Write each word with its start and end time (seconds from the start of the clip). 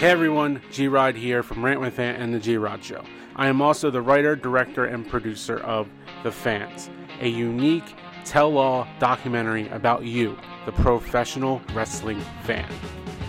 Hey 0.00 0.08
everyone, 0.08 0.62
G 0.72 0.88
Rod 0.88 1.14
here 1.14 1.42
from 1.42 1.62
Rant 1.62 1.78
with 1.78 1.98
Ant 1.98 2.22
and 2.22 2.32
the 2.32 2.38
G 2.38 2.56
Rod 2.56 2.82
Show. 2.82 3.04
I 3.36 3.48
am 3.48 3.60
also 3.60 3.90
the 3.90 4.00
writer, 4.00 4.34
director, 4.34 4.86
and 4.86 5.06
producer 5.06 5.58
of 5.58 5.88
The 6.22 6.32
Fans, 6.32 6.88
a 7.20 7.28
unique 7.28 7.94
tell 8.24 8.56
all 8.56 8.88
documentary 8.98 9.68
about 9.68 10.04
you, 10.04 10.38
the 10.64 10.72
professional 10.72 11.60
wrestling 11.74 12.18
fan. 12.44 12.66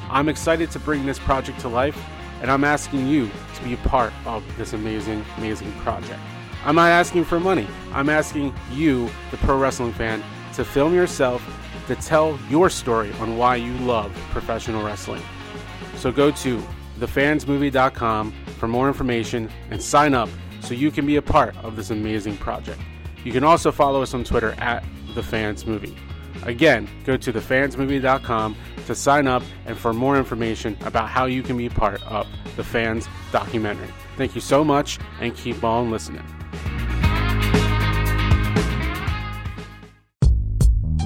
I'm 0.09 0.29
excited 0.29 0.71
to 0.71 0.79
bring 0.79 1.05
this 1.05 1.19
project 1.19 1.59
to 1.59 1.67
life, 1.67 2.01
and 2.41 2.49
I'm 2.49 2.63
asking 2.63 3.05
you 3.05 3.29
to 3.55 3.63
be 3.65 3.73
a 3.73 3.77
part 3.89 4.13
of 4.25 4.41
this 4.57 4.71
amazing, 4.71 5.25
amazing 5.39 5.73
project. 5.79 6.21
I'm 6.63 6.75
not 6.75 6.87
asking 6.87 7.25
for 7.25 7.41
money, 7.41 7.67
I'm 7.91 8.07
asking 8.07 8.55
you, 8.71 9.09
the 9.29 9.35
pro 9.39 9.57
wrestling 9.57 9.91
fan, 9.91 10.23
to 10.53 10.63
film 10.63 10.93
yourself 10.95 11.43
to 11.87 11.97
tell 11.97 12.39
your 12.49 12.69
story 12.69 13.11
on 13.19 13.35
why 13.35 13.57
you 13.57 13.73
love 13.79 14.13
professional 14.31 14.85
wrestling. 14.85 15.21
So 16.01 16.11
go 16.11 16.31
to 16.31 16.57
thefansmovie.com 16.97 18.31
for 18.57 18.67
more 18.67 18.87
information 18.87 19.51
and 19.69 19.79
sign 19.79 20.15
up 20.15 20.29
so 20.59 20.73
you 20.73 20.89
can 20.89 21.05
be 21.05 21.17
a 21.17 21.21
part 21.21 21.55
of 21.57 21.75
this 21.75 21.91
amazing 21.91 22.37
project. 22.37 22.81
You 23.23 23.31
can 23.31 23.43
also 23.43 23.71
follow 23.71 24.01
us 24.01 24.15
on 24.15 24.23
Twitter 24.23 24.53
at 24.53 24.83
thefansmovie. 25.13 25.95
Again, 26.41 26.89
go 27.03 27.17
to 27.17 27.31
thefansmovie.com 27.31 28.55
to 28.87 28.95
sign 28.95 29.27
up 29.27 29.43
and 29.67 29.77
for 29.77 29.93
more 29.93 30.17
information 30.17 30.75
about 30.85 31.07
how 31.07 31.25
you 31.25 31.43
can 31.43 31.55
be 31.55 31.69
part 31.69 32.01
of 32.07 32.25
the 32.55 32.63
fans 32.63 33.07
documentary. 33.31 33.89
Thank 34.17 34.33
you 34.33 34.41
so 34.41 34.63
much 34.63 34.97
and 35.19 35.35
keep 35.35 35.63
on 35.63 35.91
listening. 35.91 36.23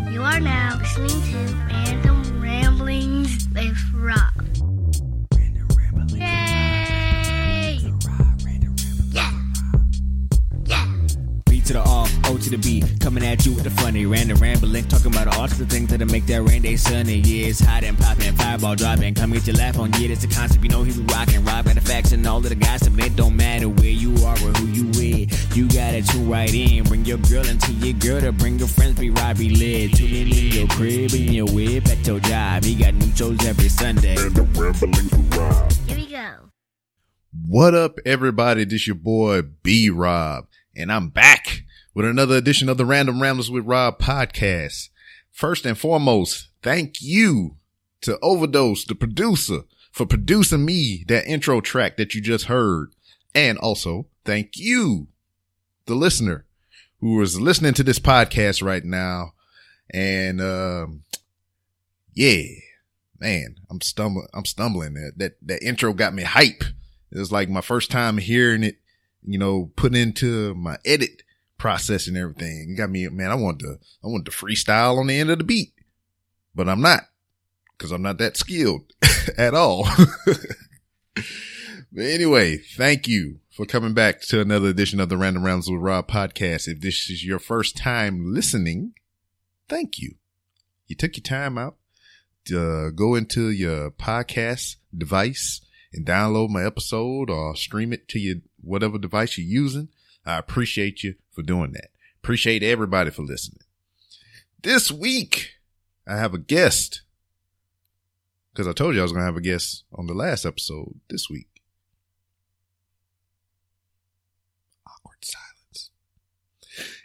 You 0.10 0.24
are 0.24 0.40
now 0.40 0.78
listening 0.80 1.10
to 1.10 1.54
Random 1.68 2.42
Ramblings 2.42 3.50
with 3.50 3.78
Rob. 3.94 4.65
To 12.46 12.52
the 12.52 12.58
B, 12.58 12.84
coming 13.00 13.26
at 13.26 13.44
you 13.44 13.54
with 13.54 13.64
the 13.64 13.72
funny, 13.72 14.06
random 14.06 14.38
rambling, 14.38 14.88
talking 14.88 15.08
about 15.08 15.28
all 15.28 15.48
sorts 15.48 15.60
of 15.60 15.70
things 15.70 15.90
that'll 15.90 16.08
make 16.08 16.28
that 16.28 16.44
rain 16.44 16.62
day 16.62 16.76
sunny. 16.76 17.16
Yeah, 17.16 17.48
it's 17.48 17.60
hot 17.60 17.84
and 17.84 17.98
popping, 17.98 18.36
fireball 18.36 18.76
dropping, 18.76 19.16
come 19.16 19.32
get 19.32 19.48
your 19.48 19.56
laugh 19.56 19.80
on. 19.80 19.92
Yeah, 19.94 20.10
that's 20.10 20.22
the 20.22 20.28
concept, 20.28 20.64
you 20.64 20.70
know 20.70 20.84
he 20.84 20.94
be 20.94 21.12
rocking, 21.12 21.44
rob 21.44 21.66
got 21.66 21.74
the 21.74 21.82
facts 21.82 22.12
and 22.12 22.26
all 22.28 22.38
of 22.38 22.44
the 22.44 22.56
gossip. 22.56 22.96
but 22.96 23.06
it 23.06 23.16
don't 23.16 23.36
matter 23.36 23.68
where 23.68 23.90
you 23.90 24.14
are 24.24 24.36
or 24.36 24.54
who 24.60 24.68
you 24.68 24.86
with. 24.90 25.58
You 25.58 25.68
gotta 25.68 26.04
tune 26.04 26.30
right 26.30 26.54
in, 26.54 26.84
bring 26.84 27.04
your 27.06 27.18
girl 27.18 27.46
into 27.48 27.72
your 27.74 27.94
girl 27.94 28.22
to 28.22 28.32
bring 28.32 28.60
your 28.60 28.68
friends, 28.68 29.00
be 29.00 29.10
right, 29.10 29.36
be 29.36 29.50
lit. 29.50 29.94
Tune 29.98 30.14
in 30.14 30.28
in 30.28 30.52
your 30.52 30.68
crib, 30.68 31.14
in 31.14 31.34
your 31.34 31.48
whip, 31.48 31.88
at 31.88 32.06
your 32.06 32.20
job. 32.20 32.64
He 32.64 32.76
got 32.76 32.94
new 32.94 33.12
shows 33.16 33.44
every 33.44 33.70
Sunday. 33.70 34.18
Here 34.18 34.30
we 35.98 36.06
go. 36.06 36.32
What 37.48 37.74
up, 37.74 37.98
everybody? 38.06 38.66
This 38.66 38.86
your 38.86 38.96
boy 38.96 39.42
B 39.42 39.90
Rob, 39.90 40.48
and 40.76 40.92
I'm 40.92 41.10
back 41.10 41.65
with 41.96 42.06
another 42.06 42.36
edition 42.36 42.68
of 42.68 42.78
the 42.78 42.86
Random 42.86 43.22
Ramblers 43.22 43.50
with 43.50 43.66
Rob 43.66 44.00
podcast. 44.00 44.90
First 45.32 45.66
and 45.66 45.78
foremost, 45.78 46.50
thank 46.62 47.02
you 47.02 47.56
to 48.02 48.20
Overdose, 48.22 48.84
the 48.84 48.96
producer, 48.96 49.62
for 49.94 50.06
producing 50.06 50.66
me 50.66 51.06
that 51.08 51.26
intro 51.26 51.62
track 51.62 51.96
that 51.96 52.14
you 52.14 52.20
just 52.20 52.46
heard. 52.46 52.92
And 53.34 53.58
also, 53.58 54.08
thank 54.26 54.58
you, 54.58 55.08
the 55.86 55.96
listener, 55.96 56.46
who 57.00 57.20
is 57.22 57.40
listening 57.40 57.74
to 57.76 57.84
this 57.84 58.00
podcast 58.00 58.62
right 58.62 58.84
now. 58.84 59.34
And, 59.90 60.42
um, 60.42 61.04
yeah, 62.14 62.44
man, 63.22 63.56
I'm 63.70 63.80
stumbling, 63.80 64.28
I'm 64.34 64.46
stumbling. 64.46 64.96
That, 64.96 65.14
that, 65.16 65.38
that 65.44 65.64
intro 65.64 65.94
got 65.94 66.14
me 66.14 66.24
hype. 66.24 66.64
It 67.12 67.18
was 67.18 67.32
like 67.32 67.48
my 67.48 67.62
first 67.62 67.90
time 67.90 68.18
hearing 68.18 68.64
it, 68.64 68.80
you 69.24 69.38
know, 69.38 69.72
put 69.78 69.96
into 69.96 70.54
my 70.56 70.78
edit 70.84 71.22
process 71.66 72.06
and 72.06 72.16
everything. 72.16 72.70
It 72.70 72.78
got 72.78 72.92
me, 72.92 73.08
man, 73.10 73.32
I 73.32 73.34
want 73.34 73.58
to, 73.62 73.80
I 74.04 74.08
want 74.08 74.26
to 74.26 74.32
freestyle 74.32 75.00
on 75.00 75.08
the 75.08 75.20
end 75.20 75.32
of 75.32 75.40
the 75.40 75.44
beat, 75.44 75.74
but 76.54 76.70
I'm 76.70 76.80
not 76.80 77.10
because 77.72 77.92
I'm 77.92 78.04
not 78.04 78.20
that 78.20 78.38
skilled 78.38 78.94
at 79.38 79.56
all. 79.56 79.88
but 81.16 81.26
anyway, 81.98 82.58
thank 82.58 83.08
you 83.08 83.40
for 83.50 83.66
coming 83.66 83.96
back 83.96 84.22
to 84.28 84.42
another 84.42 84.68
edition 84.68 85.00
of 85.00 85.10
the 85.10 85.18
Random 85.18 85.44
Rounds 85.44 85.68
with 85.68 85.82
Rob 85.82 86.08
podcast. 86.08 86.68
If 86.68 86.82
this 86.82 87.10
is 87.10 87.26
your 87.26 87.40
first 87.40 87.76
time 87.76 88.32
listening, 88.32 88.94
thank 89.68 89.98
you. 89.98 90.18
You 90.86 90.96
took 90.96 91.18
your 91.18 91.24
time 91.24 91.58
out 91.58 91.78
to 92.46 92.92
go 92.92 93.16
into 93.16 93.50
your 93.50 93.90
podcast 93.90 94.76
device 94.96 95.62
and 95.92 96.06
download 96.06 96.50
my 96.50 96.64
episode 96.64 97.32
or 97.32 97.56
stream 97.56 97.92
it 97.92 98.08
to 98.10 98.20
your 98.20 98.36
whatever 98.62 99.00
device 99.00 99.40
you're 99.40 99.48
using. 99.48 99.90
I 100.26 100.38
appreciate 100.38 101.04
you 101.04 101.16
for 101.32 101.44
doing 101.44 101.72
that. 101.74 101.90
Appreciate 102.24 102.64
everybody 102.64 103.12
for 103.12 103.22
listening. 103.22 103.62
This 104.64 104.92
week, 104.92 105.52
I 106.08 106.18
have 106.18 106.34
a 106.34 106.40
guest 106.40 107.04
because 108.52 108.68
I 108.68 108.74
told 108.74 108.96
you 108.96 109.02
I 109.02 109.04
was 109.04 109.12
going 109.12 109.22
to 109.22 109.28
have 109.28 109.38
a 109.38 109.42
guest 109.42 109.84
on 109.94 110.08
the 110.08 110.14
last 110.14 110.46
episode 110.46 111.00
this 111.10 111.30
week. 111.30 111.62
Awkward 114.88 115.24
silence. 115.24 115.92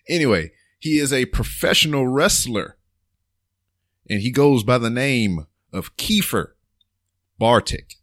Anyway, 0.09 0.53
he 0.79 0.99
is 0.99 1.13
a 1.13 1.27
professional 1.27 2.07
wrestler 2.07 2.79
and 4.09 4.23
he 4.23 4.31
goes 4.31 4.65
by 4.65 4.79
the 4.79 4.91
name 4.91 5.47
of 5.73 5.97
Kiefer 5.97 6.53
Bartik. 7.41 7.97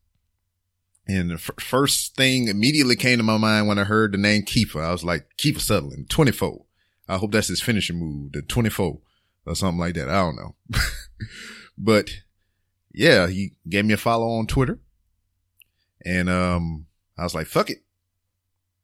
And 1.07 1.29
the 1.31 1.35
f- 1.35 1.51
first 1.59 2.15
thing 2.15 2.47
immediately 2.47 2.95
came 2.95 3.17
to 3.17 3.23
my 3.23 3.37
mind 3.37 3.67
when 3.67 3.79
I 3.79 3.85
heard 3.85 4.11
the 4.11 4.17
name 4.17 4.43
Kiefer. 4.43 4.83
I 4.83 4.91
was 4.91 5.03
like, 5.03 5.27
Kiefer 5.37 5.61
Sutherland, 5.61 6.09
24. 6.09 6.65
I 7.07 7.17
hope 7.17 7.31
that's 7.31 7.47
his 7.47 7.61
finishing 7.61 7.97
move, 7.97 8.33
the 8.33 8.41
24 8.41 8.99
or 9.45 9.55
something 9.55 9.79
like 9.79 9.95
that. 9.95 10.09
I 10.09 10.19
don't 10.19 10.35
know. 10.35 10.55
but 11.77 12.09
yeah, 12.93 13.27
he 13.27 13.53
gave 13.69 13.85
me 13.85 13.93
a 13.93 13.97
follow 13.97 14.27
on 14.27 14.47
Twitter. 14.47 14.79
And, 16.05 16.29
um, 16.29 16.87
I 17.17 17.23
was 17.23 17.33
like, 17.33 17.47
fuck 17.47 17.69
it. 17.69 17.83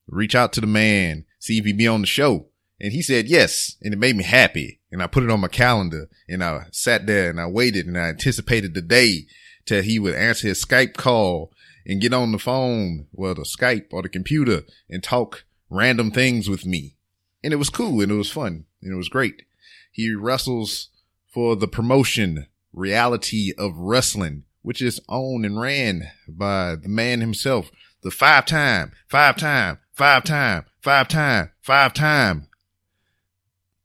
Reach 0.08 0.36
out 0.36 0.54
to 0.54 0.62
the 0.62 0.68
man, 0.68 1.26
see 1.40 1.58
if 1.58 1.66
he'd 1.66 1.78
be 1.78 1.88
on 1.88 2.02
the 2.02 2.08
show. 2.08 2.48
And 2.80 2.92
he 2.92 3.02
said 3.02 3.28
yes. 3.28 3.78
And 3.82 3.94
it 3.94 4.00
made 4.00 4.16
me 4.16 4.24
happy. 4.24 4.82
And 4.92 5.02
I 5.02 5.08
put 5.08 5.24
it 5.24 5.30
on 5.30 5.40
my 5.40 5.48
calendar 5.48 6.10
and 6.28 6.44
I 6.44 6.66
sat 6.72 7.06
there 7.08 7.30
and 7.30 7.40
I 7.40 7.48
waited 7.48 7.86
and 7.86 7.98
I 7.98 8.10
anticipated 8.10 8.74
the 8.74 8.82
day 8.82 9.28
till 9.66 9.82
he 9.82 10.00
would 10.00 10.16
answer 10.16 10.48
his 10.48 10.64
Skype 10.64 10.96
call 10.96 11.54
and 11.86 12.02
get 12.02 12.14
on 12.14 12.32
the 12.32 12.40
phone, 12.40 13.08
well, 13.12 13.36
the 13.36 13.42
Skype 13.42 13.88
or 13.92 14.02
the 14.02 14.10
computer 14.10 14.64
and 14.90 15.04
talk 15.04 15.46
random 15.70 16.12
things 16.12 16.50
with 16.50 16.66
me. 16.66 16.96
And 17.44 17.52
it 17.52 17.58
was 17.58 17.70
cool 17.70 18.02
and 18.02 18.12
it 18.12 18.16
was 18.16 18.32
fun 18.32 18.66
and 18.82 18.94
it 18.94 18.96
was 18.96 19.10
great. 19.10 19.44
He 19.92 20.14
wrestles 20.14 20.90
for 21.28 21.56
the 21.56 21.68
promotion 21.68 22.48
reality 22.72 23.54
of 23.58 23.78
wrestling, 23.78 24.44
which 24.62 24.82
is 24.82 25.02
owned 25.10 25.46
and 25.46 25.60
ran 25.60 26.10
by 26.28 26.76
the 26.76 26.90
man 26.90 27.22
himself, 27.22 27.70
the 28.02 28.12
five 28.12 28.46
time, 28.46 28.94
five 29.08 29.36
time, 29.36 29.80
five 29.92 30.24
time, 30.24 30.66
five 30.82 31.08
time, 31.08 31.52
five 31.62 31.94
time 31.94 32.48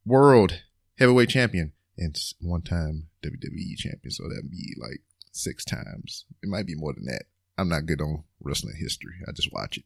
world 0.05 0.63
heavyweight 0.97 1.29
champion 1.29 1.71
and 1.97 2.17
one 2.41 2.61
time 2.61 3.07
WWE 3.23 3.75
champion. 3.77 4.11
So 4.11 4.23
that'd 4.27 4.49
be 4.49 4.75
like 4.77 5.01
six 5.31 5.63
times. 5.63 6.25
It 6.41 6.49
might 6.49 6.65
be 6.65 6.75
more 6.75 6.93
than 6.93 7.05
that. 7.05 7.23
I'm 7.59 7.69
not 7.69 7.85
good 7.85 8.01
on 8.01 8.23
wrestling 8.41 8.75
history. 8.77 9.15
I 9.27 9.31
just 9.31 9.51
watch 9.51 9.77
it. 9.77 9.83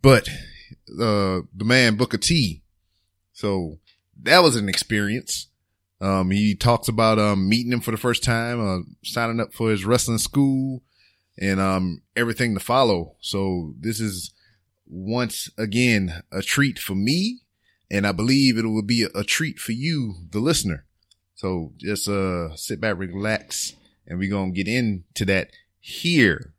But 0.00 0.28
uh 0.90 1.42
the 1.54 1.64
man 1.64 1.96
Booker 1.96 2.18
T. 2.18 2.62
So 3.32 3.78
that 4.22 4.42
was 4.42 4.56
an 4.56 4.68
experience. 4.68 5.48
Um 6.00 6.30
he 6.30 6.54
talks 6.54 6.88
about 6.88 7.18
um 7.18 7.48
meeting 7.48 7.72
him 7.72 7.80
for 7.80 7.90
the 7.90 7.96
first 7.96 8.22
time, 8.22 8.60
uh 8.60 8.82
signing 9.04 9.40
up 9.40 9.52
for 9.52 9.70
his 9.70 9.84
wrestling 9.84 10.18
school 10.18 10.82
and 11.38 11.60
um 11.60 12.02
everything 12.16 12.54
to 12.54 12.60
follow. 12.60 13.16
So 13.20 13.74
this 13.78 14.00
is 14.00 14.32
once 14.86 15.50
again 15.56 16.22
a 16.30 16.42
treat 16.42 16.78
for 16.78 16.94
me 16.94 17.40
and 17.90 18.06
I 18.06 18.12
believe 18.12 18.56
it 18.56 18.66
will 18.66 18.82
be 18.82 19.02
a, 19.02 19.18
a 19.18 19.24
treat 19.24 19.58
for 19.58 19.72
you 19.72 20.14
the 20.30 20.40
listener. 20.40 20.84
So 21.34 21.72
just 21.78 22.08
uh 22.08 22.54
sit 22.56 22.80
back, 22.80 22.98
relax 22.98 23.74
and 24.06 24.18
we're 24.18 24.30
to 24.30 24.50
get 24.52 24.68
into 24.68 25.24
that 25.26 25.50
here. 25.82 26.54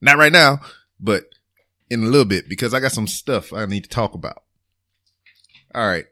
Not 0.00 0.16
right 0.16 0.32
now, 0.32 0.60
but 0.98 1.24
in 1.90 2.04
a 2.04 2.06
little 2.06 2.24
bit 2.24 2.48
because 2.48 2.72
I 2.72 2.80
got 2.80 2.92
some 2.92 3.08
stuff 3.08 3.52
I 3.52 3.66
need 3.66 3.84
to 3.84 3.90
talk 3.90 4.14
about. 4.14 4.44
All 5.74 5.86
right. 5.86 6.06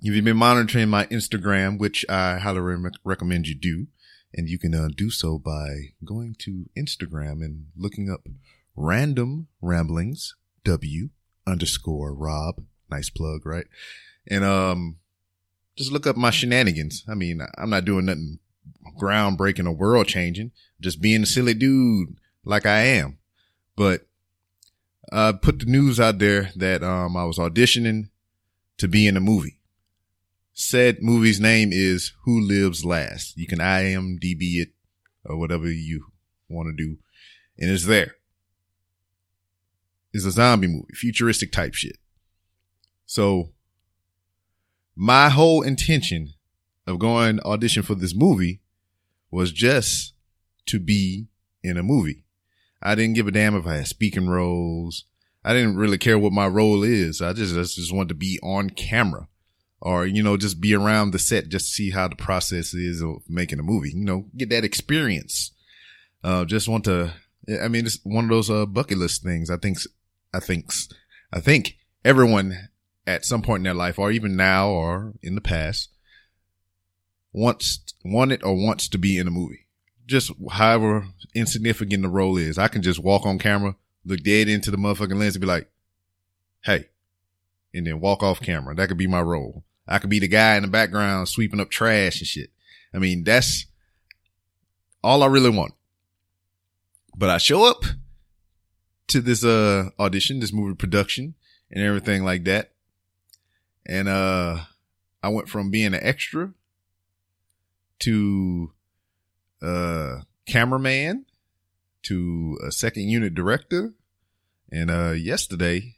If 0.00 0.14
you've 0.14 0.24
been 0.24 0.36
monitoring 0.36 0.88
my 0.88 1.06
Instagram, 1.06 1.78
which 1.78 2.04
I 2.08 2.38
highly 2.38 2.60
re- 2.60 2.90
recommend 3.04 3.48
you 3.48 3.54
do, 3.54 3.86
and 4.34 4.48
you 4.48 4.58
can 4.58 4.74
uh, 4.74 4.88
do 4.94 5.10
so 5.10 5.38
by 5.38 5.92
going 6.04 6.36
to 6.40 6.68
Instagram 6.76 7.44
and 7.44 7.66
looking 7.76 8.10
up 8.10 8.26
random 8.76 9.48
ramblings, 9.60 10.34
W 10.64 11.10
underscore 11.46 12.14
Rob. 12.14 12.62
Nice 12.90 13.10
plug, 13.10 13.46
right? 13.46 13.66
And, 14.26 14.44
um, 14.44 14.96
just 15.76 15.92
look 15.92 16.06
up 16.06 16.16
my 16.16 16.30
shenanigans. 16.30 17.04
I 17.08 17.14
mean, 17.14 17.40
I'm 17.56 17.70
not 17.70 17.84
doing 17.84 18.06
nothing 18.06 18.38
groundbreaking 18.98 19.66
or 19.66 19.72
world 19.72 20.06
changing, 20.06 20.52
just 20.80 21.00
being 21.00 21.22
a 21.22 21.26
silly 21.26 21.54
dude 21.54 22.16
like 22.44 22.66
I 22.66 22.80
am. 22.80 23.18
But 23.76 24.06
I 25.12 25.32
put 25.32 25.60
the 25.60 25.66
news 25.66 26.00
out 26.00 26.18
there 26.18 26.50
that 26.56 26.82
um, 26.82 27.16
I 27.16 27.24
was 27.24 27.38
auditioning 27.38 28.08
to 28.78 28.88
be 28.88 29.06
in 29.06 29.16
a 29.16 29.20
movie. 29.20 29.58
Said 30.54 31.02
movie's 31.02 31.40
name 31.40 31.70
is 31.72 32.12
Who 32.24 32.40
Lives 32.40 32.84
Last. 32.84 33.36
You 33.36 33.46
can 33.46 33.58
IMDb 33.58 34.60
it 34.60 34.70
or 35.24 35.36
whatever 35.36 35.70
you 35.70 36.06
want 36.48 36.68
to 36.68 36.84
do. 36.84 36.98
And 37.58 37.70
it's 37.70 37.86
there. 37.86 38.16
It's 40.12 40.26
a 40.26 40.30
zombie 40.30 40.66
movie, 40.66 40.92
futuristic 40.94 41.52
type 41.52 41.74
shit. 41.74 41.96
So 43.06 43.52
my 44.94 45.30
whole 45.30 45.62
intention 45.62 46.34
of 46.86 46.98
going 46.98 47.40
audition 47.40 47.82
for 47.82 47.94
this 47.94 48.14
movie 48.14 48.60
was 49.30 49.52
just 49.52 50.14
to 50.66 50.78
be 50.78 51.26
in 51.62 51.76
a 51.76 51.82
movie. 51.82 52.24
I 52.82 52.94
didn't 52.94 53.14
give 53.14 53.28
a 53.28 53.30
damn 53.30 53.54
if 53.54 53.66
I 53.66 53.76
had 53.76 53.86
speaking 53.86 54.28
roles. 54.28 55.04
I 55.44 55.54
didn't 55.54 55.76
really 55.76 55.98
care 55.98 56.18
what 56.18 56.32
my 56.32 56.46
role 56.46 56.82
is. 56.82 57.20
I 57.20 57.32
just, 57.32 57.54
I 57.54 57.62
just 57.62 57.92
wanted 57.92 58.10
to 58.10 58.14
be 58.14 58.38
on 58.42 58.70
camera 58.70 59.28
or, 59.80 60.06
you 60.06 60.22
know, 60.22 60.36
just 60.36 60.60
be 60.60 60.74
around 60.74 61.10
the 61.10 61.18
set 61.18 61.48
just 61.48 61.66
to 61.66 61.72
see 61.72 61.90
how 61.90 62.08
the 62.08 62.16
process 62.16 62.74
is 62.74 63.02
of 63.02 63.22
making 63.28 63.58
a 63.58 63.64
movie, 63.64 63.90
you 63.90 64.04
know, 64.04 64.26
get 64.36 64.50
that 64.50 64.64
experience. 64.64 65.50
Uh, 66.22 66.44
just 66.44 66.68
want 66.68 66.84
to, 66.84 67.12
I 67.60 67.68
mean, 67.68 67.86
it's 67.86 67.98
one 68.04 68.24
of 68.24 68.30
those, 68.30 68.50
uh, 68.50 68.66
bucket 68.66 68.98
list 68.98 69.22
things. 69.22 69.50
I 69.50 69.56
think, 69.56 69.78
I 70.32 70.38
think, 70.38 70.72
I 71.32 71.40
think 71.40 71.76
everyone 72.04 72.68
at 73.06 73.24
some 73.24 73.42
point 73.42 73.60
in 73.60 73.64
their 73.64 73.74
life 73.74 73.98
or 73.98 74.12
even 74.12 74.36
now 74.36 74.68
or 74.68 75.14
in 75.22 75.34
the 75.34 75.40
past 75.40 75.88
wants, 77.32 77.80
wanted 78.04 78.42
or 78.42 78.54
wants 78.54 78.88
to 78.88 78.98
be 78.98 79.18
in 79.18 79.26
a 79.26 79.30
movie. 79.30 79.66
Just 80.06 80.32
however 80.50 81.06
insignificant 81.34 82.02
the 82.02 82.08
role 82.08 82.36
is. 82.36 82.58
I 82.58 82.68
can 82.68 82.82
just 82.82 82.98
walk 82.98 83.24
on 83.24 83.38
camera, 83.38 83.76
look 84.04 84.22
dead 84.22 84.48
into 84.48 84.70
the 84.70 84.76
motherfucking 84.76 85.18
lens 85.18 85.36
and 85.36 85.40
be 85.40 85.46
like, 85.46 85.68
Hey, 86.64 86.88
and 87.74 87.86
then 87.86 88.00
walk 88.00 88.22
off 88.22 88.40
camera. 88.40 88.74
That 88.74 88.88
could 88.88 88.98
be 88.98 89.06
my 89.06 89.20
role. 89.20 89.64
I 89.86 89.98
could 89.98 90.10
be 90.10 90.20
the 90.20 90.28
guy 90.28 90.56
in 90.56 90.62
the 90.62 90.68
background 90.68 91.28
sweeping 91.28 91.60
up 91.60 91.70
trash 91.70 92.20
and 92.20 92.26
shit. 92.26 92.50
I 92.94 92.98
mean, 92.98 93.24
that's 93.24 93.66
all 95.02 95.22
I 95.22 95.26
really 95.26 95.50
want. 95.50 95.74
But 97.16 97.30
I 97.30 97.38
show 97.38 97.64
up 97.64 97.84
to 99.08 99.20
this, 99.20 99.44
uh, 99.44 99.90
audition, 99.98 100.40
this 100.40 100.52
movie 100.52 100.74
production 100.74 101.34
and 101.70 101.84
everything 101.84 102.24
like 102.24 102.44
that. 102.44 102.72
And, 103.84 104.08
uh, 104.08 104.60
I 105.22 105.28
went 105.28 105.48
from 105.48 105.70
being 105.70 105.94
an 105.94 106.00
extra 106.02 106.52
to, 108.02 108.72
uh, 109.60 110.20
cameraman 110.46 111.26
to 112.02 112.58
a 112.66 112.72
second 112.72 113.08
unit 113.08 113.34
director. 113.34 113.94
And, 114.70 114.90
uh, 114.90 115.12
yesterday 115.12 115.96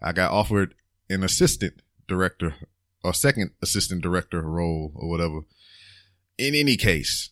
I 0.00 0.12
got 0.12 0.32
offered 0.32 0.74
an 1.08 1.22
assistant 1.22 1.82
director 2.08 2.54
or 3.02 3.14
second 3.14 3.52
assistant 3.62 4.02
director 4.02 4.42
role 4.42 4.92
or 4.94 5.08
whatever. 5.08 5.40
In 6.38 6.54
any 6.54 6.76
case, 6.76 7.30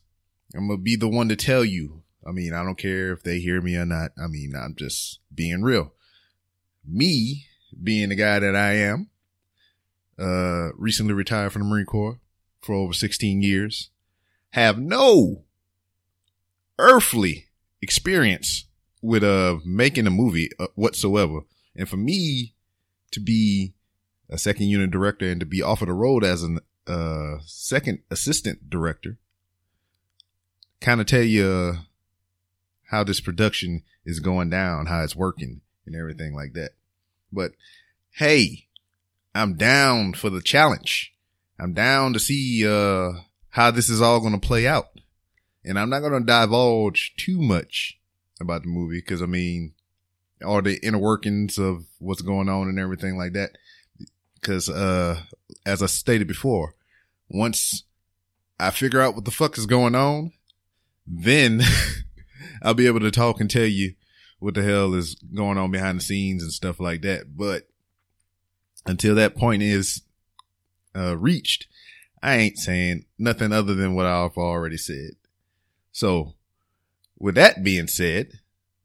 I'm 0.55 0.69
going 0.69 0.79
to 0.79 0.83
be 0.83 0.97
the 0.97 1.09
one 1.09 1.29
to 1.29 1.37
tell 1.37 1.65
you. 1.65 2.03
I 2.27 2.33
mean, 2.33 2.53
I 2.53 2.63
don't 2.63 2.79
care 2.79 3.13
if 3.13 3.23
they 3.23 3.39
hear 3.39 3.61
me 3.61 3.77
or 3.77 3.87
not. 3.87 4.11
I 4.23 4.27
mean, 4.29 4.53
I'm 4.55 4.75
just 4.77 5.21
being 5.35 5.63
real. 5.63 5.93
Me 6.87 7.47
being 7.83 8.11
the 8.11 8.15
guy 8.15 8.39
that 8.39 8.57
I 8.57 8.73
am, 8.75 9.11
uh, 10.19 10.71
recently 10.77 11.15
retired 11.15 11.53
from 11.53 11.63
the 11.63 11.69
Marine 11.69 11.87
Corps 11.87 12.19
for 12.69 12.75
over 12.75 12.93
16 12.93 13.41
years, 13.41 13.89
have 14.51 14.79
no 14.79 15.45
earthly 16.79 17.47
experience 17.81 18.67
with, 19.01 19.25
uh, 19.25 19.57
making 19.65 20.07
a 20.07 20.11
movie 20.11 20.51
uh, 20.61 20.67
whatsoever. 20.75 21.41
And 21.75 21.89
for 21.89 21.97
me 21.97 22.55
to 23.13 23.21
be 23.21 23.73
a 24.29 24.37
second 24.37 24.67
unit 24.67 24.91
director 24.91 25.31
and 25.31 25.41
to 25.41 25.47
be 25.47 25.63
offered 25.63 25.89
a 25.89 25.95
role 25.95 26.23
as 26.27 26.45
a 26.45 26.59
uh, 26.87 27.39
second 27.47 28.01
assistant 28.11 28.69
director 28.69 29.17
kind 30.83 31.01
of 31.01 31.07
tell 31.07 31.23
you 31.23 31.75
how 32.91 33.03
this 33.03 33.21
production 33.21 33.83
is 34.05 34.21
going 34.21 34.51
down, 34.51 34.87
how 34.87 35.03
it's 35.03 35.17
working 35.17 35.63
and 35.87 35.97
everything 35.97 36.35
like 36.35 36.53
that. 36.53 36.73
But 37.33 37.53
hey, 38.11 38.67
I'm 39.35 39.57
down 39.57 40.13
for 40.13 40.29
the 40.29 40.43
challenge. 40.43 41.15
I'm 41.59 41.73
down 41.73 42.13
to 42.13 42.21
see 42.21 42.67
uh, 42.67 43.13
how 43.51 43.71
this 43.71 43.89
is 43.89 44.01
all 44.01 44.21
going 44.21 44.39
to 44.39 44.47
play 44.47 44.67
out. 44.67 44.89
And 45.65 45.79
I'm 45.79 45.91
not 45.91 46.01
going 46.01 46.13
to 46.13 46.27
divulge 46.27 47.15
too 47.17 47.41
much 47.41 47.99
about 48.41 48.63
the 48.63 48.69
movie 48.69 49.01
because 49.01 49.23
I 49.23 49.27
mean, 49.27 49.75
all 50.45 50.63
the 50.63 50.79
inner 50.85 50.99
workings 50.99 51.59
of 51.59 51.85
what's 51.99 52.23
going 52.23 52.49
on 52.49 52.69
and 52.69 52.79
everything 52.79 53.17
like 53.17 53.33
that. 53.33 53.51
Cause, 54.41 54.69
uh, 54.69 55.21
as 55.67 55.83
I 55.83 55.87
stated 55.87 56.29
before, 56.29 56.75
once 57.29 57.83
I 58.61 58.71
figure 58.71 59.01
out 59.01 59.17
what 59.17 59.25
the 59.25 59.33
fuck 59.33 59.59
is 59.59 59.67
going 59.67 59.97
on, 59.97 60.33
then 61.07 61.61
I'll 62.63 62.75
be 62.75 62.87
able 62.87 63.01
to 63.01 63.11
talk 63.11 63.41
and 63.41 63.51
tell 63.51 63.67
you 63.67 63.95
what 64.39 64.55
the 64.55 64.63
hell 64.63 64.95
is 64.95 65.17
going 65.17 65.59
on 65.59 65.73
behind 65.73 65.99
the 65.99 66.05
scenes 66.05 66.43
and 66.43 66.53
stuff 66.53 66.79
like 66.79 67.03
that. 67.03 67.37
But 67.37 67.69
until 68.87 69.17
that 69.17 69.37
point 69.37 69.63
is, 69.63 70.03
uh, 70.99 71.17
reached, 71.17 71.67
I 72.23 72.37
ain't 72.37 72.59
saying 72.59 73.05
nothing 73.19 73.53
other 73.53 73.75
than 73.75 73.95
what 73.95 74.07
I've 74.07 74.37
already 74.37 74.77
said. 74.77 75.13
So 75.93 76.35
with 77.19 77.35
that 77.37 77.63
being 77.63 77.87
said, 77.87 78.41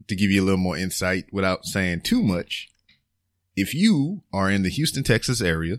to 0.07 0.15
give 0.15 0.31
you 0.31 0.41
a 0.41 0.45
little 0.45 0.57
more 0.57 0.77
insight 0.77 1.25
without 1.31 1.65
saying 1.65 2.01
too 2.01 2.21
much, 2.21 2.69
if 3.55 3.73
you 3.73 4.23
are 4.33 4.49
in 4.49 4.63
the 4.63 4.69
Houston, 4.69 5.03
Texas 5.03 5.41
area 5.41 5.77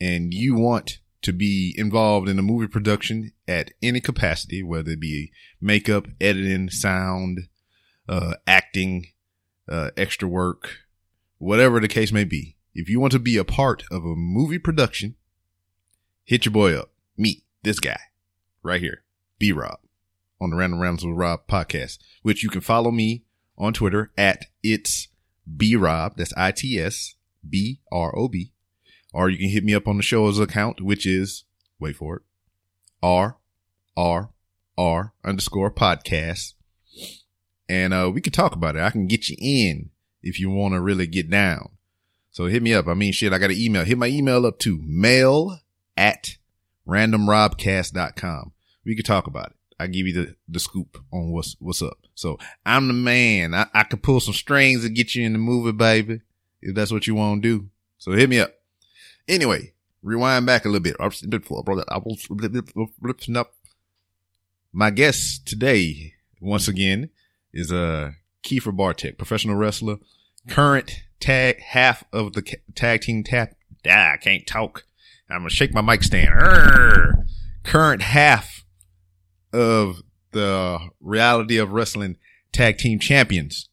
and 0.00 0.34
you 0.34 0.54
want 0.54 0.98
to 1.22 1.32
be 1.32 1.74
involved 1.78 2.28
in 2.28 2.38
a 2.38 2.42
movie 2.42 2.66
production 2.66 3.32
at 3.46 3.70
any 3.80 4.00
capacity, 4.00 4.62
whether 4.62 4.92
it 4.92 5.00
be 5.00 5.30
makeup, 5.60 6.06
editing, 6.20 6.68
sound, 6.68 7.48
uh, 8.08 8.34
acting, 8.46 9.06
uh, 9.68 9.90
extra 9.96 10.28
work, 10.28 10.78
whatever 11.38 11.78
the 11.78 11.88
case 11.88 12.12
may 12.12 12.24
be. 12.24 12.56
If 12.74 12.88
you 12.88 13.00
want 13.00 13.12
to 13.12 13.18
be 13.18 13.36
a 13.36 13.44
part 13.44 13.84
of 13.90 14.04
a 14.04 14.16
movie 14.16 14.58
production, 14.58 15.16
hit 16.24 16.46
your 16.46 16.52
boy 16.52 16.74
up. 16.74 16.90
Meet 17.16 17.44
this 17.62 17.78
guy 17.78 17.98
right 18.62 18.80
here, 18.80 19.04
B 19.38 19.52
Rob 19.52 19.78
on 20.40 20.50
the 20.50 20.56
Random 20.56 20.80
Rounds 20.80 21.04
with 21.04 21.16
Rob 21.16 21.46
podcast, 21.46 21.98
which 22.22 22.42
you 22.42 22.48
can 22.48 22.62
follow 22.62 22.90
me 22.90 23.24
on 23.56 23.72
Twitter 23.72 24.10
at 24.16 24.46
it's 24.62 25.08
B 25.56 25.76
Rob. 25.76 26.16
That's 26.16 26.32
I 26.36 26.50
T 26.50 26.80
S 26.80 27.14
B 27.48 27.80
R 27.92 28.16
O 28.18 28.28
B. 28.28 28.52
Or 29.12 29.28
you 29.28 29.38
can 29.38 29.50
hit 29.50 29.64
me 29.64 29.74
up 29.74 29.86
on 29.86 29.98
the 29.98 30.02
show's 30.02 30.40
account, 30.40 30.80
which 30.80 31.06
is, 31.06 31.44
wait 31.78 31.96
for 31.96 32.16
it, 32.16 32.22
R 33.02 33.36
R 33.96 34.30
R 34.78 35.12
underscore 35.22 35.70
podcast. 35.70 36.54
And, 37.68 37.92
uh, 37.92 38.10
we 38.12 38.20
can 38.22 38.32
talk 38.32 38.54
about 38.54 38.76
it. 38.76 38.82
I 38.82 38.90
can 38.90 39.06
get 39.06 39.28
you 39.28 39.36
in 39.38 39.90
if 40.22 40.40
you 40.40 40.50
want 40.50 40.74
to 40.74 40.80
really 40.80 41.06
get 41.06 41.30
down. 41.30 41.70
So 42.32 42.46
hit 42.46 42.62
me 42.62 42.72
up. 42.72 42.88
I 42.88 42.94
mean, 42.94 43.12
shit, 43.12 43.32
I 43.32 43.38
got 43.38 43.50
an 43.50 43.58
email. 43.58 43.84
Hit 43.84 43.98
my 43.98 44.06
email 44.06 44.46
up 44.46 44.58
to 44.60 44.80
mail 44.82 45.60
at 45.96 46.36
randomrobcast.com. 46.88 48.52
We 48.84 48.96
could 48.96 49.04
talk 49.04 49.26
about 49.26 49.50
it. 49.50 49.56
I 49.78 49.86
give 49.86 50.06
you 50.06 50.12
the, 50.12 50.36
the 50.48 50.58
scoop 50.58 50.96
on 51.12 51.32
what's, 51.32 51.56
what's 51.60 51.82
up. 51.82 51.98
So 52.14 52.38
I'm 52.64 52.88
the 52.88 52.94
man. 52.94 53.54
I, 53.54 53.66
I 53.74 53.84
could 53.84 54.02
pull 54.02 54.18
some 54.20 54.34
strings 54.34 54.84
and 54.84 54.96
get 54.96 55.14
you 55.14 55.24
in 55.24 55.34
the 55.34 55.38
movie, 55.38 55.72
baby, 55.72 56.20
if 56.62 56.74
that's 56.74 56.90
what 56.90 57.06
you 57.06 57.14
want 57.14 57.42
to 57.42 57.48
do. 57.48 57.68
So 57.98 58.12
hit 58.12 58.30
me 58.30 58.40
up. 58.40 58.54
Anyway, 59.28 59.74
rewind 60.02 60.46
back 60.46 60.64
a 60.64 60.68
little 60.68 60.80
bit. 60.80 60.96
My 64.72 64.90
guest 64.90 65.46
today, 65.46 66.14
once 66.40 66.66
again, 66.66 67.10
is 67.52 67.70
uh 67.70 68.12
Kiefer 68.42 68.74
Bartek, 68.74 69.18
professional 69.18 69.56
wrestler, 69.56 69.98
current 70.48 71.02
tag 71.22 71.60
half 71.60 72.04
of 72.12 72.34
the 72.34 72.42
tag 72.74 73.00
team 73.00 73.24
tap. 73.24 73.54
Ah, 73.86 74.12
I 74.12 74.16
can't 74.18 74.46
talk. 74.46 74.84
I'm 75.30 75.38
gonna 75.38 75.50
shake 75.50 75.72
my 75.72 75.80
mic 75.80 76.02
stand. 76.02 76.28
Urgh. 76.28 77.14
Current 77.62 78.02
half 78.02 78.64
of 79.52 80.02
the 80.32 80.78
reality 81.00 81.56
of 81.58 81.72
wrestling 81.72 82.16
tag 82.52 82.78
team 82.78 82.98
champions. 82.98 83.68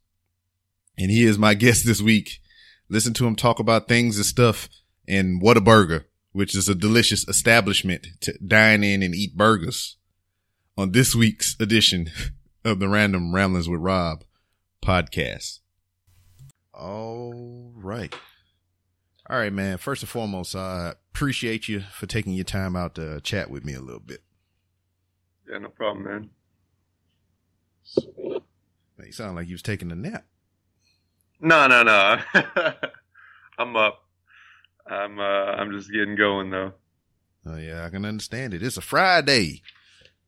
And 0.97 1.11
he 1.11 1.23
is 1.23 1.37
my 1.37 1.53
guest 1.55 1.85
this 1.85 2.01
week. 2.01 2.39
Listen 2.87 3.13
to 3.15 3.27
him 3.27 3.35
talk 3.35 3.59
about 3.59 3.87
things 3.87 4.17
and 4.17 4.25
stuff 4.25 4.69
in 5.07 5.39
Whataburger, 5.41 6.05
which 6.31 6.55
is 6.55 6.69
a 6.69 6.75
delicious 6.75 7.27
establishment 7.27 8.07
to 8.21 8.37
dine 8.45 8.83
in 8.83 9.03
and 9.03 9.15
eat 9.15 9.35
burgers 9.35 9.97
on 10.77 10.91
this 10.91 11.15
week's 11.15 11.55
edition 11.59 12.09
of 12.63 12.79
the 12.79 12.87
Random 12.87 13.33
Ramblings 13.33 13.67
with 13.67 13.81
Rob 13.81 14.23
podcast. 14.83 15.59
All 16.79 17.73
right. 17.75 18.15
All 19.29 19.37
right, 19.37 19.51
man. 19.51 19.77
First 19.77 20.01
and 20.01 20.09
foremost, 20.09 20.55
I 20.55 20.93
appreciate 21.13 21.67
you 21.67 21.81
for 21.81 22.05
taking 22.05 22.33
your 22.33 22.45
time 22.45 22.75
out 22.75 22.95
to 22.95 23.19
chat 23.21 23.49
with 23.49 23.65
me 23.65 23.73
a 23.73 23.81
little 23.81 23.99
bit. 23.99 24.23
Yeah, 25.49 25.57
no 25.57 25.69
problem, 25.69 26.05
man. 26.05 26.29
Man, 28.97 29.07
you 29.07 29.11
sound 29.11 29.35
like 29.35 29.47
you 29.47 29.55
was 29.55 29.61
taking 29.61 29.91
a 29.91 29.95
nap. 29.95 30.25
No, 31.41 31.67
no, 31.67 31.83
no. 31.83 32.19
I'm 33.57 33.75
up. 33.75 34.05
I'm 34.87 35.19
uh 35.19 35.23
I'm 35.23 35.71
just 35.71 35.91
getting 35.91 36.15
going 36.15 36.49
though. 36.49 36.73
Oh 37.45 37.57
yeah, 37.57 37.85
I 37.85 37.89
can 37.89 38.05
understand 38.05 38.53
it. 38.53 38.63
It's 38.63 38.77
a 38.77 38.81
Friday. 38.81 39.61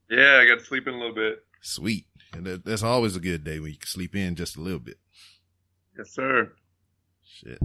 Yeah, 0.09 0.39
I 0.41 0.47
got 0.47 0.59
to 0.59 0.65
sleep 0.65 0.87
in 0.87 0.93
a 0.93 0.97
little 0.97 1.15
bit. 1.15 1.45
Sweet. 1.61 2.07
And 2.33 2.45
that, 2.45 2.65
that's 2.65 2.83
always 2.83 3.15
a 3.15 3.21
good 3.21 3.43
day 3.43 3.59
when 3.59 3.71
you 3.71 3.77
can 3.77 3.87
sleep 3.87 4.15
in 4.15 4.35
just 4.35 4.57
a 4.57 4.61
little 4.61 4.79
bit. 4.79 4.97
Yes, 5.97 6.11
sir. 6.11 6.51
Shit. 7.23 7.59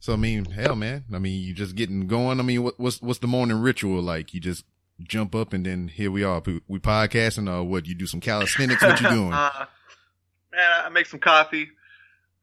So 0.00 0.12
I 0.12 0.16
mean, 0.16 0.46
hell, 0.46 0.76
man. 0.76 1.04
I 1.12 1.18
mean, 1.18 1.42
you 1.42 1.54
just 1.54 1.74
getting 1.74 2.06
going. 2.06 2.40
I 2.40 2.42
mean, 2.42 2.62
what, 2.62 2.78
what's 2.78 3.02
what's 3.02 3.18
the 3.18 3.26
morning 3.26 3.60
ritual 3.60 4.00
like? 4.00 4.32
You 4.32 4.40
just 4.40 4.64
jump 5.00 5.34
up 5.34 5.52
and 5.52 5.64
then 5.64 5.88
here 5.88 6.10
we 6.10 6.24
are. 6.24 6.42
We, 6.66 6.78
podcasting 6.78 7.52
or 7.52 7.64
what? 7.64 7.86
You 7.86 7.94
do 7.94 8.06
some 8.06 8.20
calisthenics? 8.20 8.82
What 8.82 9.00
you 9.00 9.08
doing? 9.08 9.32
uh, 9.32 9.66
man, 10.52 10.70
I 10.84 10.88
make 10.90 11.06
some 11.06 11.20
coffee. 11.20 11.68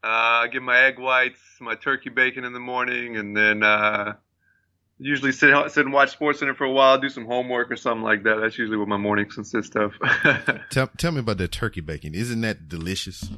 Uh, 0.04 0.44
I 0.44 0.48
get 0.48 0.62
my 0.62 0.78
egg 0.84 0.98
whites, 0.98 1.40
my 1.60 1.74
turkey 1.74 2.10
bacon 2.10 2.44
in 2.44 2.52
the 2.52 2.60
morning, 2.60 3.16
and 3.16 3.36
then 3.36 3.62
uh, 3.62 4.14
usually 4.98 5.32
sit 5.32 5.52
sit 5.72 5.84
and 5.84 5.92
watch 5.92 6.10
Sports 6.10 6.38
Center 6.38 6.54
for 6.54 6.64
a 6.64 6.70
while, 6.70 6.98
do 6.98 7.08
some 7.08 7.26
homework 7.26 7.70
or 7.70 7.76
something 7.76 8.04
like 8.04 8.22
that. 8.24 8.38
That's 8.40 8.56
usually 8.58 8.76
what 8.78 8.88
my 8.88 8.98
mornings 8.98 9.34
consist 9.34 9.74
of. 9.76 9.94
tell 10.70 10.88
tell 10.98 11.12
me 11.12 11.20
about 11.20 11.38
the 11.38 11.48
turkey 11.48 11.80
bacon. 11.80 12.14
Isn't 12.14 12.42
that 12.42 12.68
delicious? 12.68 13.30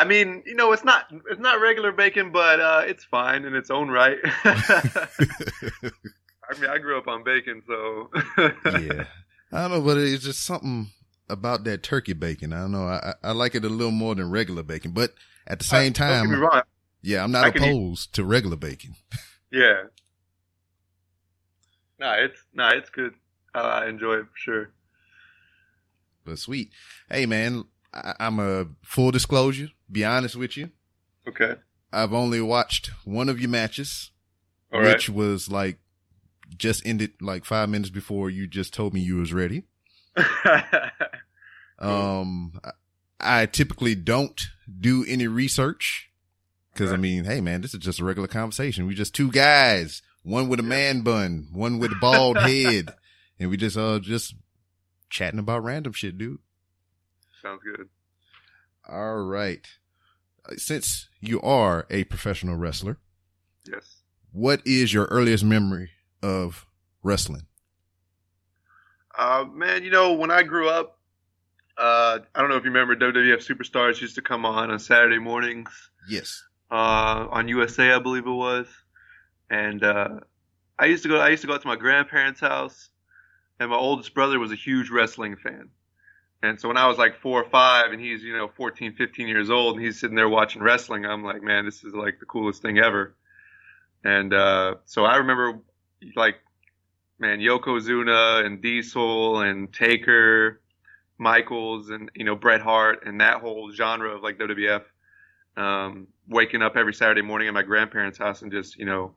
I 0.00 0.04
mean, 0.04 0.42
you 0.46 0.54
know, 0.54 0.72
it's 0.72 0.82
not 0.82 1.12
it's 1.30 1.40
not 1.40 1.60
regular 1.60 1.92
bacon, 1.92 2.32
but 2.32 2.58
uh, 2.58 2.84
it's 2.86 3.04
fine 3.04 3.44
in 3.44 3.54
its 3.54 3.70
own 3.70 3.90
right. 3.90 4.16
I 4.44 5.08
mean, 6.58 6.70
I 6.70 6.78
grew 6.78 6.96
up 6.96 7.06
on 7.06 7.22
bacon, 7.22 7.62
so 7.66 8.10
yeah. 8.38 9.04
I 9.52 9.60
don't 9.60 9.70
know, 9.72 9.82
but 9.82 9.98
it's 9.98 10.24
just 10.24 10.42
something 10.42 10.88
about 11.28 11.64
that 11.64 11.82
turkey 11.82 12.14
bacon. 12.14 12.54
I 12.54 12.60
don't 12.60 12.72
know. 12.72 12.84
I, 12.84 13.12
I 13.22 13.32
like 13.32 13.54
it 13.54 13.62
a 13.62 13.68
little 13.68 13.90
more 13.90 14.14
than 14.14 14.30
regular 14.30 14.62
bacon, 14.62 14.92
but 14.92 15.12
at 15.46 15.58
the 15.58 15.66
same 15.66 15.92
time, 15.92 16.24
Don't 16.24 16.30
get 16.30 16.38
me 16.38 16.46
wrong. 16.46 16.62
yeah, 17.02 17.22
I'm 17.22 17.30
not 17.30 17.44
I 17.44 17.48
opposed 17.48 18.14
to 18.14 18.24
regular 18.24 18.56
bacon. 18.56 18.94
Yeah. 19.52 19.82
Nah, 21.98 22.14
it's 22.14 22.40
nah, 22.54 22.70
it's 22.70 22.88
good. 22.88 23.14
Uh, 23.52 23.58
I 23.58 23.88
enjoy 23.88 24.14
it 24.14 24.26
for 24.26 24.36
sure. 24.36 24.70
But 26.24 26.38
sweet. 26.38 26.70
Hey, 27.10 27.26
man, 27.26 27.64
I, 27.92 28.14
I'm 28.20 28.38
a 28.38 28.66
full 28.84 29.10
disclosure. 29.10 29.70
Be 29.90 30.04
honest 30.04 30.36
with 30.36 30.56
you. 30.56 30.70
Okay. 31.28 31.56
I've 31.92 32.12
only 32.12 32.40
watched 32.40 32.90
one 33.04 33.28
of 33.28 33.40
your 33.40 33.50
matches, 33.50 34.10
All 34.72 34.80
right. 34.80 34.92
which 34.94 35.08
was 35.10 35.50
like 35.50 35.78
just 36.56 36.84
ended 36.86 37.12
like 37.20 37.44
five 37.44 37.68
minutes 37.68 37.90
before 37.90 38.30
you 38.30 38.46
just 38.46 38.72
told 38.74 38.94
me 38.94 39.00
you 39.00 39.16
was 39.16 39.32
ready. 39.32 39.64
Um, 41.78 42.60
I- 42.62 42.72
I 43.22 43.46
typically 43.46 43.94
don't 43.94 44.40
do 44.80 45.04
any 45.06 45.26
research 45.26 46.10
because 46.72 46.90
I 46.92 46.96
mean, 46.96 47.24
hey 47.24 47.40
man, 47.42 47.60
this 47.60 47.74
is 47.74 47.80
just 47.80 48.00
a 48.00 48.04
regular 48.04 48.28
conversation. 48.28 48.86
We 48.86 48.94
just 48.94 49.14
two 49.14 49.30
guys, 49.30 50.00
one 50.22 50.48
with 50.48 50.60
a 50.60 50.62
man 50.62 51.02
bun, 51.02 51.48
one 51.52 51.78
with 51.78 51.92
a 51.92 51.98
bald 52.00 52.36
head, 52.40 52.94
and 53.38 53.50
we 53.50 53.56
just 53.58 53.76
uh 53.76 53.98
just 53.98 54.34
chatting 55.10 55.38
about 55.38 55.64
random 55.64 55.92
shit, 55.92 56.16
dude. 56.16 56.38
Sounds 57.42 57.60
good. 57.62 57.88
All 58.88 59.16
right. 59.18 59.66
Uh, 60.48 60.54
Since 60.56 61.08
you 61.20 61.40
are 61.42 61.86
a 61.90 62.04
professional 62.04 62.56
wrestler, 62.56 62.98
Yes. 63.64 64.02
what 64.32 64.62
is 64.64 64.92
your 64.92 65.04
earliest 65.06 65.44
memory 65.44 65.90
of 66.22 66.66
wrestling? 67.02 67.46
Uh, 69.18 69.44
man, 69.52 69.84
you 69.84 69.90
know, 69.90 70.14
when 70.14 70.30
I 70.30 70.42
grew 70.42 70.68
up, 70.68 70.98
uh, 71.76 72.18
I 72.34 72.40
don't 72.40 72.50
know 72.50 72.56
if 72.56 72.64
you 72.64 72.70
remember 72.70 72.94
WWF 72.96 73.46
Superstars 73.46 74.00
used 74.00 74.14
to 74.16 74.22
come 74.22 74.44
on 74.44 74.70
on 74.70 74.78
Saturday 74.78 75.18
mornings 75.18 75.90
Yes. 76.08 76.42
uh, 76.70 77.26
on 77.30 77.48
USA, 77.48 77.92
I 77.92 77.98
believe 77.98 78.26
it 78.26 78.30
was. 78.30 78.66
And 79.50 79.82
uh, 79.82 80.20
I 80.78 80.86
used 80.86 81.02
to 81.02 81.08
go. 81.08 81.18
I 81.20 81.30
used 81.30 81.42
to 81.42 81.48
go 81.48 81.54
out 81.54 81.62
to 81.62 81.66
my 81.68 81.76
grandparents' 81.76 82.40
house, 82.40 82.90
and 83.58 83.70
my 83.70 83.76
oldest 83.76 84.14
brother 84.14 84.38
was 84.38 84.52
a 84.52 84.56
huge 84.56 84.90
wrestling 84.90 85.36
fan. 85.36 85.70
And 86.42 86.58
so 86.58 86.68
when 86.68 86.76
I 86.76 86.86
was 86.86 86.96
like 86.96 87.20
four 87.20 87.42
or 87.42 87.50
five, 87.50 87.92
and 87.92 88.00
he's 88.00 88.22
you 88.22 88.36
know 88.36 88.48
14, 88.56 88.94
15 88.94 89.28
years 89.28 89.50
old, 89.50 89.76
and 89.76 89.84
he's 89.84 90.00
sitting 90.00 90.16
there 90.16 90.28
watching 90.28 90.62
wrestling, 90.62 91.04
I'm 91.04 91.22
like, 91.24 91.42
man, 91.42 91.64
this 91.64 91.84
is 91.84 91.94
like 91.94 92.18
the 92.18 92.26
coolest 92.26 92.62
thing 92.62 92.78
ever. 92.78 93.14
And 94.02 94.32
uh, 94.32 94.76
so 94.86 95.04
I 95.04 95.16
remember, 95.16 95.60
like, 96.16 96.36
man, 97.18 97.40
Yokozuna 97.40 98.46
and 98.46 98.62
Diesel 98.62 99.40
and 99.40 99.70
Taker, 99.70 100.60
Michaels, 101.18 101.90
and 101.90 102.10
you 102.14 102.24
know 102.24 102.36
Bret 102.36 102.62
Hart, 102.62 103.06
and 103.06 103.20
that 103.20 103.40
whole 103.40 103.70
genre 103.72 104.16
of 104.16 104.22
like 104.22 104.38
WWF 104.38 104.82
um, 105.56 106.08
waking 106.28 106.62
up 106.62 106.76
every 106.76 106.94
Saturday 106.94 107.22
morning 107.22 107.48
at 107.48 107.54
my 107.54 107.62
grandparents' 107.62 108.18
house 108.18 108.42
and 108.42 108.52
just, 108.52 108.76
you 108.78 108.86
know, 108.86 109.14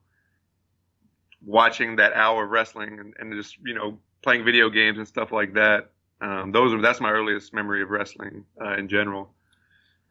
watching 1.46 1.98
that 1.98 2.14
hour 2.14 2.46
of 2.46 2.50
wrestling 2.50 3.00
and, 3.00 3.14
and 3.20 3.34
just, 3.34 3.58
you 3.64 3.74
know, 3.74 4.00
playing 4.22 4.44
video 4.44 4.70
games 4.70 4.98
and 4.98 5.08
stuff 5.08 5.32
like 5.32 5.54
that. 5.54 5.92
Um, 6.24 6.52
those 6.54 6.74
are, 6.74 6.82
that's 6.82 7.02
my 7.02 7.12
earliest 7.12 7.54
memory 7.54 7.84
of 7.84 7.90
wrestling 7.92 8.46
uh, 8.62 8.76
in 8.78 8.88
general. 8.88 9.36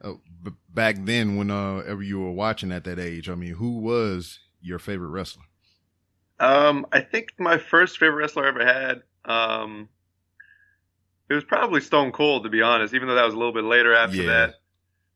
Oh, 0.05 0.21
b- 0.43 0.53
back 0.69 0.97
then, 1.01 1.37
whenever 1.37 2.03
you 2.03 2.21
were 2.21 2.33
watching 2.33 2.73
at 2.73 2.85
that 2.85 2.99
age, 2.99 3.29
I 3.29 3.35
mean, 3.35 3.55
who 3.55 3.79
was 3.79 4.41
your 4.61 4.79
favorite 4.79 5.09
wrestler? 5.09 5.45
Um, 6.41 6.87
I 6.93 7.01
think 7.01 7.35
my 7.39 7.59
first 7.59 7.99
favorite 7.99 8.17
wrestler 8.23 8.45
I 8.45 8.49
ever 8.49 8.65
had, 8.67 9.03
um, 9.25 9.89
it 11.31 11.35
was 11.35 11.45
probably 11.45 11.81
Stone 11.81 12.13
Cold, 12.13 12.45
to 12.45 12.51
be 12.51 12.63
honest, 12.63 12.95
even 12.95 13.09
though 13.09 13.15
that 13.15 13.25
was 13.25 13.35
a 13.35 13.39
little 13.39 13.53
bit 13.53 13.65
later 13.65 13.95
after 13.95 14.23
Yeah. 14.23 14.51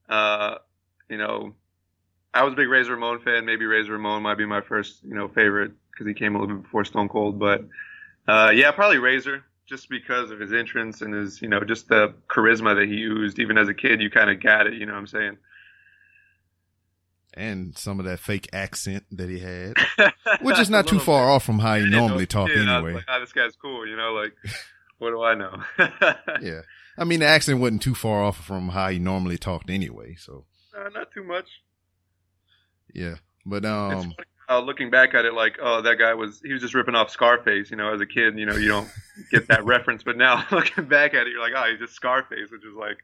that. 0.08 0.14
Uh, 0.14 0.58
you 1.10 1.18
know, 1.18 1.54
I 2.34 2.44
was 2.44 2.54
a 2.54 2.56
big 2.56 2.68
Razor 2.68 2.92
Ramon 2.92 3.20
fan. 3.20 3.44
Maybe 3.46 3.66
Razor 3.66 3.92
Ramon 3.92 4.22
might 4.22 4.38
be 4.38 4.46
my 4.46 4.62
first, 4.62 5.02
you 5.04 5.14
know, 5.14 5.28
favorite 5.28 5.72
because 5.90 6.06
he 6.06 6.14
came 6.14 6.36
a 6.36 6.40
little 6.40 6.56
bit 6.56 6.64
before 6.64 6.84
Stone 6.84 7.08
Cold. 7.08 7.38
But 7.38 7.62
uh, 8.28 8.52
yeah, 8.54 8.72
probably 8.72 8.98
Razor, 8.98 9.44
just 9.68 9.88
because 9.88 10.30
of 10.30 10.38
his 10.40 10.52
entrance 10.52 11.02
and 11.02 11.12
his, 11.14 11.42
you 11.42 11.48
know, 11.48 11.60
just 11.64 11.88
the 11.88 12.14
charisma 12.28 12.76
that 12.76 12.86
he 12.88 12.94
used. 12.94 13.38
Even 13.38 13.58
as 13.58 13.68
a 13.68 13.74
kid, 13.74 14.00
you 14.00 14.10
kind 14.10 14.30
of 14.30 14.40
got 14.42 14.66
it. 14.66 14.74
You 14.74 14.86
know 14.86 14.92
what 14.92 14.98
I'm 15.00 15.06
saying? 15.06 15.36
And 17.34 17.76
some 17.76 17.98
of 18.00 18.06
that 18.06 18.18
fake 18.20 18.48
accent 18.54 19.04
that 19.10 19.28
he 19.28 19.38
had, 19.40 19.74
which 20.40 20.58
is 20.58 20.70
not 20.70 20.86
too 20.86 20.98
far 20.98 21.26
bit. 21.26 21.30
off 21.32 21.44
from 21.44 21.58
how 21.58 21.76
he 21.76 21.84
normally 21.84 22.22
as 22.22 22.22
a 22.22 22.26
talk 22.28 22.50
I 22.50 22.54
was 22.58 22.66
anyway. 22.68 22.94
like, 22.94 23.04
ah, 23.08 23.18
this 23.18 23.32
guy's 23.32 23.54
cool. 23.56 23.86
You 23.86 23.94
know, 23.96 24.12
like, 24.14 24.32
what 24.98 25.10
do 25.10 25.22
I 25.22 25.34
know? 25.34 25.62
Yeah. 26.40 26.62
I 26.98 27.04
mean, 27.04 27.20
the 27.20 27.26
accent 27.26 27.60
wasn't 27.60 27.82
too 27.82 27.94
far 27.94 28.22
off 28.24 28.42
from 28.42 28.70
how 28.70 28.88
he 28.88 28.98
normally 28.98 29.36
talked 29.36 29.68
anyway. 29.68 30.14
So, 30.18 30.46
Uh, 30.74 30.88
not 30.94 31.12
too 31.12 31.24
much. 31.24 31.46
yeah. 32.94 33.16
But, 33.44 33.66
um, 33.66 34.14
uh, 34.48 34.60
looking 34.60 34.90
back 34.90 35.14
at 35.14 35.24
it, 35.24 35.34
like, 35.34 35.58
oh, 35.60 35.82
that 35.82 35.98
guy 35.98 36.14
was 36.14 36.40
he 36.44 36.52
was 36.52 36.62
just 36.62 36.74
ripping 36.74 36.94
off 36.94 37.10
Scarface. 37.10 37.70
You 37.70 37.76
know, 37.76 37.92
as 37.92 38.00
a 38.00 38.06
kid, 38.06 38.38
you 38.38 38.46
know, 38.46 38.56
you 38.56 38.68
don't 38.68 38.88
get 39.30 39.48
that 39.48 39.64
reference, 39.64 40.02
but 40.02 40.16
now 40.16 40.44
looking 40.50 40.84
back 40.84 41.14
at 41.14 41.26
it, 41.26 41.30
you're 41.30 41.40
like, 41.40 41.52
oh, 41.56 41.70
he's 41.70 41.80
just 41.80 41.94
Scarface, 41.94 42.50
which 42.50 42.64
is 42.64 42.74
like, 42.78 42.98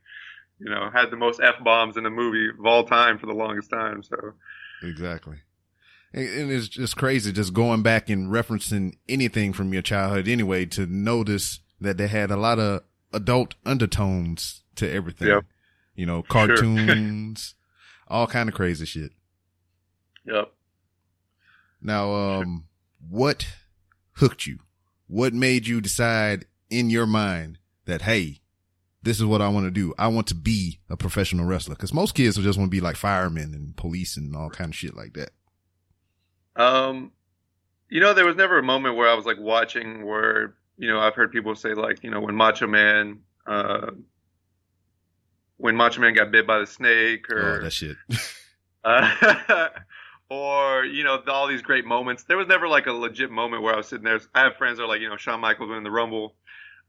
you 0.58 0.70
know, 0.70 0.90
had 0.92 1.10
the 1.10 1.16
most 1.16 1.40
f 1.40 1.56
bombs 1.64 1.96
in 1.96 2.06
a 2.06 2.10
movie 2.10 2.48
of 2.48 2.64
all 2.64 2.84
time 2.84 3.18
for 3.18 3.26
the 3.26 3.32
longest 3.32 3.70
time. 3.70 4.02
So 4.02 4.16
exactly. 4.82 5.38
And, 6.14 6.50
it's 6.50 6.68
just 6.68 6.96
crazy 6.96 7.32
just 7.32 7.54
going 7.54 7.82
back 7.82 8.10
and 8.10 8.30
referencing 8.30 8.96
anything 9.08 9.52
from 9.54 9.72
your 9.72 9.82
childhood 9.82 10.28
anyway 10.28 10.66
to 10.66 10.86
notice 10.86 11.60
that 11.80 11.96
they 11.96 12.06
had 12.06 12.30
a 12.30 12.36
lot 12.36 12.58
of 12.58 12.82
adult 13.12 13.54
undertones 13.64 14.62
to 14.76 14.90
everything. 14.90 15.28
Yep. 15.28 15.44
You 15.96 16.06
know, 16.06 16.22
cartoons, 16.28 17.54
all 18.08 18.26
kind 18.26 18.48
of 18.48 18.54
crazy 18.54 18.86
shit. 18.86 19.12
yep. 20.24 20.52
Now, 21.82 22.12
um, 22.12 22.64
what 23.08 23.46
hooked 24.14 24.46
you? 24.46 24.60
What 25.08 25.34
made 25.34 25.66
you 25.66 25.80
decide 25.80 26.46
in 26.70 26.88
your 26.88 27.06
mind 27.06 27.58
that, 27.84 28.02
hey, 28.02 28.40
this 29.02 29.18
is 29.18 29.26
what 29.26 29.42
I 29.42 29.48
want 29.48 29.66
to 29.66 29.70
do. 29.70 29.92
I 29.98 30.06
want 30.08 30.28
to 30.28 30.34
be 30.34 30.78
a 30.88 30.96
professional 30.96 31.44
wrestler. 31.44 31.74
Cause 31.74 31.92
most 31.92 32.14
kids 32.14 32.36
will 32.36 32.44
just 32.44 32.58
want 32.58 32.70
to 32.70 32.74
be 32.74 32.80
like 32.80 32.96
firemen 32.96 33.52
and 33.52 33.76
police 33.76 34.16
and 34.16 34.34
all 34.36 34.48
kind 34.48 34.70
of 34.70 34.76
shit 34.76 34.96
like 34.96 35.14
that. 35.14 35.30
Um, 36.54 37.12
you 37.88 38.00
know, 38.00 38.14
there 38.14 38.24
was 38.24 38.36
never 38.36 38.58
a 38.58 38.62
moment 38.62 38.96
where 38.96 39.08
I 39.08 39.14
was 39.14 39.26
like 39.26 39.38
watching 39.40 40.06
where, 40.06 40.54
you 40.78 40.88
know, 40.88 41.00
I've 41.00 41.14
heard 41.14 41.32
people 41.32 41.54
say 41.56 41.74
like, 41.74 42.04
you 42.04 42.10
know, 42.10 42.20
when 42.20 42.36
Macho 42.36 42.66
Man, 42.66 43.20
uh, 43.46 43.90
when 45.56 45.76
Macho 45.76 46.00
Man 46.00 46.14
got 46.14 46.30
bit 46.30 46.46
by 46.46 46.58
the 46.58 46.66
snake 46.66 47.28
or, 47.28 47.58
Oh, 47.58 47.64
that 47.64 47.72
shit. 47.72 47.96
uh, 48.84 49.68
or, 50.32 50.84
you 50.86 51.04
know, 51.04 51.22
all 51.28 51.46
these 51.46 51.60
great 51.60 51.84
moments. 51.84 52.22
There 52.22 52.38
was 52.38 52.46
never 52.46 52.66
like 52.66 52.86
a 52.86 52.92
legit 52.92 53.30
moment 53.30 53.62
where 53.62 53.74
I 53.74 53.76
was 53.76 53.86
sitting 53.86 54.04
there. 54.04 54.18
I 54.34 54.44
have 54.44 54.56
friends 54.56 54.78
that 54.78 54.84
are 54.84 54.88
like, 54.88 55.02
you 55.02 55.08
know, 55.10 55.18
Shawn 55.18 55.40
Michaels 55.40 55.68
winning 55.68 55.84
the 55.84 55.90
Rumble, 55.90 56.34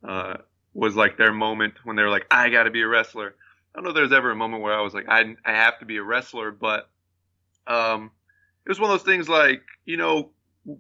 uh, 0.08 0.38
was 0.74 0.96
like 0.96 1.18
their 1.18 1.34
moment 1.34 1.74
when 1.84 1.98
they 1.98 2.04
were 2.04 2.10
like, 2.10 2.26
I 2.32 2.50
got 2.50 2.64
to 2.64 2.72
be 2.72 2.84
a 2.84 2.88
wrestler. 2.88 3.36
I 3.36 3.72
don't 3.76 3.84
know 3.84 3.90
if 3.90 3.96
there's 3.96 4.14
ever 4.14 4.32
a 4.32 4.36
moment 4.36 4.64
where 4.64 4.74
I 4.74 4.82
was 4.82 4.94
like, 4.94 5.10
I, 5.10 5.36
I 5.44 5.52
have 5.52 5.80
to 5.80 5.86
be 5.86 5.98
a 5.98 6.04
wrestler, 6.04 6.52
but, 6.52 6.90
um, 7.68 8.12
it 8.66 8.70
was 8.70 8.80
one 8.80 8.90
of 8.90 8.98
those 8.98 9.06
things 9.06 9.28
like, 9.28 9.64
you 9.84 9.98
know, 9.98 10.30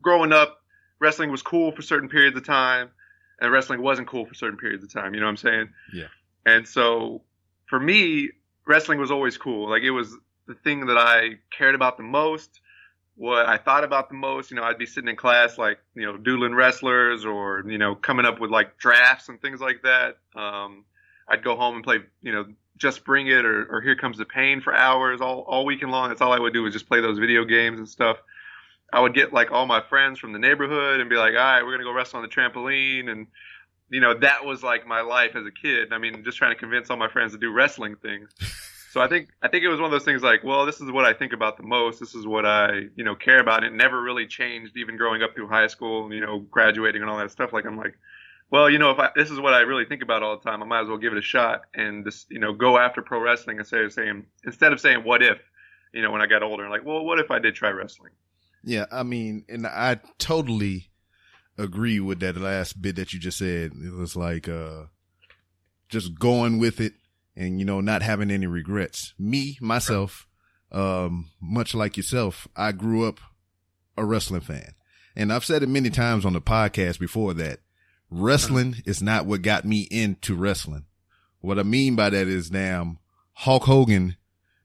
growing 0.01 0.32
up, 0.32 0.62
wrestling 1.00 1.32
was 1.32 1.41
cool 1.41 1.74
for 1.74 1.82
certain 1.82 2.08
periods 2.08 2.38
of 2.38 2.46
time. 2.46 2.91
and 3.39 3.51
wrestling 3.51 3.82
wasn't 3.82 4.08
cool 4.08 4.25
for 4.25 4.34
certain 4.36 4.58
periods 4.58 4.84
of 4.86 4.93
time. 4.93 5.13
You 5.13 5.20
know 5.20 5.25
what 5.25 5.32
I'm 5.32 5.38
saying? 5.38 5.70
Yeah. 5.93 6.08
And 6.46 6.65
so 6.65 7.24
for 7.65 7.79
me, 7.79 8.29
wrestling 8.65 9.00
was 9.00 9.12
always 9.12 9.38
cool. 9.38 9.70
Like 9.70 9.84
it 9.84 9.91
was 9.91 10.15
the 10.48 10.56
thing 10.56 10.88
that 10.88 10.98
I 10.98 11.40
cared 11.58 11.76
about 11.76 11.98
the 11.98 12.04
most, 12.04 12.60
what 13.16 13.46
I 13.48 13.58
thought 13.58 13.84
about 13.84 14.10
the 14.10 14.16
most. 14.16 14.52
You 14.52 14.58
know, 14.58 14.64
I'd 14.64 14.78
be 14.78 14.86
sitting 14.86 15.10
in 15.10 15.16
class 15.16 15.58
like, 15.58 15.80
you 15.96 16.06
know, 16.06 16.18
doodling 16.18 16.56
wrestlers 16.56 17.26
or, 17.26 17.64
you 17.68 17.78
know, 17.78 17.96
coming 17.96 18.26
up 18.26 18.40
with 18.40 18.52
like 18.52 18.78
drafts 18.78 19.30
and 19.30 19.42
things 19.42 19.62
like 19.62 19.84
that. 19.84 20.18
Um, 20.36 20.86
I'd 21.28 21.44
go 21.44 21.56
home 21.56 21.76
and 21.76 21.84
play, 21.84 22.00
you 22.22 22.32
know, 22.32 22.46
just 22.78 23.06
bring 23.06 23.28
it 23.28 23.46
or, 23.46 23.66
or 23.70 23.82
here 23.82 23.96
comes 23.96 24.18
the 24.18 24.26
pain 24.26 24.60
for 24.62 24.76
hours 24.76 25.22
all, 25.22 25.42
all 25.42 25.66
weekend 25.66 25.92
long. 25.92 26.10
That's 26.10 26.22
all 26.22 26.34
I 26.34 26.40
would 26.40 26.54
do 26.54 26.64
was 26.64 26.74
just 26.74 26.88
play 26.88 27.02
those 27.02 27.20
video 27.20 27.46
games 27.46 27.80
and 27.80 27.88
stuff. 27.88 28.18
I 28.92 29.00
would 29.00 29.14
get 29.14 29.34
like 29.34 29.52
all 29.52 29.66
my 29.66 29.82
friends 29.82 30.20
from 30.20 30.34
the 30.34 30.40
neighborhood 30.40 31.00
and 31.00 31.10
be 31.10 31.16
like, 31.16 31.32
all 31.32 31.38
right, 31.38 31.64
we're 31.64 31.70
going 31.70 31.80
to 31.80 31.86
go 31.86 31.94
wrestle 31.94 32.18
on 32.18 32.24
the 32.24 32.30
trampoline. 32.30 33.10
And, 33.10 33.28
you 33.90 34.02
know, 34.02 34.14
that 34.20 34.46
was 34.46 34.64
like 34.64 34.86
my 34.86 35.02
life 35.02 35.36
as 35.36 35.46
a 35.46 35.52
kid. 35.52 35.94
I 35.94 35.98
mean, 35.98 36.24
just 36.24 36.38
trying 36.38 36.54
to 36.54 36.60
convince 36.60 36.90
all 36.90 36.98
my 36.98 37.10
friends 37.10 37.32
to 37.32 37.38
do 37.38 37.52
wrestling 37.52 37.96
things. 37.96 38.30
So 38.94 39.02
I 39.02 39.08
think, 39.08 39.30
I 39.42 39.48
think 39.48 39.64
it 39.64 39.70
was 39.70 39.80
one 39.80 39.86
of 39.86 39.92
those 39.92 40.06
things 40.06 40.22
like, 40.22 40.44
well, 40.44 40.68
this 40.68 40.80
is 40.80 40.92
what 40.92 41.04
I 41.04 41.14
think 41.14 41.34
about 41.34 41.58
the 41.58 41.64
most. 41.64 42.00
This 42.00 42.14
is 42.14 42.28
what 42.28 42.46
I, 42.46 42.90
you 42.96 43.04
know, 43.04 43.16
care 43.16 43.40
about. 43.40 43.64
It 43.64 43.74
never 43.74 44.00
really 44.00 44.28
changed 44.28 44.78
even 44.78 44.98
growing 44.98 45.24
up 45.24 45.34
through 45.34 45.48
high 45.48 45.66
school 45.66 46.04
and, 46.04 46.14
you 46.14 46.22
know, 46.22 46.42
graduating 46.52 47.02
and 47.02 47.10
all 47.10 47.18
that 47.18 47.32
stuff. 47.32 47.54
Like, 47.54 47.66
I'm 47.66 47.76
like, 47.76 47.98
well, 48.52 48.70
you 48.70 48.78
know, 48.78 48.92
if 48.92 49.00
I, 49.00 49.10
this 49.16 49.32
is 49.32 49.40
what 49.40 49.56
I 49.56 49.62
really 49.62 49.86
think 49.86 50.04
about 50.04 50.22
all 50.22 50.38
the 50.38 50.48
time, 50.48 50.62
I 50.62 50.68
might 50.68 50.82
as 50.82 50.90
well 50.90 51.00
give 51.00 51.12
it 51.12 51.18
a 51.18 51.24
shot 51.24 51.62
and 51.74 52.06
just, 52.06 52.30
you 52.30 52.38
know, 52.38 52.54
go 52.54 52.78
after 52.78 53.02
pro 53.02 53.20
wrestling 53.20 53.58
instead 53.58 53.82
of 53.82 53.92
saying, 53.92 54.28
instead 54.46 54.74
of 54.74 54.80
saying, 54.80 55.04
what 55.04 55.24
if, 55.24 55.40
you 55.92 56.04
know, 56.04 56.12
when 56.12 56.22
I 56.22 56.28
got 56.28 56.44
older, 56.44 56.70
like, 56.70 56.86
well, 56.86 57.04
what 57.04 57.18
if 57.18 57.32
I 57.32 57.40
did 57.40 57.56
try 57.56 57.72
wrestling? 57.72 58.12
Yeah, 58.64 58.86
I 58.92 59.02
mean, 59.02 59.44
and 59.50 59.66
I 59.66 60.02
totally 60.20 60.92
agree 61.58 62.00
with 62.00 62.20
that 62.20 62.38
last 62.38 62.80
bit 62.80 62.98
that 62.98 63.12
you 63.12 63.20
just 63.20 63.40
said. 63.40 63.72
It 63.74 63.94
was 63.96 64.16
like 64.16 64.48
uh 64.48 64.84
just 65.90 66.20
going 66.20 66.60
with 66.60 66.80
it 66.80 66.94
and 67.36 67.60
you 67.60 67.66
know 67.66 67.82
not 67.82 68.02
having 68.02 68.32
any 68.32 68.48
regrets. 68.48 69.13
Me 69.18 69.58
myself, 69.62 70.28
um 70.72 71.30
much 71.42 71.74
like 71.75 71.98
yourself, 71.98 72.48
I 72.56 72.72
grew 72.72 73.08
up 73.08 73.20
a 73.98 74.06
wrestling 74.06 74.42
fan. 74.42 74.74
And 75.16 75.32
I've 75.32 75.46
said 75.46 75.62
it 75.62 75.70
many 75.70 75.90
times 75.90 76.25
on 76.25 76.34
the 76.34 76.42
podcast 76.42 77.00
before 77.00 77.34
that 77.36 77.60
wrestling 78.10 78.78
is 78.86 79.02
not 79.02 79.25
what 79.25 79.42
got 79.42 79.66
me 79.66 79.88
into 79.92 80.36
wrestling. 80.36 80.86
What 81.42 81.60
I 81.60 81.63
mean 81.63 81.96
by 81.96 82.10
that 82.10 82.28
is 82.28 82.50
damn 82.50 83.00
Hulk 83.34 83.63
Hogan 83.63 84.18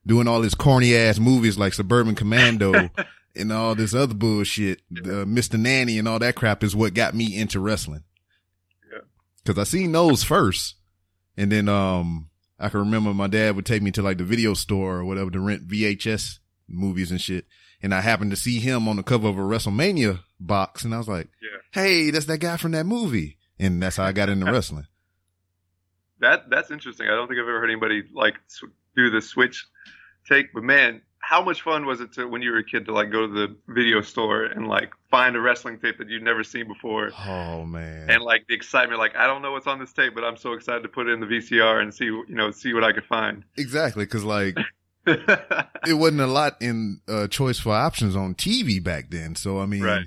doing 0.07 0.29
all 0.29 0.43
his 0.43 0.55
corny 0.55 0.97
ass 0.97 1.19
movies 1.19 1.59
like 1.59 1.75
Suburban 1.75 2.15
Commando 2.15 2.91
and 3.37 3.53
all 3.53 3.75
this 3.75 3.95
other 3.95 4.15
bullshit, 4.15 4.81
uh, 4.97 5.25
Mr. 5.27 5.59
Nanny 5.59 5.99
and 5.99 6.09
all 6.09 6.19
that 6.19 6.35
crap 6.35 6.65
is 6.65 6.75
what 6.75 6.95
got 6.95 7.15
me 7.15 7.37
into 7.37 7.61
wrestling. 7.61 8.05
Yeah. 8.91 9.01
Cause 9.45 9.59
I 9.59 9.65
seen 9.65 9.93
those 9.93 10.25
first. 10.25 10.77
And 11.37 11.53
then, 11.53 11.69
um, 11.69 12.28
I 12.59 12.69
can 12.69 12.81
remember 12.81 13.15
my 13.15 13.29
dad 13.29 13.57
would 13.57 13.67
take 13.67 13.83
me 13.83 13.91
to 13.93 14.03
like 14.03 14.19
the 14.19 14.25
video 14.25 14.55
store 14.55 14.97
or 14.99 15.05
whatever 15.05 15.31
to 15.31 15.41
rent 15.41 15.69
VHS 15.69 16.39
movies 16.69 17.11
and 17.11 17.21
shit. 17.21 17.47
And 17.81 17.95
I 17.95 18.01
happened 18.01 18.33
to 18.33 18.37
see 18.37 18.59
him 18.59 18.89
on 18.89 18.97
the 18.97 19.03
cover 19.03 19.29
of 19.29 19.39
a 19.39 19.43
WrestleMania 19.43 20.21
box. 20.41 20.85
And 20.85 20.95
I 20.95 20.99
was 20.99 21.09
like, 21.09 21.29
Yeah. 21.41 21.59
Hey, 21.73 22.11
that's 22.11 22.27
that 22.27 22.39
guy 22.39 22.57
from 22.57 22.73
that 22.73 22.87
movie. 22.87 23.39
And 23.59 23.83
that's 23.83 23.97
how 23.97 24.05
I 24.05 24.13
got 24.13 24.29
into 24.29 24.47
wrestling. 24.53 24.87
That 26.21 26.51
that's 26.51 26.71
interesting. 26.71 27.07
I 27.07 27.11
don't 27.11 27.29
think 27.29 27.39
I've 27.39 27.49
ever 27.49 27.61
heard 27.61 27.71
anybody 27.71 28.03
like 28.13 28.35
do 28.97 29.11
the 29.11 29.21
switch 29.21 29.67
take. 30.29 30.53
But 30.53 30.65
man, 30.65 31.03
how 31.29 31.43
much 31.45 31.61
fun 31.61 31.85
was 31.85 32.01
it 32.01 32.11
to 32.15 32.27
when 32.27 32.41
you 32.41 32.51
were 32.53 32.59
a 32.59 32.65
kid 32.65 32.87
to 32.87 32.93
like 32.93 33.11
go 33.11 33.27
to 33.27 33.33
the 33.33 33.55
video 33.69 34.01
store 34.01 34.45
and 34.45 34.67
like 34.67 34.93
find 35.11 35.37
a 35.37 35.41
wrestling 35.41 35.79
tape 35.79 35.99
that 35.99 36.09
you'd 36.09 36.23
never 36.23 36.43
seen 36.43 36.67
before, 36.67 37.11
Oh 37.27 37.65
man. 37.67 38.09
and 38.09 38.23
like 38.23 38.47
the 38.49 38.55
excitement, 38.55 38.99
like 38.99 39.15
I 39.15 39.27
don't 39.27 39.43
know 39.43 39.53
what's 39.53 39.67
on 39.67 39.79
this 39.79 39.93
tape, 39.93 40.15
but 40.15 40.25
I'm 40.25 40.39
so 40.39 40.55
excited 40.55 40.83
to 40.85 40.89
put 40.89 41.07
it 41.07 41.13
in 41.13 41.21
the 41.21 41.27
VCR 41.27 41.83
and 41.83 41.93
see 41.93 42.07
you 42.07 42.25
know 42.31 42.51
see 42.51 42.73
what 42.73 42.83
I 42.83 42.93
could 42.93 43.05
find. 43.05 43.45
exactly. 43.59 44.07
Cause 44.07 44.25
like 44.25 44.57
it 45.07 45.95
wasn't 45.99 46.21
a 46.23 46.27
lot 46.27 46.57
in 46.61 47.01
uh, 47.07 47.27
choice 47.29 47.59
for 47.59 47.75
options 47.75 48.17
on 48.17 48.35
TV 48.35 48.83
back 48.83 49.11
then. 49.11 49.35
So 49.35 49.61
I 49.61 49.67
mean, 49.67 49.83
Right. 49.83 50.07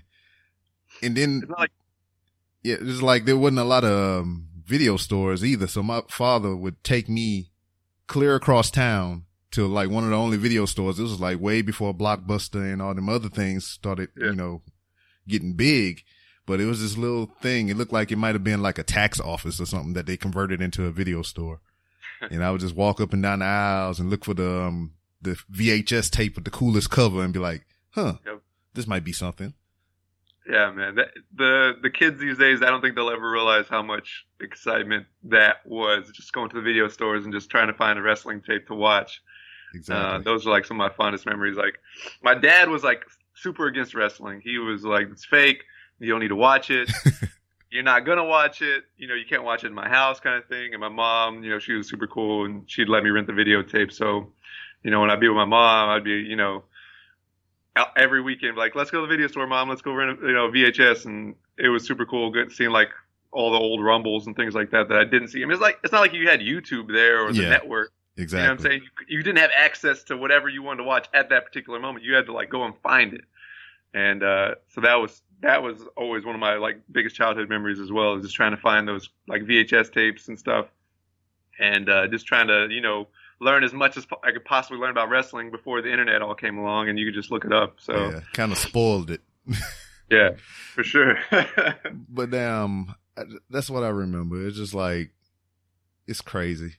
and 1.03 1.15
then 1.15 1.43
like 1.57 1.71
yeah, 2.63 2.75
it 2.75 2.83
was 2.83 3.01
like 3.03 3.25
there 3.25 3.37
wasn't 3.37 3.59
a 3.59 3.63
lot 3.63 3.83
of 3.83 4.21
um, 4.23 4.47
video 4.65 4.97
stores 4.97 5.45
either. 5.45 5.67
So 5.67 5.83
my 5.83 6.01
father 6.09 6.55
would 6.55 6.83
take 6.83 7.07
me 7.09 7.51
clear 8.07 8.33
across 8.35 8.71
town 8.71 9.25
to 9.51 9.67
like 9.67 9.89
one 9.89 10.03
of 10.03 10.09
the 10.09 10.15
only 10.15 10.37
video 10.37 10.65
stores. 10.65 10.97
This 10.97 11.09
was 11.09 11.19
like 11.19 11.39
way 11.39 11.61
before 11.61 11.93
Blockbuster 11.93 12.71
and 12.71 12.81
all 12.81 12.93
them 12.93 13.09
other 13.09 13.29
things 13.29 13.65
started, 13.67 14.09
Yeah. 14.17 14.27
you 14.27 14.35
know, 14.35 14.61
getting 15.27 15.53
big. 15.53 16.03
But 16.45 16.59
it 16.59 16.65
was 16.65 16.81
this 16.81 16.97
little 16.97 17.27
thing. 17.41 17.69
It 17.69 17.77
looked 17.77 17.93
like 17.93 18.11
it 18.11 18.17
might 18.17 18.33
have 18.35 18.43
been 18.43 18.61
like 18.61 18.77
a 18.79 18.83
tax 18.83 19.19
office 19.19 19.59
or 19.61 19.65
something 19.65 19.93
that 19.93 20.05
they 20.05 20.17
converted 20.17 20.61
into 20.61 20.85
a 20.85 20.91
video 20.91 21.21
store. 21.21 21.59
and 22.31 22.43
I 22.43 22.51
would 22.51 22.61
just 22.61 22.75
walk 22.75 22.99
up 22.99 23.13
and 23.13 23.21
down 23.23 23.39
the 23.39 23.45
aisles 23.45 23.99
and 23.99 24.09
look 24.09 24.25
for 24.25 24.33
the 24.33 24.61
um, 24.63 24.93
the 25.21 25.37
VHS 25.51 26.09
tape 26.09 26.35
with 26.35 26.45
the 26.45 26.51
coolest 26.51 26.89
cover 26.89 27.21
and 27.23 27.31
be 27.33 27.39
like, 27.39 27.65
"Huh, 27.91 28.15
Yep. 28.25 28.41
this 28.73 28.87
might 28.87 29.03
be 29.03 29.11
something." 29.13 29.53
Yeah, 30.49 30.71
man. 30.71 30.95
That, 30.95 31.09
the 31.35 31.73
the 31.81 31.89
kids 31.91 32.19
these 32.19 32.37
days, 32.37 32.61
I 32.63 32.69
don't 32.69 32.81
think 32.81 32.95
they'll 32.95 33.11
ever 33.11 33.29
realize 33.29 33.67
how 33.69 33.83
much 33.83 34.25
excitement 34.39 35.05
that 35.25 35.57
was. 35.65 36.09
Just 36.13 36.33
going 36.33 36.49
to 36.49 36.55
the 36.55 36.61
video 36.63 36.87
stores 36.87 37.23
and 37.25 37.33
just 37.33 37.49
trying 37.51 37.67
to 37.67 37.73
find 37.75 37.99
a 37.99 38.01
wrestling 38.01 38.41
tape 38.41 38.67
to 38.67 38.75
watch. 38.75 39.21
Exactly. 39.73 40.15
Uh, 40.19 40.19
those 40.19 40.45
are 40.45 40.49
like 40.49 40.65
some 40.65 40.79
of 40.79 40.89
my 40.89 40.95
fondest 40.95 41.25
memories. 41.25 41.57
Like 41.57 41.79
my 42.23 42.35
dad 42.35 42.69
was 42.69 42.83
like 42.83 43.03
super 43.33 43.67
against 43.67 43.93
wrestling. 43.95 44.41
He 44.43 44.57
was 44.57 44.83
like, 44.83 45.07
"It's 45.11 45.25
fake. 45.25 45.63
You 45.99 46.09
don't 46.09 46.19
need 46.19 46.27
to 46.29 46.35
watch 46.35 46.69
it. 46.69 46.91
You're 47.71 47.83
not 47.83 48.05
gonna 48.05 48.25
watch 48.25 48.61
it. 48.61 48.83
You 48.97 49.07
know, 49.07 49.13
you 49.15 49.25
can't 49.25 49.43
watch 49.43 49.63
it 49.63 49.67
in 49.67 49.73
my 49.73 49.87
house, 49.87 50.19
kind 50.19 50.35
of 50.35 50.45
thing." 50.49 50.73
And 50.73 50.81
my 50.81 50.89
mom, 50.89 51.43
you 51.43 51.49
know, 51.49 51.59
she 51.59 51.73
was 51.73 51.87
super 51.89 52.07
cool 52.07 52.45
and 52.45 52.69
she'd 52.69 52.89
let 52.89 53.03
me 53.03 53.09
rent 53.11 53.27
the 53.27 53.33
videotape. 53.33 53.91
So, 53.93 54.33
you 54.83 54.91
know, 54.91 54.99
when 54.99 55.09
I'd 55.09 55.19
be 55.21 55.29
with 55.29 55.37
my 55.37 55.45
mom, 55.45 55.89
I'd 55.89 56.03
be, 56.03 56.11
you 56.11 56.35
know, 56.35 56.63
every 57.95 58.21
weekend 58.21 58.57
like, 58.57 58.75
"Let's 58.75 58.91
go 58.91 58.99
to 59.01 59.07
the 59.07 59.11
video 59.13 59.27
store, 59.27 59.47
mom. 59.47 59.69
Let's 59.69 59.81
go 59.81 59.93
rent, 59.93 60.19
you 60.21 60.33
know, 60.33 60.49
VHS." 60.51 61.05
And 61.05 61.35
it 61.57 61.69
was 61.69 61.85
super 61.85 62.05
cool, 62.05 62.29
good 62.29 62.51
seeing 62.51 62.71
like 62.71 62.89
all 63.31 63.51
the 63.51 63.57
old 63.57 63.81
rumbles 63.81 64.27
and 64.27 64.35
things 64.35 64.53
like 64.53 64.71
that 64.71 64.89
that 64.89 64.97
I 64.97 65.05
didn't 65.05 65.29
see. 65.29 65.41
I 65.41 65.45
mean, 65.45 65.53
it's 65.53 65.61
like 65.61 65.79
it's 65.83 65.93
not 65.93 66.01
like 66.01 66.13
you 66.13 66.27
had 66.27 66.41
YouTube 66.41 66.91
there 66.91 67.25
or 67.25 67.31
the 67.31 67.43
Yeah. 67.43 67.49
network. 67.49 67.91
Exactly. 68.17 68.41
You 68.41 68.47
know 68.47 68.53
what 68.53 68.59
I'm 68.59 68.65
saying? 68.65 68.81
You, 69.07 69.17
you 69.17 69.23
didn't 69.23 69.39
have 69.39 69.51
access 69.55 70.03
to 70.05 70.17
whatever 70.17 70.49
you 70.49 70.63
wanted 70.63 70.77
to 70.77 70.83
watch 70.83 71.07
at 71.13 71.29
that 71.29 71.45
particular 71.45 71.79
moment. 71.79 72.05
You 72.05 72.13
had 72.15 72.25
to 72.27 72.33
like 72.33 72.49
go 72.49 72.63
and 72.63 72.73
find 72.81 73.13
it. 73.13 73.21
And 73.93 74.23
uh, 74.23 74.55
so 74.69 74.81
that 74.81 74.95
was 74.95 75.21
that 75.41 75.63
was 75.63 75.81
always 75.97 76.23
one 76.23 76.35
of 76.35 76.39
my 76.39 76.55
like 76.55 76.81
biggest 76.91 77.15
childhood 77.15 77.49
memories 77.49 77.79
as 77.79 77.91
well, 77.91 78.15
is 78.15 78.23
just 78.23 78.35
trying 78.35 78.51
to 78.51 78.61
find 78.61 78.87
those 78.87 79.09
like 79.27 79.41
VHS 79.43 79.91
tapes 79.91 80.27
and 80.27 80.39
stuff, 80.39 80.67
and 81.59 81.89
uh, 81.89 82.07
just 82.07 82.25
trying 82.25 82.47
to 82.47 82.67
you 82.69 82.81
know 82.81 83.07
learn 83.41 83.63
as 83.63 83.73
much 83.73 83.97
as 83.97 84.05
po- 84.05 84.21
I 84.23 84.31
could 84.31 84.45
possibly 84.45 84.79
learn 84.79 84.91
about 84.91 85.09
wrestling 85.09 85.51
before 85.51 85.81
the 85.81 85.91
internet 85.91 86.21
all 86.21 86.35
came 86.35 86.57
along, 86.57 86.89
and 86.89 86.97
you 86.97 87.05
could 87.05 87.15
just 87.15 87.31
look 87.31 87.43
it 87.43 87.51
up. 87.51 87.75
So 87.79 88.11
yeah, 88.11 88.19
kind 88.33 88.51
of 88.51 88.57
spoiled 88.57 89.11
it. 89.11 89.21
yeah, 90.09 90.31
for 90.73 90.83
sure. 90.83 91.17
But 92.07 92.33
um, 92.33 92.95
that's 93.49 93.69
what 93.69 93.83
I 93.83 93.89
remember. 93.89 94.45
It's 94.45 94.57
just 94.57 94.73
like 94.73 95.11
it's 96.07 96.21
crazy. 96.21 96.75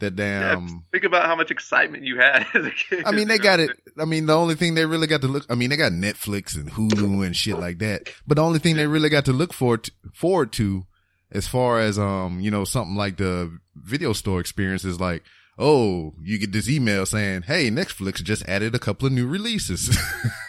That 0.00 0.14
Yeah, 0.18 0.54
damn. 0.54 0.84
think 0.92 1.04
about 1.04 1.26
how 1.26 1.36
much 1.36 1.50
excitement 1.50 2.04
you 2.04 2.18
had 2.18 2.46
as 2.54 2.66
a 2.66 2.70
kid. 2.70 3.02
I 3.06 3.12
mean, 3.12 3.28
they 3.28 3.38
got 3.38 3.60
it. 3.60 3.70
I 3.98 4.04
mean, 4.04 4.26
the 4.26 4.36
only 4.36 4.54
thing 4.54 4.74
they 4.74 4.86
really 4.86 5.06
got 5.06 5.20
to 5.22 5.28
look. 5.28 5.46
I 5.48 5.54
mean, 5.54 5.70
they 5.70 5.76
got 5.76 5.92
Netflix 5.92 6.56
and 6.56 6.70
Hulu 6.70 7.24
and 7.24 7.36
shit 7.36 7.58
like 7.58 7.78
that. 7.78 8.10
But 8.26 8.36
the 8.36 8.42
only 8.42 8.58
thing 8.58 8.76
they 8.76 8.86
really 8.86 9.08
got 9.08 9.24
to 9.26 9.32
look 9.32 9.52
forward 9.52 9.90
forward 10.14 10.52
to, 10.52 10.84
as 11.30 11.46
far 11.46 11.80
as 11.80 11.98
um, 11.98 12.40
you 12.40 12.50
know, 12.50 12.64
something 12.64 12.96
like 12.96 13.16
the 13.16 13.58
video 13.76 14.12
store 14.12 14.40
experience 14.40 14.84
is 14.84 15.00
like, 15.00 15.22
oh, 15.58 16.14
you 16.22 16.38
get 16.38 16.52
this 16.52 16.68
email 16.68 17.06
saying, 17.06 17.42
hey, 17.42 17.70
Netflix 17.70 18.22
just 18.22 18.48
added 18.48 18.74
a 18.74 18.78
couple 18.78 19.06
of 19.06 19.12
new 19.12 19.26
releases. 19.28 19.96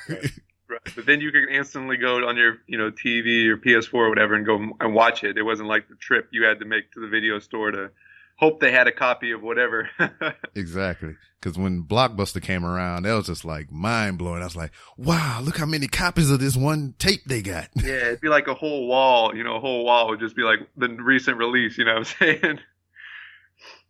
Right. 0.71 0.95
But 0.95 1.05
then 1.05 1.19
you 1.19 1.33
could 1.33 1.49
instantly 1.53 1.97
go 1.97 2.25
on 2.25 2.37
your, 2.37 2.59
you 2.65 2.77
know, 2.77 2.91
TV 2.91 3.47
or 3.49 3.57
PS4 3.57 3.93
or 3.93 4.09
whatever 4.09 4.35
and 4.35 4.45
go 4.45 4.55
and 4.79 4.95
watch 4.95 5.25
it. 5.25 5.37
It 5.37 5.43
wasn't 5.43 5.67
like 5.67 5.89
the 5.89 5.95
trip 5.95 6.29
you 6.31 6.45
had 6.45 6.59
to 6.59 6.65
make 6.65 6.93
to 6.93 7.01
the 7.01 7.09
video 7.09 7.39
store 7.39 7.71
to 7.71 7.91
hope 8.41 8.59
they 8.59 8.71
had 8.71 8.87
a 8.87 8.91
copy 8.91 9.31
of 9.31 9.41
whatever. 9.41 9.89
Exactly. 10.55 11.15
Cause 11.41 11.57
when 11.57 11.83
Blockbuster 11.83 12.41
came 12.41 12.65
around, 12.65 13.03
that 13.03 13.13
was 13.13 13.25
just 13.25 13.45
like 13.45 13.71
mind 13.71 14.17
blowing. 14.17 14.41
I 14.41 14.45
was 14.45 14.55
like, 14.55 14.71
wow, 14.97 15.39
look 15.41 15.57
how 15.57 15.65
many 15.65 15.87
copies 15.87 16.29
of 16.29 16.39
this 16.39 16.55
one 16.57 16.93
tape 16.99 17.21
they 17.25 17.41
got. 17.41 17.69
yeah, 17.75 17.93
it'd 18.07 18.21
be 18.21 18.27
like 18.27 18.47
a 18.47 18.53
whole 18.53 18.87
wall, 18.87 19.35
you 19.35 19.43
know, 19.43 19.55
a 19.55 19.59
whole 19.59 19.85
wall 19.85 20.09
would 20.09 20.19
just 20.19 20.35
be 20.35 20.43
like 20.43 20.59
the 20.77 20.89
recent 20.89 21.37
release, 21.37 21.77
you 21.77 21.85
know 21.85 21.93
what 21.95 22.15
I'm 22.19 22.37
saying? 22.41 22.59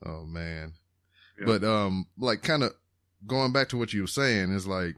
Oh 0.05 0.23
man. 0.25 0.73
Yeah. 1.39 1.45
But 1.45 1.63
um 1.63 2.05
like 2.17 2.41
kind 2.41 2.63
of 2.63 2.73
going 3.27 3.51
back 3.51 3.69
to 3.69 3.77
what 3.77 3.93
you 3.93 4.01
were 4.01 4.07
saying 4.07 4.53
is 4.53 4.65
like 4.67 4.95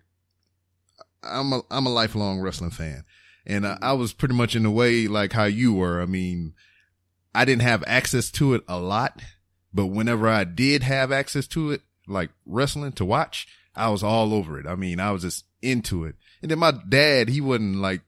I'm 1.24 1.54
a 1.54 1.62
I'm 1.72 1.86
a 1.86 1.94
lifelong 1.94 2.40
wrestling 2.42 2.72
fan. 2.72 3.04
And 3.46 3.66
I, 3.66 3.78
I 3.82 3.94
was 3.94 4.14
pretty 4.14 4.36
much 4.36 4.56
in 4.56 4.64
the 4.64 4.72
way 4.72 5.08
like 5.08 5.34
how 5.34 5.46
you 5.46 5.74
were. 5.74 6.02
I 6.02 6.06
mean, 6.06 6.54
I 7.34 7.46
didn't 7.46 7.64
have 7.64 7.84
access 7.88 8.30
to 8.32 8.54
it 8.54 8.64
a 8.68 8.80
lot, 8.80 9.22
but 9.74 9.88
whenever 9.88 10.28
I 10.28 10.44
did 10.44 10.84
have 10.84 11.12
access 11.12 11.48
to 11.48 11.72
it, 11.72 11.82
like 12.08 12.30
wrestling 12.46 12.92
to 12.94 13.06
watch, 13.06 13.48
I 13.76 13.90
was 13.90 14.04
all 14.04 14.34
over 14.34 14.60
it. 14.60 14.68
I 14.68 14.76
mean, 14.76 15.00
I 15.00 15.12
was 15.12 15.24
just 15.24 15.46
into 15.62 16.06
it. 16.06 16.16
And 16.42 16.52
then 16.52 16.60
my 16.60 16.74
dad, 16.88 17.30
he 17.30 17.42
wasn't 17.42 17.78
like 17.78 18.02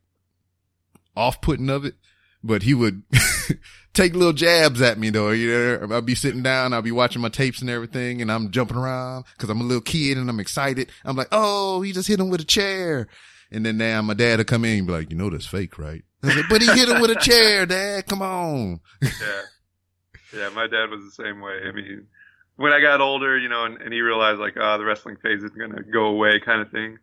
off 1.15 1.41
putting 1.41 1.69
of 1.69 1.85
it, 1.85 1.95
but 2.43 2.63
he 2.63 2.73
would 2.73 3.03
take 3.93 4.13
little 4.13 4.33
jabs 4.33 4.81
at 4.81 4.99
me 4.99 5.09
though. 5.09 5.31
You 5.31 5.51
know, 5.87 5.97
I'd 5.97 6.05
be 6.05 6.15
sitting 6.15 6.43
down, 6.43 6.73
I'd 6.73 6.83
be 6.83 6.91
watching 6.91 7.21
my 7.21 7.29
tapes 7.29 7.61
and 7.61 7.69
everything, 7.69 8.21
and 8.21 8.31
I'm 8.31 8.51
jumping 8.51 8.77
around 8.77 9.25
because 9.35 9.49
I'm 9.49 9.61
a 9.61 9.63
little 9.63 9.81
kid 9.81 10.17
and 10.17 10.29
I'm 10.29 10.39
excited. 10.39 10.91
I'm 11.03 11.15
like, 11.15 11.29
oh, 11.31 11.81
he 11.81 11.91
just 11.91 12.07
hit 12.07 12.19
him 12.19 12.29
with 12.29 12.41
a 12.41 12.45
chair. 12.45 13.07
And 13.51 13.65
then 13.65 13.77
now 13.77 14.01
my 14.01 14.13
dad 14.13 14.37
will 14.37 14.45
come 14.45 14.65
in 14.65 14.79
and 14.79 14.87
be 14.87 14.93
like, 14.93 15.09
you 15.09 15.17
know, 15.17 15.29
that's 15.29 15.45
fake, 15.45 15.77
right? 15.77 16.03
I 16.23 16.27
was 16.27 16.35
like, 16.35 16.49
but 16.49 16.61
he 16.61 16.67
hit 16.67 16.89
him 16.89 17.01
with 17.01 17.11
a 17.11 17.15
chair, 17.15 17.65
dad. 17.65 18.07
Come 18.07 18.21
on. 18.21 18.81
Yeah. 19.01 19.09
Yeah, 20.35 20.49
my 20.49 20.67
dad 20.67 20.89
was 20.89 21.03
the 21.03 21.23
same 21.23 21.41
way. 21.41 21.59
I 21.67 21.71
mean, 21.71 22.07
when 22.57 22.73
I 22.73 22.81
got 22.81 23.01
older, 23.01 23.37
you 23.37 23.49
know, 23.49 23.65
and, 23.65 23.81
and 23.81 23.93
he 23.93 24.01
realized 24.01 24.39
like, 24.39 24.55
ah, 24.59 24.77
the 24.77 24.85
wrestling 24.85 25.17
phase 25.17 25.43
isn't 25.43 25.57
gonna 25.57 25.83
go 25.83 26.05
away, 26.05 26.39
kind 26.39 26.61
of 26.61 26.71
thing. 26.71 26.97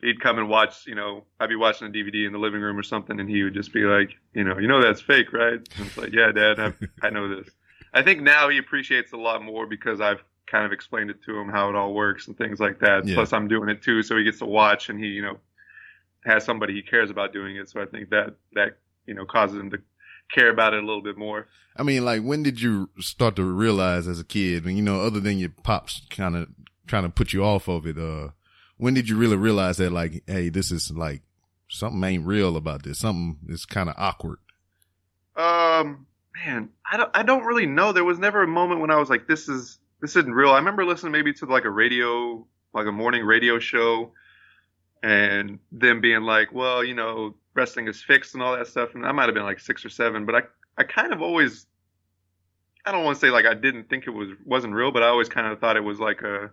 He'd 0.00 0.20
come 0.20 0.38
and 0.38 0.48
watch, 0.48 0.86
you 0.86 0.94
know, 0.94 1.24
I'd 1.38 1.50
be 1.50 1.56
watching 1.56 1.88
a 1.88 1.90
DVD 1.90 2.26
in 2.26 2.32
the 2.32 2.38
living 2.38 2.60
room 2.60 2.78
or 2.78 2.82
something, 2.82 3.20
and 3.20 3.28
he 3.28 3.42
would 3.42 3.54
just 3.54 3.72
be 3.72 3.82
like, 3.82 4.10
you 4.32 4.44
know, 4.44 4.58
you 4.58 4.66
know 4.66 4.80
that's 4.80 5.00
fake, 5.00 5.32
right? 5.32 5.54
And 5.54 5.86
it's 5.86 5.96
like, 5.98 6.12
yeah, 6.12 6.32
Dad, 6.32 6.58
I, 6.58 6.72
I 7.06 7.10
know 7.10 7.28
this. 7.28 7.52
I 7.92 8.02
think 8.02 8.22
now 8.22 8.48
he 8.48 8.58
appreciates 8.58 9.12
a 9.12 9.16
lot 9.16 9.42
more 9.42 9.66
because 9.66 10.00
I've 10.00 10.22
kind 10.46 10.64
of 10.64 10.72
explained 10.72 11.10
it 11.10 11.22
to 11.24 11.38
him 11.38 11.48
how 11.48 11.68
it 11.68 11.74
all 11.74 11.92
works 11.92 12.28
and 12.28 12.36
things 12.36 12.60
like 12.60 12.80
that. 12.80 13.06
Yeah. 13.06 13.14
Plus, 13.14 13.32
I'm 13.32 13.48
doing 13.48 13.68
it 13.68 13.82
too, 13.82 14.02
so 14.02 14.16
he 14.16 14.24
gets 14.24 14.38
to 14.38 14.46
watch, 14.46 14.88
and 14.88 14.98
he, 14.98 15.06
you 15.06 15.22
know, 15.22 15.38
has 16.24 16.44
somebody 16.44 16.74
he 16.74 16.82
cares 16.82 17.10
about 17.10 17.32
doing 17.32 17.56
it. 17.56 17.68
So 17.68 17.82
I 17.82 17.86
think 17.86 18.10
that 18.10 18.34
that 18.54 18.78
you 19.06 19.14
know 19.14 19.24
causes 19.24 19.58
him 19.58 19.70
to 19.70 19.78
care 20.32 20.50
about 20.50 20.74
it 20.74 20.82
a 20.82 20.86
little 20.86 21.02
bit 21.02 21.16
more. 21.16 21.46
I 21.76 21.82
mean, 21.82 22.04
like, 22.04 22.22
when 22.22 22.42
did 22.42 22.60
you 22.60 22.90
start 22.98 23.36
to 23.36 23.44
realize 23.44 24.08
as 24.08 24.18
a 24.18 24.24
kid, 24.24 24.64
and 24.64 24.76
you 24.76 24.82
know, 24.82 25.00
other 25.00 25.20
than 25.20 25.38
your 25.38 25.52
pops 25.62 26.02
kind 26.10 26.36
of 26.36 26.48
trying 26.86 27.04
to 27.04 27.08
put 27.08 27.32
you 27.32 27.44
off 27.44 27.68
of 27.68 27.86
it, 27.86 27.98
uh, 27.98 28.28
when 28.76 28.94
did 28.94 29.08
you 29.08 29.16
really 29.16 29.36
realize 29.36 29.76
that, 29.76 29.92
like, 29.92 30.22
hey, 30.26 30.48
this 30.48 30.70
is 30.70 30.90
like 30.90 31.22
something 31.68 32.02
ain't 32.02 32.26
real 32.26 32.56
about 32.56 32.82
this. 32.82 32.98
Something 32.98 33.38
is 33.48 33.64
kind 33.66 33.88
of 33.88 33.94
awkward. 33.98 34.38
Um, 35.36 36.06
man, 36.44 36.70
I 36.90 36.96
don't, 36.96 37.10
I 37.14 37.22
don't 37.22 37.44
really 37.44 37.66
know. 37.66 37.92
There 37.92 38.04
was 38.04 38.18
never 38.18 38.42
a 38.42 38.48
moment 38.48 38.80
when 38.80 38.90
I 38.90 38.96
was 38.96 39.10
like, 39.10 39.28
this 39.28 39.48
is, 39.48 39.78
this 40.00 40.16
isn't 40.16 40.32
real. 40.32 40.50
I 40.50 40.58
remember 40.58 40.84
listening 40.84 41.12
maybe 41.12 41.32
to 41.34 41.46
like 41.46 41.64
a 41.64 41.70
radio, 41.70 42.46
like 42.72 42.86
a 42.86 42.92
morning 42.92 43.24
radio 43.24 43.58
show 43.58 44.12
and 45.02 45.58
them 45.70 46.00
being 46.00 46.22
like, 46.22 46.52
well, 46.52 46.82
you 46.82 46.94
know, 46.94 47.34
wrestling 47.58 47.88
is 47.88 48.02
fixed 48.02 48.32
and 48.34 48.42
all 48.42 48.56
that 48.56 48.66
stuff. 48.68 48.94
And 48.94 49.04
I 49.04 49.12
might 49.12 49.26
have 49.28 49.34
been 49.34 49.44
like 49.52 49.60
six 49.60 49.84
or 49.84 49.90
seven, 49.90 50.24
but 50.24 50.34
I, 50.34 50.42
I 50.78 50.84
kind 50.84 51.12
of 51.12 51.20
always, 51.20 51.66
I 52.86 52.92
don't 52.92 53.04
want 53.04 53.16
to 53.16 53.20
say 53.20 53.30
like 53.30 53.44
I 53.44 53.54
didn't 53.54 53.90
think 53.90 54.06
it 54.06 54.14
was, 54.20 54.28
wasn't 54.46 54.72
real, 54.74 54.92
but 54.92 55.02
I 55.02 55.08
always 55.08 55.28
kind 55.28 55.46
of 55.46 55.58
thought 55.60 55.76
it 55.76 55.84
was 55.84 55.98
like 56.00 56.22
a, 56.22 56.50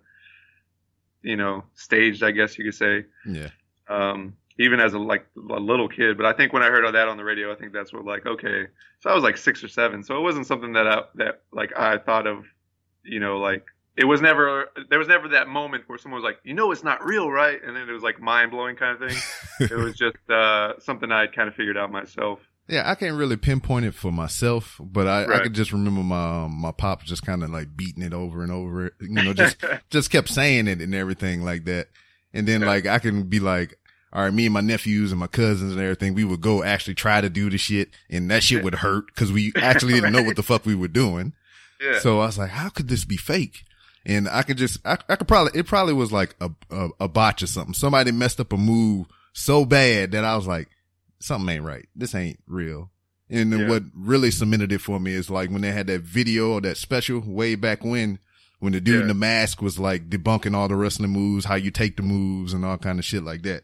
you 1.22 1.36
know, 1.38 1.64
staged, 1.76 2.22
I 2.24 2.32
guess 2.32 2.58
you 2.58 2.66
could 2.66 2.76
say 2.76 3.06
Yeah. 3.26 3.50
um, 3.88 4.36
even 4.58 4.80
as 4.80 4.94
a 4.94 5.00
like 5.00 5.26
a 5.38 5.60
little 5.60 5.88
kid. 5.88 6.18
But 6.18 6.26
I 6.26 6.34
think 6.34 6.54
when 6.54 6.64
I 6.64 6.68
heard 6.68 6.86
all 6.86 6.92
that 6.92 7.08
on 7.08 7.18
the 7.18 7.24
radio, 7.24 7.52
I 7.52 7.56
think 7.56 7.74
that's 7.74 7.92
what 7.94 8.06
like 8.06 8.26
okay. 8.26 8.68
So 9.02 9.10
I 9.10 9.14
was 9.16 9.24
like 9.24 9.38
six 9.38 9.64
or 9.64 9.68
seven, 9.68 10.04
so 10.04 10.18
it 10.18 10.22
wasn't 10.22 10.48
something 10.48 10.74
that 10.74 10.88
I, 10.88 11.04
that 11.16 11.42
like 11.52 11.72
I 11.78 11.98
thought 11.98 12.28
of, 12.28 12.46
you 13.04 13.20
know, 13.20 13.38
like 13.40 13.66
it 13.98 14.06
was 14.06 14.22
never 14.22 14.66
there 14.90 15.00
was 15.00 15.08
never 15.08 15.30
that 15.30 15.48
moment 15.48 15.84
where 15.88 15.98
someone 15.98 16.22
was 16.22 16.28
like, 16.28 16.40
you 16.44 16.54
know, 16.54 16.72
it's 16.72 16.84
not 16.84 17.04
real, 17.06 17.30
right? 17.32 17.60
And 17.64 17.76
then 17.76 17.88
it 17.88 17.92
was 17.92 18.04
like 18.04 18.20
mind 18.20 18.52
blowing 18.52 18.76
kind 18.76 19.02
of 19.02 19.10
thing. 19.12 19.22
it 19.72 19.76
was 19.78 19.96
just 19.96 20.18
uh, 20.30 20.74
something 20.80 21.12
I 21.12 21.28
kind 21.28 21.48
of 21.48 21.56
figured 21.56 21.78
out 21.78 21.92
myself. 21.92 22.40
Yeah, 22.68 22.90
I 22.90 22.96
can't 22.96 23.16
really 23.16 23.38
pinpoint 23.38 23.86
it 23.86 23.94
for 23.94 24.12
myself, 24.12 24.82
but 24.84 25.06
I, 25.08 25.36
I 25.36 25.40
could 25.44 25.54
just 25.54 25.72
remember 25.72 26.02
my 26.02 26.46
um, 26.46 26.54
my 26.60 26.72
pop 26.72 27.04
just 27.04 27.24
kind 27.24 27.44
of 27.44 27.52
like 27.52 27.78
beating 27.78 28.02
it 28.04 28.12
over 28.14 28.42
and 28.42 28.52
over. 28.52 28.92
You 29.00 29.24
know, 29.24 29.34
just 29.34 29.58
just 29.92 30.10
kept 30.10 30.30
saying 30.30 30.68
it 30.68 30.82
and 30.82 30.96
everything 30.96 31.44
like 31.44 31.66
that. 31.66 31.90
And 32.34 32.48
then 32.48 32.62
Yeah. 32.62 32.68
like 32.68 32.88
I 32.88 32.98
can 33.00 33.24
be 33.30 33.40
like, 33.40 33.76
all 34.12 34.24
right, 34.24 34.34
me 34.34 34.46
and 34.46 34.54
my 34.54 34.62
nephews 34.62 35.12
and 35.12 35.20
my 35.20 35.28
cousins 35.28 35.74
and 35.74 35.80
everything, 35.82 36.16
we 36.16 36.24
would 36.24 36.42
go 36.42 36.64
actually 36.64 36.96
try 36.96 37.22
to 37.22 37.30
do 37.30 37.50
the 37.52 37.58
shit, 37.60 37.90
and 38.10 38.32
that 38.32 38.42
shit 38.44 38.64
would 38.64 38.76
hurt 38.76 39.06
because 39.14 39.32
we 39.32 39.54
actually 39.58 39.94
didn't 39.94 40.12
know 40.14 40.24
what 40.24 40.36
the 40.36 40.44
fuck 40.44 40.66
we 40.66 40.74
were 40.76 40.88
doing. 40.88 41.34
Yeah. 41.80 42.00
So 42.00 42.20
I 42.20 42.26
was 42.26 42.38
like, 42.40 42.50
how 42.50 42.70
could 42.70 42.88
this 42.88 43.06
be 43.06 43.16
fake? 43.18 43.64
And 44.06 44.30
I 44.30 44.44
could 44.44 44.58
just, 44.58 44.80
I, 44.86 44.98
I 45.10 45.16
could 45.16 45.28
probably, 45.28 45.60
it 45.60 45.66
probably 45.66 45.94
was 45.94 46.12
like 46.12 46.36
a, 46.40 46.52
a, 46.70 46.90
a 47.02 47.08
botch 47.08 47.42
or 47.42 47.48
something. 47.48 47.74
Somebody 47.74 48.12
messed 48.12 48.40
up 48.40 48.54
a 48.54 48.58
move 48.58 49.08
so 49.34 49.66
bad 49.66 50.12
that 50.12 50.24
I 50.24 50.36
was 50.36 50.46
like, 50.48 50.70
something 51.20 51.50
ain't 51.56 51.64
right. 51.64 51.88
This 51.96 52.14
ain't 52.14 52.40
real. 52.48 52.92
And 53.30 53.52
then 53.52 53.62
Yeah. 53.62 53.70
what 53.70 53.84
really 53.96 54.30
cemented 54.30 54.72
it 54.72 54.82
for 54.82 55.00
me 55.00 55.14
is 55.14 55.30
like 55.32 55.50
when 55.50 55.62
they 55.62 55.72
had 55.72 55.88
that 55.88 56.02
video 56.02 56.52
or 56.54 56.62
that 56.62 56.78
special 56.78 57.20
way 57.26 57.56
back 57.56 57.84
when, 57.84 58.20
when 58.60 58.74
the 58.74 58.80
dude 58.82 59.02
in 59.02 59.08
the 59.08 59.14
mask 59.16 59.62
was 59.62 59.80
like 59.80 60.10
debunking 60.10 60.56
all 60.56 60.68
the 60.68 60.76
wrestling 60.76 61.10
moves, 61.12 61.46
how 61.46 61.56
you 61.56 61.72
take 61.72 61.98
the 61.98 62.04
moves 62.04 62.54
and 62.54 62.64
all 62.64 62.78
kind 62.78 63.00
of 63.00 63.06
shit 63.06 63.24
like 63.24 63.42
that. 63.42 63.64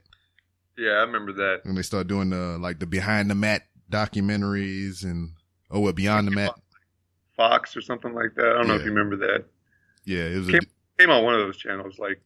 yeah, 0.78 0.94
I 0.94 1.02
remember 1.04 1.34
that. 1.34 1.62
And 1.66 1.78
they 1.78 1.84
start 1.84 2.08
doing 2.08 2.32
the, 2.32 2.58
like 2.58 2.80
the 2.80 2.88
behind 2.88 3.30
the 3.30 3.36
mat 3.36 3.68
documentaries 3.92 5.04
and, 5.04 5.34
oh, 5.70 5.82
what 5.82 5.96
beyond 5.96 6.28
the 6.28 6.32
mat. 6.32 6.52
Fox 7.38 7.76
or 7.78 7.82
something 7.82 8.14
like 8.14 8.36
that. 8.36 8.46
I 8.48 8.54
don't 8.54 8.68
know 8.68 8.76
if 8.76 8.84
you 8.86 8.92
remember 8.92 9.16
that. 9.28 9.46
Yeah. 10.06 10.24
It 10.26 10.38
was 10.38 10.50
a, 10.50 10.52
Came- 10.54 10.62
Came 11.00 11.10
on 11.10 11.24
one 11.24 11.34
of 11.36 11.42
those 11.42 11.58
channels. 11.58 11.98
Like, 12.00 12.22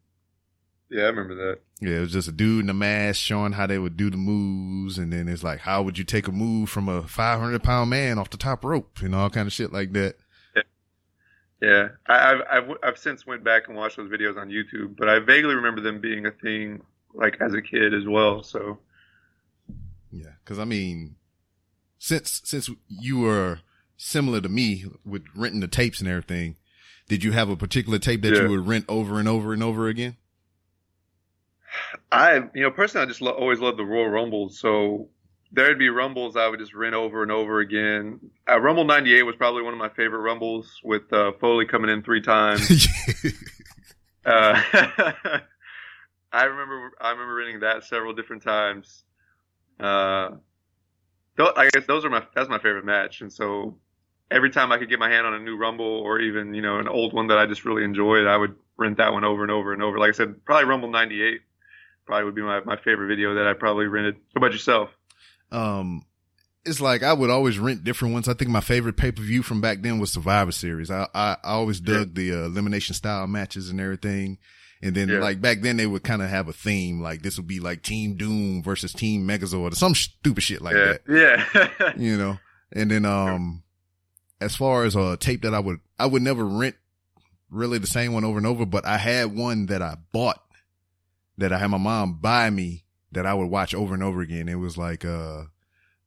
yeah, 0.90 1.04
I 1.04 1.08
remember 1.08 1.36
that. 1.36 1.60
Yeah, 1.82 1.98
it 1.98 2.02
was 2.02 2.14
just 2.14 2.28
a 2.28 2.32
dude 2.32 2.64
in 2.64 2.70
a 2.70 2.74
mask 2.74 3.20
showing 3.20 3.54
how 3.54 3.68
they 3.68 3.78
would 3.80 3.98
do 3.98 4.10
the 4.10 4.18
moves, 4.18 4.98
and 4.98 5.12
then 5.12 5.28
it's 5.28 5.44
like, 5.44 5.60
how 5.60 5.82
would 5.84 5.98
you 5.98 6.04
take 6.04 6.28
a 6.28 6.32
move 6.32 6.70
from 6.70 6.88
a 6.88 7.04
500 7.08 7.64
pound 7.64 7.90
man 7.90 8.18
off 8.18 8.30
the 8.30 8.38
top 8.38 8.64
rope 8.64 9.00
and 9.02 9.14
all 9.16 9.30
kind 9.30 9.48
of 9.48 9.54
shit 9.54 9.74
like 9.74 9.92
that. 9.94 10.16
Yeah, 11.62 11.90
I, 12.06 12.32
I've, 12.34 12.42
I've 12.52 12.78
I've 12.84 12.98
since 12.98 13.26
went 13.26 13.44
back 13.44 13.68
and 13.68 13.78
watched 13.78 13.98
those 13.98 14.12
videos 14.12 14.38
on 14.38 14.50
YouTube, 14.50 14.98
but 14.98 15.08
I 15.08 15.20
vaguely 15.20 15.56
remember 15.56 15.82
them 15.82 16.02
being 16.02 16.26
a 16.26 16.32
thing 16.32 16.82
like 17.14 17.38
as 17.40 17.54
a 17.54 17.62
kid 17.62 17.94
as 17.94 18.06
well. 18.06 18.44
So 18.44 18.80
Yeah, 20.12 20.34
because 20.44 20.60
I 20.60 20.66
mean, 20.66 21.16
since 21.98 22.42
since 22.44 22.70
you 22.88 23.20
were 23.20 23.60
similar 23.98 24.42
to 24.42 24.50
me 24.50 24.86
with 25.06 25.24
renting 25.34 25.62
the 25.62 25.68
tapes 25.68 26.02
and 26.02 26.10
everything, 26.10 26.58
did 27.08 27.24
you 27.24 27.32
have 27.32 27.50
a 27.50 27.56
particular 27.56 28.00
tape 28.00 28.22
that 28.24 28.34
Yeah. 28.34 28.44
you 28.44 28.50
would 28.50 28.68
rent 28.68 28.86
over 28.90 29.20
and 29.20 29.28
over 29.28 29.54
and 29.54 29.62
over 29.64 29.88
again? 29.88 30.16
I, 32.12 32.36
you 32.54 32.62
know, 32.64 32.72
personally, 32.72 33.06
I 33.06 33.08
just 33.08 33.22
lo- 33.22 33.32
always 33.34 33.60
loved 33.60 33.78
the 33.78 33.84
Royal 33.86 34.08
Rumbles. 34.10 34.60
So 34.60 35.10
there'd 35.52 35.78
be 35.80 35.90
Rumbles 35.90 36.36
I 36.38 36.48
would 36.48 36.60
just 36.60 36.74
rent 36.74 36.96
over 36.96 37.22
and 37.24 37.32
over 37.32 37.60
again. 37.60 38.20
Uh, 38.50 38.60
Rumble 38.60 38.86
'98 38.86 39.24
was 39.24 39.36
probably 39.36 39.62
one 39.64 39.74
of 39.74 39.80
my 39.80 39.90
favorite 39.90 40.20
Rumbles 40.20 40.80
with 40.84 41.12
uh, 41.12 41.34
Foley 41.42 41.66
coming 41.66 41.90
in 41.90 42.04
three 42.04 42.22
times. 42.22 42.88
Uh, 44.28 44.60
I 46.34 46.46
remember 46.46 46.92
I 47.00 47.12
remember 47.12 47.36
renting 47.36 47.60
that 47.60 47.84
several 47.84 48.14
different 48.14 48.42
times. 48.42 49.04
Uh, 49.80 50.32
I 51.38 51.70
guess 51.72 51.86
those 51.86 52.04
are 52.06 52.10
my 52.10 52.24
that's 52.34 52.50
my 52.50 52.58
favorite 52.58 52.86
match, 52.86 53.22
and 53.22 53.32
so 53.32 53.78
every 54.32 54.50
time 54.50 54.72
I 54.72 54.78
could 54.78 54.90
get 54.90 55.00
my 55.00 55.10
hand 55.10 55.26
on 55.28 55.34
a 55.34 55.40
new 55.40 55.58
Rumble 55.58 55.86
or 55.86 56.20
even 56.20 56.54
you 56.54 56.62
know 56.62 56.80
an 56.80 56.88
old 56.88 57.14
one 57.14 57.28
that 57.28 57.38
I 57.38 57.46
just 57.46 57.66
really 57.66 57.84
enjoyed, 57.84 58.28
I 58.28 58.38
would 58.38 58.56
rent 58.78 58.98
that 58.98 59.14
one 59.14 59.24
over 59.24 59.44
and 59.44 59.52
over 59.52 59.74
and 59.74 59.82
over. 59.82 59.98
Like 60.00 60.10
I 60.10 60.14
said, 60.14 60.44
probably 60.46 60.66
Rumble 60.66 60.92
'98 60.92 61.42
probably 62.06 62.26
would 62.26 62.36
be 62.36 62.42
my, 62.44 62.60
my 62.66 62.78
favorite 62.78 63.08
video 63.08 63.36
that 63.36 63.48
I 63.48 63.54
probably 63.54 63.86
rented. 63.88 64.16
What 64.34 64.38
about 64.40 64.52
yourself? 64.54 64.90
um, 65.52 66.06
it's 66.66 66.82
like 66.82 67.04
I 67.04 67.14
would 67.14 67.30
always 67.30 67.60
rent 67.60 67.84
different 67.84 68.14
ones. 68.16 68.28
I 68.28 68.34
think 68.34 68.50
my 68.50 68.60
favorite 68.62 68.98
pay 68.98 69.12
per 69.12 69.22
view 69.22 69.44
from 69.44 69.62
back 69.62 69.82
then 69.82 70.00
was 70.00 70.12
Survivor 70.12 70.52
Series. 70.52 70.90
I 70.90 71.08
I, 71.14 71.38
I 71.44 71.52
always 71.52 71.80
dug 71.80 72.16
the 72.16 72.32
uh, 72.34 72.46
elimination 72.46 72.96
style 72.96 73.28
matches 73.28 73.70
and 73.70 73.80
everything. 73.80 74.40
And 74.82 74.94
then 74.96 75.08
Yeah. 75.10 75.20
like 75.20 75.40
back 75.42 75.62
then 75.62 75.78
they 75.78 75.86
would 75.88 76.04
kind 76.04 76.22
of 76.24 76.30
have 76.30 76.48
a 76.48 76.54
theme 76.54 77.02
like 77.02 77.22
this 77.22 77.38
would 77.38 77.48
be 77.48 77.60
like 77.60 77.82
Team 77.84 78.18
Doom 78.18 78.62
versus 78.64 78.94
Team 78.94 79.28
Megazord 79.28 79.72
or 79.74 79.76
some 79.76 79.94
stupid 79.96 80.42
shit 80.44 80.62
like 80.62 80.76
yeah, 80.76 80.98
that. 81.08 81.70
yeah, 81.78 81.94
You 81.98 82.18
know. 82.18 82.38
And 82.74 82.90
then 82.92 83.06
um, 83.06 83.64
as 84.42 84.56
far 84.56 84.84
as 84.84 84.96
a 84.96 85.18
tape 85.18 85.42
that 85.44 85.54
I 85.54 85.60
would 85.60 85.80
I 85.98 86.06
would 86.06 86.22
never 86.22 86.46
rent 86.46 86.76
really 87.50 87.78
the 87.78 87.88
same 87.88 88.14
one 88.14 88.26
over 88.26 88.38
and 88.38 88.48
over, 88.48 88.66
but 88.66 88.86
I 88.86 88.98
had 88.98 89.36
one 89.36 89.68
that 89.68 89.82
I 89.82 89.98
bought 90.12 90.42
that 91.38 91.54
I 91.54 91.58
had 91.58 91.68
my 91.68 91.78
mom 91.78 92.20
buy 92.20 92.50
me 92.50 92.84
that 93.12 93.26
I 93.26 93.34
would 93.34 93.50
watch 93.50 93.74
over 93.74 93.94
and 93.94 94.04
over 94.04 94.22
again. 94.22 94.50
It 94.50 94.56
was 94.56 94.78
like 94.78 95.06
uh 95.06 95.44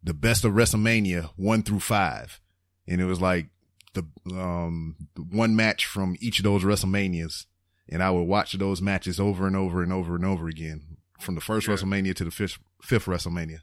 the 0.02 0.14
best 0.14 0.44
of 0.44 0.52
WrestleMania 0.52 1.30
one 1.36 1.62
through 1.62 1.80
five. 1.80 2.40
And 2.86 3.00
it 3.00 3.04
was 3.04 3.20
like 3.20 3.48
the 3.94 4.04
um 4.30 4.96
one 5.30 5.56
match 5.56 5.86
from 5.86 6.16
each 6.20 6.38
of 6.38 6.44
those 6.44 6.64
WrestleManias. 6.64 7.46
And 7.88 8.02
I 8.02 8.10
would 8.10 8.24
watch 8.24 8.52
those 8.52 8.82
matches 8.82 9.18
over 9.18 9.46
and 9.46 9.56
over 9.56 9.82
and 9.82 9.92
over 9.92 10.14
and 10.14 10.24
over 10.24 10.48
again. 10.48 10.98
From 11.18 11.34
the 11.34 11.40
first 11.40 11.66
Yeah. 11.66 11.74
WrestleMania 11.74 12.14
to 12.16 12.24
the 12.24 12.30
fifth 12.30 12.58
fifth 12.82 13.06
WrestleMania. 13.06 13.60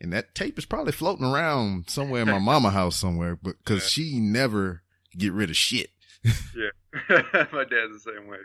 And 0.00 0.12
that 0.12 0.34
tape 0.34 0.58
is 0.58 0.66
probably 0.66 0.92
floating 0.92 1.24
around 1.24 1.88
somewhere 1.88 2.22
in 2.22 2.28
my 2.28 2.38
mama 2.40 2.70
house 2.70 2.96
somewhere, 2.96 3.36
but 3.40 3.56
cause 3.64 3.78
Yeah. 3.96 4.04
she 4.04 4.20
never 4.20 4.82
get 5.16 5.32
rid 5.32 5.50
of 5.50 5.56
shit. 5.56 5.90
yeah. 6.24 6.70
my 7.52 7.64
dad's 7.64 8.04
the 8.04 8.12
same 8.14 8.26
way. 8.28 8.38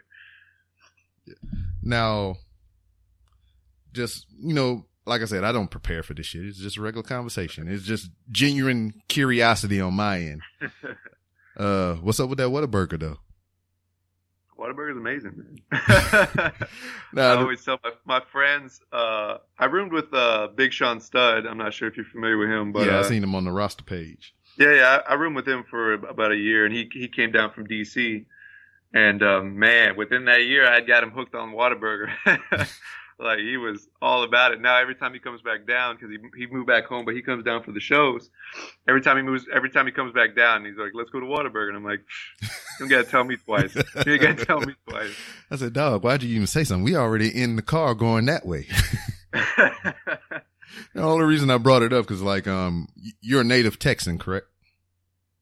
Now, 1.82 2.36
just, 3.94 4.26
you 4.40 4.54
know, 4.54 4.86
like 5.06 5.22
I 5.22 5.26
said, 5.26 5.44
I 5.44 5.52
don't 5.52 5.72
prepare 5.72 6.04
for 6.04 6.14
this 6.14 6.28
shit. 6.28 6.46
It's 6.46 6.60
just 6.60 6.78
a 6.78 6.82
regular 6.82 7.04
conversation. 7.04 7.68
It's 7.68 7.84
just 7.84 8.10
genuine 8.32 8.94
curiosity 9.08 9.82
on 9.82 9.94
my 9.96 10.20
end. 10.20 10.42
Uh, 11.58 11.96
what's 11.96 12.20
up 12.20 12.30
with 12.30 12.38
that 12.38 12.50
Whataburger 12.50 13.00
though? 13.00 13.18
Whataburger's 14.60 14.98
amazing, 14.98 15.34
man. 15.38 15.58
I 15.72 16.52
Now, 17.14 17.38
always 17.40 17.64
tell 17.64 17.80
my, 17.84 17.92
my 18.06 18.22
friends. 18.32 18.82
Uh, 18.92 19.38
I 19.58 19.66
roomed 19.66 19.94
with 19.94 20.14
uh, 20.14 20.50
Big 20.56 20.74
Sean 20.74 21.00
Stud. 21.00 21.46
I'm 21.46 21.58
not 21.58 21.74
sure 21.74 21.88
if 21.88 21.96
you're 21.98 22.06
familiar 22.06 22.38
with 22.38 22.50
him, 22.50 22.72
but 22.72 22.88
yeah, 22.88 22.98
I 22.98 23.00
uh, 23.00 23.04
seen 23.04 23.24
him 23.24 23.36
on 23.36 23.46
the 23.46 23.52
roster 23.52 23.84
page. 23.84 24.36
Yeah, 24.58 24.74
yeah. 24.74 25.00
I, 25.08 25.12
I 25.12 25.14
roomed 25.16 25.36
with 25.36 25.48
him 25.48 25.64
for 25.70 25.94
about 25.94 26.32
a 26.32 26.38
year, 26.38 26.66
and 26.66 26.76
he 26.76 26.90
he 26.92 27.08
came 27.08 27.32
down 27.32 27.52
from 27.52 27.66
DC, 27.68 28.26
and 28.94 29.24
um, 29.24 29.58
man, 29.58 29.96
within 29.96 30.26
that 30.26 30.46
year, 30.46 30.68
I 30.68 30.76
had 30.76 30.88
got 30.88 31.04
him 31.04 31.12
hooked 31.12 31.36
on 31.36 31.54
Whataburger. 31.54 32.10
like 33.20 33.40
he 33.40 33.58
was 33.58 33.88
all 34.02 34.24
about 34.24 34.54
it. 34.54 34.62
Now 34.62 34.78
every 34.78 34.96
time 34.96 35.14
he 35.14 35.20
comes 35.20 35.42
back 35.42 35.68
down, 35.68 35.96
because 35.96 36.10
he 36.10 36.18
he 36.40 36.48
moved 36.48 36.68
back 36.68 36.86
home, 36.86 37.06
but 37.06 37.16
he 37.16 37.22
comes 37.22 37.44
down 37.44 37.64
for 37.64 37.72
the 37.72 37.80
shows. 37.80 38.30
Every 38.88 39.02
time 39.02 39.18
he 39.18 39.24
moves, 39.24 39.46
every 39.54 39.70
time 39.70 39.86
he 39.86 39.92
comes 39.92 40.14
back 40.14 40.36
down, 40.36 40.66
he's 40.66 40.78
like, 40.78 40.92
"Let's 40.94 41.10
go 41.10 41.20
to 41.20 41.26
Whataburger," 41.26 41.68
and 41.68 41.78
I'm 41.78 41.84
like, 41.84 42.02
"You 42.80 42.88
gotta 42.88 43.04
tell 43.04 43.24
me 43.24 43.36
twice. 43.38 43.76
You 44.06 44.18
gotta 44.18 44.46
tell 44.46 44.62
me 44.62 44.74
twice." 44.88 45.16
I 45.52 45.56
said, 45.56 45.74
dog, 45.74 46.04
why'd 46.04 46.24
you 46.24 46.34
even 46.36 46.48
say 46.48 46.64
something? 46.64 46.84
We 46.84 46.96
already 46.96 47.30
in 47.30 47.56
the 47.56 47.62
car 47.62 47.94
going 47.96 48.26
that 48.26 48.46
way. 48.46 48.68
the 49.34 51.02
only 51.02 51.26
reason 51.26 51.50
I 51.50 51.58
brought 51.58 51.82
it 51.84 51.94
up 51.94 52.06
because 52.06 52.22
like, 52.22 52.48
um, 52.48 52.88
you're 53.22 53.42
a 53.42 53.46
native 53.46 53.80
Texan, 53.80 54.18
correct? 54.18 54.48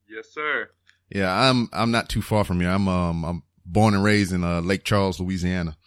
yes, 0.09 0.29
sir. 0.31 0.69
Yeah, 1.09 1.31
I'm, 1.31 1.69
I'm 1.71 1.91
not 1.91 2.09
too 2.09 2.21
far 2.21 2.43
from 2.43 2.61
you. 2.61 2.67
I'm, 2.67 2.87
um, 2.87 3.23
I'm 3.23 3.43
born 3.65 3.93
and 3.93 4.03
raised 4.03 4.33
in, 4.33 4.43
uh, 4.43 4.59
Lake 4.61 4.83
Charles, 4.83 5.19
Louisiana. 5.19 5.77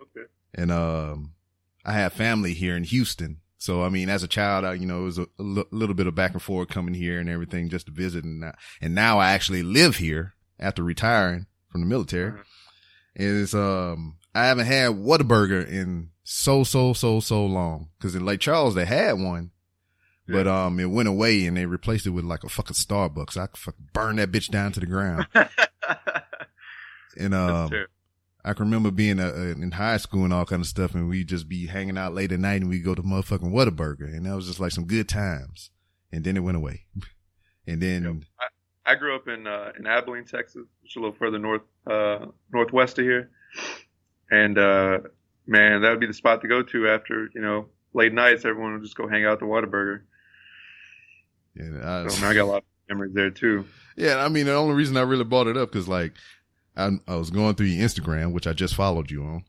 Okay. 0.00 0.26
And, 0.54 0.72
um, 0.72 1.33
I 1.84 1.92
have 1.92 2.12
family 2.12 2.54
here 2.54 2.76
in 2.76 2.84
Houston. 2.84 3.40
So, 3.58 3.82
I 3.82 3.88
mean, 3.88 4.08
as 4.10 4.22
a 4.22 4.28
child, 4.28 4.64
I, 4.64 4.74
you 4.74 4.86
know, 4.86 5.00
it 5.02 5.04
was 5.04 5.18
a, 5.18 5.26
a 5.38 5.42
little 5.42 5.94
bit 5.94 6.06
of 6.06 6.14
back 6.14 6.32
and 6.32 6.42
forth 6.42 6.68
coming 6.68 6.94
here 6.94 7.18
and 7.18 7.28
everything 7.30 7.68
just 7.70 7.86
to 7.86 7.92
visit. 7.92 8.24
And, 8.24 8.40
now- 8.40 8.54
and 8.80 8.94
now 8.94 9.18
I 9.18 9.32
actually 9.32 9.62
live 9.62 9.96
here 9.96 10.34
after 10.60 10.82
retiring 10.82 11.46
from 11.70 11.80
the 11.80 11.86
military. 11.86 12.32
Mhm. 12.32 12.42
Is, 13.16 13.54
um, 13.54 14.16
I 14.34 14.46
haven't 14.46 14.66
had 14.66 14.90
Whataburger 14.92 15.66
in 15.66 16.10
so, 16.24 16.64
so, 16.64 16.92
so, 16.92 17.20
so 17.20 17.46
long. 17.46 17.88
Cause 18.00 18.14
in 18.14 18.24
Lake 18.24 18.40
Charles, 18.40 18.74
they 18.74 18.84
had 18.86 19.12
one, 19.20 19.52
but, 20.26 20.46
um, 20.48 20.80
it 20.80 20.86
went 20.90 21.08
away 21.08 21.46
and 21.46 21.56
they 21.56 21.64
replaced 21.66 22.06
it 22.06 22.10
with 22.10 22.24
like 22.24 22.44
a 22.44 22.48
fucking 22.48 22.74
Starbucks. 22.74 23.36
I 23.36 23.46
could 23.46 23.56
fucking 23.58 23.88
burn 23.92 24.16
that 24.16 24.32
bitch 24.32 24.50
down 24.50 24.72
to 24.72 24.80
the 24.80 24.86
ground. 24.86 25.26
And, 27.16 27.32
um. 27.34 27.68
I 28.44 28.52
can 28.52 28.66
remember 28.66 28.90
being 28.90 29.20
uh, 29.20 29.32
uh, 29.34 29.60
in 29.62 29.70
high 29.70 29.96
school 29.96 30.24
and 30.24 30.32
all 30.32 30.44
kind 30.44 30.60
of 30.60 30.66
stuff, 30.66 30.94
and 30.94 31.08
we'd 31.08 31.28
just 31.28 31.48
be 31.48 31.66
hanging 31.66 31.96
out 31.96 32.14
late 32.14 32.30
at 32.30 32.40
night, 32.40 32.60
and 32.60 32.68
we 32.68 32.76
would 32.76 32.84
go 32.84 32.94
to 32.94 33.02
motherfucking 33.02 33.52
Whataburger, 33.52 34.04
and 34.06 34.26
that 34.26 34.36
was 34.36 34.46
just 34.46 34.60
like 34.60 34.72
some 34.72 34.84
good 34.84 35.08
times. 35.08 35.70
And 36.12 36.24
then 36.24 36.36
it 36.36 36.40
went 36.40 36.56
away, 36.56 36.84
and 37.66 37.80
then 37.80 38.24
I 38.86 38.94
grew 38.96 39.16
up 39.16 39.28
in 39.28 39.46
uh, 39.46 39.72
in 39.78 39.86
Abilene, 39.86 40.24
Texas, 40.24 40.66
which 40.82 40.92
is 40.92 40.96
a 40.96 41.00
little 41.00 41.16
further 41.16 41.38
north 41.38 41.62
uh, 41.86 42.26
northwest 42.52 42.98
of 42.98 43.04
here. 43.04 43.30
And 44.30 44.58
uh, 44.58 44.98
man, 45.46 45.82
that 45.82 45.90
would 45.90 46.00
be 46.00 46.06
the 46.06 46.14
spot 46.14 46.42
to 46.42 46.48
go 46.48 46.62
to 46.62 46.88
after 46.88 47.28
you 47.34 47.40
know 47.40 47.68
late 47.94 48.12
nights. 48.12 48.44
Everyone 48.44 48.74
would 48.74 48.82
just 48.82 48.96
go 48.96 49.08
hang 49.08 49.24
out 49.24 49.34
at 49.34 49.38
the 49.40 49.46
Whataburger. 49.46 50.02
yeah, 51.54 52.04
I, 52.04 52.08
So 52.08 52.20
man, 52.20 52.30
I 52.30 52.34
got 52.34 52.42
a 52.42 52.44
lot 52.44 52.58
of 52.58 52.64
memories 52.88 53.14
there 53.14 53.30
too. 53.30 53.64
yeah. 53.96 54.22
I 54.22 54.28
mean, 54.28 54.46
the 54.46 54.54
only 54.54 54.74
reason 54.74 54.96
I 54.96 55.02
really 55.02 55.24
brought 55.24 55.46
it 55.46 55.56
up 55.56 55.72
because 55.72 55.88
like 55.88 56.12
I, 56.76 56.90
I 57.06 57.16
was 57.16 57.30
going 57.30 57.54
through 57.54 57.66
your 57.66 57.86
Instagram, 57.86 58.32
which 58.32 58.46
I 58.46 58.52
just 58.52 58.74
followed 58.74 59.10
you 59.10 59.24
on, 59.24 59.44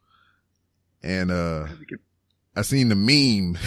and 1.04 1.32
uh 1.32 1.68
I 2.56 2.62
seen 2.62 2.90
the 2.90 2.96
meme 2.96 3.54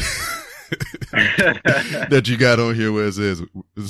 that 2.11 2.25
you 2.27 2.37
got 2.37 2.61
on 2.61 2.75
here 2.75 2.93
where 2.93 3.07
it 3.07 3.15
says 3.15 3.43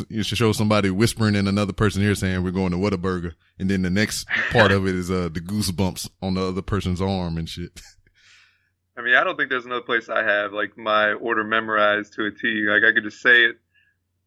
you 0.09 0.23
should 0.23 0.39
show 0.39 0.53
somebody 0.53 0.91
whispering 0.91 1.35
in 1.35 1.47
another 1.47 1.73
person 1.73 2.03
here 2.03 2.15
saying 2.15 2.43
we're 2.43 2.51
going 2.51 2.73
to 2.73 2.79
Whataburger, 2.79 3.35
and 3.59 3.71
then 3.71 3.83
the 3.83 3.91
next 3.91 4.27
part 4.51 4.73
of 4.73 4.87
it 4.87 4.95
is 4.95 5.11
uh 5.11 5.29
the 5.33 5.41
goosebumps 5.41 6.09
on 6.23 6.35
the 6.35 6.43
other 6.43 6.63
person's 6.63 7.01
arm 7.01 7.37
and 7.37 7.49
shit. 7.49 7.81
I 8.97 9.03
mean, 9.03 9.15
I 9.15 9.23
don't 9.23 9.37
think 9.37 9.49
there's 9.49 9.65
another 9.65 9.83
place 9.83 10.09
I 10.09 10.25
have 10.25 10.53
like 10.53 10.77
my 10.77 11.13
order 11.13 11.45
memorized 11.45 12.15
to 12.15 12.25
a 12.25 12.33
T. 12.33 12.67
Like 12.69 12.83
I 12.83 12.93
could 12.93 13.05
just 13.05 13.23
say 13.23 13.45
it 13.45 13.59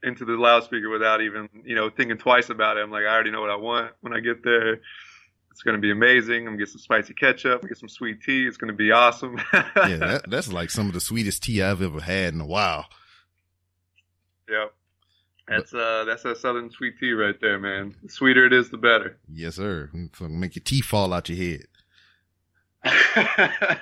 into 0.03 0.23
the 0.23 0.33
loudspeaker 0.33 0.89
without 0.89 1.21
even 1.21 1.49
you 1.65 1.75
know 1.75 1.89
thinking 1.89 2.17
twice 2.17 2.49
about 2.49 2.77
it. 2.77 2.83
I'm 2.83 2.91
like, 2.91 3.03
I 3.03 3.13
already 3.13 3.31
know 3.31 3.41
what 3.41 3.49
I 3.49 3.57
want 3.57 3.91
when 3.99 4.13
I 4.13 4.21
get 4.21 4.43
there. 4.43 4.79
It's 5.51 5.63
gonna 5.63 5.77
be 5.77 5.91
amazing. 5.91 6.39
I'm 6.39 6.45
gonna 6.45 6.57
get 6.57 6.69
some 6.69 6.79
spicy 6.79 7.13
ketchup, 7.13 7.67
get 7.67 7.77
some 7.77 7.89
sweet 7.89 8.23
tea. 8.23 8.47
It's 8.47 8.57
gonna 8.57 8.73
be 8.73 8.91
awesome. 8.91 9.37
yeah, 9.53 9.97
that, 9.97 10.29
that's 10.29 10.51
like 10.51 10.69
some 10.69 10.87
of 10.87 10.93
the 10.93 11.01
sweetest 11.01 11.43
tea 11.43 11.61
I've 11.61 11.81
ever 11.81 11.99
had 11.99 12.33
in 12.33 12.41
a 12.41 12.45
while. 12.45 12.85
Yep. 14.49 14.73
That's 15.47 15.73
uh 15.73 16.05
that's 16.05 16.23
that 16.23 16.37
southern 16.37 16.71
sweet 16.71 16.97
tea 16.99 17.11
right 17.11 17.35
there, 17.41 17.59
man. 17.59 17.95
The 18.01 18.09
sweeter 18.09 18.45
it 18.45 18.53
is, 18.53 18.69
the 18.69 18.77
better. 18.77 19.17
Yes, 19.31 19.55
sir. 19.55 19.89
Make 20.19 20.55
your 20.55 20.63
teeth 20.63 20.85
fall 20.85 21.13
out 21.13 21.27
your 21.27 21.37
head. 21.37 21.67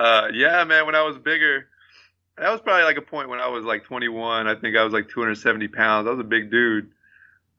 uh 0.00 0.28
yeah, 0.32 0.64
man, 0.64 0.86
when 0.86 0.96
I 0.96 1.02
was 1.02 1.16
bigger, 1.18 1.68
that 2.36 2.50
was 2.50 2.60
probably 2.60 2.82
like 2.82 2.96
a 2.96 3.02
point 3.02 3.28
when 3.28 3.38
I 3.38 3.46
was 3.46 3.64
like 3.64 3.84
21. 3.84 4.48
I 4.48 4.56
think 4.56 4.76
I 4.76 4.82
was 4.82 4.92
like 4.92 5.08
270 5.08 5.68
pounds. 5.68 6.08
I 6.08 6.10
was 6.10 6.20
a 6.20 6.24
big 6.24 6.50
dude. 6.50 6.90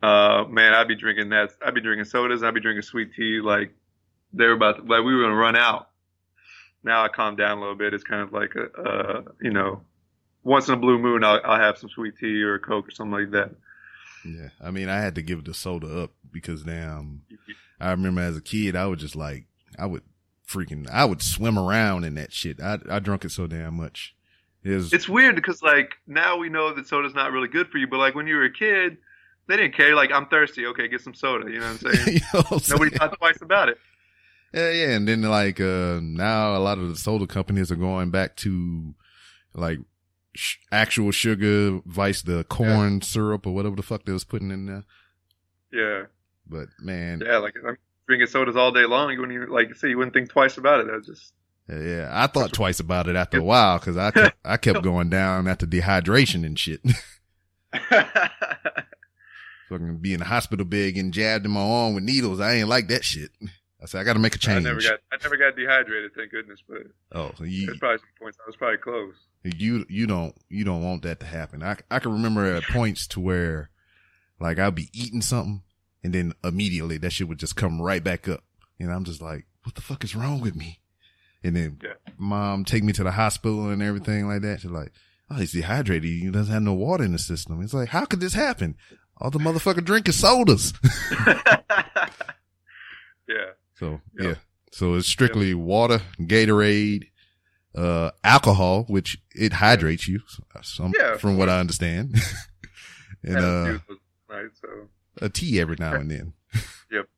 Uh 0.01 0.45
man, 0.49 0.73
I'd 0.73 0.87
be 0.87 0.95
drinking 0.95 1.29
that. 1.29 1.51
I'd 1.65 1.73
be 1.73 1.81
drinking 1.81 2.05
sodas. 2.05 2.43
I'd 2.43 2.53
be 2.53 2.61
drinking 2.61 2.83
sweet 2.83 3.13
tea. 3.15 3.39
Like 3.43 3.73
they 4.33 4.45
were 4.45 4.53
about 4.53 4.77
to, 4.77 4.81
like 4.83 5.03
we 5.03 5.15
were 5.15 5.23
gonna 5.23 5.35
run 5.35 5.55
out. 5.55 5.89
Now 6.83 7.03
I 7.03 7.07
calmed 7.07 7.37
down 7.37 7.57
a 7.57 7.61
little 7.61 7.75
bit. 7.75 7.93
It's 7.93 8.03
kind 8.03 8.21
of 8.21 8.31
like 8.31 8.53
a, 8.55 8.81
uh, 8.81 9.21
you 9.41 9.51
know, 9.51 9.81
once 10.43 10.67
in 10.67 10.75
a 10.75 10.77
blue 10.77 10.99
moon, 10.99 11.23
I'll, 11.23 11.41
I'll 11.43 11.59
have 11.59 11.77
some 11.77 11.89
sweet 11.89 12.17
tea 12.17 12.41
or 12.43 12.55
a 12.55 12.59
coke 12.59 12.87
or 12.87 12.91
something 12.91 13.19
like 13.19 13.31
that. 13.31 13.55
Yeah. 14.23 14.49
I 14.61 14.71
mean, 14.71 14.87
I 14.87 14.99
had 14.99 15.15
to 15.15 15.21
give 15.21 15.43
the 15.43 15.53
soda 15.53 16.03
up 16.03 16.11
because 16.31 16.63
damn, 16.63 17.23
I 17.79 17.91
remember 17.91 18.21
as 18.21 18.37
a 18.37 18.41
kid, 18.41 18.75
I 18.75 18.85
would 18.87 18.99
just 18.99 19.15
like, 19.15 19.47
I 19.77 19.85
would 19.85 20.03
freaking, 20.47 20.89
I 20.89 21.05
would 21.05 21.21
swim 21.21 21.57
around 21.57 22.03
in 22.03 22.15
that 22.15 22.31
shit. 22.31 22.61
I, 22.61 22.77
I 22.89 22.99
drunk 22.99 23.25
it 23.25 23.31
so 23.31 23.47
damn 23.47 23.75
much. 23.75 24.15
It 24.63 24.71
was, 24.75 24.93
It's 24.93 25.09
weird 25.09 25.35
because 25.35 25.61
like 25.61 25.95
now 26.05 26.37
we 26.37 26.49
know 26.49 26.73
that 26.73 26.87
soda's 26.87 27.15
not 27.15 27.31
really 27.31 27.47
good 27.47 27.67
for 27.69 27.77
you, 27.77 27.87
but 27.87 27.97
like 27.97 28.15
when 28.15 28.27
you 28.27 28.35
were 28.35 28.45
a 28.45 28.53
kid, 28.53 28.97
they 29.47 29.57
didn't 29.57 29.75
care. 29.75 29.95
Like 29.95 30.11
I'm 30.11 30.27
thirsty, 30.27 30.65
okay, 30.67 30.87
get 30.87 31.01
some 31.01 31.13
soda. 31.13 31.49
You 31.51 31.59
know 31.59 31.71
what 31.71 31.83
I'm 31.85 31.93
saying? 31.93 32.07
you 32.15 32.19
know 32.33 32.41
what 32.49 32.51
I'm 32.51 32.69
Nobody 32.69 32.89
saying? 32.91 32.99
thought 32.99 33.17
twice 33.17 33.41
about 33.41 33.69
it. 33.69 33.77
Yeah, 34.53 34.71
yeah. 34.71 34.89
And 34.91 35.07
then 35.07 35.21
like, 35.23 35.59
uh, 35.59 35.99
now 36.01 36.55
a 36.55 36.59
lot 36.59 36.77
of 36.77 36.87
the 36.89 36.95
soda 36.95 37.27
companies 37.27 37.71
are 37.71 37.75
going 37.75 38.11
back 38.11 38.35
to 38.37 38.93
like 39.53 39.79
sh- 40.35 40.57
actual 40.71 41.11
sugar, 41.11 41.81
vice 41.85 42.21
the 42.21 42.43
corn 42.45 43.01
syrup 43.01 43.45
or 43.45 43.53
whatever 43.53 43.75
the 43.75 43.81
fuck 43.83 44.05
they 44.05 44.13
was 44.13 44.23
putting 44.23 44.51
in 44.51 44.65
there. 44.65 44.83
Yeah, 45.71 46.03
But 46.47 46.69
man, 46.79 47.21
yeah. 47.25 47.37
Like 47.39 47.55
I'm 47.67 47.77
drinking 48.07 48.27
sodas 48.27 48.55
all 48.55 48.71
day 48.71 48.85
long. 48.85 49.11
You 49.11 49.19
wouldn't 49.19 49.35
even 49.35 49.49
like 49.49 49.75
say 49.75 49.89
you 49.89 49.97
wouldn't 49.97 50.13
think 50.13 50.29
twice 50.29 50.57
about 50.57 50.79
it. 50.79 50.87
That 50.87 50.95
was 50.95 51.05
just 51.07 51.33
Yeah, 51.67 51.81
yeah. 51.81 52.09
I 52.13 52.27
thought 52.27 52.53
twice 52.53 52.79
about 52.79 53.07
it 53.09 53.17
after 53.17 53.39
a 53.39 53.43
while 53.43 53.79
because 53.79 53.97
I 53.97 54.11
kept, 54.11 54.37
I 54.45 54.55
kept 54.55 54.81
going 54.81 55.09
down 55.09 55.47
after 55.49 55.65
dehydration 55.67 56.45
and 56.45 56.57
shit. 56.57 56.79
Fucking 59.69 59.97
be 59.97 60.13
in 60.13 60.19
the 60.19 60.25
hospital 60.25 60.65
bed 60.65 60.93
getting 60.93 61.11
jabbed 61.11 61.45
in 61.45 61.51
my 61.51 61.61
arm 61.61 61.93
with 61.95 62.03
needles. 62.03 62.39
I 62.39 62.53
ain't 62.55 62.69
like 62.69 62.87
that 62.87 63.03
shit. 63.03 63.31
I 63.81 63.85
said 63.85 64.01
I 64.01 64.03
got 64.03 64.13
to 64.13 64.19
make 64.19 64.33
a 64.35 64.39
change. 64.39 64.63
never 64.63 64.81
got 64.81 64.99
I 65.11 65.17
never 65.21 65.37
got 65.37 65.55
dehydrated, 65.55 66.11
thank 66.15 66.31
goodness. 66.31 66.59
But 66.67 66.83
oh, 67.11 67.31
so 67.37 67.43
you 67.43 67.67
there's 67.67 67.79
probably 67.79 67.97
some 67.99 68.07
points 68.19 68.37
I 68.43 68.47
was 68.47 68.55
probably 68.55 68.77
close. 68.77 69.13
you 69.43 69.85
you 69.89 70.07
don't 70.07 70.33
you 70.49 70.63
don't 70.63 70.83
want 70.83 71.03
that 71.03 71.19
to 71.19 71.25
happen. 71.25 71.61
I 71.61 71.77
I 71.91 71.99
can 71.99 72.11
remember 72.13 72.45
at 72.45 72.63
points 72.71 73.07
to 73.07 73.19
where 73.19 73.69
like 74.39 74.57
I'd 74.57 74.73
be 74.75 74.89
eating 74.93 75.21
something 75.21 75.63
and 76.03 76.13
then 76.13 76.33
immediately 76.43 76.97
that 76.97 77.11
shit 77.11 77.27
would 77.27 77.39
just 77.39 77.55
come 77.55 77.81
right 77.81 78.03
back 78.03 78.27
up. 78.27 78.43
And 78.79 78.91
I'm 78.91 79.03
just 79.03 79.21
like, 79.21 79.45
what 79.63 79.75
the 79.75 79.81
fuck 79.81 80.03
is 80.03 80.15
wrong 80.15 80.39
with 80.41 80.55
me? 80.55 80.79
And 81.43 81.55
then 81.55 81.79
Yeah. 81.83 81.93
mom 82.17 82.63
take 82.65 82.83
me 82.83 82.93
to 82.93 83.03
the 83.03 83.11
hospital 83.11 83.69
and 83.69 83.81
everything 83.81 84.27
like 84.27 84.41
that. 84.41 84.61
She's 84.61 84.71
like, 84.71 84.91
oh, 85.29 85.35
he's 85.35 85.51
dehydrated. 85.51 86.03
He 86.09 86.29
doesn't 86.31 86.53
have 86.53 86.63
no 86.63 86.73
water 86.73 87.03
in 87.03 87.11
the 87.11 87.19
system. 87.19 87.61
It's 87.61 87.73
like, 87.73 87.89
how 87.89 88.05
could 88.05 88.19
this 88.21 88.33
happen? 88.33 88.75
All 89.19 89.31
the 89.31 89.39
motherfucker 89.39 89.83
drink 89.83 90.07
is 90.07 90.19
sodas. 90.19 90.73
yeah. 93.27 93.51
So 93.75 94.01
Yep. 94.19 94.25
yeah. 94.27 94.35
So 94.71 94.95
it's 94.95 95.07
strictly 95.07 95.53
water, 95.53 96.01
Gatorade, 96.19 97.05
uh, 97.75 98.11
alcohol, 98.23 98.83
which 98.87 99.17
it 99.33 99.53
hydrates 99.53 100.07
you. 100.07 100.21
Some, 100.61 100.93
Yeah, 100.97 101.17
from 101.17 101.37
what 101.37 101.49
I 101.49 101.59
understand. 101.59 102.15
and, 103.23 103.37
uh, 103.37 103.79
nights, 104.29 104.61
so 104.61 104.67
a 105.21 105.29
tea 105.29 105.59
every 105.59 105.77
now 105.79 105.93
and 105.93 106.11
then. 106.11 106.33
Yep. 106.91 107.09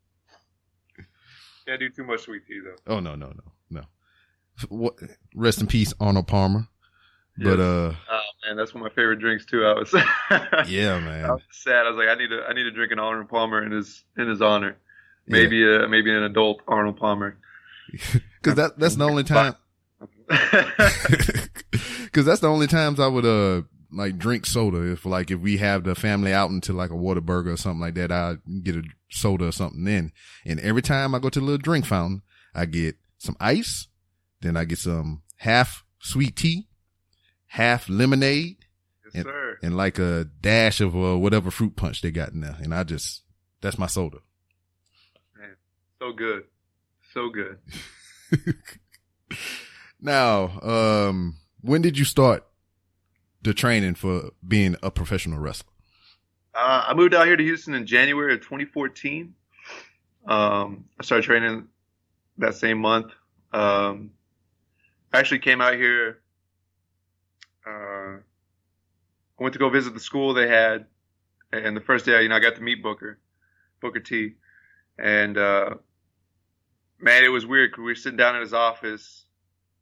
Can't 1.67 1.79
do 1.81 1.89
too 1.89 2.05
much 2.05 2.21
sweet 2.21 2.47
tea 2.47 2.61
though. 2.63 2.95
Oh, 2.95 2.99
no, 2.99 3.15
no, 3.15 3.27
no, 3.27 3.51
no. 3.69 3.81
What, 4.69 4.95
rest 5.35 5.61
in 5.61 5.67
peace, 5.67 5.93
Arnold 5.99 6.27
Palmer. 6.27 6.67
But, 7.43 7.59
uh, 7.59 7.93
Oh 8.11 8.21
man, 8.45 8.57
that's 8.57 8.73
one 8.73 8.85
of 8.85 8.91
my 8.91 8.95
favorite 8.95 9.19
drinks 9.19 9.45
too. 9.45 9.65
I 9.65 9.73
was 9.73 9.93
yeah, 10.69 10.99
man. 10.99 11.25
I 11.25 11.31
was 11.31 11.41
sad. 11.51 11.85
I 11.85 11.89
was 11.89 11.97
like, 11.97 12.09
I 12.09 12.15
need 12.15 12.29
to, 12.29 12.43
I 12.47 12.53
need 12.53 12.63
to 12.63 12.71
drink 12.71 12.91
an 12.91 12.99
Arnold 12.99 13.29
Palmer 13.29 13.63
in 13.63 13.71
his, 13.71 14.03
in 14.17 14.27
his 14.27 14.41
honor. 14.41 14.77
Maybe, 15.27 15.63
uh, 15.63 15.87
maybe 15.87 16.11
an 16.11 16.23
adult 16.23 16.61
Arnold 16.67 16.97
Palmer. 16.97 17.37
Cause 18.41 18.55
that, 18.55 18.79
that's 18.79 18.95
the 18.95 19.05
only 19.05 19.23
time, 19.23 19.55
cause 22.11 22.23
that's 22.25 22.39
the 22.39 22.47
only 22.47 22.67
times 22.67 22.99
I 22.99 23.07
would, 23.07 23.25
uh, 23.25 23.63
like 23.91 24.17
drink 24.17 24.45
soda. 24.45 24.91
If 24.91 25.05
like 25.05 25.31
if 25.31 25.39
we 25.39 25.57
have 25.57 25.83
the 25.83 25.95
family 25.95 26.33
out 26.33 26.51
into 26.51 26.73
like 26.73 26.91
a 26.91 26.93
Whataburger 26.93 27.53
or 27.53 27.57
something 27.57 27.81
like 27.81 27.95
that, 27.95 28.11
I 28.11 28.35
get 28.63 28.75
a 28.75 28.83
soda 29.09 29.47
or 29.47 29.51
something 29.51 29.83
then. 29.83 30.11
And 30.45 30.59
every 30.59 30.81
time 30.81 31.13
I 31.15 31.19
go 31.19 31.29
to 31.29 31.39
the 31.39 31.45
little 31.45 31.57
drink 31.57 31.85
fountain, 31.85 32.21
I 32.53 32.65
get 32.65 32.95
some 33.17 33.35
ice, 33.39 33.87
then 34.41 34.55
I 34.55 34.65
get 34.65 34.79
some 34.79 35.23
half 35.37 35.83
sweet 35.99 36.35
tea, 36.35 36.67
half 37.49 37.87
lemonade, 37.89 38.57
Yes, 39.05 39.15
and, 39.15 39.23
sir. 39.25 39.57
and 39.63 39.75
like 39.77 39.99
a 39.99 40.25
dash 40.41 40.81
of 40.81 40.95
uh, 40.95 41.17
whatever 41.17 41.49
fruit 41.51 41.75
punch 41.75 42.01
they 42.01 42.11
got 42.11 42.29
in 42.31 42.41
there. 42.41 42.57
And 42.61 42.73
I 42.73 42.83
just 42.83 43.23
that's 43.61 43.77
my 43.77 43.87
soda. 43.87 44.17
Man, 45.37 45.55
So 45.99 46.13
good. 46.13 46.43
So 47.13 47.29
good. 47.29 47.57
Now, 50.01 50.59
um, 50.61 51.35
when 51.61 51.81
did 51.81 51.97
you 51.97 52.05
start 52.05 52.45
the 53.41 53.53
training 53.53 53.95
for 53.95 54.31
being 54.47 54.75
a 54.81 54.89
professional 54.91 55.39
wrestler? 55.39 55.71
Uh, 56.55 56.85
I 56.87 56.93
moved 56.93 57.13
out 57.13 57.25
here 57.27 57.35
to 57.35 57.43
Houston 57.43 57.73
in 57.73 57.85
January 57.85 58.33
of 58.33 58.39
2014. 58.41 59.33
Um, 60.25 60.85
I 60.99 61.03
started 61.03 61.23
training 61.25 61.67
that 62.37 62.55
same 62.55 62.79
month. 62.79 63.11
Um, 63.51 64.11
I 65.11 65.19
actually 65.19 65.39
came 65.39 65.59
out 65.59 65.73
here. 65.75 66.19
Uh, 67.69 68.17
I 69.39 69.43
went 69.43 69.53
to 69.53 69.59
go 69.59 69.69
visit 69.69 69.93
the 69.93 69.99
school 69.99 70.33
they 70.33 70.47
had, 70.47 70.87
and 71.51 71.77
the 71.77 71.81
first 71.81 72.05
day, 72.05 72.23
you 72.23 72.29
know, 72.29 72.35
I 72.35 72.39
got 72.39 72.55
to 72.55 72.61
meet 72.61 72.81
Booker, 72.81 73.19
Booker 73.79 73.99
T, 73.99 74.33
and 74.97 75.37
uh, 75.37 75.75
man, 76.99 77.23
it 77.23 77.29
was 77.29 77.45
weird 77.45 77.77
we 77.77 77.83
were 77.83 77.95
sitting 77.95 78.17
down 78.17 78.35
in 78.35 78.41
his 78.41 78.53
office, 78.53 79.25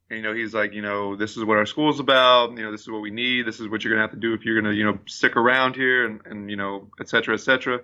and, 0.10 0.18
you 0.18 0.24
know, 0.24 0.34
he's 0.34 0.54
like, 0.54 0.74
you 0.74 0.82
know, 0.82 1.16
this 1.16 1.38
is 1.38 1.44
what 1.44 1.58
our 1.58 1.66
school's 1.66 2.00
about. 2.00 2.52
You 2.52 2.64
know, 2.64 2.72
this 2.72 2.82
is 2.82 2.90
what 2.90 3.02
we 3.02 3.12
need. 3.12 3.46
This 3.46 3.60
is 3.60 3.68
what 3.68 3.84
you're 3.84 3.94
gonna 3.94 4.04
have 4.04 4.12
to 4.12 4.18
do 4.18 4.34
if 4.34 4.46
you're 4.46 4.60
gonna, 4.62 4.74
you 4.74 4.86
know, 4.86 5.00
stick 5.08 5.36
around 5.36 5.76
here, 5.76 6.06
and, 6.06 6.22
and 6.26 6.50
you 6.50 6.58
know, 6.58 6.90
et 7.00 7.10
cetera, 7.10 7.34
et 7.34 7.42
cetera. 7.42 7.80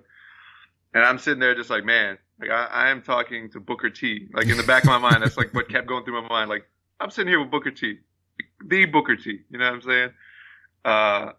And 0.94 1.04
I'm 1.04 1.18
sitting 1.18 1.40
there 1.40 1.56
just 1.56 1.70
like, 1.70 1.84
man, 1.86 2.18
like 2.40 2.52
I, 2.52 2.66
I 2.66 2.90
am 2.90 3.02
talking 3.02 3.50
to 3.52 3.60
Booker 3.60 3.90
T. 3.90 4.28
Like 4.32 4.48
in 4.48 4.58
the 4.58 4.64
back 4.64 4.84
of 4.84 4.90
my 4.90 5.00
mind, 5.00 5.24
that's 5.24 5.38
like 5.38 5.54
what 5.54 5.68
kept 5.68 5.88
going 5.88 6.04
through 6.04 6.22
my 6.22 6.28
mind. 6.28 6.50
Like 6.50 6.68
I'm 7.00 7.10
sitting 7.10 7.30
here 7.30 7.40
with 7.40 7.50
Booker 7.50 7.72
T, 7.72 7.98
the 8.66 8.86
Booker 8.86 9.16
T. 9.16 9.40
You 9.50 9.58
know 9.60 9.66
what 9.66 9.74
I'm 9.74 9.82
saying? 9.82 10.10
Uh, 10.86 11.32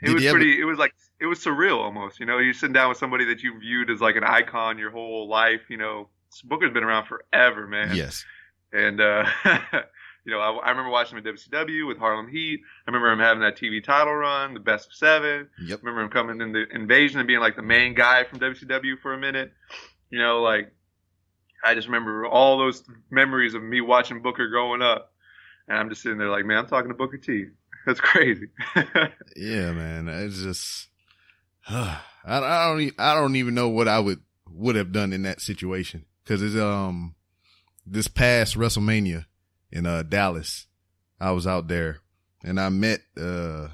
it 0.00 0.06
Did 0.06 0.14
was 0.14 0.22
you 0.22 0.28
ever- 0.30 0.38
pretty. 0.38 0.60
It 0.60 0.64
was 0.64 0.78
like 0.78 0.94
it 1.20 1.26
was 1.26 1.38
surreal 1.38 1.78
almost. 1.78 2.20
You 2.20 2.26
know, 2.26 2.38
you're 2.38 2.54
sitting 2.54 2.72
down 2.72 2.88
with 2.88 2.98
somebody 2.98 3.24
that 3.26 3.42
you 3.42 3.58
viewed 3.60 3.90
as 3.90 4.00
like 4.00 4.16
an 4.16 4.24
icon 4.24 4.78
your 4.78 4.90
whole 4.90 5.28
life. 5.28 5.60
You 5.68 5.76
know, 5.76 6.08
Booker's 6.44 6.72
been 6.72 6.82
around 6.84 7.06
forever, 7.06 7.66
man. 7.66 7.94
Yes. 7.94 8.24
And 8.72 9.00
uh, 9.00 9.26
you 10.24 10.32
know, 10.32 10.40
I, 10.40 10.50
I 10.50 10.70
remember 10.70 10.90
watching 10.90 11.18
him 11.18 11.26
in 11.26 11.34
WCW 11.34 11.86
with 11.86 11.98
Harlem 11.98 12.28
Heat. 12.28 12.60
I 12.86 12.90
remember 12.90 13.12
him 13.12 13.18
having 13.20 13.42
that 13.42 13.56
TV 13.56 13.82
title 13.84 14.14
run, 14.14 14.54
the 14.54 14.60
best 14.60 14.88
of 14.88 14.94
seven. 14.94 15.48
Yep. 15.64 15.78
I 15.78 15.86
remember 15.86 16.02
him 16.02 16.10
coming 16.10 16.40
in 16.40 16.52
the 16.52 16.64
invasion 16.74 17.20
and 17.20 17.26
being 17.26 17.40
like 17.40 17.54
the 17.56 17.62
main 17.62 17.94
guy 17.94 18.24
from 18.24 18.40
WCW 18.40 18.98
for 19.00 19.12
a 19.14 19.18
minute. 19.18 19.52
You 20.10 20.18
know, 20.18 20.42
like 20.42 20.72
I 21.64 21.74
just 21.74 21.86
remember 21.86 22.26
all 22.26 22.58
those 22.58 22.82
memories 23.10 23.54
of 23.54 23.62
me 23.62 23.80
watching 23.80 24.20
Booker 24.22 24.48
growing 24.48 24.82
up, 24.82 25.11
and 25.68 25.78
I'm 25.78 25.88
just 25.88 26.02
sitting 26.02 26.18
there 26.18 26.30
like, 26.30 26.44
man, 26.44 26.58
I'm 26.58 26.66
talking 26.66 26.88
to 26.88 26.94
Booker 26.94 27.18
T. 27.18 27.46
That's 27.86 28.00
crazy. 28.00 28.46
Yeah, 29.34 29.72
man. 29.72 30.08
It's 30.08 30.42
just, 30.42 30.88
I, 31.68 31.98
I 32.24 32.68
don't, 32.68 32.92
I 32.98 33.14
don't 33.14 33.36
even 33.36 33.54
know 33.54 33.68
what 33.70 33.88
I 33.88 33.98
would, 33.98 34.20
would 34.50 34.76
have 34.76 34.92
done 34.92 35.12
in 35.12 35.22
that 35.22 35.40
situation. 35.40 36.04
Cause 36.26 36.42
it's, 36.42 36.54
um, 36.56 37.14
this 37.86 38.08
past 38.08 38.56
WrestleMania 38.56 39.24
in, 39.72 39.86
uh, 39.86 40.02
Dallas, 40.02 40.66
I 41.18 41.32
was 41.32 41.46
out 41.46 41.68
there 41.68 41.98
and 42.44 42.60
I 42.60 42.68
met, 42.68 43.00
uh, 43.16 43.68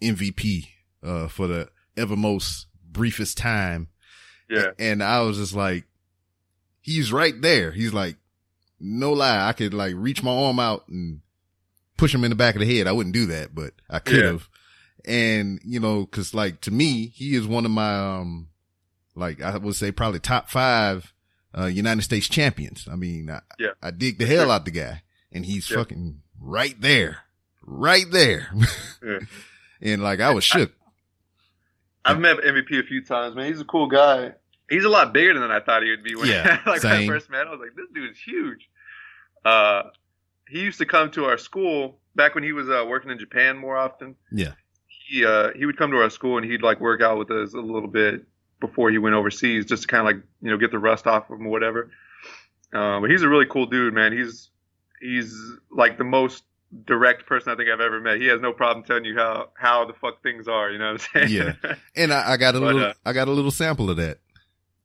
MVP, 0.00 0.66
uh, 1.02 1.28
for 1.28 1.46
the 1.46 1.68
ever 1.96 2.16
most 2.16 2.66
briefest 2.90 3.36
time. 3.36 3.88
yeah, 4.48 4.70
And 4.78 5.02
I 5.02 5.20
was 5.22 5.36
just 5.36 5.54
like, 5.54 5.84
he's 6.80 7.12
right 7.12 7.34
there. 7.40 7.72
He's 7.72 7.92
like, 7.92 8.16
no 8.80 9.12
lie. 9.12 9.48
I 9.48 9.52
could 9.52 9.74
like 9.74 9.94
reach 9.96 10.22
my 10.22 10.32
arm 10.32 10.58
out 10.58 10.88
and 10.88 11.20
push 11.96 12.14
him 12.14 12.24
in 12.24 12.30
the 12.30 12.36
back 12.36 12.54
of 12.54 12.60
the 12.60 12.76
head. 12.78 12.86
I 12.86 12.92
wouldn't 12.92 13.14
do 13.14 13.26
that, 13.26 13.54
but 13.54 13.72
I 13.88 13.98
could 13.98 14.16
Yeah. 14.18 14.26
have. 14.32 14.48
And, 15.04 15.60
you 15.64 15.80
know, 15.80 16.04
cause 16.06 16.34
like 16.34 16.60
to 16.62 16.70
me, 16.70 17.06
he 17.08 17.34
is 17.34 17.46
one 17.46 17.64
of 17.64 17.70
my, 17.70 17.94
um, 18.18 18.48
like 19.14 19.40
I 19.42 19.56
would 19.56 19.74
say 19.76 19.92
probably 19.92 20.20
top 20.20 20.48
five, 20.50 21.12
uh, 21.56 21.66
United 21.66 22.02
States 22.02 22.28
champions. 22.28 22.86
I 22.90 22.96
mean, 22.96 23.30
I, 23.30 23.40
Yeah. 23.58 23.70
I 23.82 23.90
dig 23.90 24.18
the 24.18 24.26
hell 24.26 24.50
out 24.50 24.64
the 24.64 24.70
guy 24.70 25.02
and 25.32 25.44
he's 25.46 25.70
Yeah. 25.70 25.76
fucking 25.78 26.20
right 26.40 26.78
there, 26.80 27.18
right 27.62 28.10
there. 28.10 28.48
Yeah. 29.02 29.20
and 29.80 30.02
like 30.02 30.20
I 30.20 30.32
was 30.34 30.44
shook. 30.44 30.72
I've 32.04 32.18
met 32.18 32.38
MVP 32.38 32.78
a 32.78 32.82
few 32.82 33.04
times, 33.04 33.34
man. 33.36 33.46
He's 33.46 33.60
a 33.60 33.64
cool 33.64 33.86
guy. 33.86 34.32
He's 34.70 34.84
a 34.84 34.88
lot 34.88 35.12
bigger 35.12 35.38
than 35.38 35.50
I 35.50 35.60
thought 35.60 35.82
he 35.82 35.90
would 35.90 36.02
be. 36.04 36.14
When 36.14 36.28
Yeah, 36.28 36.60
like 36.66 36.82
when 36.82 36.92
I 36.92 37.06
first 37.06 37.28
met, 37.30 37.42
him, 37.42 37.48
I 37.48 37.50
was 37.50 37.60
like, 37.60 37.74
this 37.76 37.86
dude 37.92 38.10
is 38.10 38.18
huge. 38.18 38.68
Uh, 39.44 39.82
he 40.48 40.60
used 40.60 40.78
to 40.78 40.86
come 40.86 41.10
to 41.12 41.24
our 41.24 41.38
school 41.38 41.98
back 42.14 42.34
when 42.34 42.44
he 42.44 42.52
was 42.52 42.68
uh, 42.68 42.84
working 42.88 43.10
in 43.10 43.18
Japan 43.18 43.56
more 43.56 43.76
often. 43.76 44.16
Yeah. 44.32 44.52
He 45.08 45.24
uh, 45.24 45.50
he 45.56 45.66
would 45.66 45.76
come 45.76 45.90
to 45.92 45.96
our 45.98 46.10
school 46.10 46.36
and 46.38 46.50
he'd 46.50 46.62
like 46.62 46.80
work 46.80 47.00
out 47.00 47.18
with 47.18 47.30
us 47.30 47.54
a 47.54 47.58
little 47.60 47.88
bit 47.88 48.24
before 48.60 48.90
he 48.90 48.98
went 48.98 49.14
overseas, 49.14 49.64
just 49.66 49.82
to 49.82 49.88
kind 49.88 50.00
of 50.00 50.06
like 50.06 50.24
you 50.42 50.50
know 50.50 50.56
get 50.58 50.70
the 50.70 50.78
rust 50.78 51.06
off 51.06 51.30
of 51.30 51.38
him 51.40 51.46
or 51.46 51.50
whatever. 51.50 51.90
Uh, 52.72 53.00
but 53.00 53.10
he's 53.10 53.22
a 53.22 53.28
really 53.28 53.46
cool 53.46 53.66
dude, 53.66 53.94
man. 53.94 54.12
He's 54.12 54.50
he's 55.00 55.34
like 55.70 55.98
the 55.98 56.04
most 56.04 56.44
direct 56.84 57.26
person 57.26 57.52
I 57.52 57.56
think 57.56 57.68
I've 57.68 57.80
ever 57.80 57.98
met. 58.00 58.18
He 58.20 58.26
has 58.26 58.40
no 58.40 58.52
problem 58.52 58.84
telling 58.84 59.04
you 59.04 59.16
how 59.16 59.48
how 59.54 59.84
the 59.86 59.94
fuck 59.94 60.22
things 60.22 60.46
are. 60.46 60.70
You 60.70 60.78
know 60.78 60.92
what 60.92 61.08
I'm 61.14 61.28
saying? 61.28 61.32
Yeah. 61.64 61.74
And 61.96 62.12
I, 62.12 62.32
I 62.32 62.36
got 62.36 62.54
a 62.54 62.60
But, 62.60 62.74
little, 62.74 62.90
uh, 62.90 62.94
I 63.04 63.12
got 63.12 63.26
a 63.26 63.32
little 63.32 63.50
sample 63.50 63.90
of 63.90 63.96
that. 63.96 64.18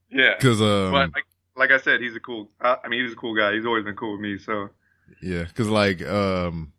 yeah. 0.10 0.38
Cause, 0.40 0.62
um, 0.62 0.92
but 0.92 1.12
like, 1.14 1.26
like 1.58 1.72
I 1.72 1.78
said, 1.78 2.02
he's 2.02 2.16
a 2.16 2.20
cool. 2.20 2.50
I, 2.62 2.78
I 2.84 2.88
mean, 2.88 3.04
he's 3.04 3.14
a 3.14 3.18
cool 3.18 3.36
guy. 3.36 3.54
He's 3.54 3.66
always 3.66 3.84
been 3.84 3.96
cool 3.96 4.14
with 4.14 4.22
me. 4.22 4.38
So 4.38 4.70
Yeah, 5.22 5.46
cause 5.56 5.68
like, 5.68 6.02
um, 6.06 6.74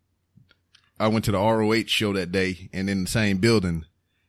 I 0.99 1.07
went 1.07 1.25
to 1.25 1.31
the 1.31 1.37
ROH 1.39 1.83
show 1.87 2.13
that 2.13 2.31
day 2.31 2.69
and 2.73 2.89
in 2.89 3.03
the 3.03 3.09
same 3.09 3.37
building 3.37 3.85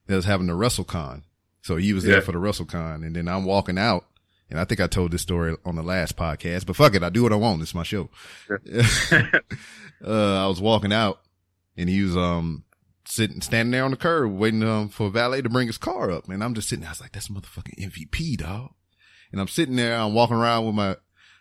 they 0.06 0.14
was 0.16 0.24
having 0.24 0.46
the 0.46 0.52
WrestleCon. 0.54 1.22
So 1.62 1.76
he 1.76 1.92
was 1.92 2.04
there 2.04 2.16
Yeah. 2.16 2.20
for 2.20 2.32
the 2.32 2.38
WrestleCon 2.38 3.04
and 3.06 3.14
then 3.16 3.28
I'm 3.28 3.44
walking 3.44 3.78
out 3.78 4.06
and 4.50 4.58
I 4.58 4.64
think 4.64 4.80
I 4.80 4.86
told 4.86 5.10
this 5.12 5.20
story 5.22 5.54
on 5.66 5.76
the 5.76 5.82
last 5.82 6.16
podcast, 6.16 6.64
but 6.66 6.76
fuck 6.76 6.94
it. 6.94 7.02
I 7.02 7.10
do 7.10 7.22
what 7.22 7.32
I 7.32 7.36
want. 7.36 7.60
It's 7.62 7.74
my 7.74 7.82
show. 7.82 8.08
uh, 9.12 10.44
I 10.44 10.46
was 10.46 10.60
walking 10.60 10.92
out 10.92 11.20
and 11.76 11.88
he 11.88 12.02
was, 12.02 12.16
um, 12.16 12.64
sitting, 13.06 13.40
standing 13.40 13.70
there 13.72 13.84
on 13.84 13.90
the 13.90 13.96
curb 13.96 14.32
waiting, 14.32 14.62
um, 14.62 14.88
for 14.88 15.06
a 15.08 15.10
valet 15.10 15.42
to 15.42 15.48
bring 15.48 15.66
his 15.66 15.78
car 15.78 16.10
up. 16.10 16.28
And 16.28 16.42
I'm 16.42 16.54
just 16.54 16.68
sitting 16.68 16.80
there. 16.82 16.88
I 16.90 16.92
was 16.92 17.00
like, 17.00 17.12
that's 17.12 17.28
motherfucking 17.28 17.78
MVP, 17.78 18.36
dog. 18.38 18.70
And 19.32 19.40
I'm 19.40 19.48
sitting 19.48 19.76
there. 19.76 19.96
I'm 19.98 20.14
walking 20.14 20.36
around 20.36 20.66
with 20.66 20.74
my 20.74 20.96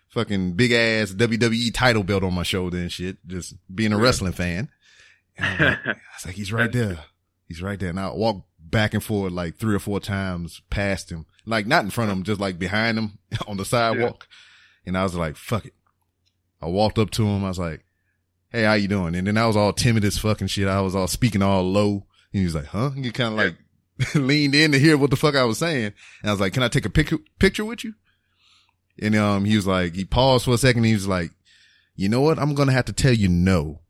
fucking 0.10 0.54
big 0.54 0.71
ass 0.71 1.12
WWE 1.13 1.73
title 1.73 2.04
belt 2.04 2.23
on 2.23 2.34
my 2.34 2.43
shoulder 2.43 2.78
and 2.78 2.91
shit, 2.91 3.17
just 3.28 3.56
being 3.73 3.93
a 3.93 3.97
Yeah. 3.97 4.04
wrestling 4.04 4.34
fan. 4.34 4.69
And 5.38 5.60
like, 5.60 5.78
I 5.86 5.89
was 6.15 6.26
like, 6.26 6.36
he's 6.36 6.52
right 6.52 6.71
there. 6.71 7.00
He's 7.47 7.62
right 7.62 7.80
there. 7.80 7.89
And 7.89 8.00
I 8.00 8.10
walk 8.12 8.45
back 8.60 8.93
and 8.93 9.04
forth 9.04 9.32
like 9.32 9.58
three 9.58 9.76
or 9.76 9.80
four 9.80 10.00
times 10.00 10.62
past 10.69 11.10
him, 11.12 11.26
like 11.45 11.67
not 11.67 11.84
in 11.84 11.89
front 11.89 12.12
of 12.12 12.17
him, 12.17 12.23
just 12.23 12.41
like 12.41 12.60
behind 12.60 12.97
him 12.97 13.17
on 13.47 13.58
the 13.58 13.65
sidewalk. 13.65 14.28
And 14.86 14.97
I 14.97 15.04
was 15.04 15.15
like, 15.15 15.36
fuck 15.38 15.65
it. 15.65 15.73
I 16.62 16.65
walked 16.67 16.97
up 16.97 17.12
to 17.12 17.26
him. 17.26 17.43
I 17.45 17.50
was 17.50 17.60
like, 17.60 17.84
Hey, 18.50 18.63
how 18.63 18.73
you 18.73 18.88
doing? 18.88 19.13
And 19.13 19.28
then 19.28 19.38
I 19.38 19.45
was 19.45 19.58
all 19.58 19.73
timid 19.73 20.06
as 20.06 20.17
fucking 20.17 20.47
shit. 20.47 20.67
I 20.69 20.80
was 20.82 20.95
all 20.95 21.08
speaking 21.08 21.41
all 21.41 21.63
low. 21.63 22.06
And 22.32 22.39
he 22.39 22.43
was 22.45 22.56
like, 22.56 22.67
huh? 22.67 22.91
And 22.95 23.04
he 23.04 23.12
kind 23.12 23.34
of 23.34 23.38
like 23.38 23.56
leaned 24.15 24.55
in 24.55 24.71
to 24.71 24.79
hear 24.79 24.97
what 24.97 25.10
the 25.10 25.15
fuck 25.15 25.36
I 25.36 25.43
was 25.43 25.57
saying. 25.57 25.93
And 26.21 26.29
I 26.29 26.31
was 26.31 26.39
like, 26.39 26.53
can 26.53 26.63
I 26.63 26.67
take 26.67 26.86
a 26.86 26.89
picture, 26.89 27.19
picture 27.39 27.65
with 27.65 27.83
you? 27.83 27.93
And, 29.01 29.15
um, 29.15 29.45
he 29.45 29.55
was 29.55 29.67
like, 29.67 29.95
he 29.95 30.05
paused 30.05 30.45
for 30.45 30.53
a 30.53 30.57
second. 30.57 30.83
He 30.83 30.93
was 30.93 31.07
like, 31.07 31.31
you 31.95 32.10
know 32.10 32.21
what? 32.21 32.39
I'm 32.39 32.55
going 32.55 32.67
to 32.67 32.73
have 32.73 32.86
to 32.86 32.93
tell 32.93 33.13
you 33.13 33.27
no. 33.27 33.81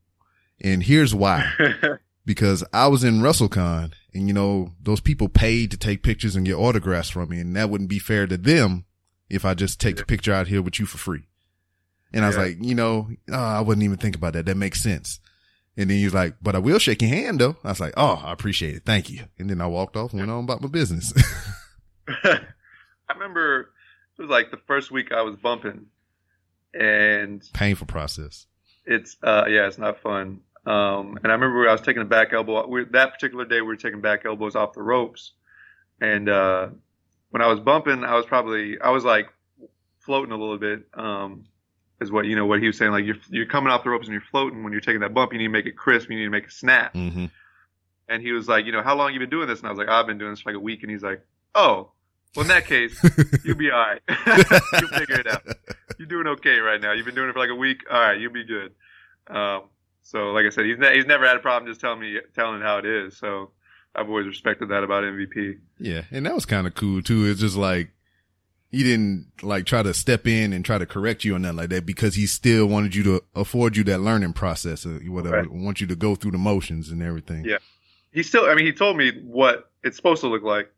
And 0.62 0.84
here's 0.84 1.14
why. 1.14 1.52
because 2.26 2.64
I 2.74 2.88
was 2.88 3.04
in 3.04 3.22
WrestleCon 3.22 3.94
and 4.14 4.28
you 4.28 4.34
know, 4.34 4.74
those 4.82 5.00
people 5.00 5.30
paid 5.30 5.72
to 5.72 5.78
take 5.78 6.04
pictures 6.04 6.36
and 6.36 6.46
get 6.46 6.56
autographs 6.56 7.10
from 7.10 7.30
me 7.30 7.40
and 7.40 7.56
that 7.56 7.70
wouldn't 7.70 7.90
be 7.90 8.00
fair 8.00 8.28
to 8.28 8.38
them 8.38 8.86
if 9.30 9.46
I 9.46 9.54
just 9.54 9.80
take 9.80 9.98
the 9.98 10.06
picture 10.06 10.34
out 10.34 10.48
here 10.48 10.62
with 10.62 10.80
you 10.80 10.86
for 10.86 10.98
free. 10.98 11.28
And 12.14 12.24
I 12.24 12.28
was 12.28 12.38
like, 12.38 12.58
you 12.62 12.76
know, 12.76 13.10
oh, 13.30 13.36
I 13.36 13.62
wouldn't 13.62 13.84
even 13.84 13.98
think 13.98 14.16
about 14.16 14.34
that. 14.34 14.46
That 14.46 14.58
makes 14.58 14.82
sense. 14.82 15.20
And 15.78 15.90
then 15.92 15.98
he's 15.98 16.14
like, 16.14 16.36
but 16.42 16.56
I 16.56 16.60
will 16.60 16.80
shake 16.80 17.04
your 17.04 17.12
hand 17.12 17.40
though. 17.40 17.56
I 17.64 17.70
was 17.70 17.80
like, 17.80 17.94
oh, 17.96 18.22
I 18.24 18.34
appreciate 18.34 18.76
it. 18.76 18.84
Thank 18.86 19.10
you. 19.10 19.26
And 19.38 19.50
then 19.50 19.62
I 19.62 19.68
walked 19.68 19.96
off 19.96 20.12
and 20.12 20.20
went 20.20 20.32
on 20.32 20.44
about 20.44 20.62
my 20.62 20.68
business. 20.68 21.14
I 22.24 22.40
remember 23.14 23.72
it 24.18 24.22
was 24.22 24.30
like 24.30 24.50
the 24.50 24.60
first 24.66 24.92
week 24.92 25.12
I 25.12 25.22
was 25.22 25.36
bumping, 25.36 25.86
and 26.74 27.44
Painful 27.54 27.88
process. 27.88 28.48
it's 28.86 29.16
uh 29.24 29.46
yeah, 29.48 29.68
it's 29.68 29.78
not 29.78 30.02
fun. 30.02 30.42
Um, 30.66 31.18
and 31.24 31.28
I 31.28 31.36
remember 31.36 31.70
I 31.70 31.72
was 31.72 31.82
taking 31.82 32.02
a 32.02 32.06
back 32.06 32.34
elbow. 32.34 32.68
We, 32.68 32.84
that 32.92 33.14
particular 33.14 33.46
day, 33.46 33.62
we 33.62 33.68
were 33.68 33.78
taking 33.78 34.02
back 34.02 34.26
elbows 34.26 34.56
off 34.56 34.74
the 34.74 34.82
ropes, 34.82 35.32
and 36.02 36.28
uh, 36.28 36.70
when 37.30 37.42
I 37.42 37.48
was 37.48 37.60
bumping, 37.62 38.04
I 38.04 38.16
was 38.16 38.26
probably 38.26 38.80
I 38.80 38.90
was 38.90 39.06
like 39.06 39.28
floating 40.00 40.34
a 40.34 40.38
little 40.38 40.58
bit. 40.58 40.84
Um, 40.94 41.46
is 42.00 42.12
what 42.12 42.26
you 42.26 42.36
know 42.36 42.46
what 42.46 42.60
he 42.62 42.68
was 42.68 42.78
saying. 42.78 42.92
Like 42.92 43.06
you're 43.06 43.18
you're 43.30 43.46
coming 43.46 43.72
off 43.72 43.84
the 43.84 43.90
ropes 43.90 44.08
and 44.08 44.14
you're 44.14 44.22
floating. 44.30 44.64
When 44.64 44.72
you're 44.72 44.82
taking 44.82 45.02
that 45.02 45.14
bump, 45.14 45.34
you 45.34 45.40
need 45.40 45.46
to 45.46 45.50
make 45.52 45.66
it 45.66 45.78
crisp. 45.78 46.10
You 46.10 46.18
need 46.18 46.26
to 46.26 46.30
make 46.30 46.48
a 46.48 46.52
snap. 46.52 46.94
hmm 46.94 47.26
and 48.10 48.22
he 48.22 48.32
was 48.32 48.48
like, 48.48 48.66
you 48.66 48.72
know, 48.72 48.82
how 48.82 48.96
long 48.96 49.14
you 49.14 49.20
been 49.20 49.30
doing 49.30 49.48
this? 49.48 49.60
And 49.60 49.68
I 49.68 49.70
was 49.72 49.78
like, 49.78 49.90
I've 49.90 50.08
been 50.08 50.18
doing 50.18 50.32
this 50.32 50.42
for 50.42 50.52
like 50.52 50.58
a 50.58 50.62
week. 50.62 50.82
And 50.82 50.90
he's 50.92 51.04
like, 51.04 51.22
oh, 51.56 51.92
well, 52.36 52.44
in 52.44 52.48
that 52.48 52.66
case, 52.66 52.98
you'll 53.44 53.58
be 53.58 53.70
all 53.70 53.80
right. 53.80 54.02
you'll 54.80 54.88
figure 55.00 55.20
it 55.20 55.28
out. 55.28 55.44
You're 55.98 56.08
doing 56.08 56.28
okay 56.28 56.60
right 56.60 56.80
now. 56.80 56.94
You've 56.94 57.06
been 57.06 57.16
doing 57.16 57.30
it 57.30 57.34
for 57.34 57.40
like 57.40 57.50
a 57.50 57.56
week. 57.56 57.82
All 57.92 58.00
right, 58.00 58.20
you'll 58.20 58.32
be 58.32 58.46
good. 58.46 58.74
Um, 59.28 59.64
so, 60.04 60.32
like 60.32 60.46
I 60.46 60.50
said, 60.52 60.66
he's 60.66 60.78
ne- 60.78 60.96
he's 60.96 61.06
never 61.06 61.26
had 61.28 61.36
a 61.36 61.40
problem 61.40 61.70
just 61.70 61.82
telling 61.82 62.00
me 62.00 62.18
telling 62.34 62.62
how 62.62 62.78
it 62.78 62.86
is. 62.86 63.18
So, 63.18 63.52
I've 63.96 64.08
always 64.08 64.26
respected 64.28 64.70
that 64.70 64.84
about 64.84 65.04
MVP. 65.04 65.58
Yeah, 65.80 66.04
and 66.12 66.26
that 66.26 66.36
was 66.36 66.46
kind 66.46 66.66
of 66.68 66.76
cool 66.76 67.02
too. 67.02 67.26
It's 67.26 67.42
just 67.42 67.58
like 67.58 67.90
he 68.70 68.84
didn't 68.84 69.28
like 69.42 69.66
try 69.66 69.82
to 69.82 69.94
step 69.94 70.28
in 70.28 70.52
and 70.52 70.66
try 70.66 70.78
to 70.78 70.86
correct 70.86 71.24
you 71.24 71.36
or 71.36 71.40
nothing 71.40 71.58
like 71.58 71.70
that 71.70 71.86
because 71.86 72.16
he 72.16 72.28
still 72.28 72.66
wanted 72.66 72.96
you 72.96 73.04
to 73.04 73.24
afford 73.34 73.78
you 73.78 73.84
that 73.86 74.00
learning 74.00 74.34
process 74.34 74.86
or 74.86 75.00
whatever. 75.10 75.38
Right. 75.38 75.52
Want 75.52 75.80
you 75.80 75.88
to 75.88 75.96
go 75.96 76.16
through 76.16 76.32
the 76.32 76.38
motions 76.38 76.90
and 76.90 77.02
everything. 77.02 77.46
Yeah. 77.46 77.58
He 78.12 78.24
still, 78.24 78.46
I 78.46 78.56
mean, 78.56 78.66
he 78.66 78.74
told 78.74 78.98
me 78.98 79.12
what 79.24 79.72
it's 79.84 79.96
supposed 79.96 80.22
to 80.22 80.28
look 80.28 80.44
like, 80.44 80.72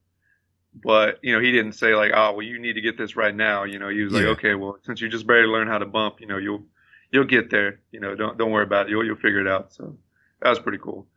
but 0.84 1.20
you 1.24 1.34
know, 1.34 1.42
he 1.42 1.52
didn't 1.52 1.74
say 1.74 1.96
like, 1.96 2.12
oh, 2.14 2.34
well, 2.34 2.42
you 2.42 2.60
need 2.60 2.74
to 2.74 2.82
get 2.82 2.98
this 2.98 3.16
right 3.16 3.36
now. 3.36 3.64
You 3.64 3.80
know, 3.80 3.90
he 3.90 4.02
was 4.02 4.14
like, 4.14 4.26
okay, 4.26 4.56
well, 4.56 4.78
since 4.84 5.02
you 5.02 5.10
just 5.10 5.26
barely 5.26 5.48
learned 5.48 5.70
how 5.70 5.78
to 5.80 5.86
bump, 5.86 6.22
you 6.22 6.28
know, 6.28 6.38
you'll 6.38 6.64
you'll 7.12 7.26
get 7.26 7.50
there. 7.50 7.80
You 7.92 8.00
know, 8.00 8.16
don't 8.16 8.38
don't 8.38 8.52
worry 8.52 8.66
about 8.66 8.88
it. 8.88 8.90
You'll 8.92 9.06
you'll 9.06 9.16
figure 9.16 9.40
it 9.40 9.48
out. 9.48 9.74
So 9.74 9.98
that 10.42 10.50
was 10.50 10.60
pretty 10.60 10.78
cool. 10.78 11.08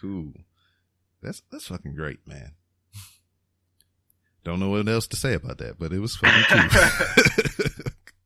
Cool. 0.00 0.32
That's 1.22 1.42
that's 1.52 1.66
fucking 1.66 1.94
great, 1.94 2.26
man. 2.26 2.52
Don't 4.50 4.58
know 4.58 4.70
what 4.70 4.88
else 4.88 5.06
to 5.06 5.16
say 5.16 5.34
about 5.34 5.58
that, 5.58 5.78
but 5.78 5.92
it 5.92 6.00
was 6.00 6.16
fucking 6.16 6.68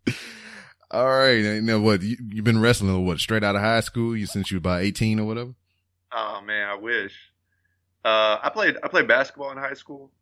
cool. 0.06 0.14
All 0.90 1.06
right, 1.06 1.62
now 1.62 1.78
what? 1.80 2.00
You, 2.00 2.16
you've 2.30 2.46
been 2.46 2.62
wrestling 2.62 3.04
what? 3.04 3.18
Straight 3.18 3.44
out 3.44 3.56
of 3.56 3.60
high 3.60 3.80
school? 3.80 4.16
You 4.16 4.24
since 4.24 4.50
you 4.50 4.56
were 4.56 4.60
about 4.60 4.80
eighteen 4.80 5.20
or 5.20 5.26
whatever? 5.26 5.52
Oh 6.10 6.40
man, 6.40 6.66
I 6.66 6.76
wish. 6.76 7.12
Uh, 8.06 8.38
I 8.42 8.48
played 8.54 8.78
I 8.82 8.88
played 8.88 9.06
basketball 9.06 9.50
in 9.52 9.58
high 9.58 9.74
school. 9.74 10.12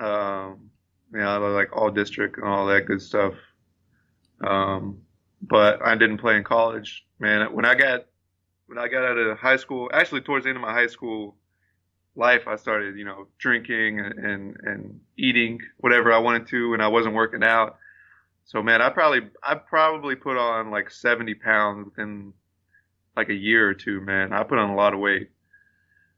Um, 0.00 0.70
you 1.12 1.20
know, 1.20 1.38
like 1.52 1.68
all 1.76 1.92
district 1.92 2.36
and 2.36 2.48
all 2.48 2.66
that 2.66 2.86
good 2.86 3.00
stuff. 3.00 3.34
Um, 4.44 5.02
but 5.40 5.80
I 5.80 5.94
didn't 5.94 6.18
play 6.18 6.36
in 6.36 6.42
college. 6.42 7.06
Man, 7.20 7.52
when 7.52 7.64
I 7.64 7.76
got 7.76 8.06
when 8.66 8.78
I 8.78 8.88
got 8.88 9.04
out 9.04 9.16
of 9.16 9.38
high 9.38 9.58
school, 9.58 9.88
actually 9.94 10.22
towards 10.22 10.42
the 10.42 10.48
end 10.48 10.56
of 10.56 10.62
my 10.62 10.72
high 10.72 10.88
school 10.88 11.36
life, 12.16 12.46
I 12.46 12.56
started 12.56 12.96
you 12.96 13.04
know 13.04 13.26
drinking 13.38 14.00
and 14.00 14.18
and, 14.18 14.56
and 14.62 15.00
eating 15.16 15.60
whatever 15.78 16.12
I 16.12 16.18
wanted 16.18 16.46
to, 16.48 16.74
and 16.74 16.82
I 16.82 16.88
wasn't 16.88 17.14
working 17.14 17.42
out. 17.42 17.76
So 18.44 18.62
man, 18.62 18.82
I 18.82 18.90
probably 18.90 19.22
I 19.42 19.54
probably 19.54 20.16
put 20.16 20.36
on 20.36 20.70
like 20.70 20.90
70 20.90 21.34
pounds 21.34 21.86
within 21.86 22.32
like 23.16 23.30
a 23.30 23.34
year 23.34 23.68
or 23.68 23.74
two, 23.74 24.00
man. 24.00 24.32
I 24.32 24.42
put 24.42 24.58
on 24.58 24.70
a 24.70 24.74
lot 24.74 24.94
of 24.94 25.00
weight. 25.00 25.30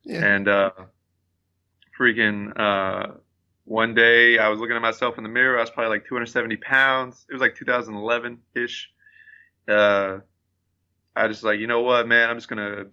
Yeah. 0.05 0.25
And 0.25 0.49
uh 0.49 0.71
freaking 1.99 2.59
uh 2.59 3.15
one 3.65 3.95
day 3.95 4.39
I 4.39 4.49
was 4.49 4.61
looking 4.61 4.77
at 4.77 4.83
myself 4.83 5.19
in 5.19 5.25
the 5.25 5.31
mirror, 5.31 5.59
I 5.59 5.61
was 5.61 5.71
probably 5.71 5.91
like 5.91 6.07
270 6.07 6.57
pounds. 6.57 7.27
It 7.29 7.33
was 7.33 7.41
like 7.41 7.55
2011 7.55 8.39
ish. 8.55 8.91
Uh 9.69 10.19
I 11.15 11.29
just 11.29 11.45
like, 11.45 11.61
you 11.61 11.67
know 11.67 11.81
what, 11.81 12.07
man, 12.07 12.29
I'm 12.29 12.37
just 12.37 12.49
gonna 12.49 12.87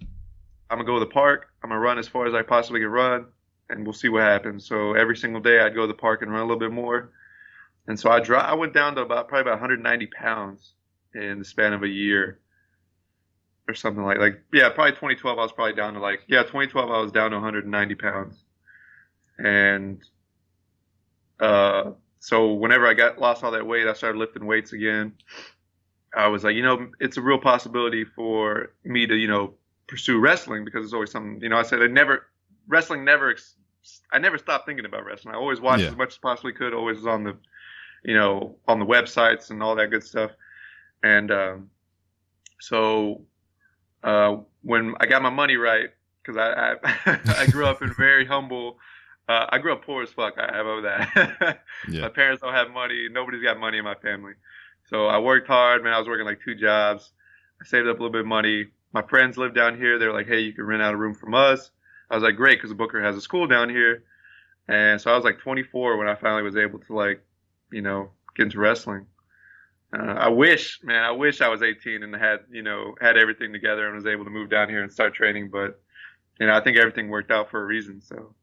I'm 0.74 0.80
gonna 0.80 0.88
go 0.88 1.00
to 1.00 1.06
the 1.06 1.12
park, 1.12 1.50
I'm 1.64 1.70
gonna 1.70 1.80
run 1.80 2.00
as 2.00 2.08
far 2.08 2.26
as 2.26 2.34
I 2.34 2.42
possibly 2.42 2.80
can 2.80 2.90
run 2.90 3.28
and 3.70 3.86
we'll 3.86 3.94
see 3.94 4.10
what 4.10 4.24
happens. 4.24 4.68
So 4.68 4.94
every 4.94 5.16
single 5.16 5.40
day 5.40 5.60
I'd 5.60 5.76
go 5.76 5.82
to 5.82 5.88
the 5.88 5.94
park 5.94 6.24
and 6.24 6.32
run 6.32 6.42
a 6.42 6.46
little 6.46 6.60
bit 6.60 6.72
more. 6.72 7.12
And 7.88 8.00
so 8.00 8.10
I 8.10 8.20
dro- 8.20 8.40
I 8.40 8.56
went 8.56 8.74
down 8.74 8.96
to 8.96 9.02
about 9.02 9.28
probably 9.28 9.42
about 9.42 9.62
190 9.62 10.08
pounds 10.08 10.74
in 11.14 11.38
the 11.38 11.46
span 11.46 11.74
of 11.74 11.84
a 11.84 11.88
year 11.88 12.40
or 13.68 13.76
something 13.76 14.04
like 14.04 14.18
like 14.18 14.42
yeah 14.52 14.70
probably 14.70 14.94
2012 14.94 15.38
I 15.38 15.42
was 15.42 15.52
probably 15.52 15.76
down 15.76 15.94
to 15.94 16.00
like 16.00 16.22
yeah 16.28 16.42
2012 16.42 16.90
I 16.90 17.00
was 17.00 17.12
down 17.12 17.32
to 17.32 17.38
190 17.38 17.96
pounds 17.96 18.44
and 19.38 20.04
uh 21.40 21.92
so 22.20 22.54
whenever 22.54 22.88
I 22.88 22.94
got 22.94 23.20
lost 23.20 23.44
all 23.44 23.52
that 23.52 23.66
weight 23.66 23.88
I 23.88 23.94
started 23.94 24.18
lifting 24.18 24.46
weights 24.46 24.74
again 24.74 25.14
I 26.16 26.28
was 26.28 26.44
like 26.44 26.56
you 26.56 26.64
know 26.64 26.90
it's 27.00 27.18
a 27.18 27.22
real 27.22 27.38
possibility 27.38 28.06
for 28.06 28.74
me 28.84 29.08
to 29.08 29.16
you 29.16 29.28
know 29.28 29.54
pursue 29.94 30.20
wrestling 30.20 30.66
because 30.66 30.84
it's 30.84 30.94
always 30.94 31.12
something 31.12 31.39
you 31.41 31.50
know 31.50 31.58
I 31.58 31.64
said 31.64 31.82
I 31.82 31.88
never 31.88 32.26
wrestling 32.68 33.06
never 33.06 33.36
I 34.12 34.18
never 34.20 34.38
stopped 34.38 34.66
thinking 34.66 34.86
about 34.86 35.06
wrestling 35.06 35.36
I 35.36 35.38
always 35.38 35.62
watched 35.62 35.84
Yeah. 35.84 35.89
as 35.89 35.96
much 35.96 36.10
as 36.14 36.18
possibly 36.18 36.54
could 36.54 36.74
always 36.74 36.98
was 36.98 37.08
on 37.08 37.24
the 37.24 37.38
you 38.04 38.16
know 38.16 38.56
on 38.68 38.80
the 38.80 38.86
websites 38.86 39.52
and 39.52 39.62
all 39.62 39.76
that 39.76 39.88
good 39.91 40.04
stuff 40.04 40.32
and 41.04 41.30
um 41.32 41.70
so 42.60 43.22
uh, 44.04 44.38
when 44.64 44.96
I 45.00 45.06
got 45.06 45.22
my 45.22 45.30
money 45.30 45.56
right, 45.56 45.89
because 46.22 46.38
I, 46.38 46.76
I 46.84 47.20
I 47.44 47.46
grew 47.48 47.66
up 47.66 47.82
in 47.82 47.94
very 47.94 48.26
humble. 48.26 48.78
Uh, 49.30 49.46
I 49.50 49.58
grew 49.60 49.72
up 49.74 49.86
poor 49.86 50.04
as 50.04 50.10
fuck. 50.12 50.34
I 50.38 50.54
have 50.54 50.66
of 50.66 50.84
that. 50.84 51.60
Yeah. 51.89 52.02
My 52.02 52.10
parents 52.10 52.41
don't 52.41 52.54
have 52.54 52.70
money. 52.72 53.08
Nobody's 53.10 53.41
got 53.44 53.60
money 53.60 53.78
in 53.78 53.84
my 53.86 53.96
family. 53.96 54.34
So 54.89 55.08
I 55.08 55.20
worked 55.20 55.48
hard, 55.48 55.84
man. 55.84 55.94
I 55.94 56.00
was 56.00 56.08
working 56.08 56.26
like 56.26 56.39
two 56.44 56.56
jobs. 56.56 57.12
I 57.62 57.66
saved 57.66 57.88
up 57.88 57.98
a 57.98 58.02
little 58.02 58.12
bit 58.12 58.22
of 58.22 58.28
money. 58.28 58.68
My 58.94 59.02
friends 59.02 59.38
lived 59.38 59.56
down 59.56 59.78
here. 59.78 59.98
They're 59.98 60.14
like, 60.14 60.28
hey, 60.28 60.41
you 60.41 60.54
can 60.54 60.66
rent 60.66 60.84
out 60.84 60.94
a 60.94 60.98
room 60.98 61.16
from 61.16 61.34
us. 61.34 61.72
I 62.10 62.16
was 62.16 62.24
like, 62.24 62.36
great, 62.36 62.60
because 62.60 62.74
Booker 62.74 63.04
has 63.04 63.16
a 63.16 63.22
school 63.22 63.48
down 63.48 63.70
here. 63.70 64.04
And 64.68 65.02
so 65.02 65.12
I 65.12 65.16
was 65.16 65.26
like 65.26 65.39
24 65.39 65.98
when 65.98 66.08
I 66.08 66.16
finally 66.16 66.44
was 66.44 66.56
able 66.56 66.80
to 66.80 66.96
like, 66.96 67.24
you 67.72 67.82
know, 67.82 68.12
get 68.36 68.44
into 68.44 68.60
wrestling. 68.60 69.08
Uh, 69.98 70.02
I 70.04 70.30
wish, 70.30 70.80
man, 70.84 71.04
I 71.04 71.12
wish 71.12 71.41
I 71.41 71.50
was 71.50 71.62
18 71.62 72.04
and 72.04 72.16
had, 72.16 72.41
you 72.52 72.62
know, 72.62 72.96
had 73.02 73.18
everything 73.18 73.52
together 73.52 73.86
and 73.86 73.96
was 73.96 74.06
able 74.06 74.24
to 74.26 74.30
move 74.32 74.50
down 74.50 74.70
here 74.70 74.82
and 74.82 74.91
start 74.91 75.14
training. 75.14 75.50
But, 75.50 75.82
you 76.39 76.48
know, 76.48 76.54
I 76.54 76.64
think 76.64 76.78
everything 76.78 77.10
worked 77.10 77.32
out 77.32 77.50
for 77.50 77.62
a 77.62 77.66
reason. 77.66 78.02
So, 78.02 78.36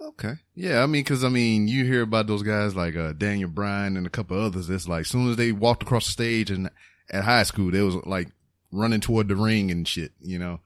Okay. 0.00 0.34
Yeah, 0.54 0.82
I 0.82 0.86
mean, 0.86 1.04
cause 1.04 1.24
I 1.24 1.30
mean, 1.30 1.68
you 1.68 1.84
hear 1.84 2.02
about 2.02 2.26
those 2.26 2.42
guys 2.42 2.76
like, 2.76 2.96
uh, 2.96 3.12
Daniel 3.12 3.48
Bryan 3.48 3.96
and 3.96 4.06
a 4.06 4.10
couple 4.10 4.38
others. 4.38 4.68
It's 4.68 4.86
like, 4.86 5.02
as 5.02 5.08
soon 5.08 5.30
as 5.30 5.36
they 5.36 5.52
walked 5.52 5.82
across 5.82 6.04
the 6.04 6.12
stage 6.12 6.50
and 6.50 6.70
at 7.10 7.24
high 7.24 7.44
school, 7.44 7.70
they 7.70 7.80
was 7.80 7.94
like 8.04 8.28
running 8.72 9.00
toward 9.00 9.28
the 9.28 9.36
ring 9.36 9.70
and 9.70 9.86
shit, 9.86 10.12
you 10.20 10.38
know? 10.38 10.60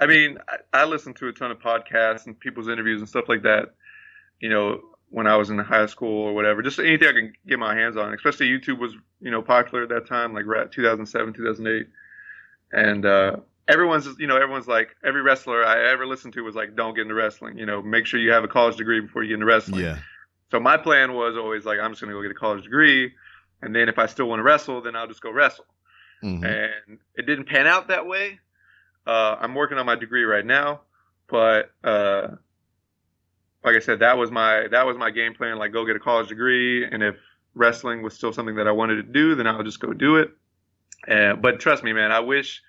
I 0.00 0.06
mean, 0.06 0.38
I, 0.48 0.82
I 0.82 0.84
listened 0.84 1.16
to 1.16 1.28
a 1.28 1.32
ton 1.32 1.50
of 1.50 1.58
podcasts 1.58 2.26
and 2.26 2.38
people's 2.38 2.68
interviews 2.68 3.00
and 3.00 3.08
stuff 3.08 3.28
like 3.28 3.42
that, 3.42 3.74
you 4.40 4.48
know, 4.48 4.80
when 5.10 5.26
I 5.26 5.36
was 5.36 5.50
in 5.50 5.58
high 5.58 5.86
school 5.86 6.24
or 6.26 6.34
whatever, 6.34 6.62
just 6.62 6.78
anything 6.78 7.08
I 7.08 7.12
can 7.12 7.32
get 7.46 7.58
my 7.58 7.74
hands 7.74 7.96
on, 7.96 8.12
especially 8.12 8.48
YouTube 8.48 8.78
was, 8.78 8.94
you 9.20 9.30
know, 9.30 9.42
popular 9.42 9.84
at 9.84 9.88
that 9.88 10.06
time, 10.06 10.34
like 10.34 10.46
right 10.46 10.70
2007, 10.70 11.32
2008. 11.32 11.86
And, 12.70 13.06
uh, 13.06 13.36
everyone's, 13.66 14.06
you 14.18 14.26
know, 14.26 14.36
everyone's 14.36 14.68
like, 14.68 14.94
every 15.04 15.22
wrestler 15.22 15.64
I 15.64 15.90
ever 15.90 16.06
listened 16.06 16.34
to 16.34 16.42
was 16.42 16.54
like, 16.54 16.76
don't 16.76 16.94
get 16.94 17.02
into 17.02 17.14
wrestling, 17.14 17.58
you 17.58 17.66
know, 17.66 17.82
make 17.82 18.06
sure 18.06 18.20
you 18.20 18.32
have 18.32 18.44
a 18.44 18.48
college 18.48 18.76
degree 18.76 19.00
before 19.00 19.22
you 19.22 19.28
get 19.28 19.34
into 19.34 19.46
wrestling. 19.46 19.82
Yeah. 19.82 19.98
So 20.50 20.60
my 20.60 20.76
plan 20.76 21.14
was 21.14 21.36
always 21.36 21.64
like, 21.64 21.78
I'm 21.78 21.92
just 21.92 22.00
going 22.00 22.10
to 22.10 22.18
go 22.18 22.22
get 22.22 22.30
a 22.30 22.38
college 22.38 22.64
degree. 22.64 23.12
And 23.60 23.74
then 23.74 23.88
if 23.88 23.98
I 23.98 24.06
still 24.06 24.28
want 24.28 24.40
to 24.40 24.42
wrestle, 24.42 24.80
then 24.80 24.96
I'll 24.96 25.06
just 25.06 25.20
go 25.20 25.30
wrestle. 25.30 25.66
Hmm 26.20 26.44
And 26.44 26.98
it 27.14 27.26
didn't 27.26 27.46
pan 27.46 27.66
out 27.66 27.88
that 27.88 28.06
way. 28.06 28.38
Uh, 29.06 29.36
I'm 29.40 29.54
working 29.54 29.78
on 29.78 29.86
my 29.86 29.94
degree 29.94 30.24
right 30.24 30.44
now, 30.44 30.82
but, 31.28 31.70
uh, 31.82 32.28
like 33.64 33.74
I 33.74 33.80
said, 33.80 34.00
that 34.00 34.18
was 34.18 34.30
my, 34.30 34.68
that 34.70 34.86
was 34.86 34.96
my 34.96 35.10
game 35.10 35.34
plan. 35.34 35.58
Like 35.58 35.72
go 35.72 35.84
get 35.84 35.96
a 35.96 36.00
college 36.00 36.28
degree. 36.28 36.84
And 36.84 37.02
if 37.02 37.16
wrestling 37.54 38.02
was 38.02 38.14
still 38.14 38.32
something 38.32 38.56
that 38.56 38.68
I 38.68 38.72
wanted 38.72 38.96
to 38.96 39.02
do, 39.02 39.34
then 39.34 39.46
I'll 39.46 39.62
just 39.62 39.80
go 39.80 39.92
do 39.92 40.16
it. 40.16 40.30
But 41.06 41.60
trust 41.60 41.82
me, 41.82 41.92
man, 41.92 42.12
I 42.12 42.20
wish, 42.20 42.62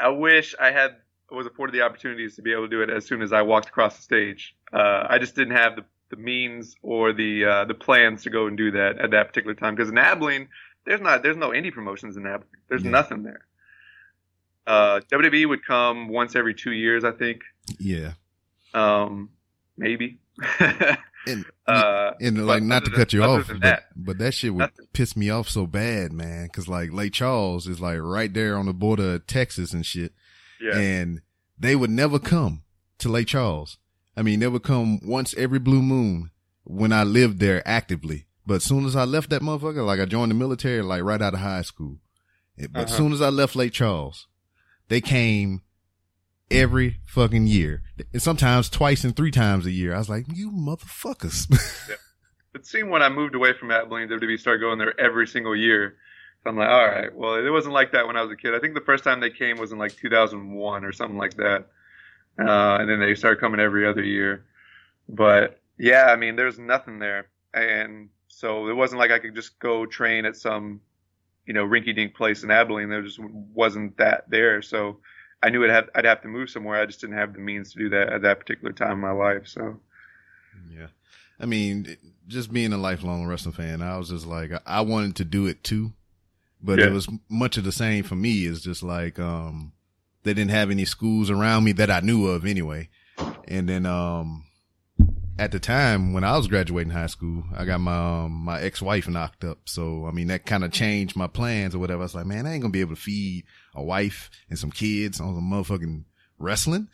I 0.00 0.08
wish 0.08 0.54
I 0.60 0.70
had, 0.70 0.96
was 1.30 1.46
afforded 1.46 1.74
the 1.74 1.82
opportunities 1.82 2.36
to 2.36 2.42
be 2.42 2.52
able 2.52 2.62
to 2.62 2.68
do 2.68 2.82
it 2.82 2.90
as 2.90 3.06
soon 3.06 3.22
as 3.22 3.32
I 3.32 3.42
walked 3.42 3.68
across 3.68 3.96
the 3.96 4.02
stage. 4.02 4.56
Uh, 4.72 5.06
I 5.08 5.18
just 5.18 5.34
didn't 5.34 5.56
have 5.56 5.76
the, 5.76 5.84
the 6.10 6.16
means 6.16 6.76
or 6.82 7.12
the, 7.12 7.44
uh, 7.44 7.64
the 7.64 7.74
plans 7.74 8.22
to 8.22 8.30
go 8.30 8.46
and 8.46 8.56
do 8.56 8.70
that 8.70 8.98
at 8.98 9.10
that 9.10 9.28
particular 9.28 9.54
time. 9.54 9.76
Cause 9.76 9.90
in 9.90 9.98
Abilene, 9.98 10.48
there's 10.88 11.00
not, 11.00 11.22
there's 11.22 11.36
no 11.36 11.50
indie 11.50 11.72
promotions 11.72 12.16
in 12.16 12.24
that. 12.24 12.42
There's 12.68 12.82
Yeah. 12.82 12.90
nothing 12.90 13.22
there. 13.22 13.42
Uh, 14.66 15.00
WWE 15.10 15.48
would 15.48 15.64
come 15.64 16.08
once 16.08 16.34
every 16.36 16.54
two 16.54 16.72
years, 16.72 17.04
I 17.04 17.12
think. 17.12 17.42
Yeah. 17.78 18.12
Um, 18.74 19.30
maybe. 19.76 20.18
And, 21.26 21.44
uh, 21.66 22.12
and 22.22 22.46
like, 22.46 22.62
not 22.62 22.86
to 22.86 22.90
cut 22.90 23.12
you 23.12 23.22
off, 23.22 23.48
but, 23.48 23.60
that, 23.60 23.82
but 23.94 24.16
that 24.18 24.32
shit 24.32 24.54
would 24.54 24.60
nothing. 24.60 24.86
piss 24.94 25.14
me 25.14 25.28
off 25.28 25.46
so 25.46 25.66
bad, 25.66 26.10
man. 26.10 26.48
Cause 26.48 26.68
like 26.68 26.90
Lake 26.90 27.12
Charles 27.12 27.66
is 27.66 27.80
like 27.82 27.98
right 28.00 28.32
there 28.32 28.56
on 28.56 28.64
the 28.64 28.72
border 28.72 29.16
of 29.16 29.26
Texas 29.26 29.74
and 29.74 29.84
shit. 29.84 30.14
yeah. 30.58 30.78
and 30.78 31.20
they 31.58 31.76
would 31.76 31.90
never 31.90 32.18
come 32.18 32.62
to 32.98 33.10
Lake 33.10 33.26
Charles. 33.26 33.76
I 34.16 34.22
mean, 34.22 34.40
they 34.40 34.46
would 34.48 34.62
come 34.62 35.00
once 35.04 35.34
every 35.36 35.58
blue 35.58 35.82
moon 35.82 36.30
when 36.64 36.92
I 36.94 37.02
lived 37.02 37.40
there 37.40 37.66
actively. 37.68 38.24
But 38.48 38.54
as 38.54 38.64
soon 38.64 38.86
as 38.86 38.96
I 38.96 39.04
left 39.04 39.28
that 39.30 39.42
motherfucker, 39.42 39.84
like 39.84 40.00
I 40.00 40.06
joined 40.06 40.30
the 40.30 40.34
military, 40.34 40.80
like 40.82 41.02
right 41.02 41.20
out 41.20 41.34
of 41.34 41.40
high 41.40 41.62
school. 41.62 41.98
But 42.56 42.70
as 42.74 42.84
Uh-huh. 42.86 42.96
soon 42.96 43.12
as 43.12 43.20
I 43.20 43.28
left 43.28 43.54
Lake 43.54 43.72
Charles, 43.72 44.26
they 44.88 45.00
came 45.02 45.60
every 46.50 46.98
fucking 47.06 47.46
year. 47.46 47.82
And 48.12 48.22
sometimes 48.22 48.70
twice 48.70 49.04
and 49.04 49.14
three 49.14 49.30
times 49.30 49.66
a 49.66 49.70
year. 49.70 49.94
I 49.94 49.98
was 49.98 50.08
like, 50.08 50.24
you 50.34 50.50
motherfuckers. 50.50 51.46
It 52.54 52.66
seemed 52.66 52.88
when 52.90 53.02
I 53.02 53.10
moved 53.10 53.34
away 53.34 53.52
from 53.52 53.70
Abilene, 53.70 54.08
WWE 54.08 54.38
started 54.40 54.60
going 54.60 54.78
there 54.78 54.98
every 54.98 55.26
single 55.28 55.54
year. 55.54 55.96
So 56.42 56.50
I'm 56.50 56.56
like, 56.56 56.68
all 56.70 56.86
right, 56.88 57.14
well, 57.14 57.34
it 57.34 57.48
wasn't 57.50 57.74
like 57.74 57.92
that 57.92 58.06
when 58.06 58.16
I 58.16 58.22
was 58.22 58.32
a 58.32 58.36
kid. 58.36 58.54
I 58.54 58.58
think 58.58 58.74
the 58.74 58.80
first 58.80 59.04
time 59.04 59.20
they 59.20 59.30
came 59.30 59.58
was 59.58 59.70
in 59.70 59.78
like 59.78 59.94
2001 59.96 60.84
or 60.84 60.90
something 60.92 61.18
like 61.18 61.34
that. 61.36 61.66
uh, 62.38 62.78
and 62.80 62.88
then 62.88 63.00
they 63.00 63.14
started 63.14 63.38
coming 63.38 63.60
every 63.60 63.86
other 63.86 64.02
year. 64.02 64.46
But 65.08 65.60
yeah, 65.78 66.06
I 66.06 66.16
mean, 66.16 66.34
there's 66.36 66.58
nothing 66.58 66.98
there, 67.00 67.28
and 67.52 68.08
so 68.38 68.68
it 68.68 68.76
wasn't 68.76 69.00
like 69.00 69.10
I 69.10 69.18
could 69.18 69.34
just 69.34 69.58
go 69.58 69.84
train 69.84 70.24
at 70.24 70.36
some, 70.36 70.80
you 71.44 71.52
know, 71.52 71.64
rinky-dink 71.66 72.14
place 72.14 72.44
in 72.44 72.52
Abilene. 72.52 72.88
There 72.88 73.02
just 73.02 73.18
wasn't 73.18 73.96
that 73.96 74.30
there. 74.30 74.62
So 74.62 74.98
I 75.42 75.50
knew 75.50 75.64
I'd 75.64 75.70
have, 75.70 75.90
I'd 75.96 76.04
have 76.04 76.22
to 76.22 76.28
move 76.28 76.48
somewhere. 76.48 76.80
I 76.80 76.86
just 76.86 77.00
didn't 77.00 77.16
have 77.16 77.32
the 77.32 77.40
means 77.40 77.72
to 77.72 77.78
do 77.80 77.88
that 77.88 78.12
at 78.12 78.22
that 78.22 78.38
particular 78.38 78.72
time 78.72 78.92
in 78.92 78.98
my 79.00 79.10
life. 79.10 79.48
So 79.48 79.80
Yeah. 80.72 80.86
I 81.40 81.46
mean, 81.46 81.96
just 82.28 82.52
being 82.52 82.72
a 82.72 82.78
lifelong 82.78 83.26
wrestling 83.26 83.54
fan, 83.54 83.82
I 83.82 83.98
was 83.98 84.10
just 84.10 84.26
like, 84.26 84.52
I 84.64 84.82
wanted 84.82 85.16
to 85.16 85.24
do 85.24 85.48
it 85.48 85.64
too, 85.64 85.92
but 86.62 86.78
Yeah. 86.78 86.86
it 86.86 86.92
was 86.92 87.08
much 87.28 87.56
of 87.56 87.64
the 87.64 87.72
same 87.72 88.04
for 88.04 88.14
me. 88.14 88.44
It's 88.46 88.60
just 88.60 88.84
like, 88.84 89.18
um, 89.18 89.72
they 90.22 90.32
didn't 90.32 90.52
have 90.52 90.70
any 90.70 90.84
schools 90.84 91.28
around 91.28 91.64
me 91.64 91.72
that 91.72 91.90
I 91.90 92.00
knew 92.00 92.28
of 92.28 92.46
anyway. 92.46 92.88
And 93.48 93.68
then, 93.68 93.84
um, 93.84 94.44
at 95.38 95.52
the 95.52 95.60
time 95.60 96.12
when 96.12 96.24
I 96.24 96.36
was 96.36 96.48
graduating 96.48 96.92
high 96.92 97.06
school, 97.06 97.44
I 97.56 97.64
got 97.64 97.80
my, 97.80 98.24
um, 98.24 98.32
my 98.32 98.60
ex-wife 98.60 99.06
knocked 99.08 99.44
up. 99.44 99.58
So, 99.66 100.06
I 100.06 100.10
mean, 100.10 100.26
that 100.28 100.44
kind 100.46 100.64
of 100.64 100.72
changed 100.72 101.14
my 101.16 101.28
plans 101.28 101.74
or 101.74 101.78
whatever. 101.78 102.00
I 102.00 102.04
was 102.04 102.14
like, 102.14 102.26
man, 102.26 102.46
I 102.46 102.52
ain't 102.54 102.62
gonna 102.62 102.72
be 102.72 102.80
able 102.80 102.96
to 102.96 103.00
feed 103.00 103.44
a 103.74 103.82
wife 103.82 104.30
and 104.50 104.58
some 104.58 104.70
kids 104.72 105.20
on 105.20 105.34
some 105.34 105.50
motherfucking 105.50 106.04
wrestling. 106.38 106.88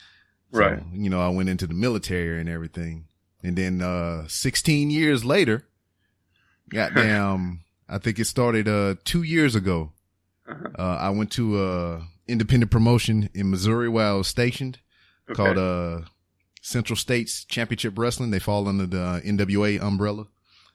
So, 0.53 0.61
Right. 0.61 0.83
you 0.93 1.09
know, 1.11 1.21
I 1.21 1.29
went 1.29 1.49
into 1.49 1.67
the 1.67 1.75
military 1.75 2.39
and 2.41 2.49
everything. 2.49 3.07
And 3.43 3.57
then, 3.57 3.81
uh, 3.83 4.27
16 4.29 4.91
years 4.91 5.25
later, 5.25 5.65
goddamn, 6.69 7.61
I 7.89 7.99
think 7.99 8.19
it 8.19 8.27
started, 8.27 8.69
uh, 8.69 8.97
two 9.05 9.23
years 9.23 9.55
ago. 9.55 9.93
Uh-huh. 10.49 10.69
Uh, 10.79 10.97
I 11.01 11.11
went 11.11 11.31
to 11.33 11.63
a 11.65 12.03
independent 12.29 12.71
promotion 12.71 13.29
in 13.35 13.51
Missouri 13.51 13.89
where 13.89 14.07
I 14.09 14.13
was 14.13 14.29
stationed 14.29 14.79
Okay. 15.31 15.35
called, 15.37 15.57
uh, 15.59 16.01
Central 16.65 16.97
States 16.97 17.45
Championship 17.45 17.99
Wrestling. 17.99 18.31
They 18.31 18.39
fall 18.39 18.67
under 18.69 18.87
the 18.87 19.21
NWA 19.25 19.81
umbrella. 19.83 20.27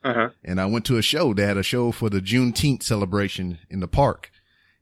uh-huh. 0.04 0.30
And 0.44 0.62
I 0.62 0.68
went 0.68 0.86
to 0.86 0.98
a 0.98 1.02
show. 1.02 1.34
They 1.34 1.44
had 1.48 1.58
a 1.58 1.64
show 1.64 1.92
for 1.92 2.10
the 2.12 2.22
Juneteenth 2.22 2.84
celebration 2.84 3.58
in 3.72 3.80
the 3.80 3.88
park. 3.88 4.32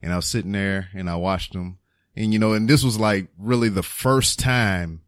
And 0.02 0.12
I 0.12 0.18
was 0.18 0.26
sitting 0.26 0.52
there 0.52 0.90
and 0.94 1.10
I 1.10 1.16
watched 1.16 1.54
them. 1.54 1.78
And, 2.16 2.34
you 2.34 2.40
know, 2.40 2.52
and 2.54 2.70
this 2.70 2.84
was 2.84 3.00
like 3.00 3.30
really 3.38 3.70
the 3.70 3.84
first 3.84 4.38
time 4.38 5.02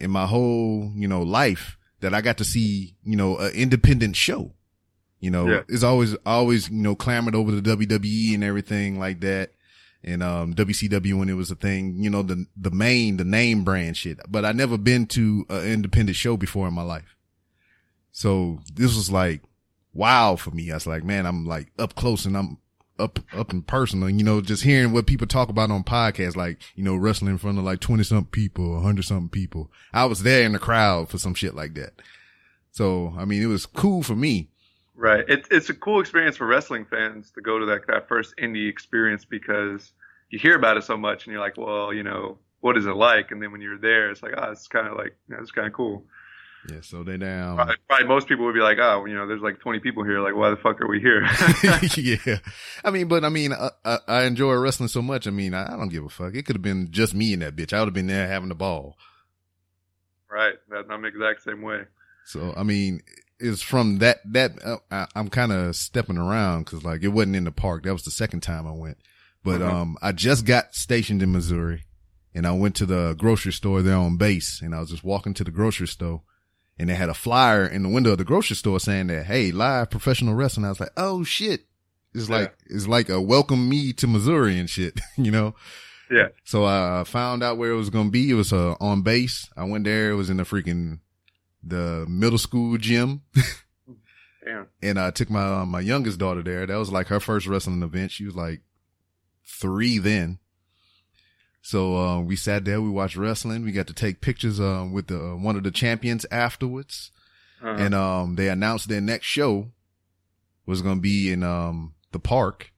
in 0.00 0.10
my 0.10 0.26
whole, 0.26 0.90
you 0.96 1.06
know, 1.06 1.20
life 1.22 1.76
that 2.00 2.14
I 2.14 2.20
got 2.22 2.38
to 2.38 2.44
see, 2.44 2.96
you 3.04 3.16
know, 3.16 3.36
an 3.38 3.52
independent 3.52 4.16
show. 4.16 4.54
You 5.20 5.30
know, 5.30 5.46
Yeah. 5.46 5.60
it's 5.68 5.82
always, 5.82 6.14
always, 6.26 6.70
you 6.70 6.82
know, 6.82 6.94
clamored 6.94 7.34
over 7.34 7.52
the 7.52 7.62
WWE 7.62 8.34
and 8.34 8.42
everything 8.44 8.98
like 8.98 9.20
that. 9.20 9.52
And, 10.04 10.22
um, 10.22 10.54
WCW 10.54 11.18
when 11.18 11.30
it 11.30 11.34
was 11.34 11.50
a 11.50 11.54
thing, 11.54 11.96
you 11.98 12.10
know, 12.10 12.22
the, 12.22 12.46
the 12.56 12.70
main, 12.70 13.16
the 13.16 13.24
name 13.24 13.64
brand 13.64 13.96
shit. 13.96 14.20
But 14.28 14.44
I 14.44 14.52
never 14.52 14.76
been 14.76 15.06
to 15.08 15.46
an 15.48 15.64
independent 15.64 16.16
show 16.16 16.36
before 16.36 16.68
in 16.68 16.74
my 16.74 16.82
life. 16.82 17.16
So 18.12 18.60
this 18.72 18.94
was 18.94 19.10
like, 19.10 19.42
wow 19.94 20.36
for 20.36 20.50
me. 20.50 20.70
I 20.70 20.74
was 20.74 20.86
like, 20.86 21.04
man, 21.04 21.26
I'm 21.26 21.46
like 21.46 21.68
up 21.78 21.94
close 21.94 22.26
and 22.26 22.36
I'm 22.36 22.58
up, 22.98 23.18
up 23.32 23.52
and 23.52 23.66
personal. 23.66 24.10
You 24.10 24.24
know, 24.24 24.40
just 24.40 24.62
hearing 24.62 24.92
what 24.92 25.06
people 25.06 25.26
talk 25.26 25.48
about 25.48 25.70
on 25.70 25.84
podcasts, 25.84 26.36
like, 26.36 26.60
you 26.74 26.84
know, 26.84 26.96
wrestling 26.96 27.32
in 27.32 27.38
front 27.38 27.58
of 27.58 27.64
like 27.64 27.80
20 27.80 28.02
something 28.02 28.30
people, 28.30 28.74
100 28.74 29.04
something 29.04 29.30
people. 29.30 29.70
I 29.92 30.04
was 30.04 30.22
there 30.22 30.44
in 30.44 30.52
the 30.52 30.58
crowd 30.58 31.08
for 31.08 31.18
some 31.18 31.34
shit 31.34 31.54
like 31.54 31.74
that. 31.74 31.94
So, 32.72 33.14
I 33.16 33.24
mean, 33.24 33.42
it 33.42 33.46
was 33.46 33.66
cool 33.66 34.02
for 34.02 34.16
me. 34.16 34.50
Right. 34.96 35.24
It's 35.26 35.48
it's 35.50 35.70
a 35.70 35.74
cool 35.74 36.00
experience 36.00 36.36
for 36.36 36.46
wrestling 36.46 36.84
fans 36.84 37.30
to 37.32 37.40
go 37.40 37.58
to 37.58 37.66
that 37.66 37.86
that 37.88 38.08
first 38.08 38.34
indie 38.36 38.68
experience 38.68 39.24
because 39.24 39.92
you 40.30 40.38
hear 40.38 40.56
about 40.56 40.76
it 40.76 40.84
so 40.84 40.96
much 40.96 41.26
and 41.26 41.32
you're 41.32 41.42
like, 41.42 41.56
well, 41.56 41.92
you 41.92 42.02
know, 42.02 42.38
what 42.60 42.76
is 42.76 42.86
it 42.86 42.96
like? 42.96 43.30
And 43.30 43.42
then 43.42 43.52
when 43.52 43.60
you're 43.60 43.78
there, 43.78 44.10
it's 44.10 44.22
like, 44.22 44.34
ah, 44.36 44.50
it's 44.50 44.68
kind 44.68 44.86
of 44.86 44.96
like, 44.96 45.16
you 45.28 45.34
know, 45.34 45.42
it's 45.42 45.50
kind 45.50 45.66
of 45.66 45.72
cool. 45.72 46.04
Yeah. 46.70 46.80
So 46.80 47.02
they 47.02 47.16
down. 47.16 47.56
Probably, 47.56 47.74
probably 47.88 48.06
most 48.06 48.26
people 48.26 48.46
would 48.46 48.54
be 48.54 48.60
like, 48.60 48.78
oh, 48.80 49.04
you 49.04 49.14
know, 49.14 49.26
there's 49.26 49.42
like 49.42 49.60
20 49.60 49.80
people 49.80 50.02
here. 50.02 50.20
Like, 50.20 50.34
why 50.34 50.50
the 50.50 50.56
fuck 50.56 50.80
are 50.80 50.88
we 50.88 51.00
here? 51.00 51.22
yeah. 51.96 52.38
I 52.84 52.90
mean, 52.90 53.08
but 53.08 53.24
I 53.24 53.28
mean, 53.28 53.52
I, 53.52 53.70
I, 53.84 53.98
I 54.08 54.22
enjoy 54.24 54.54
wrestling 54.54 54.88
so 54.88 55.02
much. 55.02 55.26
I 55.26 55.30
mean, 55.30 55.54
I, 55.54 55.74
I 55.74 55.76
don't 55.76 55.90
give 55.90 56.04
a 56.04 56.08
fuck. 56.08 56.34
It 56.34 56.46
could 56.46 56.56
have 56.56 56.62
been 56.62 56.90
just 56.90 57.14
me 57.14 57.32
and 57.34 57.42
that 57.42 57.54
bitch. 57.54 57.72
I 57.72 57.80
would 57.80 57.88
have 57.88 57.94
been 57.94 58.06
there 58.06 58.28
having 58.28 58.48
the 58.48 58.54
ball. 58.54 58.96
right. 60.30 60.54
That, 60.70 60.86
I'm 60.90 61.02
the 61.02 61.08
exact 61.08 61.42
same 61.42 61.60
way. 61.60 61.82
So, 62.24 62.54
I 62.56 62.62
mean, 62.62 63.02
it's 63.44 63.62
from 63.62 63.98
that, 63.98 64.18
that, 64.32 64.52
uh, 64.64 64.78
I, 64.90 65.06
I'm 65.14 65.28
kind 65.28 65.52
of 65.52 65.76
stepping 65.76 66.18
around 66.18 66.64
cause 66.66 66.82
like 66.84 67.02
it 67.02 67.08
wasn't 67.08 67.36
in 67.36 67.44
the 67.44 67.52
park. 67.52 67.84
That 67.84 67.92
was 67.92 68.04
the 68.04 68.10
second 68.10 68.40
time 68.40 68.66
I 68.66 68.72
went, 68.72 68.98
but, 69.42 69.62
um, 69.62 69.96
I 70.02 70.12
just 70.12 70.44
got 70.44 70.74
stationed 70.74 71.22
in 71.22 71.32
Missouri 71.32 71.84
and 72.34 72.46
I 72.46 72.52
went 72.52 72.74
to 72.76 72.86
the 72.86 73.14
grocery 73.18 73.52
store 73.52 73.82
there 73.82 73.96
on 73.96 74.16
base 74.16 74.60
and 74.62 74.74
I 74.74 74.80
was 74.80 74.90
just 74.90 75.04
walking 75.04 75.34
to 75.34 75.44
the 75.44 75.50
grocery 75.50 75.86
store 75.88 76.22
and 76.78 76.88
they 76.90 76.94
had 76.94 77.08
a 77.08 77.14
flyer 77.14 77.64
in 77.66 77.82
the 77.84 77.88
window 77.88 78.12
of 78.12 78.18
the 78.18 78.24
grocery 78.24 78.56
store 78.56 78.80
saying 78.80 79.06
that, 79.08 79.26
Hey, 79.26 79.52
live 79.52 79.90
professional 79.90 80.34
wrestling. 80.34 80.66
I 80.66 80.70
was 80.70 80.80
like, 80.80 80.92
Oh 80.96 81.22
shit. 81.22 81.60
It's 82.14 82.28
Yeah. 82.28 82.36
like, 82.38 82.54
it's 82.66 82.88
like 82.88 83.08
a 83.08 83.20
welcome 83.20 83.68
me 83.68 83.92
to 83.94 84.06
Missouri 84.06 84.58
and 84.58 84.68
shit, 84.70 84.98
you 85.16 85.30
know? 85.30 85.54
Yeah. 86.10 86.28
So 86.44 86.64
I 86.64 87.04
found 87.06 87.42
out 87.42 87.56
where 87.58 87.70
it 87.70 87.76
was 87.76 87.90
going 87.90 88.06
to 88.08 88.10
be. 88.12 88.30
It 88.30 88.34
was, 88.34 88.52
uh, 88.52 88.74
on 88.80 89.02
base. 89.02 89.48
I 89.56 89.64
went 89.64 89.84
there. 89.84 90.10
It 90.10 90.14
was 90.16 90.30
in 90.30 90.36
the 90.36 90.42
freaking, 90.44 90.98
the 91.66 92.04
middle 92.08 92.38
school 92.38 92.76
gym 92.78 93.22
Damn. 94.44 94.66
and 94.82 94.98
I 94.98 95.10
took 95.10 95.30
my, 95.30 95.60
uh, 95.60 95.66
my 95.66 95.80
youngest 95.80 96.18
daughter 96.18 96.42
there. 96.42 96.66
That 96.66 96.76
was 96.76 96.92
like 96.92 97.06
her 97.08 97.20
first 97.20 97.46
wrestling 97.46 97.82
event. 97.82 98.10
She 98.10 98.24
was 98.24 98.34
like 98.34 98.60
three 99.46 99.98
then. 99.98 100.38
So, 101.62 101.96
uh, 101.96 102.20
we 102.20 102.36
sat 102.36 102.66
there, 102.66 102.82
we 102.82 102.90
watched 102.90 103.16
wrestling. 103.16 103.64
We 103.64 103.72
got 103.72 103.86
to 103.86 103.94
take 103.94 104.20
pictures, 104.20 104.60
um, 104.60 104.92
with 104.92 105.06
the, 105.06 105.18
uh, 105.18 105.36
one 105.36 105.56
of 105.56 105.62
the 105.62 105.70
champions 105.70 106.26
afterwards. 106.30 107.10
Uh-huh. 107.62 107.82
And, 107.82 107.94
um, 107.94 108.34
they 108.34 108.50
announced 108.50 108.88
their 108.90 109.00
next 109.00 109.26
show 109.26 109.70
was 110.66 110.82
going 110.82 110.96
to 110.96 111.00
be 111.00 111.32
in, 111.32 111.42
um, 111.42 111.94
the 112.12 112.18
park. 112.18 112.70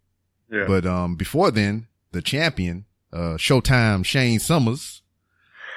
yeah. 0.53 0.66
But, 0.68 0.87
um, 0.87 1.16
before 1.16 1.51
then, 1.51 1.89
the 2.12 2.22
champion, 2.22 2.84
uh, 3.12 3.37
Showtime 3.39 4.05
Shane 4.05 4.39
Summers, 4.39 5.03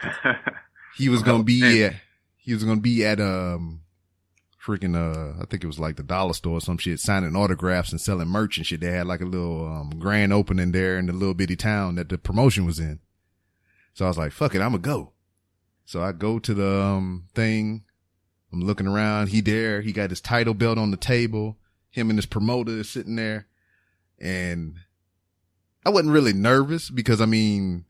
he 0.98 1.10
was 1.10 1.24
going 1.24 1.40
to 1.40 1.44
be 1.44 1.84
at, 1.84 1.96
he 2.40 2.54
was 2.54 2.64
to 2.64 2.76
be 2.78 3.06
at, 3.06 3.20
um, 3.20 3.82
freaking, 4.64 4.96
uh, 4.96 5.42
I 5.42 5.46
think 5.46 5.64
it 5.64 5.68
was 5.68 5.80
like 5.80 5.96
the 5.96 6.04
dollar 6.04 6.34
store 6.34 6.58
or 6.58 6.62
some 6.62 6.78
shit, 6.78 7.00
signing 7.00 7.36
autographs 7.36 7.92
and 7.92 8.02
selling 8.02 8.28
merch 8.28 8.58
and 8.58 8.66
shit. 8.66 8.82
They 8.82 8.92
had 8.92 9.08
like 9.08 9.22
a 9.22 9.26
little, 9.26 9.66
um, 9.66 9.92
grand 10.00 10.34
opening 10.34 10.72
there 10.72 10.98
in 10.98 11.06
the 11.06 11.14
little 11.14 11.34
bitty 11.34 11.56
town 11.56 11.96
that 11.96 12.10
the 12.10 12.18
promotion 12.18 12.66
was 12.66 12.80
in. 12.80 13.00
So 13.94 14.06
I 14.06 14.08
was 14.08 14.18
like, 14.18 14.32
fuck 14.32 14.56
it, 14.56 14.62
I'm 14.62 14.72
gonna 14.72 14.80
go. 14.80 15.12
So 15.86 16.02
I 16.02 16.12
go 16.12 16.40
to 16.40 16.54
the, 16.54 16.82
um, 16.82 17.26
thing. 17.34 17.84
I'm 18.52 18.62
looking 18.62 18.88
around. 18.88 19.30
He 19.30 19.42
there. 19.42 19.82
He 19.82 19.92
got 19.92 20.10
his 20.10 20.22
title 20.22 20.56
belt 20.56 20.80
on 20.80 20.92
the 20.92 20.98
table. 20.98 21.58
Him 21.92 22.10
and 22.10 22.18
his 22.18 22.26
promoter 22.26 22.72
is 22.72 22.90
sitting 22.90 23.16
there 23.16 23.48
and 24.20 24.76
I 25.86 25.90
wasn't 25.90 26.14
really 26.14 26.34
nervous 26.34 26.90
because 26.90 27.22
I 27.22 27.26
mean, 27.26 27.86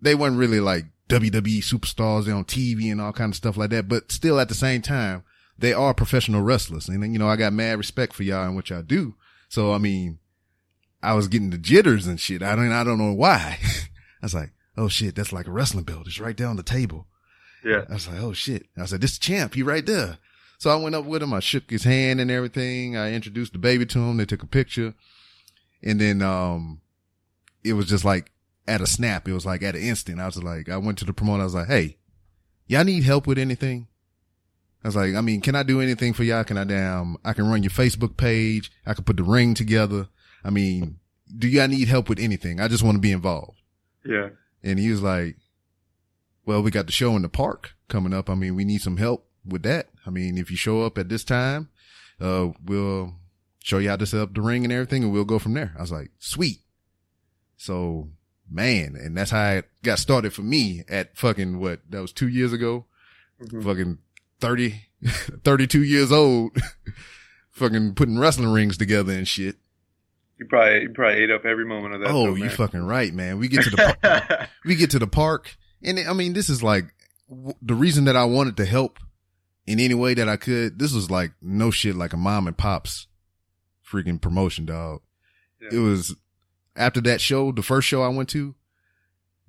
they 0.00 0.14
weren't 0.14 0.38
really 0.38 0.60
like 0.60 0.86
WWE 1.12 1.58
superstars. 1.58 2.24
They're 2.24 2.34
on 2.34 2.44
TV 2.44 2.90
and 2.90 3.00
all 3.00 3.12
kind 3.12 3.32
of 3.32 3.36
stuff 3.36 3.56
like 3.56 3.70
that. 3.70 3.88
But 3.88 4.10
still 4.10 4.40
at 4.40 4.48
the 4.48 4.54
same 4.54 4.80
time, 4.80 5.24
they 5.58 5.72
are 5.72 5.92
professional 5.92 6.42
wrestlers. 6.42 6.88
And 6.88 7.12
you 7.12 7.18
know, 7.18 7.28
I 7.28 7.36
got 7.36 7.52
mad 7.52 7.78
respect 7.78 8.14
for 8.14 8.22
y'all 8.22 8.46
and 8.46 8.56
what 8.56 8.70
y'all 8.70 8.82
do. 8.82 9.14
So, 9.48 9.72
I 9.72 9.78
mean, 9.78 10.18
I 11.02 11.14
was 11.14 11.28
getting 11.28 11.50
the 11.50 11.58
jitters 11.58 12.06
and 12.06 12.18
shit. 12.18 12.42
I 12.42 12.56
don't, 12.56 12.72
I 12.72 12.84
don't 12.84 12.98
know 12.98 13.12
why. 13.12 13.58
I 14.22 14.24
was 14.24 14.34
like, 14.34 14.52
oh 14.76 14.88
shit, 14.88 15.14
that's 15.14 15.32
like 15.32 15.46
a 15.46 15.50
wrestling 15.50 15.84
belt. 15.84 16.06
It's 16.06 16.20
right 16.20 16.36
there 16.36 16.48
on 16.48 16.56
the 16.56 16.62
table. 16.62 17.06
yeah. 17.64 17.84
I 17.90 17.94
was 17.94 18.08
like, 18.08 18.20
oh 18.20 18.32
shit. 18.32 18.66
I 18.78 18.86
said, 18.86 19.02
this 19.02 19.18
champ, 19.18 19.54
he 19.54 19.62
right 19.62 19.84
there. 19.84 20.18
So 20.58 20.70
I 20.70 20.76
went 20.76 20.94
up 20.94 21.04
with 21.04 21.22
him. 21.22 21.34
I 21.34 21.40
shook 21.40 21.68
his 21.68 21.84
hand 21.84 22.20
and 22.20 22.30
everything. 22.30 22.96
I 22.96 23.12
introduced 23.12 23.52
the 23.52 23.58
baby 23.58 23.84
to 23.86 23.98
him. 23.98 24.16
They 24.16 24.24
took 24.24 24.42
a 24.44 24.46
picture. 24.46 24.94
And 25.82 26.00
then, 26.00 26.22
um, 26.22 26.80
it 27.64 27.74
was 27.74 27.86
just 27.86 28.04
like 28.04 28.30
at 28.66 28.80
a 28.80 28.86
snap. 28.86 29.28
It 29.28 29.32
was 29.32 29.46
like 29.46 29.62
at 29.62 29.74
an 29.74 29.82
instant. 29.82 30.20
I 30.20 30.26
was 30.26 30.42
like, 30.42 30.68
I 30.68 30.76
went 30.76 30.98
to 30.98 31.04
the 31.04 31.12
promoter. 31.12 31.42
I 31.42 31.44
was 31.44 31.54
like, 31.54 31.68
Hey, 31.68 31.98
y'all 32.66 32.84
need 32.84 33.04
help 33.04 33.26
with 33.26 33.38
anything? 33.38 33.88
I 34.84 34.88
was 34.88 34.96
like, 34.96 35.14
I 35.14 35.20
mean, 35.20 35.40
can 35.40 35.54
I 35.54 35.62
do 35.62 35.80
anything 35.80 36.12
for 36.12 36.24
y'all? 36.24 36.44
Can 36.44 36.58
I 36.58 36.64
damn, 36.64 37.16
I 37.24 37.32
can 37.34 37.48
run 37.48 37.62
your 37.62 37.70
Facebook 37.70 38.16
page. 38.16 38.72
I 38.84 38.94
can 38.94 39.04
put 39.04 39.16
the 39.16 39.22
ring 39.22 39.54
together. 39.54 40.08
I 40.44 40.50
mean, 40.50 40.98
do 41.36 41.46
y'all 41.46 41.68
need 41.68 41.86
help 41.86 42.08
with 42.08 42.18
anything? 42.18 42.60
I 42.60 42.68
just 42.68 42.82
want 42.82 42.96
to 42.96 43.00
be 43.00 43.12
involved. 43.12 43.60
Yeah. 44.04 44.30
And 44.62 44.78
he 44.78 44.90
was 44.90 45.02
like, 45.02 45.36
well, 46.44 46.62
we 46.62 46.72
got 46.72 46.86
the 46.86 46.92
show 46.92 47.14
in 47.14 47.22
the 47.22 47.28
park 47.28 47.74
coming 47.88 48.12
up. 48.12 48.28
I 48.28 48.34
mean, 48.34 48.56
we 48.56 48.64
need 48.64 48.82
some 48.82 48.96
help 48.96 49.28
with 49.46 49.62
that. 49.62 49.88
I 50.04 50.10
mean, 50.10 50.36
if 50.36 50.50
you 50.50 50.56
show 50.56 50.82
up 50.82 50.98
at 50.98 51.08
this 51.08 51.22
time, 51.22 51.68
uh, 52.20 52.48
we'll 52.64 53.14
show 53.62 53.78
you 53.78 53.88
how 53.88 53.96
to 53.96 54.06
set 54.06 54.20
up 54.20 54.34
the 54.34 54.40
ring 54.40 54.64
and 54.64 54.72
everything 54.72 55.04
and 55.04 55.12
we'll 55.12 55.24
go 55.24 55.38
from 55.38 55.54
there. 55.54 55.74
I 55.78 55.80
was 55.80 55.92
like, 55.92 56.10
sweet. 56.18 56.58
So 57.56 58.08
man, 58.52 58.96
and 59.00 59.16
that's 59.16 59.30
how 59.30 59.50
it 59.52 59.68
got 59.82 59.98
started 59.98 60.32
for 60.32 60.42
me 60.42 60.84
at 60.88 61.16
fucking 61.16 61.58
what? 61.58 61.80
That 61.90 62.00
was 62.00 62.12
two 62.12 62.28
years 62.28 62.52
ago. 62.52 62.86
Mhm. 63.42 63.64
Fucking 63.64 63.98
30, 64.40 64.82
32 65.44 65.82
years 65.82 66.12
old. 66.12 66.56
fucking 67.50 67.94
putting 67.94 68.18
wrestling 68.18 68.48
rings 68.52 68.76
together 68.78 69.12
and 69.12 69.26
shit. 69.26 69.56
You 70.38 70.46
probably 70.46 70.82
you 70.82 70.90
probably 70.90 71.22
ate 71.22 71.30
up 71.30 71.44
every 71.44 71.64
moment 71.66 71.94
of 71.94 72.00
that. 72.00 72.10
oh, 72.10 72.34
you 72.34 72.48
fucking 72.48 72.82
right, 72.84 73.12
man. 73.12 73.38
We 73.38 73.48
get 73.48 73.64
to 73.64 73.70
the, 73.70 73.96
par- 74.02 74.48
we 74.64 74.74
get 74.74 74.90
to 74.90 74.98
the 74.98 75.06
park 75.06 75.56
And 75.82 75.98
I 76.00 76.12
mean, 76.14 76.32
this 76.32 76.48
is 76.48 76.62
like 76.62 76.86
w- 77.28 77.54
the 77.62 77.74
reason 77.74 78.04
that 78.06 78.16
I 78.16 78.24
wanted 78.24 78.56
to 78.56 78.64
help 78.64 78.98
in 79.66 79.78
any 79.78 79.94
way 79.94 80.14
that 80.14 80.28
I 80.28 80.36
could. 80.36 80.78
This 80.78 80.92
was 80.92 81.10
like 81.10 81.32
no 81.40 81.70
shit, 81.70 81.94
like 81.94 82.12
a 82.12 82.16
mom 82.16 82.46
and 82.48 82.56
pops 82.56 83.06
freaking 83.88 84.20
promotion, 84.20 84.64
dog. 84.66 85.02
Yeah. 85.60 85.78
It 85.78 85.78
was 85.80 86.16
after 86.76 87.00
that 87.02 87.20
show, 87.20 87.52
the 87.52 87.62
first 87.62 87.86
show 87.88 88.02
I 88.02 88.08
went 88.08 88.28
to, 88.30 88.54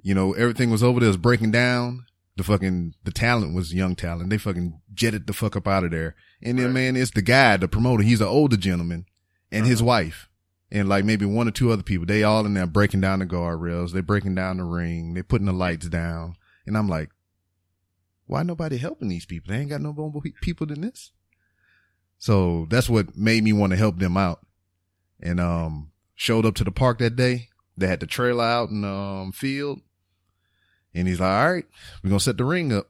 you 0.02 0.14
know, 0.14 0.34
everything 0.34 0.70
was 0.70 0.84
over 0.84 1.00
there, 1.00 1.08
was 1.10 1.18
breaking 1.18 1.52
down. 1.52 2.06
The 2.36 2.44
fucking, 2.44 2.96
the 3.04 3.12
talent 3.12 3.54
was 3.56 3.74
young 3.74 3.96
talent. 3.96 4.30
They 4.32 4.38
fucking 4.40 4.82
jetted 4.94 5.28
the 5.28 5.34
fuck 5.34 5.56
up 5.56 5.68
out 5.68 5.84
of 5.84 5.92
there. 5.92 6.16
And 6.42 6.58
then, 6.58 6.66
Right. 6.68 6.74
man, 6.74 6.96
it's 6.96 7.12
the 7.12 7.22
guy, 7.22 7.58
the 7.58 7.68
promoter. 7.68 8.04
He's 8.04 8.22
an 8.22 8.28
older 8.28 8.58
gentleman 8.58 9.06
and 9.52 9.66
his 9.68 9.82
Uh-huh. 9.82 9.88
wife 9.88 10.30
and 10.72 10.90
like 10.90 11.06
maybe 11.06 11.26
one 11.28 11.48
or 11.48 11.52
two 11.52 11.72
other 11.72 11.84
people. 11.84 12.08
They 12.08 12.24
all 12.24 12.46
in 12.46 12.56
there 12.56 12.66
breaking 12.66 13.02
down 13.02 13.20
the 13.20 13.28
guardrails. 13.28 13.92
They're 13.92 14.02
breaking 14.02 14.34
down 14.34 14.58
the 14.58 14.64
ring. 14.64 15.14
They're 15.14 15.24
putting 15.24 15.46
the 15.46 15.54
lights 15.54 15.88
down. 15.90 16.36
And 16.66 16.76
I'm 16.76 16.90
like, 16.90 17.10
why 18.26 18.42
nobody 18.42 18.78
helping 18.78 19.10
these 19.10 19.28
people? 19.28 19.54
They 19.54 19.60
ain't 19.60 19.70
got 19.70 19.82
no 19.82 19.94
more 19.94 20.22
people 20.42 20.66
than 20.66 20.82
this. 20.82 21.12
So 22.18 22.66
that's 22.70 22.90
what 22.90 23.16
made 23.16 23.44
me 23.44 23.54
want 23.54 23.72
to 23.72 23.78
help 23.78 24.00
them 24.00 24.18
out. 24.18 24.40
And, 25.22 25.40
um, 25.40 25.92
showed 26.24 26.46
up 26.46 26.56
to 26.56 26.64
the 26.64 26.72
park 26.72 27.00
that 27.00 27.18
day. 27.18 27.50
They 27.76 27.88
had 27.88 28.00
the 28.00 28.08
trailer 28.08 28.46
out 28.46 28.70
in, 28.70 28.86
um, 28.86 29.34
field. 29.34 29.82
And 30.94 31.06
he's 31.06 31.20
like, 31.20 31.30
all 31.30 31.54
right, 31.54 31.66
we're 32.02 32.12
going 32.12 32.20
to 32.20 32.24
set 32.24 32.38
the 32.38 32.46
ring 32.46 32.72
up. 32.72 32.88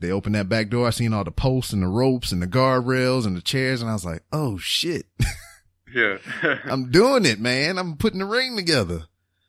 They 0.00 0.10
opened 0.10 0.34
that 0.34 0.48
back 0.48 0.68
door. 0.68 0.88
I 0.88 0.90
seen 0.90 1.12
all 1.12 1.22
the 1.22 1.30
posts 1.30 1.72
and 1.72 1.82
the 1.82 1.86
ropes 1.86 2.32
and 2.32 2.42
the 2.42 2.48
guardrails 2.48 3.24
and 3.24 3.36
the 3.36 3.40
chairs. 3.40 3.80
And 3.80 3.88
I 3.88 3.92
was 3.92 4.04
like, 4.04 4.22
oh 4.32 4.58
shit. 4.58 5.06
Yeah. 5.94 6.18
I'm 6.64 6.90
doing 6.90 7.24
it, 7.24 7.38
man. 7.38 7.78
I'm 7.78 7.96
putting 7.96 8.18
the 8.18 8.24
ring 8.24 8.56
together. 8.56 9.04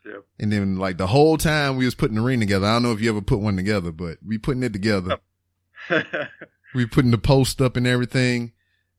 Yep. 0.06 0.26
And 0.40 0.52
then 0.52 0.78
like 0.78 0.98
the 0.98 1.08
whole 1.08 1.38
time 1.38 1.78
we 1.78 1.86
was 1.86 1.96
putting 1.96 2.18
the 2.18 2.22
ring 2.22 2.40
together. 2.40 2.68
I 2.68 2.74
don't 2.74 2.84
know 2.84 2.92
if 2.92 3.02
you 3.02 3.10
ever 3.10 3.22
put 3.22 3.40
one 3.40 3.56
together, 3.56 3.92
but 3.92 4.20
we 4.24 4.38
putting 4.38 4.62
it 4.62 4.74
together. 4.74 5.18
we 6.76 6.86
putting 6.86 7.12
the 7.12 7.18
post 7.18 7.62
up 7.62 7.76
and 7.76 7.88
everything. 7.88 8.52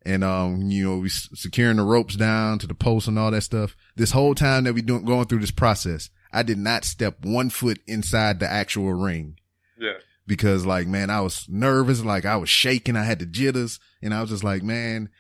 And, 0.07 0.23
um, 0.23 0.71
you 0.71 0.85
know, 0.85 0.99
we 0.99 1.09
securing 1.09 1.79
the 1.79 1.83
ropes 1.83 2.15
down 2.15 2.61
to 2.61 2.69
the 2.69 2.75
post 2.75 3.09
and 3.09 3.19
all 3.19 3.33
that 3.33 3.41
stuff. 3.41 3.77
This 3.97 4.13
whole 4.13 4.37
time 4.37 4.63
that 4.63 4.73
we 4.73 4.81
doing, 4.81 5.05
going 5.05 5.27
through 5.27 5.41
this 5.41 5.51
process, 5.51 6.11
I 6.33 6.45
did 6.45 6.59
not 6.59 6.85
step 6.85 7.25
one 7.25 7.51
foot 7.51 7.81
inside 7.89 8.39
the 8.39 8.49
actual 8.49 8.93
ring 8.93 9.41
yeah. 9.77 9.95
because 10.25 10.65
like, 10.65 10.87
man, 10.87 11.11
I 11.11 11.23
was 11.23 11.47
nervous. 11.49 12.05
Like 12.05 12.25
I 12.25 12.37
was 12.37 12.49
shaking. 12.49 12.95
I 12.95 13.03
had 13.03 13.19
the 13.19 13.27
jitters 13.27 13.81
and 14.01 14.15
I 14.15 14.21
was 14.21 14.31
just 14.31 14.45
like, 14.45 14.63
man, 14.63 15.11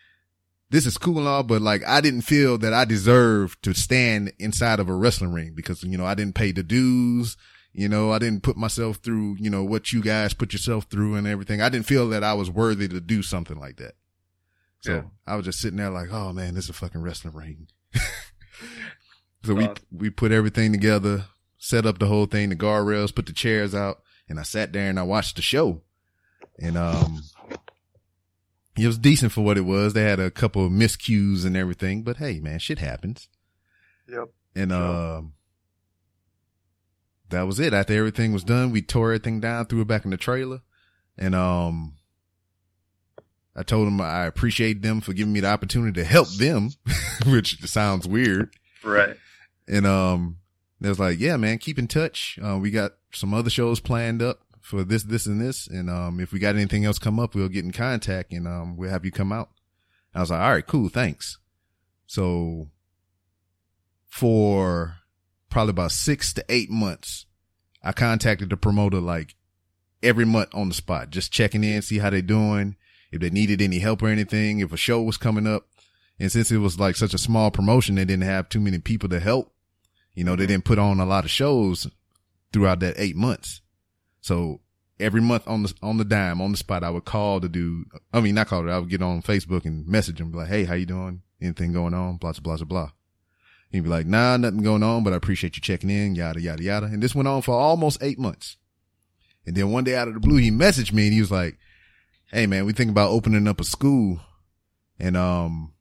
this 0.70 0.86
is 0.86 0.96
cool 0.98 1.18
and 1.18 1.26
all, 1.26 1.42
but 1.42 1.62
like 1.62 1.84
I 1.84 2.00
didn't 2.00 2.22
feel 2.22 2.56
that 2.58 2.72
I 2.72 2.84
deserved 2.84 3.64
to 3.64 3.74
stand 3.74 4.32
inside 4.38 4.78
of 4.78 4.88
a 4.88 4.94
wrestling 4.94 5.32
ring 5.32 5.52
because, 5.56 5.82
you 5.82 5.98
know, 5.98 6.06
I 6.06 6.14
didn't 6.14 6.36
pay 6.36 6.52
the 6.52 6.62
dues. 6.62 7.36
You 7.72 7.88
know, 7.88 8.12
I 8.12 8.20
didn't 8.20 8.44
put 8.44 8.56
myself 8.56 8.98
through, 8.98 9.36
you 9.40 9.50
know, 9.50 9.64
what 9.64 9.92
you 9.92 10.00
guys 10.00 10.32
put 10.32 10.52
yourself 10.52 10.84
through 10.84 11.16
and 11.16 11.26
everything. 11.26 11.60
I 11.60 11.70
didn't 11.70 11.86
feel 11.86 12.08
that 12.10 12.22
I 12.22 12.34
was 12.34 12.50
worthy 12.50 12.86
to 12.86 13.00
do 13.00 13.22
something 13.22 13.58
like 13.58 13.78
that. 13.78 13.96
So 14.80 14.94
Yeah. 14.94 15.02
I 15.26 15.36
was 15.36 15.44
just 15.44 15.60
sitting 15.60 15.78
there 15.78 15.90
like, 15.90 16.12
oh 16.12 16.32
man, 16.32 16.54
this 16.54 16.64
is 16.64 16.70
a 16.70 16.74
fucking 16.74 17.00
wrestling 17.02 17.34
ring. 17.34 17.68
so 19.44 19.54
we, 19.54 19.68
we 19.90 20.10
put 20.10 20.32
everything 20.32 20.72
together, 20.72 21.24
set 21.58 21.86
up 21.86 21.98
the 21.98 22.06
whole 22.06 22.26
thing, 22.26 22.50
the 22.50 22.56
guardrails, 22.56 23.14
put 23.14 23.26
the 23.26 23.32
chairs 23.32 23.74
out, 23.74 24.02
and 24.28 24.38
I 24.38 24.42
sat 24.42 24.72
there 24.72 24.88
and 24.88 24.98
I 24.98 25.02
watched 25.04 25.36
the 25.36 25.42
show. 25.42 25.82
And, 26.58 26.76
um, 26.76 27.22
it 28.78 28.86
was 28.86 28.98
decent 28.98 29.32
for 29.32 29.42
what 29.42 29.56
it 29.56 29.62
was. 29.62 29.92
They 29.94 30.02
had 30.02 30.20
a 30.20 30.30
couple 30.30 30.64
of 30.66 30.72
miscues 30.72 31.44
and 31.46 31.56
everything, 31.56 32.02
but 32.02 32.18
hey, 32.18 32.40
man, 32.40 32.58
shit 32.58 32.78
happens. 32.78 33.28
Yep. 34.08 34.28
And, 34.54 34.72
um, 34.72 35.32
that 37.30 37.42
was 37.42 37.58
it. 37.58 37.72
After 37.74 37.94
everything 37.94 38.32
was 38.32 38.44
done, 38.44 38.70
we 38.70 38.82
tore 38.82 39.08
everything 39.08 39.40
down, 39.40 39.66
threw 39.66 39.80
it 39.80 39.88
back 39.88 40.04
in 40.04 40.10
the 40.10 40.16
trailer. 40.16 40.60
And, 41.18 41.34
um, 41.34 41.95
I 43.56 43.62
told 43.62 43.86
them 43.86 44.00
I 44.00 44.26
appreciate 44.26 44.82
them 44.82 45.00
for 45.00 45.14
giving 45.14 45.32
me 45.32 45.40
the 45.40 45.48
opportunity 45.48 46.00
to 46.00 46.04
help 46.04 46.28
them, 46.28 46.70
which 47.26 47.60
sounds 47.62 48.06
weird. 48.06 48.54
Right. 48.84 49.16
And, 49.66 49.86
um, 49.86 50.38
they 50.80 50.90
was 50.90 51.00
like, 51.00 51.18
yeah, 51.18 51.38
man, 51.38 51.56
keep 51.58 51.78
in 51.78 51.88
touch. 51.88 52.38
Uh, 52.42 52.58
we 52.58 52.70
got 52.70 52.92
some 53.12 53.32
other 53.32 53.48
shows 53.48 53.80
planned 53.80 54.22
up 54.22 54.40
for 54.60 54.84
this, 54.84 55.04
this 55.04 55.24
and 55.24 55.40
this. 55.40 55.66
And, 55.66 55.88
um, 55.88 56.20
if 56.20 56.32
we 56.32 56.38
got 56.38 56.54
anything 56.54 56.84
else 56.84 56.98
come 56.98 57.18
up, 57.18 57.34
we'll 57.34 57.48
get 57.48 57.64
in 57.64 57.72
contact 57.72 58.32
and, 58.32 58.46
um, 58.46 58.76
we'll 58.76 58.90
have 58.90 59.06
you 59.06 59.10
come 59.10 59.32
out. 59.32 59.48
I 60.14 60.20
was 60.20 60.30
like, 60.30 60.40
all 60.40 60.52
right, 60.52 60.66
cool. 60.66 60.90
Thanks. 60.90 61.38
So 62.06 62.68
for 64.06 64.96
probably 65.50 65.70
about 65.70 65.92
six 65.92 66.32
to 66.34 66.44
eight 66.48 66.70
months, 66.70 67.26
I 67.82 67.92
contacted 67.92 68.50
the 68.50 68.56
promoter 68.56 69.00
like 69.00 69.34
every 70.02 70.24
month 70.24 70.54
on 70.54 70.68
the 70.68 70.74
spot, 70.74 71.10
just 71.10 71.32
checking 71.32 71.64
in, 71.64 71.82
see 71.82 71.98
how 71.98 72.10
they're 72.10 72.22
doing, 72.22 72.76
if 73.16 73.20
they 73.22 73.30
needed 73.30 73.60
any 73.60 73.78
help 73.78 74.02
or 74.02 74.08
anything, 74.08 74.60
if 74.60 74.72
a 74.72 74.76
show 74.76 75.02
was 75.02 75.16
coming 75.16 75.46
up. 75.46 75.66
And 76.18 76.32
since 76.32 76.50
it 76.50 76.58
was 76.58 76.80
like 76.80 76.96
such 76.96 77.12
a 77.12 77.18
small 77.18 77.50
promotion, 77.50 77.96
they 77.96 78.04
didn't 78.04 78.24
have 78.24 78.48
too 78.48 78.60
many 78.60 78.78
people 78.78 79.08
to 79.10 79.20
help. 79.20 79.52
You 80.14 80.24
know, 80.24 80.34
they 80.34 80.44
mm-hmm. 80.44 80.52
didn't 80.52 80.64
put 80.64 80.78
on 80.78 81.00
a 81.00 81.06
lot 81.06 81.24
of 81.24 81.30
shows 81.30 81.88
throughout 82.52 82.80
that 82.80 82.94
eight 82.96 83.16
months. 83.16 83.60
So 84.20 84.60
every 84.98 85.20
month 85.20 85.46
on 85.46 85.64
the, 85.64 85.74
on 85.82 85.98
the 85.98 86.04
dime, 86.04 86.40
on 86.40 86.52
the 86.52 86.56
spot, 86.56 86.82
I 86.82 86.90
would 86.90 87.04
call 87.04 87.40
the 87.40 87.48
dude. 87.48 87.86
I 88.12 88.20
mean, 88.20 88.34
not 88.34 88.46
call 88.46 88.66
it. 88.66 88.72
I 88.72 88.78
would 88.78 88.88
get 88.88 89.02
on 89.02 89.22
Facebook 89.22 89.66
and 89.66 89.86
message 89.86 90.20
him 90.20 90.32
like, 90.32 90.48
Hey, 90.48 90.64
how 90.64 90.74
you 90.74 90.86
doing? 90.86 91.22
Anything 91.40 91.72
going 91.72 91.92
on? 91.92 92.16
Blah, 92.16 92.32
blah, 92.32 92.56
blah, 92.56 92.64
blah. 92.64 92.90
He'd 93.70 93.82
be 93.82 93.88
like, 93.90 94.06
nah, 94.06 94.36
nothing 94.36 94.62
going 94.62 94.82
on, 94.82 95.02
but 95.02 95.12
I 95.12 95.16
appreciate 95.16 95.56
you 95.56 95.60
checking 95.60 95.90
in, 95.90 96.14
yada, 96.14 96.40
yada, 96.40 96.62
yada. 96.62 96.86
And 96.86 97.02
this 97.02 97.14
went 97.14 97.28
on 97.28 97.42
for 97.42 97.54
almost 97.54 97.98
eight 98.00 98.18
months. 98.18 98.56
And 99.44 99.56
then 99.56 99.70
one 99.70 99.84
day 99.84 99.94
out 99.96 100.08
of 100.08 100.14
the 100.14 100.20
blue, 100.20 100.36
he 100.36 100.50
messaged 100.50 100.92
me 100.92 101.04
and 101.04 101.14
he 101.14 101.20
was 101.20 101.30
like, 101.30 101.58
Hey 102.32 102.46
man, 102.46 102.66
we 102.66 102.72
think 102.72 102.90
about 102.90 103.10
opening 103.10 103.46
up 103.46 103.60
a 103.60 103.64
school 103.64 104.20
and, 104.98 105.16
um, 105.16 105.72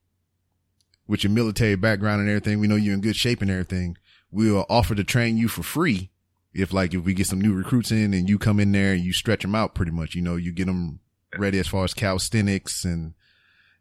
with 1.07 1.23
your 1.23 1.31
military 1.31 1.75
background 1.75 2.21
and 2.21 2.29
everything, 2.29 2.59
we 2.59 2.67
know 2.67 2.75
you're 2.75 2.93
in 2.93 3.01
good 3.01 3.15
shape 3.15 3.41
and 3.41 3.49
everything. 3.49 3.97
We'll 4.31 4.65
offer 4.69 4.95
to 4.95 5.03
train 5.03 5.37
you 5.37 5.47
for 5.47 5.63
free. 5.63 6.09
If 6.53 6.71
like, 6.73 6.93
if 6.93 7.03
we 7.03 7.13
get 7.13 7.27
some 7.27 7.41
new 7.41 7.53
recruits 7.53 7.91
in 7.91 8.13
and 8.13 8.29
you 8.29 8.37
come 8.39 8.59
in 8.59 8.71
there 8.71 8.93
and 8.93 9.03
you 9.03 9.11
stretch 9.13 9.41
them 9.41 9.55
out 9.55 9.75
pretty 9.75 9.91
much, 9.91 10.15
you 10.15 10.21
know, 10.21 10.35
you 10.35 10.51
get 10.51 10.65
them 10.65 10.99
ready 11.37 11.59
as 11.59 11.67
far 11.67 11.83
as 11.83 11.93
calisthenics 11.93 12.85
and 12.85 13.13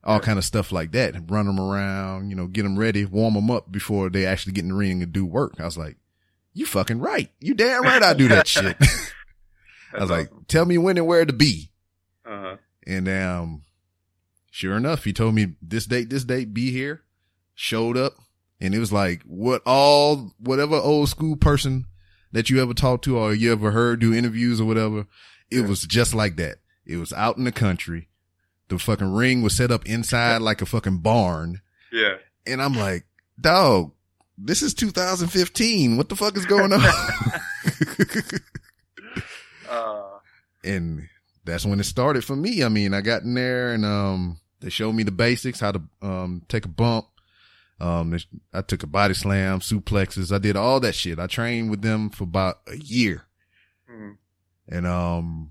all 0.03 0.21
kind 0.21 0.39
of 0.39 0.45
stuff 0.45 0.73
like 0.73 0.93
that. 0.93 1.15
Run 1.31 1.47
them 1.47 1.61
around, 1.61 2.31
you 2.31 2.37
know, 2.37 2.47
get 2.47 2.63
them 2.63 2.79
ready, 2.79 3.05
warm 3.05 3.35
them 3.35 3.51
up 3.51 3.71
before 3.71 4.11
they 4.11 4.27
actually 4.27 4.53
get 4.53 4.65
in 4.65 4.71
the 4.71 4.75
ring 4.75 5.03
and 5.03 5.13
do 5.13 5.25
work. 5.25 5.55
I 5.59 5.65
was 5.65 5.79
like, 5.79 5.97
you 6.53 6.67
fucking 6.67 6.99
right. 6.99 7.31
You 7.41 7.55
damn 7.55 7.83
right 7.83 8.03
I 8.03 8.15
do 8.15 8.29
that 8.29 8.47
shit. 8.49 8.77
I 9.95 10.01
was 10.01 10.11
like, 10.11 10.31
tell 10.49 10.65
me 10.65 10.79
when 10.79 10.99
and 10.99 11.07
where 11.07 11.25
to 11.25 11.33
be. 11.33 11.71
Uh 12.27 12.41
huh. 12.41 12.57
And, 12.87 13.09
um, 13.09 13.63
sure 14.51 14.77
enough, 14.77 15.05
he 15.05 15.13
told 15.13 15.35
me 15.35 15.55
this 15.63 15.87
date, 15.87 16.11
this 16.11 16.25
date, 16.25 16.53
be 16.55 16.71
here, 16.71 17.03
showed 17.55 17.97
up. 17.97 18.15
And 18.61 18.75
it 18.75 18.79
was 18.79 18.93
like 18.93 19.23
what 19.25 19.63
all, 19.67 20.33
whatever 20.39 20.77
old 20.77 21.09
school 21.09 21.37
person 21.37 21.87
that 22.33 22.51
you 22.51 22.61
ever 22.63 22.75
talked 22.75 23.05
to 23.05 23.17
or 23.19 23.35
you 23.35 23.53
ever 23.53 23.71
heard 23.73 24.01
do 24.01 24.15
interviews 24.15 24.61
or 24.61 24.65
whatever. 24.67 25.07
It 25.51 25.61
Yeah. 25.61 25.67
was 25.67 25.83
just 25.83 26.15
like 26.15 26.37
that. 26.37 26.59
It 26.87 26.97
was 26.99 27.13
out 27.13 27.37
in 27.37 27.45
the 27.45 27.53
country. 27.53 28.09
The 28.69 28.79
fucking 28.79 29.13
ring 29.13 29.43
was 29.43 29.57
set 29.57 29.71
up 29.71 29.87
inside 29.87 30.41
like 30.43 30.63
a 30.63 30.67
fucking 30.67 30.99
barn. 30.99 31.61
Yeah. 31.93 32.17
And 32.47 32.63
I'm 32.63 32.75
like, 32.75 33.05
dog, 33.41 33.93
this 34.39 34.63
is 34.63 34.75
2015. 34.75 35.97
What 35.97 36.09
the 36.09 36.17
fuck 36.17 36.37
is 36.37 36.47
going 36.47 36.73
on? 36.73 36.81
Uh, 39.69 40.19
and 40.63 41.09
that's 41.45 41.65
when 41.67 41.81
it 41.81 41.85
started 41.85 42.25
for 42.25 42.37
me. 42.37 42.63
I 42.65 42.69
mean, 42.69 42.95
I 42.95 43.01
got 43.01 43.23
in 43.23 43.35
there 43.35 43.73
and, 43.73 43.85
um, 43.85 44.39
they 44.61 44.71
showed 44.71 44.93
me 44.93 45.03
the 45.03 45.11
basics, 45.13 45.61
how 45.61 45.73
to, 45.73 45.83
um, 46.03 46.43
take 46.49 46.65
a 46.65 46.69
bump. 46.69 47.07
Um, 47.81 48.11
they- 48.11 48.25
I 48.53 48.63
took 48.63 48.83
a 48.83 48.87
body 48.87 49.15
slam, 49.15 49.61
suplexes. 49.61 50.33
I 50.35 50.39
did 50.39 50.57
all 50.57 50.81
that 50.81 50.95
shit. 50.95 51.19
I 51.19 51.27
trained 51.27 51.71
with 51.71 51.83
them 51.83 52.09
for 52.11 52.25
about 52.25 52.61
a 52.69 52.77
year. 52.77 53.25
mhm. 53.91 54.17
And, 54.69 54.87
um, 54.87 55.51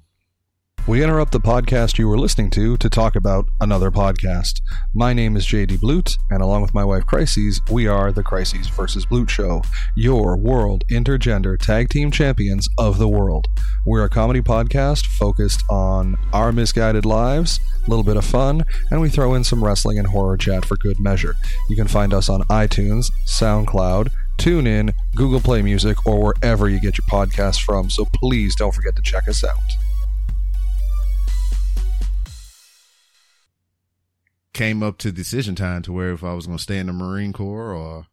We 0.86 1.02
interrupt 1.02 1.32
the 1.32 1.40
podcast 1.40 1.98
you 1.98 2.10
were 2.10 2.20
listening 2.20 2.50
to 2.52 2.76
to 2.76 2.90
talk 2.90 3.16
about 3.16 3.48
another 3.62 3.90
podcast. 3.90 4.60
My 4.94 5.14
name 5.14 5.38
is 5.38 5.46
JD 5.46 5.80
Blute, 5.80 6.18
and 6.30 6.42
along 6.42 6.62
with 6.62 6.74
my 6.74 6.84
wife 6.84 7.06
Crises, 7.06 7.62
we 7.72 7.88
are 7.88 8.12
the 8.12 8.22
Crises 8.22 8.68
versus 8.68 9.06
Blute 9.06 9.30
Show, 9.30 9.62
your 9.96 10.36
world 10.36 10.84
intergender 10.92 11.58
tag 11.58 11.88
team 11.88 12.12
champions 12.12 12.68
of 12.78 12.98
the 12.98 13.08
world. 13.08 13.48
We're 13.86 14.04
a 14.04 14.10
comedy 14.10 14.42
podcast 14.42 15.06
focused 15.06 15.64
on 15.70 16.18
our 16.34 16.52
misguided 16.52 17.06
lives, 17.06 17.62
a 17.88 17.90
little 17.90 18.04
bit 18.04 18.18
of 18.18 18.26
fun, 18.26 18.66
and 18.92 19.00
we 19.00 19.08
throw 19.08 19.36
in 19.36 19.46
some 19.46 19.64
wrestling 19.64 19.98
and 19.98 20.08
horror 20.10 20.36
chat 20.36 20.66
for 20.66 20.76
good 20.76 21.00
measure. 21.00 21.36
You 21.70 21.78
can 21.78 21.88
find 21.88 22.14
us 22.14 22.28
on 22.28 22.42
iTunes, 22.50 23.10
SoundCloud, 23.26 24.10
TuneIn, 24.38 24.94
Google 25.16 25.40
Play 25.40 25.62
Music, 25.62 26.06
or 26.06 26.22
wherever 26.22 26.68
you 26.68 26.82
get 26.82 26.98
your 26.98 27.08
podcasts 27.08 27.62
from, 27.62 27.90
so 27.90 28.04
please 28.14 28.54
don't 28.54 28.76
forget 28.76 28.98
to 28.98 29.02
check 29.02 29.30
us 29.30 29.46
out. 29.46 29.62
Came 34.54 34.84
up 34.84 34.98
to 35.00 35.12
decision 35.12 35.56
time 35.56 35.82
to 35.84 35.92
where 35.92 36.12
if 36.14 36.24
I 36.24 36.34
was 36.34 36.46
going 36.46 36.58
to 36.58 36.64
stay 36.64 36.78
in 36.78 36.88
the 36.88 36.94
Marine 36.94 37.34
Corps 37.34 37.74
or 37.74 38.06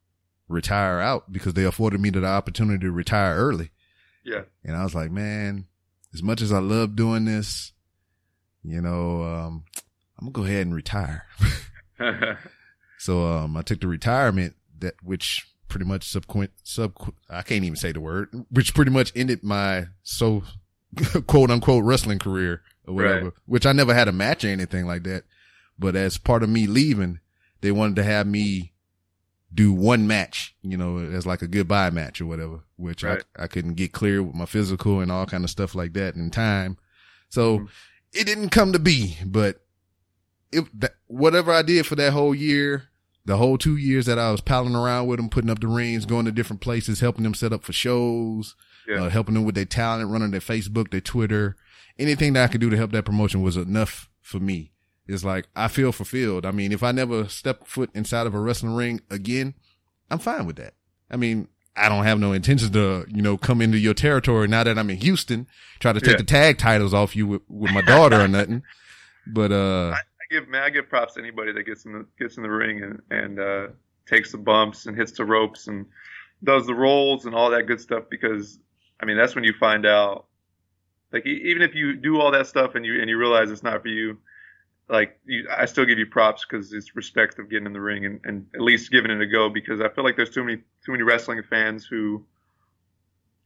retire 0.49 0.99
out 0.99 1.30
because 1.32 1.55
they 1.55 1.64
afforded 1.64 2.01
me 2.01 2.11
the 2.11 2.24
opportunity 2.24 2.80
to 2.80 2.91
retire 2.91 3.36
early. 3.36 3.70
Yeah. 4.24 4.43
And 4.64 4.76
I 4.76 4.82
was 4.84 4.95
like, 4.95 5.11
man, 5.11 5.66
as 6.12 6.22
much 6.22 6.41
as 6.43 6.53
I 6.53 6.59
love 6.59 6.97
doing 6.97 7.24
this, 7.26 7.72
you 8.62 8.80
know, 8.80 9.22
um, 9.22 9.64
I'm 10.18 10.26
gonna 10.26 10.32
go 10.32 10.45
ahead 10.45 10.66
and 10.66 10.74
retire. 10.74 11.26
so, 12.99 13.26
um, 13.26 13.57
I 13.57 13.62
took 13.62 13.80
the 13.80 13.86
retirement 13.88 14.55
that, 14.78 14.95
which 15.03 15.47
pretty 15.68 15.86
much 15.86 16.05
subsequent, 16.09 16.51
sub, 16.64 16.95
I 17.28 17.43
can't 17.43 17.64
even 17.64 17.76
say 17.76 17.93
the 17.93 18.01
word, 18.01 18.28
which 18.51 18.74
pretty 18.74 18.91
much 18.91 19.12
ended 19.14 19.43
my 19.43 19.86
so 20.03 20.43
quote 21.26 21.51
unquote 21.51 21.84
wrestling 21.84 22.18
career 22.18 22.62
or 22.86 22.95
whatever, 22.95 23.24
Right. 23.24 23.32
which 23.47 23.66
I 23.66 23.72
never 23.72 23.95
had 23.95 24.09
a 24.09 24.12
match 24.12 24.45
or 24.45 24.49
anything 24.49 24.86
like 24.86 25.05
that. 25.05 25.24
But 25.81 25.97
as 25.97 26.18
part 26.18 26.43
of 26.45 26.49
me 26.51 26.66
leaving, 26.68 27.18
they 27.62 27.72
wanted 27.72 27.97
to 27.97 28.05
have 28.05 28.26
me 28.26 28.74
do 29.53 29.72
one 29.72 30.07
match, 30.07 30.55
you 30.62 30.76
know, 30.76 30.99
as 30.99 31.26
like 31.26 31.43
a 31.43 31.49
goodbye 31.49 31.91
match 31.91 32.20
or 32.20 32.26
whatever, 32.26 32.61
which 32.76 33.03
Right. 33.03 33.24
I, 33.37 33.45
I 33.45 33.47
couldn't 33.49 33.74
get 33.74 33.91
clear 33.93 34.22
with 34.22 34.35
my 34.37 34.45
physical 34.47 35.01
and 35.01 35.11
all 35.11 35.26
kind 35.26 35.43
of 35.43 35.51
stuff 35.51 35.74
like 35.74 35.93
that 35.95 36.14
in 36.14 36.31
time. 36.31 36.76
So 37.31 37.59
Mhm. 37.61 37.68
it 38.12 38.24
didn't 38.26 38.51
come 38.51 38.72
to 38.72 38.78
be, 38.78 39.16
but 39.26 39.64
it, 40.53 40.64
that, 40.81 40.95
whatever 41.07 41.51
I 41.53 41.62
did 41.62 41.87
for 41.87 41.97
that 41.97 42.12
whole 42.12 42.35
year, 42.35 42.85
the 43.24 43.39
whole 43.39 43.59
two 43.59 43.76
years 43.76 44.07
that 44.07 44.18
I 44.18 44.31
was 44.31 44.41
palling 44.41 44.74
around 44.76 45.07
with 45.09 45.18
them, 45.18 45.28
putting 45.28 45.51
up 45.51 45.61
the 45.61 45.66
rings, 45.68 46.07
going 46.07 46.26
to 46.26 46.33
different 46.33 46.61
places, 46.62 47.01
helping 47.01 47.24
them 47.24 47.35
set 47.35 47.53
up 47.53 47.64
for 47.64 47.72
shows, 47.72 48.55
Yeah. 48.89 49.05
uh, 49.05 49.09
helping 49.11 49.35
them 49.35 49.45
with 49.45 49.55
their 49.57 49.64
talent, 49.64 50.11
running 50.11 50.31
their 50.31 50.41
Facebook, 50.41 50.91
their 50.91 51.01
Twitter, 51.01 51.57
anything 51.99 52.33
that 52.35 52.45
I 52.45 52.53
could 52.53 52.61
do 52.61 52.70
to 52.70 52.76
help 52.76 52.93
that 52.93 53.05
promotion 53.05 53.43
was 53.43 53.57
enough 53.57 54.09
for 54.20 54.39
me. 54.41 54.72
It's 55.07 55.24
like, 55.24 55.46
I 55.57 55.68
feel 55.68 55.92
fulfilled. 55.92 56.46
I 56.46 56.51
mean, 56.53 56.70
if 56.72 56.82
I 56.82 56.92
never 56.92 57.28
step 57.28 57.66
foot 57.66 57.90
inside 57.94 58.26
of 58.26 58.34
a 58.34 58.38
wrestling 58.40 58.74
ring 58.74 59.01
again, 59.11 59.55
I'm 60.11 60.18
fine 60.18 60.46
with 60.46 60.57
that. 60.57 60.74
I 61.11 61.16
mean, 61.16 61.48
I 61.76 61.88
don't 61.88 62.05
have 62.05 62.18
no 62.18 62.32
intentions 62.32 62.70
to, 62.72 63.07
you 63.09 63.22
know, 63.22 63.36
come 63.36 63.61
into 63.61 63.78
your 63.78 63.94
territory 63.94 64.46
now 64.48 64.62
that 64.64 64.78
I'm 64.78 64.90
in 64.90 64.98
Houston, 64.98 65.46
try 65.80 65.92
to 65.92 66.01
take 66.01 66.11
Yeah. 66.12 66.16
the 66.18 66.24
tag 66.24 66.59
titles 66.59 66.94
off 66.94 67.16
you 67.16 67.26
with, 67.26 67.42
with 67.48 67.72
my 67.72 67.80
daughter 67.82 68.20
or 68.20 68.28
nothing. 68.28 68.62
But, 69.26 69.51
uh, 69.53 69.94
I 69.96 70.01
give 70.30 70.48
man, 70.48 70.62
I 70.62 70.70
give 70.70 70.88
props 70.88 71.14
to 71.14 71.20
anybody 71.20 71.53
that 71.53 71.64
gets 71.64 71.84
in 71.84 71.92
the 71.92 72.07
gets 72.18 72.36
in 72.36 72.42
the 72.44 72.51
ring 72.51 72.82
and 72.82 73.03
and 73.11 73.40
uh, 73.40 73.66
takes 74.07 74.30
the 74.32 74.38
bumps 74.38 74.86
and 74.86 74.96
hits 74.96 75.12
the 75.12 75.24
ropes 75.24 75.66
and 75.66 75.86
does 76.44 76.66
the 76.66 76.74
rolls 76.74 77.26
and 77.26 77.34
all 77.34 77.51
that 77.51 77.66
good 77.66 77.80
stuff 77.80 78.05
because 78.11 78.59
I 79.01 79.07
mean 79.07 79.16
that's 79.16 79.34
when 79.34 79.42
you 79.44 79.53
find 79.59 79.84
out 79.86 80.26
like 81.12 81.26
even 81.26 81.62
if 81.62 81.74
you 81.74 81.96
do 81.96 82.20
all 82.20 82.30
that 82.30 82.46
stuff 82.46 82.76
and 82.76 82.84
you 82.86 83.01
and 83.01 83.11
you 83.11 83.18
realize 83.18 83.51
it's 83.51 83.62
not 83.64 83.82
for 83.82 83.88
you 83.88 84.18
like 84.91 85.18
you, 85.24 85.47
I 85.57 85.66
still 85.66 85.84
give 85.86 85.99
you 85.99 86.07
props 86.07 86.45
because 86.49 86.72
it's 86.72 86.97
respect 86.97 87.38
of 87.38 87.49
getting 87.49 87.66
in 87.66 87.72
the 87.72 87.80
ring 87.80 88.05
and, 88.05 88.20
and 88.24 88.47
at 88.55 88.61
least 88.61 88.91
giving 88.91 89.11
it 89.11 89.20
a 89.20 89.26
go 89.26 89.49
because 89.49 89.80
I 89.80 89.88
feel 89.88 90.05
like 90.05 90.16
there's 90.16 90.30
too 90.30 90.43
many 90.45 90.57
too 90.84 90.93
many 90.93 91.03
wrestling 91.05 91.43
fans 91.49 91.86
who 91.86 92.24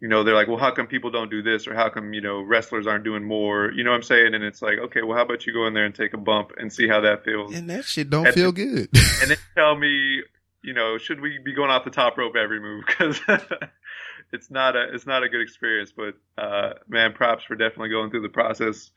you 0.01 0.09
know, 0.09 0.23
they're 0.23 0.35
like, 0.35 0.49
well, 0.49 0.59
how 0.59 0.71
come 0.71 0.87
people 0.87 1.11
don't 1.11 1.31
do 1.31 1.41
this? 1.41 1.67
Or 1.67 1.75
how 1.75 1.89
come, 1.89 2.13
you 2.13 2.21
know, 2.21 2.43
wrestlers 2.43 2.87
aren't 2.87 3.05
doing 3.05 3.25
more? 3.25 3.73
You 3.73 3.85
know 3.85 3.91
what 3.91 3.97
I'm 3.97 4.03
saying? 4.03 4.35
And 4.35 4.45
it's 4.45 4.61
like, 4.61 4.79
okay, 4.79 5.01
well, 5.03 5.17
how 5.17 5.23
about 5.25 5.47
you 5.47 5.55
go 5.55 5.67
in 5.67 5.73
there 5.73 5.87
and 5.87 5.95
take 5.95 6.13
a 6.13 6.19
bump 6.19 6.51
and 6.59 6.71
see 6.71 6.87
how 6.87 7.01
that 7.03 7.25
feels? 7.25 7.55
and 7.55 7.71
that 7.71 7.87
shit 7.87 8.11
don't 8.11 8.27
And- 8.27 8.35
feel 8.35 8.53
good. 8.53 8.91
And 9.23 9.31
then 9.31 9.39
tell 9.55 9.75
me, 9.79 10.23
you 10.63 10.75
know, 10.75 10.99
should 10.99 11.21
we 11.23 11.39
be 11.43 11.55
going 11.55 11.71
off 11.71 11.85
the 11.85 11.91
top 11.91 12.19
rope 12.19 12.35
every 12.37 12.61
move? 12.61 12.85
Because 12.87 13.19
it's 14.33 14.51
not 14.51 14.77
a, 14.77 14.93
it's 14.93 15.07
not 15.07 15.23
a 15.23 15.29
good 15.31 15.41
experience, 15.41 15.93
but, 15.97 16.15
uh, 16.37 16.75
man, 16.87 17.15
props 17.15 17.45
for 17.45 17.55
definitely 17.55 17.89
going 17.91 18.11
through 18.11 18.23
the 18.23 18.29
process, 18.29 18.91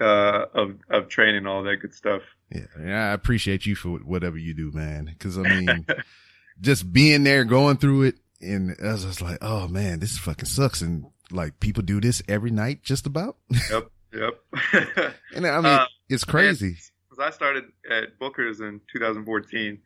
uh, 0.00 0.46
of, 0.54 0.76
of 0.90 1.08
training 1.08 1.46
all 1.46 1.62
that 1.64 1.76
good 1.78 1.94
stuff. 1.94 2.22
Yeah, 2.50 2.66
yeah, 2.80 3.10
I 3.10 3.12
appreciate 3.12 3.66
you 3.66 3.74
for 3.74 3.98
whatever 3.98 4.38
you 4.38 4.54
do, 4.54 4.70
man. 4.72 5.14
Cause 5.18 5.36
I 5.38 5.42
mean, 5.42 5.86
just 6.60 6.92
being 6.92 7.24
there, 7.24 7.44
going 7.44 7.76
through 7.78 8.02
it, 8.04 8.14
and 8.40 8.76
I 8.82 8.92
was 8.92 9.04
just 9.04 9.22
like, 9.22 9.38
oh 9.42 9.66
man, 9.68 10.00
this 10.00 10.18
fucking 10.18 10.44
sucks. 10.46 10.80
And 10.80 11.06
like 11.30 11.58
people 11.60 11.82
do 11.82 12.00
this 12.00 12.22
every 12.28 12.50
night, 12.50 12.82
just 12.82 13.06
about. 13.06 13.36
Yep. 13.70 13.90
Yep. 14.12 15.14
And 15.34 15.46
I 15.46 15.56
mean, 15.56 15.66
Uh, 15.66 15.86
it's 16.08 16.24
crazy. 16.24 16.76
Because 17.10 17.24
I 17.26 17.30
started 17.34 17.64
at 17.90 18.18
Booker's 18.18 18.60
in 18.60 18.80
2014, 18.92 19.78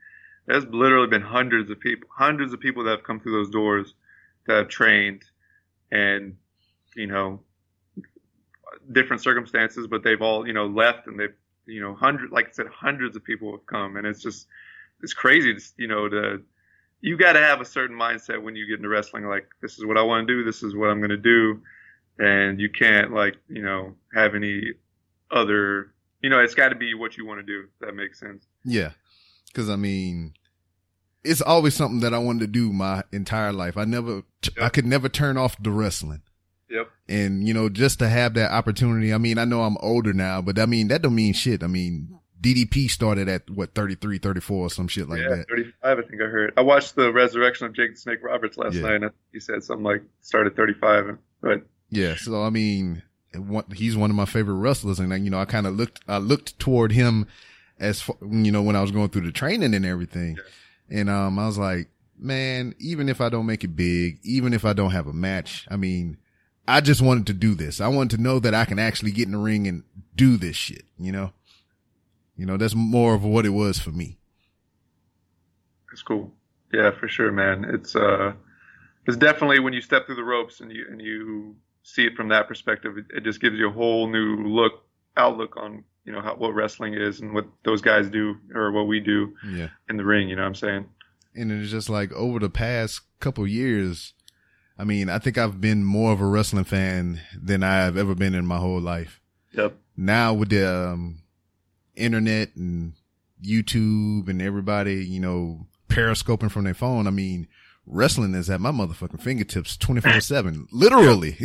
there's 0.47 0.65
literally 0.67 1.09
been 1.09 1.23
hundreds 1.23 1.71
of 1.71 1.81
people, 1.81 2.09
hundreds 2.17 2.53
of 2.53 2.61
people 2.61 2.85
that 2.85 2.91
have 2.91 3.03
come 3.05 3.21
through 3.21 3.33
those 3.33 3.51
doors 3.51 3.95
that 4.47 4.57
have 4.57 4.69
trained 4.69 5.23
and, 5.91 6.37
you 6.95 7.07
know, 7.07 7.41
different 8.93 9.23
circumstances, 9.23 9.87
but 9.87 10.03
they've 10.03 10.23
all, 10.23 10.47
you 10.47 10.53
know, 10.53 10.67
left 10.67 11.07
and 11.07 11.19
they've, 11.19 11.35
you 11.67 11.81
know, 11.81 11.95
hundred, 11.95 12.31
like 12.31 12.49
I 12.49 12.53
said, 12.53 12.67
hundreds 12.67 13.17
of 13.17 13.25
people 13.25 13.53
have 13.53 13.67
come 13.67 13.97
and 13.97 14.07
it's 14.07 14.23
just, 14.23 14.47
it's 15.03 15.15
crazy, 15.15 15.55
to, 15.55 15.61
you 15.77 15.87
know, 15.89 16.09
to, 16.09 16.43
you 17.01 17.17
got 17.17 17.33
to 17.33 17.41
have 17.41 17.61
a 17.61 17.65
certain 17.65 17.97
mindset 17.97 18.43
when 18.43 18.55
you 18.57 18.67
get 18.67 18.79
into 18.79 18.89
wrestling. 18.89 19.25
Like, 19.27 19.49
this 19.63 19.79
is 19.79 19.87
what 19.87 19.97
I 19.97 20.03
want 20.03 20.27
to 20.29 20.35
do. 20.35 20.45
This 20.45 20.63
is 20.63 20.75
what 20.75 20.91
I'm 20.91 20.99
going 20.99 21.11
to 21.11 21.17
do. 21.17 21.63
And 22.19 22.61
you 22.61 22.69
can't 22.69 23.13
like, 23.13 23.37
you 23.49 23.63
know, 23.63 23.95
have 24.15 24.35
any 24.35 24.75
other, 25.31 25.95
you 26.21 26.29
know, 26.29 26.41
it's 26.41 26.55
got 26.55 26.69
to 26.71 26.75
be 26.75 26.93
what 26.93 27.17
you 27.17 27.25
want 27.25 27.41
to 27.41 27.47
do. 27.47 27.69
That 27.81 27.95
makes 27.95 28.21
sense. 28.21 28.45
Yeah. 28.65 28.91
Cause 29.55 29.71
I 29.71 29.77
mean, 29.77 30.35
it's 31.25 31.41
always 31.41 31.75
something 31.75 32.01
that 32.01 32.15
I 32.15 32.19
wanted 32.19 32.41
to 32.41 32.47
do 32.47 32.73
my 32.73 33.05
entire 33.13 33.53
life. 33.53 33.77
I 33.77 33.85
never, 33.85 34.23
I 34.61 34.69
could 34.69 34.87
never 34.87 35.09
turn 35.09 35.37
off 35.37 35.57
the 35.61 35.71
wrestling. 35.71 36.23
Yep. 36.71 36.89
And, 37.09 37.47
you 37.47 37.53
know, 37.53 37.69
just 37.69 37.99
to 37.99 38.09
have 38.09 38.35
that 38.35 38.53
opportunity. 38.53 39.13
I 39.13 39.19
mean, 39.19 39.39
I 39.39 39.45
know 39.45 39.63
I'm 39.63 39.77
older 39.81 40.13
now, 40.13 40.41
but 40.41 40.59
I 40.59 40.67
mean, 40.67 40.89
that 40.89 41.03
don't 41.03 41.15
mean 41.15 41.33
shit. 41.33 41.63
I 41.63 41.67
mean, 41.67 42.19
DDP 42.41 42.89
started 42.89 43.29
at 43.29 43.51
what, 43.51 43.75
33, 43.75 44.19
34 44.19 44.57
or 44.57 44.71
some 44.71 44.89
shit 44.89 45.09
like 45.09 45.21
yeah, 45.21 45.37
that. 45.37 45.49
35, 45.49 45.75
I 45.83 45.95
think 46.03 46.23
I 46.23 46.27
heard. 46.27 46.53
I 46.57 46.63
watched 46.63 46.95
the 46.95 47.13
resurrection 47.13 47.67
of 47.67 47.75
Jake 47.75 47.95
the 47.95 48.01
Snake 48.01 48.23
Roberts 48.23 48.57
last 48.57 48.75
Yeah. 48.75 48.83
night, 48.83 49.03
and 49.03 49.11
he 49.33 49.41
said 49.41 49.63
something 49.65 49.85
like 49.85 50.03
started 50.21 50.57
35. 50.57 51.19
But 51.43 51.67
Yeah. 51.91 52.15
So, 52.15 52.43
I 52.43 52.51
mean, 52.51 53.03
he's 53.75 53.97
one 53.97 54.11
of 54.11 54.17
my 54.17 54.25
favorite 54.25 54.55
wrestlers. 54.55 55.01
And, 55.01 55.13
you 55.25 55.31
know, 55.31 55.41
I 55.41 55.45
kind 55.45 55.67
of 55.67 55.77
looked, 55.77 56.01
I 56.07 56.19
looked 56.19 56.59
toward 56.59 56.93
him 56.93 57.27
as, 57.79 58.01
far, 58.01 58.17
you 58.23 58.53
know, 58.53 58.63
when 58.63 58.77
I 58.77 58.83
was 58.83 58.93
going 58.93 59.09
through 59.09 59.27
the 59.27 59.33
training 59.33 59.75
and 59.75 59.85
everything. 59.85 60.39
And, 60.89 61.11
um, 61.11 61.39
I 61.39 61.47
was 61.47 61.59
like, 61.59 61.89
man, 62.19 62.75
even 62.79 63.09
if 63.09 63.21
I 63.21 63.29
don't 63.29 63.47
make 63.47 63.65
it 63.65 63.75
big, 63.77 64.21
even 64.23 64.53
if 64.53 64.65
I 64.65 64.73
don't 64.73 64.91
have 64.91 65.07
a 65.07 65.13
match, 65.13 65.67
I 65.71 65.77
mean, 65.77 66.17
I 66.77 66.81
just 66.81 67.03
wanted 67.03 67.27
to 67.29 67.33
do 67.33 67.55
this. 67.55 67.81
I 67.81 67.89
wanted 67.89 68.17
to 68.17 68.23
know 68.23 68.39
that 68.39 68.55
I 68.55 68.65
can 68.65 68.79
actually 68.79 69.11
get 69.13 69.27
in 69.27 69.33
the 69.33 69.39
ring 69.39 69.67
and 69.67 69.83
do 70.15 70.37
this 70.37 70.57
shit, 70.57 70.85
you 70.99 71.13
know? 71.13 71.33
You 72.37 72.47
know, 72.47 72.57
that's 72.57 72.75
more 72.75 73.15
of 73.15 73.23
what 73.25 73.45
it 73.45 73.51
was 73.51 73.79
for 73.79 73.91
me. 73.91 74.19
it's 75.93 76.03
cool. 76.03 76.33
Yeah, 76.73 76.91
for 76.93 77.09
sure, 77.09 77.33
man. 77.33 77.65
It's 77.69 77.97
uh, 77.97 78.33
it's 79.07 79.17
definitely 79.17 79.59
when 79.61 79.73
you 79.73 79.81
step 79.81 80.07
through 80.07 80.15
the 80.17 80.25
ropes 80.25 80.61
and 80.61 80.71
you 80.73 80.87
and 80.91 81.01
you 81.01 81.57
see 81.83 82.07
it 82.07 82.15
from 82.15 82.29
that 82.29 82.47
perspective, 82.49 82.97
it, 82.99 83.07
it 83.17 83.25
just 83.25 83.41
gives 83.41 83.57
you 83.59 83.69
a 83.69 83.73
whole 83.73 84.07
new 84.07 84.37
look 84.47 84.85
outlook 85.17 85.57
on 85.57 85.83
you 86.05 86.13
know 86.13 86.21
how, 86.21 86.35
what 86.37 86.55
wrestling 86.55 86.95
is 86.95 87.21
and 87.21 87.35
what 87.35 87.47
those 87.65 87.83
guys 87.83 88.09
do 88.09 88.37
or 88.55 88.71
what 88.73 88.87
we 88.87 89.01
do 89.01 89.35
Yeah. 89.47 89.69
in 89.89 89.97
the 89.97 90.05
ring. 90.05 90.29
You 90.29 90.37
know 90.37 90.43
what 90.43 90.49
I'm 90.49 90.55
saying? 90.55 90.87
And 91.35 91.51
it's 91.53 91.71
just 91.71 91.91
like 91.91 92.13
over 92.13 92.39
the 92.39 92.51
past 92.51 93.01
couple 93.19 93.47
years, 93.47 94.15
I 94.81 94.85
mean, 94.85 95.11
I 95.11 95.19
think 95.19 95.37
I've 95.37 95.61
been 95.61 95.85
more 95.85 96.11
of 96.13 96.21
a 96.23 96.27
wrestling 96.27 96.65
fan 96.65 97.21
than 97.39 97.63
I've 97.63 97.97
ever 97.99 98.15
been 98.15 98.35
in 98.35 98.47
my 98.47 98.57
whole 98.57 98.81
life. 98.81 99.21
Yep. 99.53 99.77
Now 99.97 100.33
with 100.33 100.49
the 100.49 100.67
um, 100.93 101.23
internet 101.97 102.57
and 102.57 102.95
YouTube 103.45 104.29
and 104.29 104.41
everybody, 104.41 105.05
you 105.05 105.21
know, 105.21 105.67
periscoping 105.89 106.49
from 106.49 106.65
their 106.65 106.73
phone, 106.75 107.07
I 107.07 107.11
mean, 107.11 107.47
wrestling 107.85 108.35
is 108.35 108.49
at 108.49 108.61
my 108.61 108.71
motherfucking 108.71 109.21
fingertips 109.21 109.77
24 109.77 110.21
seven, 110.21 110.67
literally, 110.73 111.37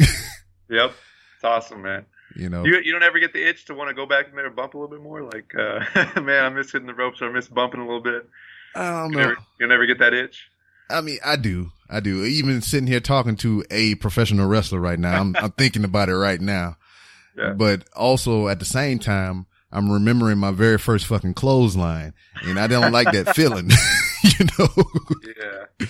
Yep. 0.70 0.94
It's 1.36 1.44
awesome, 1.44 1.82
man. 1.82 2.06
you 2.38 2.48
know. 2.50 2.64
You 2.64 2.80
you 2.80 2.92
don't 2.94 3.04
ever 3.04 3.20
get 3.20 3.34
the 3.34 3.46
itch 3.46 3.66
to 3.66 3.74
want 3.74 3.90
to 3.90 3.94
go 3.94 4.06
back 4.06 4.30
in 4.30 4.36
there 4.36 4.46
and 4.48 4.56
bump 4.56 4.74
a 4.76 4.78
little 4.78 4.90
bit 4.96 5.02
more? 5.04 5.24
Like, 5.24 5.54
uh, 5.58 5.82
man, 6.22 6.46
I 6.46 6.50
miss 6.50 6.72
hitting 6.72 6.88
the 6.88 6.94
ropes 6.94 7.22
or 7.22 7.30
I 7.30 7.34
miss 7.34 7.48
bumping 7.50 7.82
a 7.82 7.86
little 7.86 8.02
bit. 8.02 8.28
I 8.76 8.92
don't 9.02 9.12
You 9.12 9.18
know. 9.18 9.22
never, 9.24 9.38
you 9.60 9.68
never 9.68 9.86
get 9.86 10.00
that 10.00 10.14
itch? 10.14 10.48
I 10.90 11.02
mean, 11.02 11.18
I 11.26 11.36
do. 11.36 11.72
I 11.90 12.00
do. 12.00 12.24
Even 12.24 12.62
sitting 12.62 12.88
here 12.88 13.00
talking 13.00 13.36
to 13.38 13.64
a 13.70 13.96
professional 13.96 14.48
wrestler 14.48 14.80
right 14.80 15.00
now, 15.00 15.20
I'm, 15.20 15.36
I'm 15.38 15.52
thinking 15.52 15.84
about 15.84 16.10
it 16.10 16.16
right 16.16 16.42
now. 16.42 16.78
Yeah. 17.38 17.52
But 17.52 17.84
also 17.94 18.48
at 18.48 18.60
the 18.60 18.66
same 18.66 18.98
time, 18.98 19.46
I'm 19.70 19.92
remembering 19.92 20.38
my 20.38 20.52
very 20.52 20.78
first 20.78 21.06
fucking 21.06 21.34
clothesline 21.34 22.14
and 22.44 22.58
I 22.58 22.68
don't 22.68 22.94
like 22.94 23.12
that 23.12 23.36
feeling, 23.36 23.70
you 24.24 24.46
know? 24.58 24.70
Yeah. 25.38 25.88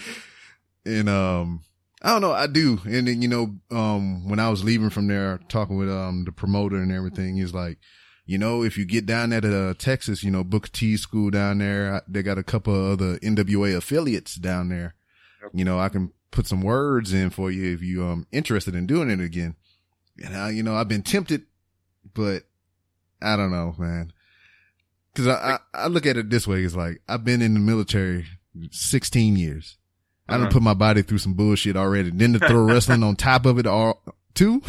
and, 0.85 1.07
um, 1.07 1.63
I 2.01 2.09
don't 2.09 2.21
know. 2.21 2.31
I 2.31 2.47
do. 2.47 2.79
And 2.85 3.07
then, 3.07 3.21
you 3.21 3.27
know, 3.27 3.55
um, 3.69 4.27
when 4.27 4.39
I 4.39 4.49
was 4.49 4.63
leaving 4.63 4.89
from 4.89 5.05
there 5.05 5.39
talking 5.47 5.77
with, 5.77 5.87
um, 5.87 6.23
the 6.25 6.31
promoter 6.31 6.77
and 6.77 6.91
everything, 6.91 7.35
he's 7.35 7.53
like, 7.53 7.77
you 8.25 8.39
know, 8.39 8.63
if 8.63 8.77
you 8.77 8.85
get 8.85 9.05
down 9.05 9.29
there 9.29 9.41
to 9.41 9.69
uh, 9.69 9.73
Texas, 9.75 10.23
you 10.23 10.31
know, 10.31 10.43
Booker 10.43 10.69
T 10.71 10.97
school 10.97 11.29
down 11.29 11.59
there, 11.59 12.01
they 12.07 12.23
got 12.23 12.39
a 12.39 12.43
couple 12.43 12.73
of 12.73 12.93
other 12.93 13.19
NWA 13.19 13.77
affiliates 13.77 14.35
down 14.35 14.69
there. 14.69 14.95
You 15.57 15.65
know, 15.65 15.79
I 15.79 15.89
can 15.89 16.11
put 16.31 16.47
some 16.47 16.61
words 16.61 17.13
in 17.13 17.29
for 17.29 17.49
you 17.51 17.73
if 17.73 17.81
you 17.81 18.03
um 18.05 18.27
interested 18.31 18.75
in 18.75 18.85
doing 18.85 19.09
it 19.09 19.19
again. 19.21 19.55
And 20.23 20.35
I, 20.35 20.49
you 20.51 20.63
know, 20.63 20.75
I've 20.75 20.87
been 20.87 21.01
tempted, 21.03 21.43
but 22.13 22.43
I 23.21 23.35
don't 23.35 23.51
know, 23.51 23.75
man. 23.77 24.11
Cause 25.15 25.27
I, 25.27 25.33
I, 25.33 25.59
I 25.73 25.87
look 25.87 26.05
at 26.05 26.17
it 26.17 26.29
this 26.29 26.45
way. 26.47 26.63
It's 26.63 26.75
like, 26.75 27.01
I've 27.07 27.23
been 27.23 27.41
in 27.41 27.53
the 27.53 27.59
military 27.61 28.25
16 28.71 29.37
years. 29.37 29.77
I 30.27 30.33
done 30.33 30.43
Uh-huh. 30.43 30.51
put 30.51 30.61
my 30.61 30.73
body 30.73 31.01
through 31.03 31.19
some 31.19 31.33
bullshit 31.35 31.77
already. 31.77 32.09
Then 32.09 32.33
to 32.33 32.39
throw 32.39 32.63
wrestling 32.65 33.03
on 33.03 33.15
top 33.15 33.45
of 33.45 33.57
it 33.59 33.65
all 33.67 34.01
too. 34.33 34.61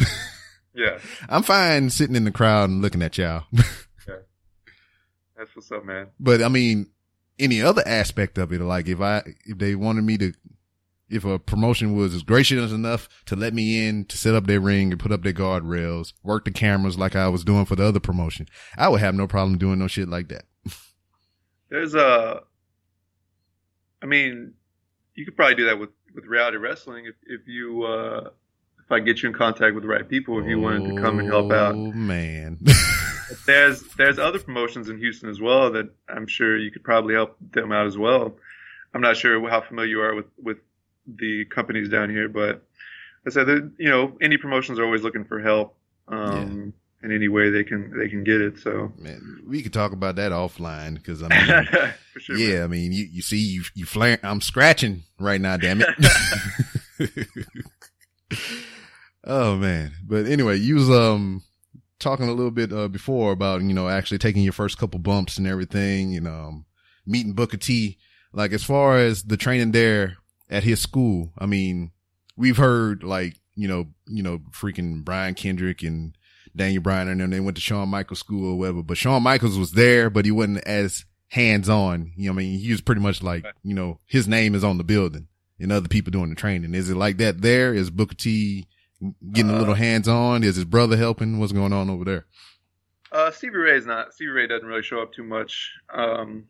Yeah, 0.73 0.99
I'm 1.29 1.43
fine 1.43 1.89
sitting 1.89 2.15
in 2.15 2.23
the 2.23 2.31
crowd 2.31 2.69
and 2.69 2.81
looking 2.81 3.01
at 3.01 3.17
y'all. 3.17 3.43
that's 5.35 5.55
what's 5.55 5.71
up, 5.71 5.85
man. 5.85 6.07
but 6.19 6.41
I 6.41 6.47
mean, 6.49 6.89
any 7.39 7.61
other 7.61 7.83
aspect 7.85 8.37
of 8.37 8.51
it, 8.51 8.61
like 8.61 8.87
if 8.87 9.01
I, 9.01 9.23
if 9.45 9.57
they 9.57 9.75
wanted 9.75 10.03
me 10.03 10.17
to, 10.19 10.33
if 11.09 11.25
a 11.25 11.39
promotion 11.39 11.95
was 11.95 12.21
gracious 12.23 12.71
enough 12.71 13.07
to 13.25 13.35
let 13.35 13.53
me 13.53 13.87
in 13.87 14.05
to 14.05 14.17
set 14.17 14.35
up 14.35 14.47
their 14.47 14.59
ring 14.59 14.91
and 14.91 14.99
put 14.99 15.11
up 15.11 15.23
their 15.23 15.33
guardrails, 15.33 16.13
work 16.23 16.45
the 16.45 16.51
cameras 16.51 16.97
like 16.97 17.15
I 17.15 17.29
was 17.29 17.43
doing 17.43 17.65
for 17.65 17.75
the 17.75 17.85
other 17.85 17.99
promotion, 17.99 18.47
I 18.77 18.89
would 18.89 19.01
have 19.01 19.15
no 19.15 19.27
problem 19.27 19.57
doing 19.57 19.79
no 19.79 19.87
shit 19.87 20.09
like 20.09 20.27
that. 20.29 20.45
There's 21.69 21.95
a, 21.95 22.41
I 24.01 24.05
mean, 24.05 24.53
you 25.15 25.25
could 25.25 25.35
probably 25.35 25.55
do 25.55 25.65
that 25.65 25.79
with 25.79 25.89
with 26.13 26.25
reality 26.25 26.57
wrestling 26.57 27.05
if 27.05 27.15
if 27.25 27.47
you 27.47 27.83
uh 27.83 28.29
if 28.83 28.91
I 28.91 28.99
get 28.99 29.21
you 29.21 29.29
in 29.29 29.35
contact 29.35 29.75
with 29.75 29.83
the 29.83 29.89
right 29.89 30.07
people 30.07 30.39
if 30.39 30.47
you 30.47 30.59
wanted 30.59 30.95
to 30.95 31.01
come 31.01 31.19
and 31.19 31.27
help 31.27 31.51
out. 31.51 31.75
Oh 31.75 31.91
man. 31.91 32.59
There's 33.45 33.83
there's 33.97 34.19
other 34.19 34.39
promotions 34.39 34.87
in 34.87 34.99
Houston 34.99 35.29
as 35.29 35.41
well 35.41 35.69
that 35.73 35.89
I'm 36.07 36.27
sure 36.27 36.57
you 36.57 36.71
could 36.71 36.83
probably 36.83 37.13
help 37.13 37.35
them 37.51 37.73
out 37.73 37.85
as 37.85 37.97
well. 37.97 38.37
I'm 38.93 39.01
not 39.01 39.17
sure 39.17 39.49
how 39.49 39.59
familiar 39.59 39.89
you 39.89 40.01
are 40.01 40.15
with 40.15 40.27
with 40.41 40.57
the 41.07 41.45
companies 41.45 41.89
down 41.89 42.09
here, 42.09 42.29
but 42.29 42.63
I 43.25 43.29
said 43.29 43.47
that 43.47 43.71
you 43.77 43.89
know 43.89 44.09
indie 44.21 44.39
promotions 44.39 44.79
are 44.79 44.85
always 44.85 45.03
looking 45.03 45.25
for 45.25 45.39
help 45.41 45.75
um, 46.07 46.73
in 47.03 47.11
any 47.11 47.27
way 47.27 47.49
they 47.49 47.63
can 47.63 47.97
they 47.97 48.09
can 48.09 48.23
get 48.23 48.41
it. 48.41 48.59
So 48.59 48.91
man, 48.97 49.43
we 49.47 49.61
could 49.61 49.73
talk 49.73 49.91
about 49.91 50.15
that 50.15 50.31
offline 50.31 50.95
because 50.95 51.23
I 51.23 51.27
mean, 51.27 51.65
for 52.13 52.19
sure. 52.19 52.37
yeah, 52.37 52.63
I 52.63 52.67
mean, 52.67 52.91
you, 52.91 53.05
you 53.11 53.21
see, 53.21 53.37
you, 53.37 53.63
you 53.73 53.85
flare, 53.85 54.19
I'm 54.23 54.41
scratching 54.41 55.03
right 55.19 55.41
now, 55.41 55.57
damn 55.57 55.81
it. 55.81 55.89
oh 59.23 59.55
man. 59.57 59.91
But 60.05 60.25
anyway, 60.25 60.57
you 60.57 60.75
was, 60.75 60.89
um, 60.89 61.43
talking 61.99 62.27
a 62.27 62.33
little 62.33 62.51
bit, 62.51 62.71
uh, 62.71 62.87
before 62.87 63.31
about, 63.31 63.61
you 63.61 63.73
know, 63.73 63.87
actually 63.87 64.19
taking 64.19 64.43
your 64.43 64.53
first 64.53 64.77
couple 64.77 64.99
bumps 64.99 65.37
and 65.37 65.47
everything, 65.47 66.11
you 66.11 66.21
know, 66.21 66.31
um, 66.31 66.65
meeting 67.05 67.33
Booker 67.33 67.57
T. 67.57 67.97
Like, 68.33 68.51
as 68.51 68.63
far 68.63 68.97
as 68.97 69.23
the 69.23 69.37
training 69.37 69.71
there 69.71 70.17
at 70.49 70.63
his 70.63 70.79
school, 70.79 71.31
I 71.37 71.45
mean, 71.45 71.91
we've 72.35 72.57
heard 72.57 73.03
like, 73.03 73.35
you 73.55 73.67
know, 73.67 73.87
you 74.07 74.23
know, 74.23 74.39
freaking 74.51 75.03
Brian 75.03 75.33
Kendrick 75.33 75.83
and 75.83 76.17
Daniel 76.55 76.81
Bryan 76.81 77.07
and 77.07 77.21
them, 77.21 77.29
they 77.29 77.39
went 77.39 77.55
to 77.55 77.61
Shawn 77.61 77.89
Michaels 77.89 78.19
school 78.19 78.53
or 78.53 78.57
whatever, 78.57 78.83
but 78.83 78.97
Shawn 78.97 79.23
Michaels 79.23 79.57
was 79.57 79.73
there, 79.73 80.09
but 80.09 80.25
he 80.25 80.31
wasn't 80.31 80.59
as 80.65 81.05
hands 81.29 81.69
on. 81.69 82.11
You 82.15 82.27
know, 82.27 82.33
I 82.33 82.35
mean, 82.35 82.59
he 82.59 82.71
was 82.71 82.81
pretty 82.81 83.01
much 83.01 83.21
like, 83.21 83.45
you 83.63 83.73
know, 83.73 83.99
his 84.05 84.27
name 84.27 84.55
is 84.55 84.63
on 84.63 84.77
the 84.77 84.83
building 84.83 85.27
and 85.59 85.71
other 85.71 85.87
people 85.87 86.11
doing 86.11 86.29
the 86.29 86.35
training. 86.35 86.73
Is 86.73 86.89
it 86.89 86.97
like 86.97 87.17
that 87.17 87.41
there? 87.41 87.73
Is 87.73 87.89
Booker 87.89 88.15
T 88.15 88.67
getting 89.31 89.51
a 89.51 89.57
little 89.57 89.75
hands 89.75 90.07
on? 90.07 90.43
Is 90.43 90.55
his 90.55 90.65
brother 90.65 90.97
helping? 90.97 91.39
What's 91.39 91.51
going 91.51 91.73
on 91.73 91.89
over 91.89 92.03
there? 92.03 92.25
Uh, 93.11 93.31
Stevie 93.31 93.59
is 93.69 93.85
not. 93.85 94.13
Stevie 94.13 94.31
Ray 94.31 94.47
doesn't 94.47 94.67
really 94.67 94.83
show 94.83 95.01
up 95.01 95.13
too 95.13 95.23
much. 95.23 95.71
Um, 95.93 96.45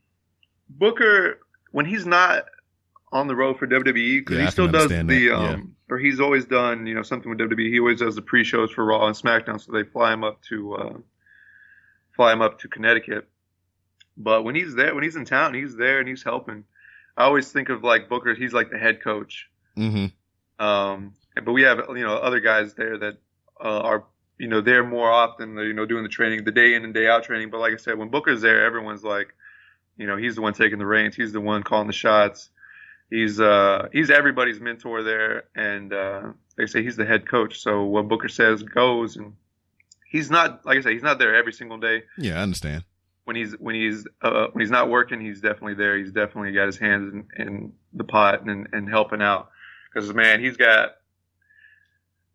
Booker, 0.70 1.40
when 1.72 1.86
he's 1.86 2.06
not 2.06 2.46
on 3.12 3.28
the 3.28 3.36
road 3.36 3.58
for 3.58 3.68
WWE, 3.68 4.20
because 4.20 4.38
Yeah, 4.38 4.46
he 4.46 4.52
still 4.52 4.68
does 4.68 4.90
the, 4.90 5.04
that, 5.04 5.36
um, 5.36 5.76
or 5.90 5.98
he's 5.98 6.20
always 6.20 6.46
done, 6.46 6.86
you 6.86 6.94
know, 6.94 7.04
something 7.04 7.30
with 7.30 7.40
WWE. 7.40 7.72
He 7.72 7.80
always 7.80 8.00
does 8.00 8.16
the 8.16 8.22
pre-shows 8.22 8.72
for 8.72 8.86
Raw 8.86 9.08
and 9.08 9.16
SmackDown, 9.16 9.62
so 9.62 9.72
they 9.72 9.84
fly 9.84 10.14
him 10.14 10.24
up 10.24 10.42
to, 10.50 10.76
uh, 10.76 10.98
fly 12.16 12.34
him 12.34 12.42
up 12.42 12.60
to 12.60 12.68
Connecticut. 12.68 13.28
But 14.18 14.44
when 14.44 14.56
he's 14.56 14.76
there, 14.76 14.94
when 14.96 15.04
he's 15.04 15.16
in 15.16 15.26
town, 15.26 15.54
he's 15.54 15.76
there 15.76 16.00
and 16.00 16.08
he's 16.10 16.24
helping. 16.24 16.66
I 17.16 17.24
always 17.24 17.52
think 17.52 17.70
of 17.70 17.84
like 17.84 18.10
Booker. 18.10 18.34
He's 18.34 18.54
like 18.54 18.72
the 18.72 18.78
head 18.78 19.02
coach. 19.04 19.48
Mm-hmm. 19.78 20.64
Um, 20.64 21.14
but 21.36 21.54
we 21.54 21.64
have 21.64 21.80
you 21.90 22.04
know 22.04 22.16
other 22.16 22.40
guys 22.40 22.74
there 22.74 22.98
that 22.98 23.18
uh, 23.64 23.80
are 23.80 24.06
you 24.40 24.48
know 24.48 24.62
there 24.62 24.84
more 24.84 25.12
often. 25.12 25.56
They're, 25.56 25.68
you 25.68 25.74
know 25.74 25.86
doing 25.86 26.04
the 26.04 26.10
training, 26.10 26.44
the 26.44 26.52
day 26.52 26.74
in 26.74 26.84
and 26.84 26.94
day 26.94 27.08
out 27.08 27.24
training. 27.24 27.52
But 27.52 27.60
like 27.60 27.74
I 27.74 27.78
said, 27.78 27.98
when 27.98 28.10
Booker's 28.10 28.42
there, 28.42 28.66
everyone's 28.66 29.04
like, 29.04 29.34
you 29.98 30.08
know, 30.08 30.18
he's 30.18 30.36
the 30.36 30.42
one 30.42 30.54
taking 30.54 30.80
the 30.80 30.86
reins. 30.86 31.16
He's 31.16 31.32
the 31.32 31.42
one 31.42 31.64
calling 31.64 31.88
the 31.88 31.94
shots. 31.94 32.50
He's 33.10 33.40
uh 33.40 33.88
he's 33.94 34.10
everybody's 34.10 34.60
mentor 34.60 35.02
there, 35.04 35.46
and 35.56 35.94
uh, 35.94 36.22
they 36.58 36.66
say 36.66 36.84
he's 36.84 36.98
the 36.98 37.06
head 37.06 37.28
coach. 37.28 37.60
So 37.60 37.84
what 37.84 38.08
Booker 38.08 38.28
says 38.28 38.64
goes, 38.64 39.16
and 39.16 39.34
he's 40.12 40.30
not 40.30 40.66
like 40.66 40.78
I 40.78 40.82
said, 40.82 40.94
he's 40.94 41.04
not 41.04 41.18
there 41.20 41.36
every 41.36 41.54
single 41.54 41.78
day 41.78 42.04
Yeah, 42.18 42.40
I 42.40 42.44
understand. 42.44 42.84
when 43.24 43.36
he's 43.36 43.54
when 43.54 43.76
he's 43.76 44.06
uh, 44.22 44.48
when 44.52 44.62
he's 44.62 44.72
not 44.72 44.90
working, 44.90 45.22
he's 45.22 45.40
definitely 45.40 45.76
there. 45.76 45.98
He's 45.98 46.12
definitely 46.12 46.52
got 46.52 46.66
his 46.66 46.78
hands 46.78 47.14
in, 47.14 47.28
in 47.38 47.74
the 47.94 48.04
pot 48.04 48.42
and, 48.46 48.68
and 48.74 48.90
helping 48.90 49.22
out. 49.22 49.52
Because 49.94 50.14
man, 50.14 50.42
he's 50.42 50.58
got 50.58 50.96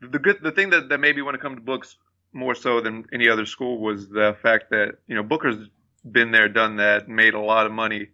the 0.01 0.19
good. 0.19 0.39
The 0.43 0.53
thing 0.53 0.71
that, 0.71 0.89
that 0.89 0.99
made 0.99 1.17
me 1.17 1.23
want 1.23 1.35
to 1.35 1.39
come 1.39 1.55
to 1.55 1.61
books 1.61 1.97
more 2.33 2.55
so 2.55 2.81
than 2.81 3.05
any 3.13 3.29
other 3.29 3.45
school 3.45 3.79
was 3.79 4.09
the 4.09 4.35
fact 4.43 4.71
that 4.71 4.97
you 5.07 5.15
know 5.15 5.23
Booker's 5.23 5.69
been 6.11 6.31
there, 6.33 6.49
done 6.49 6.77
that, 6.77 7.09
made 7.09 7.35
a 7.35 7.41
lot 7.41 7.67
of 7.67 7.73
money 7.73 8.09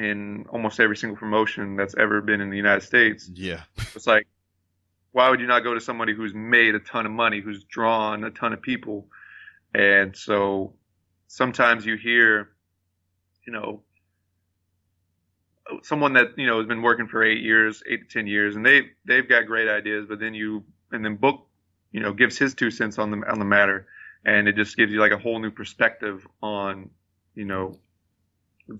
in 0.00 0.46
almost 0.48 0.80
every 0.80 0.96
single 0.96 1.16
promotion 1.16 1.76
that's 1.76 1.94
ever 1.94 2.22
been 2.22 2.40
in 2.40 2.48
the 2.48 2.56
United 2.56 2.80
States. 2.80 3.30
Yeah. 3.32 3.60
It's 3.94 4.06
like, 4.06 4.26
why 5.12 5.28
would 5.28 5.40
you 5.40 5.46
not 5.46 5.62
go 5.62 5.74
to 5.74 5.80
somebody 5.80 6.14
who's 6.14 6.32
made 6.32 6.74
a 6.74 6.80
ton 6.80 7.04
of 7.04 7.12
money, 7.12 7.40
who's 7.40 7.64
drawn 7.64 8.24
a 8.24 8.30
ton 8.30 8.54
of 8.54 8.62
people? 8.62 9.08
And 9.74 10.16
so 10.16 10.72
sometimes 11.26 11.84
you 11.84 11.96
hear, 11.96 12.48
you 13.46 13.52
know, 13.52 13.82
someone 15.82 16.14
that, 16.14 16.38
you 16.38 16.46
know, 16.46 16.58
has 16.58 16.66
been 16.66 16.80
working 16.80 17.06
for 17.06 17.22
eight 17.22 17.42
years, 17.42 17.82
eight 17.86 18.08
to 18.08 18.18
10 18.18 18.26
years, 18.26 18.56
and 18.56 18.64
they, 18.64 18.88
they've 19.04 19.28
got 19.28 19.46
great 19.46 19.68
ideas, 19.68 20.06
but 20.08 20.18
then 20.18 20.32
you, 20.32 20.64
and 20.92 21.04
then 21.04 21.16
Book, 21.16 21.46
you 21.92 22.00
know, 22.00 22.14
gives 22.14 22.38
his 22.38 22.54
two 22.54 22.70
cents 22.70 22.98
on 22.98 23.10
the, 23.10 23.18
on 23.30 23.38
the 23.38 23.44
matter. 23.44 23.86
And 24.24 24.48
it 24.48 24.56
just 24.56 24.76
gives 24.78 24.92
you 24.92 25.00
like 25.00 25.12
a 25.12 25.18
whole 25.18 25.38
new 25.40 25.50
perspective 25.50 26.26
on, 26.42 26.90
you 27.34 27.44
know, 27.44 27.78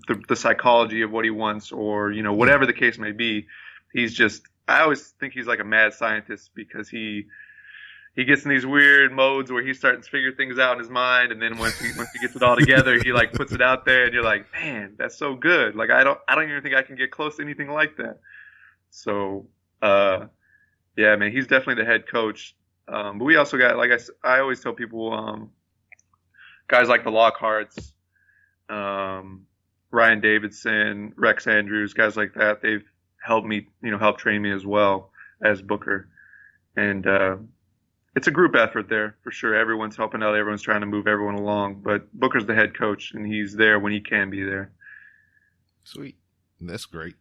the, 0.07 0.21
the 0.27 0.35
psychology 0.35 1.01
of 1.01 1.11
what 1.11 1.25
he 1.25 1.31
wants 1.31 1.71
or, 1.71 2.11
you 2.11 2.23
know, 2.23 2.33
whatever 2.33 2.65
the 2.65 2.73
case 2.73 2.97
may 2.97 3.11
be. 3.11 3.47
He's 3.93 4.13
just, 4.13 4.43
I 4.67 4.81
always 4.81 5.01
think 5.19 5.33
he's 5.33 5.47
like 5.47 5.59
a 5.59 5.65
mad 5.65 5.93
scientist 5.93 6.51
because 6.55 6.89
he, 6.89 7.25
he 8.15 8.25
gets 8.25 8.43
in 8.43 8.49
these 8.49 8.65
weird 8.65 9.11
modes 9.11 9.51
where 9.51 9.63
he's 9.63 9.77
starting 9.77 10.01
to 10.01 10.09
figure 10.09 10.33
things 10.33 10.59
out 10.59 10.73
in 10.73 10.79
his 10.79 10.89
mind, 10.89 11.31
and 11.31 11.41
then 11.41 11.57
once 11.57 11.79
he 11.79 11.91
once 11.97 12.09
he 12.11 12.19
gets 12.19 12.35
it 12.35 12.43
all 12.43 12.57
together, 12.57 12.99
he 13.01 13.13
like 13.13 13.31
puts 13.31 13.53
it 13.53 13.61
out 13.61 13.85
there, 13.85 14.03
and 14.03 14.13
you're 14.13 14.23
like, 14.23 14.51
man, 14.51 14.95
that's 14.97 15.17
so 15.17 15.35
good. 15.35 15.75
Like 15.75 15.91
I 15.91 16.03
don't 16.03 16.19
I 16.27 16.35
don't 16.35 16.49
even 16.49 16.61
think 16.61 16.75
I 16.75 16.81
can 16.81 16.97
get 16.97 17.11
close 17.11 17.37
to 17.37 17.43
anything 17.43 17.69
like 17.69 17.95
that. 17.97 18.19
So, 18.89 19.47
uh, 19.81 20.25
yeah, 20.97 21.15
man, 21.15 21.31
he's 21.31 21.47
definitely 21.47 21.83
the 21.83 21.89
head 21.89 22.05
coach. 22.05 22.53
Um, 22.87 23.17
but 23.17 23.25
we 23.25 23.37
also 23.37 23.57
got 23.57 23.77
like 23.77 23.91
I 23.91 23.99
I 24.27 24.39
always 24.39 24.59
tell 24.59 24.73
people, 24.73 25.13
um, 25.13 25.51
guys 26.67 26.89
like 26.89 27.05
the 27.05 27.11
Lockharts, 27.11 27.93
um, 28.69 29.45
Ryan 29.91 30.21
Davidson, 30.21 31.13
Rex 31.17 31.47
Andrews, 31.47 31.93
guys 31.93 32.15
like 32.15 32.33
that. 32.35 32.61
They've 32.61 32.83
helped 33.23 33.47
me, 33.47 33.67
you 33.83 33.91
know, 33.91 33.97
help 33.97 34.17
train 34.17 34.41
me 34.41 34.51
as 34.51 34.65
well 34.65 35.11
as 35.43 35.61
Booker, 35.61 36.07
and. 36.75 37.05
Uh, 37.05 37.37
it's 38.15 38.27
a 38.27 38.31
group 38.31 38.55
effort 38.55 38.89
there 38.89 39.15
for 39.23 39.31
sure. 39.31 39.55
Everyone's 39.55 39.95
helping 39.95 40.21
out. 40.21 40.35
Everyone's 40.35 40.61
trying 40.61 40.81
to 40.81 40.85
move 40.85 41.07
everyone 41.07 41.35
along. 41.35 41.75
But 41.75 42.11
Booker's 42.13 42.45
the 42.45 42.55
head 42.55 42.77
coach, 42.77 43.13
and 43.13 43.25
he's 43.25 43.55
there 43.55 43.79
when 43.79 43.93
he 43.93 44.01
can 44.01 44.29
be 44.29 44.43
there. 44.43 44.71
Sweet. 45.83 46.17
That's 46.59 46.85
great. 46.85 47.15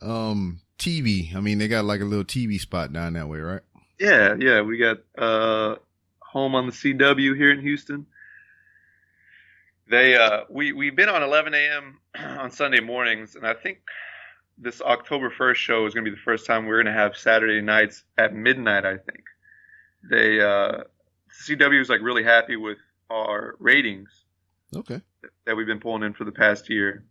Um, 0.00 0.60
TV. 0.78 1.34
I 1.34 1.40
mean, 1.40 1.58
they 1.58 1.68
got 1.68 1.84
like 1.84 2.00
a 2.00 2.04
little 2.04 2.24
TV 2.24 2.60
spot 2.60 2.92
down 2.92 3.14
that 3.14 3.28
way, 3.28 3.38
right? 3.38 3.62
Yeah, 3.98 4.36
yeah. 4.38 4.60
We 4.60 4.78
got 4.78 4.98
uh, 5.16 5.76
home 6.20 6.54
on 6.54 6.66
the 6.66 6.72
CW 6.72 7.36
here 7.36 7.50
in 7.50 7.60
Houston. 7.60 8.06
They 9.90 10.16
uh, 10.16 10.42
we 10.50 10.72
we've 10.72 10.96
been 10.96 11.08
on 11.08 11.22
11 11.22 11.54
a.m. 11.54 11.98
on 12.38 12.50
Sunday 12.50 12.80
mornings, 12.80 13.36
and 13.36 13.46
I 13.46 13.54
think 13.54 13.78
this 14.58 14.80
October 14.80 15.30
1st 15.30 15.54
show 15.54 15.86
is 15.86 15.94
going 15.94 16.04
to 16.04 16.10
be 16.10 16.16
the 16.16 16.22
first 16.22 16.46
time 16.46 16.66
we're 16.66 16.82
going 16.82 16.92
to 16.92 17.00
have 17.00 17.16
Saturday 17.16 17.60
nights 17.60 18.04
at 18.16 18.34
midnight. 18.34 18.84
I 18.84 18.96
think 18.96 19.24
they 20.10 20.40
uh, 20.40 20.82
CW 21.46 21.80
is 21.80 21.88
like 21.88 22.00
really 22.02 22.24
happy 22.24 22.56
with 22.56 22.78
our 23.10 23.56
ratings. 23.58 24.10
Okay. 24.76 25.00
that 25.46 25.56
we've 25.56 25.66
been 25.66 25.80
pulling 25.80 26.02
in 26.02 26.12
for 26.12 26.24
the 26.24 26.32
past 26.32 26.68
year. 26.68 27.04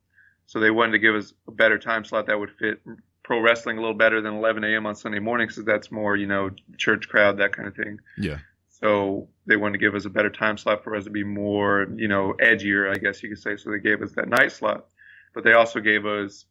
So 0.46 0.60
they 0.60 0.70
wanted 0.70 0.92
to 0.92 1.00
give 1.00 1.16
us 1.16 1.34
a 1.48 1.52
better 1.52 1.80
time 1.80 2.06
slot 2.06 2.28
that 2.28 2.40
would 2.40 2.52
fit 2.52 2.80
pro 3.24 3.42
wrestling 3.42 3.78
a 3.78 3.82
little 3.82 3.96
better 3.96 4.22
than 4.22 4.36
11 4.36 4.64
a.m. 4.64 4.86
on 4.86 4.96
Sunday 4.96 5.20
mornings, 5.20 5.56
because 5.56 5.66
that's 5.66 5.92
more, 5.92 6.16
you 6.16 6.28
know, 6.28 6.52
church 6.78 7.10
crowd, 7.10 7.38
that 7.40 7.52
kind 7.52 7.68
of 7.68 7.76
thing. 7.76 8.00
Yeah. 8.18 8.38
So 8.80 9.28
they 9.48 9.56
wanted 9.56 9.74
to 9.74 9.80
give 9.80 9.96
us 9.96 10.06
a 10.06 10.10
better 10.10 10.30
time 10.30 10.58
slot 10.58 10.84
for 10.84 10.96
us 10.96 11.06
to 11.06 11.10
be 11.10 11.24
more, 11.24 11.88
you 11.96 12.08
know, 12.08 12.36
edgier, 12.40 12.94
I 12.94 13.00
guess 13.00 13.24
you 13.24 13.30
could 13.30 13.40
say. 13.40 13.58
So 13.58 13.72
they 13.72 13.80
gave 13.80 14.04
us 14.04 14.12
that 14.12 14.30
night 14.30 14.52
slot, 14.52 14.86
but 15.34 15.44
they 15.44 15.54
also 15.54 15.80
gave 15.80 16.06
us, 16.06 16.46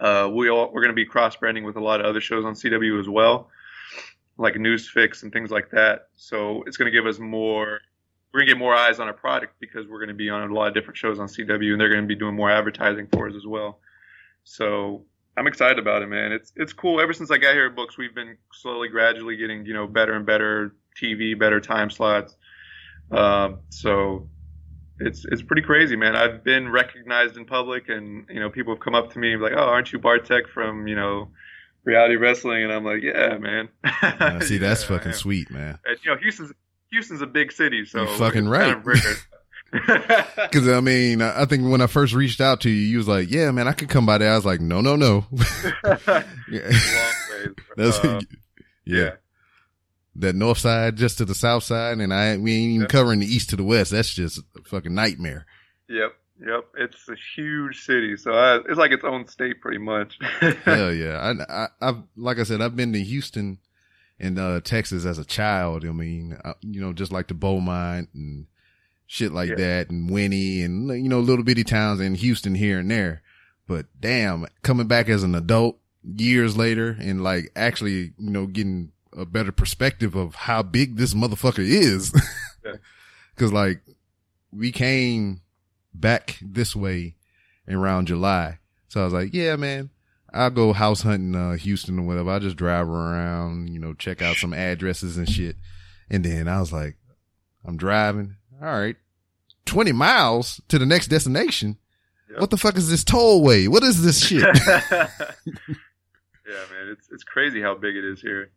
uh, 0.00 0.30
we 0.32 0.48
all, 0.48 0.72
we're 0.72 0.80
going 0.80 0.94
to 0.94 0.94
be 0.94 1.04
cross 1.04 1.36
branding 1.36 1.64
with 1.64 1.76
a 1.76 1.80
lot 1.80 2.00
of 2.00 2.06
other 2.06 2.22
shows 2.22 2.46
on 2.46 2.54
CW 2.54 2.98
as 2.98 3.08
well, 3.08 3.50
like 4.38 4.54
Newsfix 4.54 5.24
and 5.24 5.32
things 5.32 5.50
like 5.50 5.70
that. 5.72 6.08
So 6.16 6.62
it's 6.66 6.78
going 6.78 6.90
to 6.90 6.96
give 6.96 7.06
us 7.06 7.18
more, 7.18 7.80
we're 8.32 8.40
going 8.40 8.48
to 8.48 8.54
get 8.54 8.58
more 8.58 8.74
eyes 8.74 8.98
on 8.98 9.06
our 9.06 9.12
product 9.12 9.56
because 9.60 9.86
we're 9.86 9.98
going 9.98 10.08
to 10.08 10.14
be 10.14 10.30
on 10.30 10.50
a 10.50 10.54
lot 10.54 10.68
of 10.68 10.74
different 10.74 10.96
shows 10.96 11.18
on 11.18 11.26
CW 11.26 11.72
and 11.72 11.78
they're 11.78 11.90
going 11.90 12.02
to 12.02 12.08
be 12.08 12.14
doing 12.14 12.34
more 12.34 12.50
advertising 12.50 13.08
for 13.12 13.28
us 13.28 13.34
as 13.36 13.46
well. 13.46 13.78
So 14.44 15.04
I'm 15.36 15.46
excited 15.46 15.78
about 15.78 16.00
it, 16.00 16.08
man. 16.08 16.32
It's 16.32 16.52
it's 16.56 16.72
cool. 16.72 17.00
Ever 17.00 17.12
since 17.12 17.30
I 17.30 17.38
got 17.38 17.54
here 17.54 17.66
at 17.66 17.76
Books, 17.76 17.96
we've 17.96 18.14
been 18.14 18.36
slowly, 18.52 18.88
gradually 18.88 19.36
getting 19.36 19.64
you 19.64 19.72
know 19.72 19.86
better 19.86 20.14
and 20.14 20.26
better 20.26 20.74
TV, 21.00 21.38
better 21.38 21.60
time 21.60 21.90
slots. 21.90 22.36
Um, 23.10 23.60
so 23.70 24.28
it's 24.98 25.24
it's 25.24 25.42
pretty 25.42 25.62
crazy, 25.62 25.96
man. 25.96 26.16
I've 26.16 26.42
been 26.44 26.68
recognized 26.70 27.36
in 27.36 27.44
public, 27.44 27.88
and 27.88 28.26
you 28.28 28.40
know 28.40 28.50
people 28.50 28.74
have 28.74 28.80
come 28.80 28.94
up 28.94 29.12
to 29.12 29.18
me 29.18 29.36
like, 29.36 29.52
"Oh, 29.54 29.60
aren't 29.60 29.92
you 29.92 29.98
Bartek 29.98 30.48
from 30.48 30.86
you 30.86 30.94
know 30.96 31.28
reality 31.84 32.16
wrestling?" 32.16 32.62
And 32.64 32.72
I'm 32.72 32.84
like, 32.84 33.02
"Yeah, 33.02 33.38
man." 33.38 33.68
Uh, 34.02 34.40
see, 34.40 34.58
that's 34.58 34.82
Yeah, 34.82 34.88
fucking 34.88 35.12
sweet, 35.12 35.50
man. 35.50 35.78
And, 35.84 35.98
you 36.04 36.10
know, 36.12 36.16
Houston's 36.18 36.52
Houston's 36.90 37.22
a 37.22 37.26
big 37.26 37.52
city, 37.52 37.84
so 37.84 38.02
You 38.02 38.18
fucking 38.18 38.48
right. 38.48 38.76
of 38.76 38.86
rare. 38.86 38.98
Cause 40.52 40.68
I 40.68 40.80
mean, 40.80 41.22
I 41.22 41.46
think 41.46 41.66
when 41.70 41.80
I 41.80 41.86
first 41.86 42.12
reached 42.12 42.42
out 42.42 42.60
to 42.60 42.68
you, 42.68 42.76
you 42.76 42.98
was 42.98 43.08
like, 43.08 43.30
yeah, 43.30 43.50
man, 43.52 43.66
I 43.66 43.72
could 43.72 43.88
come 43.88 44.04
by 44.04 44.18
there. 44.18 44.30
I 44.30 44.36
was 44.36 44.44
like, 44.44 44.60
no, 44.60 44.82
no, 44.82 44.96
no. 44.96 45.24
Long 45.32 46.22
ways. 46.50 47.48
That's, 47.76 47.98
Uh, 48.04 48.20
yeah. 48.84 48.98
yeah. 48.98 49.10
That 50.16 50.34
north 50.34 50.58
side 50.58 50.96
just 50.96 51.18
to 51.18 51.24
the 51.24 51.34
south 51.34 51.64
side. 51.64 51.98
And 51.98 52.12
I, 52.12 52.36
we 52.36 52.52
ain't 52.54 52.70
even 52.70 52.80
Yeah. 52.82 52.86
covering 52.88 53.20
the 53.20 53.26
east 53.26 53.50
to 53.50 53.56
the 53.56 53.64
west. 53.64 53.92
That's 53.92 54.12
just 54.12 54.38
a 54.38 54.62
fucking 54.68 54.94
nightmare. 54.94 55.46
Yep. 55.88 56.12
Yep. 56.46 56.64
It's 56.78 57.08
a 57.08 57.14
huge 57.36 57.84
city, 57.84 58.16
so 58.16 58.32
I, 58.32 58.56
it's 58.68 58.76
like 58.76 58.90
its 58.90 59.04
own 59.04 59.26
state, 59.28 59.60
pretty 59.60 59.78
much. 59.78 60.18
Hell 60.64 60.92
yeah. 60.92 61.34
I, 61.48 61.64
I, 61.64 61.68
I've, 61.80 62.02
like 62.16 62.38
I 62.38 62.42
said, 62.42 62.60
I've 62.60 62.76
been 62.76 62.92
to 62.94 63.00
Houston 63.02 63.58
and, 64.18 64.38
uh, 64.38 64.60
Texas 64.60 65.04
as 65.06 65.18
a 65.18 65.24
child. 65.24 65.84
I 65.86 65.92
mean, 65.92 66.36
I, 66.44 66.54
you 66.60 66.80
know, 66.80 66.92
just 66.92 67.12
like 67.12 67.28
the 67.28 67.34
Beaumont 67.34 68.08
and 68.12 68.46
shit 69.06 69.32
like 69.32 69.50
Yeah. 69.50 69.56
that 69.56 69.90
and 69.90 70.10
Winnie 70.10 70.62
and, 70.62 70.88
you 71.02 71.08
know, 71.08 71.20
little 71.20 71.44
bitty 71.44 71.64
towns 71.64 72.00
in 72.00 72.14
Houston 72.16 72.54
here 72.54 72.78
and 72.80 72.90
there. 72.90 73.22
But 73.68 73.86
damn, 74.00 74.46
coming 74.62 74.88
back 74.88 75.08
as 75.08 75.22
an 75.22 75.34
adult 75.34 75.78
years 76.02 76.56
later 76.56 76.96
and 77.00 77.22
like 77.22 77.50
actually, 77.56 78.12
you 78.18 78.30
know, 78.30 78.46
getting 78.46 78.90
a 79.16 79.24
better 79.24 79.52
perspective 79.52 80.14
of 80.14 80.34
how 80.34 80.62
big 80.62 80.96
this 80.96 81.14
motherfucker 81.14 81.58
is. 81.58 82.12
Yeah. 82.64 82.72
Cause 83.36 83.52
like 83.52 83.80
we 84.52 84.72
came 84.72 85.40
back 85.94 86.38
this 86.42 86.76
way 86.76 87.16
around 87.68 88.06
July. 88.06 88.58
So 88.88 89.00
I 89.00 89.04
was 89.04 89.12
like, 89.12 89.32
yeah, 89.32 89.56
man, 89.56 89.90
I'll 90.32 90.50
go 90.50 90.72
house 90.72 91.02
hunting, 91.02 91.34
uh, 91.34 91.56
Houston 91.56 91.98
or 91.98 92.02
whatever. 92.02 92.30
I'll 92.30 92.40
just 92.40 92.56
drive 92.56 92.88
around, 92.88 93.68
you 93.70 93.78
know, 93.78 93.94
check 93.94 94.22
out 94.22 94.36
some 94.36 94.52
addresses 94.52 95.16
and 95.16 95.28
shit. 95.28 95.56
And 96.10 96.24
then 96.24 96.48
I 96.48 96.60
was 96.60 96.72
like, 96.72 96.96
I'm 97.64 97.76
driving. 97.76 98.36
All 98.60 98.68
right. 98.68 98.96
20 99.66 99.92
miles 99.92 100.60
to 100.68 100.78
the 100.78 100.86
next 100.86 101.08
destination. 101.08 101.78
Yep. 102.30 102.40
What 102.40 102.50
the 102.50 102.56
fuck 102.56 102.76
is 102.76 102.88
this 102.90 103.04
tollway? 103.04 103.68
What 103.68 103.82
is 103.82 104.02
this 104.02 104.24
shit? 104.26 104.42
yeah, 104.66 105.08
man, 106.70 106.88
it's 106.90 107.08
it's 107.10 107.24
crazy 107.24 107.60
how 107.60 107.74
big 107.74 107.94
it 107.94 108.04
is 108.04 108.20
here. 108.20 108.50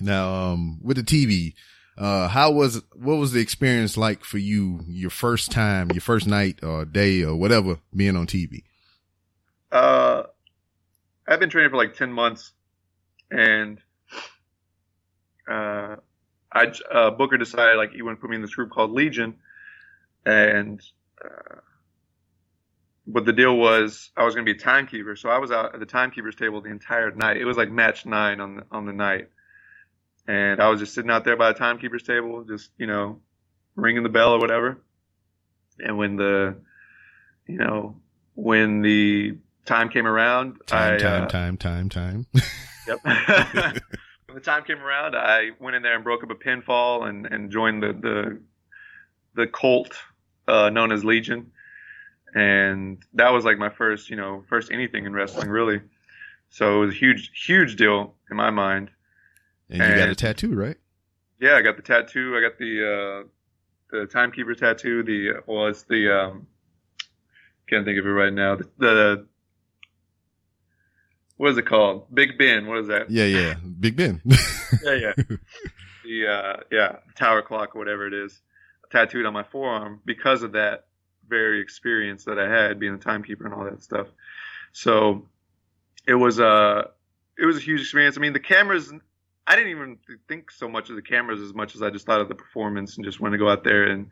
Now, 0.00 0.34
um, 0.34 0.78
with 0.82 0.96
the 0.96 1.02
TV, 1.02 1.54
uh, 1.98 2.28
how 2.28 2.50
was, 2.50 2.82
what 2.94 3.16
was 3.16 3.32
the 3.32 3.40
experience 3.40 3.96
like 3.96 4.24
for 4.24 4.38
you, 4.38 4.80
your 4.86 5.10
first 5.10 5.50
time, 5.50 5.90
your 5.92 6.00
first 6.00 6.26
night 6.26 6.62
or 6.62 6.84
day 6.84 7.22
or 7.22 7.36
whatever 7.36 7.78
being 7.94 8.16
on 8.16 8.26
TV? 8.26 8.62
Uh, 9.72 10.24
I've 11.28 11.40
been 11.40 11.50
training 11.50 11.70
for 11.70 11.76
like 11.76 11.94
ten 11.94 12.12
months, 12.12 12.52
and 13.30 13.78
uh, 15.50 15.96
I 16.52 16.72
uh, 16.90 17.10
Booker 17.10 17.36
decided 17.36 17.76
like 17.76 17.92
he 17.92 17.98
to 17.98 18.16
put 18.16 18.30
me 18.30 18.36
in 18.36 18.42
this 18.42 18.54
group 18.54 18.70
called 18.70 18.92
Legion, 18.92 19.34
and 20.24 20.80
uh, 21.24 21.56
but 23.06 23.24
the 23.24 23.32
deal 23.32 23.56
was 23.56 24.10
I 24.16 24.24
was 24.24 24.34
going 24.34 24.46
to 24.46 24.52
be 24.52 24.58
a 24.58 24.62
timekeeper, 24.62 25.16
so 25.16 25.28
I 25.28 25.38
was 25.38 25.50
out 25.50 25.74
at 25.74 25.80
the 25.80 25.86
timekeeper's 25.86 26.36
table 26.36 26.60
the 26.60 26.70
entire 26.70 27.10
night. 27.10 27.36
It 27.36 27.44
was 27.44 27.56
like 27.56 27.70
match 27.70 28.06
nine 28.06 28.40
on 28.40 28.56
the 28.56 28.66
on 28.70 28.86
the 28.86 28.92
night, 28.92 29.28
and 30.28 30.60
I 30.60 30.68
was 30.68 30.80
just 30.80 30.94
sitting 30.94 31.10
out 31.10 31.24
there 31.24 31.36
by 31.36 31.52
the 31.52 31.58
timekeeper's 31.58 32.02
table, 32.02 32.44
just 32.44 32.70
you 32.78 32.86
know, 32.86 33.20
ringing 33.74 34.02
the 34.02 34.08
bell 34.08 34.32
or 34.32 34.38
whatever. 34.38 34.78
And 35.78 35.98
when 35.98 36.16
the, 36.16 36.56
you 37.46 37.58
know, 37.58 37.96
when 38.34 38.80
the 38.80 39.36
time 39.64 39.88
came 39.88 40.06
around, 40.06 40.58
Time, 40.66 40.94
I, 40.94 40.98
time, 40.98 41.22
uh, 41.24 41.26
time, 41.26 41.56
time, 41.56 41.88
time. 41.88 42.26
Yep. 42.86 43.00
when 43.04 44.34
the 44.36 44.40
time 44.40 44.62
came 44.62 44.78
around, 44.78 45.16
I 45.16 45.50
went 45.58 45.74
in 45.74 45.82
there 45.82 45.96
and 45.96 46.04
broke 46.04 46.22
up 46.22 46.30
a 46.30 46.36
pinfall 46.36 47.08
and, 47.08 47.26
and 47.26 47.50
joined 47.50 47.82
the 47.82 47.92
the 47.92 48.40
the 49.34 49.46
cult 49.48 49.92
uh, 50.46 50.70
known 50.70 50.92
as 50.92 51.04
Legion, 51.04 51.50
and 52.32 53.02
that 53.14 53.32
was 53.32 53.44
like 53.44 53.58
my 53.58 53.70
first, 53.70 54.08
you 54.08 54.14
know, 54.14 54.44
first 54.48 54.70
anything 54.70 55.04
in 55.04 55.12
wrestling 55.14 55.48
really. 55.48 55.80
So 56.50 56.76
it 56.76 56.86
was 56.86 56.94
a 56.94 56.98
huge, 56.98 57.32
huge 57.44 57.74
deal 57.74 58.14
in 58.30 58.36
my 58.36 58.50
mind. 58.50 58.90
And 59.70 59.78
you 59.78 59.96
got 59.96 60.08
a 60.08 60.14
tattoo, 60.14 60.54
right? 60.54 60.76
Yeah, 61.40 61.56
I 61.56 61.62
got 61.62 61.76
the 61.76 61.82
tattoo. 61.82 62.36
I 62.36 62.40
got 62.40 62.58
the 62.58 63.24
uh, 63.24 63.28
the 63.90 64.06
timekeeper 64.06 64.54
tattoo. 64.54 65.02
The 65.02 65.42
well, 65.46 65.66
it's 65.66 65.82
the 65.82 66.14
um, 66.14 66.46
can't 67.68 67.84
think 67.84 67.98
of 67.98 68.06
it 68.06 68.10
right 68.10 68.32
now. 68.32 68.56
The, 68.56 68.68
the 68.78 69.26
what 71.36 71.50
is 71.50 71.58
it 71.58 71.66
called? 71.66 72.06
Big 72.14 72.38
Ben. 72.38 72.66
What 72.66 72.78
is 72.78 72.88
that? 72.88 73.10
Yeah, 73.10 73.24
yeah. 73.24 73.54
Big 73.54 73.96
Ben. 73.96 74.22
yeah, 74.84 74.94
yeah. 74.94 75.12
the 76.04 76.26
uh, 76.28 76.56
yeah 76.70 76.96
tower 77.16 77.42
clock 77.42 77.74
or 77.74 77.78
whatever 77.78 78.06
it 78.06 78.14
is, 78.14 78.40
tattooed 78.90 79.26
on 79.26 79.32
my 79.32 79.42
forearm 79.42 80.00
because 80.04 80.42
of 80.42 80.52
that 80.52 80.86
very 81.28 81.60
experience 81.60 82.24
that 82.24 82.38
I 82.38 82.48
had 82.48 82.78
being 82.78 82.94
a 82.94 82.98
timekeeper 82.98 83.44
and 83.44 83.54
all 83.54 83.64
that 83.64 83.82
stuff. 83.82 84.06
So 84.72 85.26
it 86.06 86.14
was 86.14 86.40
uh 86.40 86.84
it 87.38 87.44
was 87.44 87.56
a 87.56 87.60
huge 87.60 87.80
experience. 87.80 88.16
I 88.16 88.20
mean, 88.20 88.32
the 88.32 88.40
cameras. 88.40 88.92
I 89.46 89.56
didn't 89.56 89.70
even 89.70 89.98
think 90.28 90.50
so 90.50 90.68
much 90.68 90.90
of 90.90 90.96
the 90.96 91.02
cameras 91.02 91.40
as 91.40 91.54
much 91.54 91.74
as 91.74 91.82
I 91.82 91.90
just 91.90 92.06
thought 92.06 92.20
of 92.20 92.28
the 92.28 92.34
performance 92.34 92.96
and 92.96 93.04
just 93.04 93.20
wanted 93.20 93.38
to 93.38 93.44
go 93.44 93.48
out 93.48 93.62
there. 93.62 93.84
And 93.84 94.08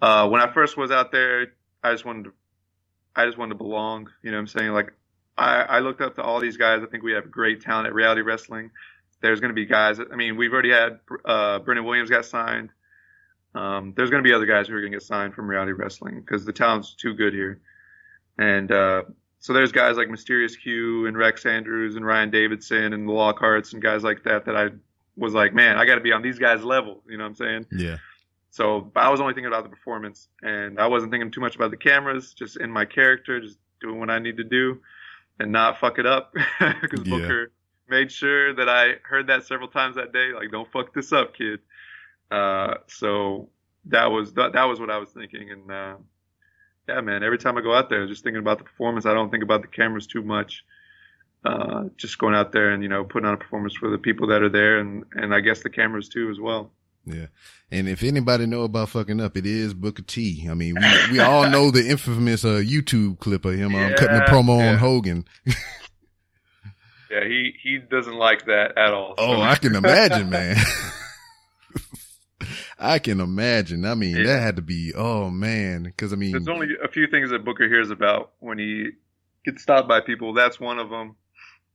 uh, 0.00 0.28
when 0.28 0.40
I 0.40 0.52
first 0.52 0.76
was 0.76 0.90
out 0.90 1.12
there, 1.12 1.48
I 1.82 1.92
just 1.92 2.04
wanted 2.04 2.24
to, 2.24 2.32
I 3.14 3.26
just 3.26 3.36
wanted 3.36 3.54
to 3.54 3.58
belong. 3.58 4.10
You 4.22 4.30
know 4.30 4.38
what 4.38 4.42
I'm 4.42 4.46
saying? 4.46 4.72
Like 4.72 4.92
I, 5.36 5.62
I 5.62 5.78
looked 5.80 6.00
up 6.00 6.16
to 6.16 6.22
all 6.22 6.40
these 6.40 6.56
guys. 6.56 6.82
I 6.82 6.86
think 6.86 7.02
we 7.02 7.12
have 7.12 7.30
great 7.30 7.60
talent 7.60 7.86
at 7.86 7.94
reality 7.94 8.22
wrestling 8.22 8.70
there's 9.20 9.40
going 9.40 9.50
to 9.50 9.54
be 9.54 9.66
guys. 9.66 9.98
I 10.00 10.16
mean, 10.16 10.36
we've 10.36 10.52
already 10.52 10.70
had 10.70 11.00
uh, 11.24 11.58
Brendan 11.60 11.84
Williams 11.84 12.10
got 12.10 12.24
signed. 12.24 12.70
Um, 13.54 13.94
there's 13.96 14.10
going 14.10 14.22
to 14.22 14.26
be 14.28 14.34
other 14.34 14.46
guys 14.46 14.68
who 14.68 14.74
are 14.74 14.80
going 14.80 14.92
to 14.92 14.98
get 14.98 15.02
signed 15.02 15.34
from 15.34 15.48
reality 15.48 15.72
wrestling 15.72 16.20
because 16.20 16.44
the 16.44 16.52
talent's 16.52 16.94
too 16.94 17.14
good 17.14 17.32
here. 17.32 17.60
And 18.38 18.70
uh, 18.70 19.04
so 19.46 19.52
there's 19.52 19.70
guys 19.70 19.96
like 19.96 20.10
Mysterious 20.10 20.56
Q 20.56 21.06
and 21.06 21.16
Rex 21.16 21.46
Andrews 21.46 21.94
and 21.94 22.04
Ryan 22.04 22.30
Davidson 22.30 22.92
and 22.92 23.08
the 23.08 23.12
Lockharts 23.12 23.74
and 23.74 23.80
guys 23.80 24.02
like 24.02 24.24
that 24.24 24.44
that 24.46 24.56
I 24.56 24.70
was 25.16 25.34
like, 25.34 25.54
man, 25.54 25.76
I 25.76 25.86
got 25.86 25.94
to 25.94 26.00
be 26.00 26.10
on 26.10 26.20
these 26.20 26.36
guys' 26.36 26.64
level. 26.64 27.04
You 27.08 27.16
know 27.16 27.22
what 27.22 27.28
I'm 27.28 27.34
saying? 27.36 27.66
yeah. 27.70 27.98
So 28.50 28.90
I 28.96 29.08
was 29.08 29.20
only 29.20 29.34
thinking 29.34 29.46
about 29.46 29.62
the 29.62 29.68
performance, 29.68 30.26
and 30.42 30.80
I 30.80 30.88
wasn't 30.88 31.12
thinking 31.12 31.30
too 31.30 31.40
much 31.40 31.54
about 31.54 31.70
the 31.70 31.76
cameras. 31.76 32.34
Just 32.34 32.56
in 32.56 32.72
my 32.72 32.84
character, 32.84 33.40
just 33.40 33.58
doing 33.80 34.00
what 34.00 34.10
I 34.10 34.18
need 34.18 34.36
to 34.38 34.44
do, 34.44 34.80
and 35.38 35.52
not 35.52 35.78
fuck 35.78 36.00
it 36.00 36.06
up. 36.06 36.34
Because 36.58 37.06
Yeah. 37.06 37.18
Booker 37.18 37.52
made 37.88 38.10
sure 38.10 38.52
that 38.52 38.68
I 38.68 38.94
heard 39.04 39.28
that 39.28 39.44
several 39.44 39.68
times 39.68 39.94
that 39.94 40.12
day. 40.12 40.32
Like, 40.34 40.50
don't 40.50 40.68
fuck 40.72 40.92
this 40.92 41.12
up, 41.12 41.36
kid. 41.36 41.60
Uh, 42.32 42.78
so 42.88 43.48
that 43.84 44.06
was 44.06 44.32
that, 44.32 44.54
that 44.54 44.64
was 44.64 44.80
what 44.80 44.90
I 44.90 44.98
was 44.98 45.10
thinking, 45.10 45.52
and 45.52 45.70
uh, 45.70 45.94
yeah, 46.88 47.00
man. 47.00 47.22
Every 47.22 47.38
time 47.38 47.56
I 47.56 47.62
go 47.62 47.74
out 47.74 47.90
there, 47.90 48.06
just 48.06 48.22
thinking 48.24 48.40
about 48.40 48.58
the 48.58 48.64
performance. 48.64 49.06
I 49.06 49.14
don't 49.14 49.30
think 49.30 49.42
about 49.42 49.62
the 49.62 49.68
cameras 49.68 50.06
too 50.06 50.22
much. 50.22 50.64
Uh, 51.44 51.84
just 51.96 52.18
going 52.18 52.34
out 52.34 52.50
there 52.52 52.70
and 52.70 52.82
you 52.82 52.88
know 52.88 53.04
putting 53.04 53.26
on 53.26 53.34
a 53.34 53.36
performance 53.36 53.74
for 53.76 53.88
the 53.90 53.98
people 53.98 54.28
that 54.28 54.42
are 54.42 54.48
there, 54.48 54.78
and 54.78 55.04
and 55.12 55.34
I 55.34 55.40
guess 55.40 55.62
the 55.62 55.70
cameras 55.70 56.08
too 56.08 56.30
as 56.30 56.40
well. 56.40 56.72
Yeah. 57.04 57.26
And 57.70 57.88
if 57.88 58.02
anybody 58.02 58.46
know 58.46 58.62
about 58.62 58.88
fucking 58.88 59.20
up, 59.20 59.36
it 59.36 59.46
is 59.46 59.74
Booker 59.74 60.02
T. 60.02 60.48
I 60.50 60.54
mean, 60.54 60.74
we, 60.74 61.12
we 61.12 61.20
all 61.20 61.48
know 61.50 61.70
the 61.70 61.88
infamous 61.88 62.44
uh, 62.44 62.60
YouTube 62.64 63.20
clip 63.20 63.44
of 63.44 63.54
him 63.54 63.74
um, 63.76 63.92
cutting 63.94 64.16
the 64.16 64.24
Yeah, 64.26 64.28
promo 64.28 64.58
yeah. 64.58 64.72
on 64.72 64.78
Hogan. 64.78 65.24
Yeah, 67.08 67.24
he 67.24 67.52
he 67.62 67.78
doesn't 67.78 68.16
like 68.16 68.46
that 68.46 68.76
at 68.76 68.92
all. 68.92 69.14
Oh, 69.16 69.40
I 69.40 69.54
can 69.54 69.76
imagine, 69.76 70.28
man. 70.28 70.56
I 72.78 72.98
can 72.98 73.20
imagine. 73.20 73.84
I 73.84 73.94
mean, 73.94 74.22
that 74.24 74.40
had 74.40 74.56
to 74.56 74.62
be, 74.62 74.92
oh 74.94 75.30
man. 75.30 75.92
Cause 75.96 76.12
I 76.12 76.16
mean, 76.16 76.32
There's 76.32 76.48
only 76.48 76.68
a 76.82 76.88
few 76.88 77.06
things 77.06 77.30
that 77.30 77.44
Booker 77.44 77.68
hears 77.68 77.90
about 77.90 78.32
when 78.38 78.58
he 78.58 78.90
gets 79.44 79.62
stopped 79.62 79.88
by 79.88 80.00
people. 80.00 80.34
That's 80.34 80.60
one 80.60 80.78
of 80.78 80.90
them. 80.90 81.16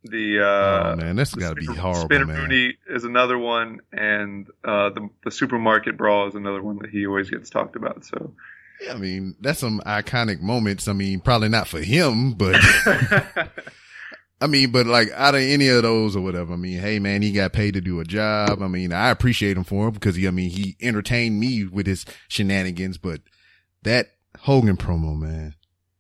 The 0.04 0.40
uh, 0.40 0.94
oh 0.94 0.96
man, 0.96 1.16
that's 1.16 1.32
the 1.32 1.40
gotta 1.40 1.56
be 1.56 1.66
horrible, 1.68 2.02
Spinner 2.06 2.26
man. 2.26 2.38
Rooney 2.38 2.78
is 2.90 3.04
another 3.04 3.38
one, 3.38 3.82
and 3.92 4.48
uh, 4.64 4.90
the 4.90 5.10
the 5.24 5.30
supermarket 5.30 5.96
brawl 5.96 6.28
is 6.28 6.34
another 6.34 6.62
one 6.62 6.80
that 6.80 6.90
he 6.90 7.06
always 7.06 7.30
gets 7.30 7.52
talked 7.52 7.76
about. 7.76 8.04
So 8.06 8.34
Yeah, 8.82 8.94
I 8.94 8.98
mean, 8.98 9.36
that's 9.40 9.60
some 9.60 9.80
iconic 9.86 10.42
moments. 10.42 10.88
I 10.88 10.94
mean, 10.94 11.20
probably 11.20 11.50
not 11.50 11.68
for 11.68 11.82
him, 11.82 12.34
but 12.34 12.56
I 14.42 14.48
mean, 14.48 14.72
but 14.72 14.88
like 14.88 15.12
out 15.12 15.36
of 15.36 15.42
any 15.42 15.68
of 15.68 15.84
those 15.84 16.16
or 16.16 16.22
whatever, 16.22 16.54
I 16.54 16.56
mean, 16.56 16.80
hey 16.80 16.98
man, 16.98 17.22
he 17.22 17.32
got 17.32 17.54
paid 17.54 17.76
to 17.76 17.82
do 17.82 18.00
a 18.00 18.04
job. 18.04 18.62
I 18.62 18.68
mean, 18.68 18.92
I 18.92 19.10
appreciate 19.10 19.56
him 19.56 19.64
for 19.64 19.88
it 19.88 19.92
because 19.92 20.16
he, 20.16 20.28
I 20.28 20.32
mean, 20.32 20.50
he 20.50 20.76
entertained 20.82 21.40
me 21.40 21.66
with 21.66 21.86
his 21.86 22.06
shenanigans, 22.28 22.98
but 22.98 23.22
that 23.84 24.08
Hogan 24.40 24.78
promo, 24.78 25.16
man. 25.18 25.54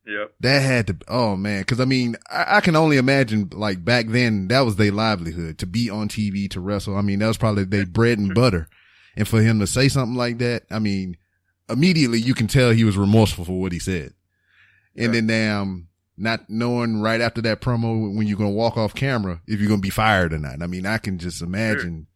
Yep. 0.07 0.33
That 0.39 0.59
had 0.63 0.87
to, 0.87 0.97
oh 1.07 1.35
man, 1.35 1.63
cause 1.65 1.79
I 1.79 1.85
mean, 1.85 2.15
I, 2.29 2.57
I 2.57 2.61
can 2.61 2.75
only 2.75 2.97
imagine 2.97 3.49
like 3.53 3.85
back 3.85 4.07
then 4.07 4.47
that 4.47 4.61
was 4.61 4.75
their 4.75 4.91
livelihood 4.91 5.59
to 5.59 5.67
be 5.67 5.91
on 5.91 6.09
TV 6.09 6.49
to 6.49 6.59
wrestle. 6.59 6.97
I 6.97 7.01
mean, 7.01 7.19
that 7.19 7.27
was 7.27 7.37
probably 7.37 7.65
their 7.65 7.85
bread 7.85 8.17
and 8.17 8.33
butter. 8.33 8.67
And 9.15 9.27
for 9.27 9.41
him 9.41 9.59
to 9.59 9.67
say 9.67 9.87
something 9.87 10.17
like 10.17 10.39
that, 10.39 10.63
I 10.71 10.79
mean, 10.79 11.17
immediately 11.69 12.19
you 12.19 12.33
can 12.33 12.47
tell 12.47 12.71
he 12.71 12.83
was 12.83 12.97
remorseful 12.97 13.45
for 13.45 13.61
what 13.61 13.71
he 13.71 13.79
said. 13.79 14.13
And 14.97 15.13
then 15.13 15.27
damn, 15.27 15.87
not 16.21 16.49
knowing 16.49 17.01
right 17.01 17.19
after 17.19 17.41
that 17.41 17.61
promo 17.61 18.15
when 18.15 18.27
you're 18.27 18.37
going 18.37 18.51
to 18.51 18.55
walk 18.55 18.77
off 18.77 18.93
camera, 18.93 19.41
if 19.47 19.59
you're 19.59 19.67
going 19.67 19.81
to 19.81 19.85
be 19.85 19.89
fired 19.89 20.33
or 20.33 20.37
not. 20.37 20.61
I 20.61 20.67
mean, 20.67 20.85
I 20.85 20.97
can 20.97 21.17
just 21.17 21.41
imagine. 21.41 22.07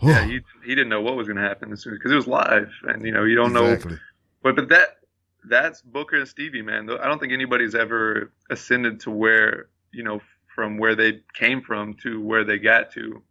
Yeah, 0.00 0.24
he 0.24 0.40
he 0.64 0.74
didn't 0.76 0.90
know 0.90 1.02
what 1.02 1.16
was 1.16 1.26
going 1.26 1.38
to 1.38 1.42
happen 1.42 1.72
as 1.72 1.82
soon 1.82 1.94
because 1.94 2.12
it 2.12 2.14
was 2.14 2.28
live, 2.28 2.70
and 2.84 3.04
you 3.04 3.10
know 3.10 3.24
you 3.24 3.34
don't 3.34 3.56
exactly. 3.56 3.92
know. 3.92 3.98
But 4.42 4.56
but 4.56 4.68
that 4.68 4.98
that's 5.44 5.82
Booker 5.82 6.16
and 6.16 6.28
Stevie, 6.28 6.62
man. 6.62 6.88
I 6.88 7.06
don't 7.06 7.18
think 7.18 7.32
anybody's 7.32 7.74
ever 7.74 8.32
ascended 8.48 9.00
to 9.00 9.10
where 9.10 9.68
you 9.92 10.04
know 10.04 10.20
from 10.54 10.78
where 10.78 10.94
they 10.94 11.20
came 11.34 11.62
from 11.62 11.94
to 11.94 12.20
where 12.20 12.44
they 12.44 12.58
got 12.58 12.92
to, 12.92 13.22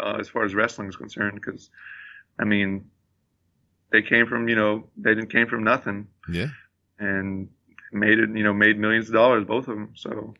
uh, 0.00 0.16
as 0.18 0.28
far 0.28 0.44
as 0.44 0.54
wrestling 0.54 0.88
is 0.88 0.96
concerned. 0.96 1.36
Because 1.36 1.70
I 2.40 2.44
mean, 2.44 2.90
they 3.92 4.02
came 4.02 4.26
from 4.26 4.48
you 4.48 4.56
know 4.56 4.88
they 4.96 5.14
didn't 5.14 5.30
came 5.30 5.46
from 5.46 5.62
nothing. 5.62 6.08
Yeah. 6.28 6.48
And 6.98 7.50
made 7.92 8.18
it, 8.18 8.30
you 8.34 8.42
know, 8.42 8.52
made 8.52 8.78
millions 8.78 9.08
of 9.08 9.14
dollars, 9.14 9.44
both 9.46 9.68
of 9.68 9.74
them. 9.76 9.92
So 9.94 10.34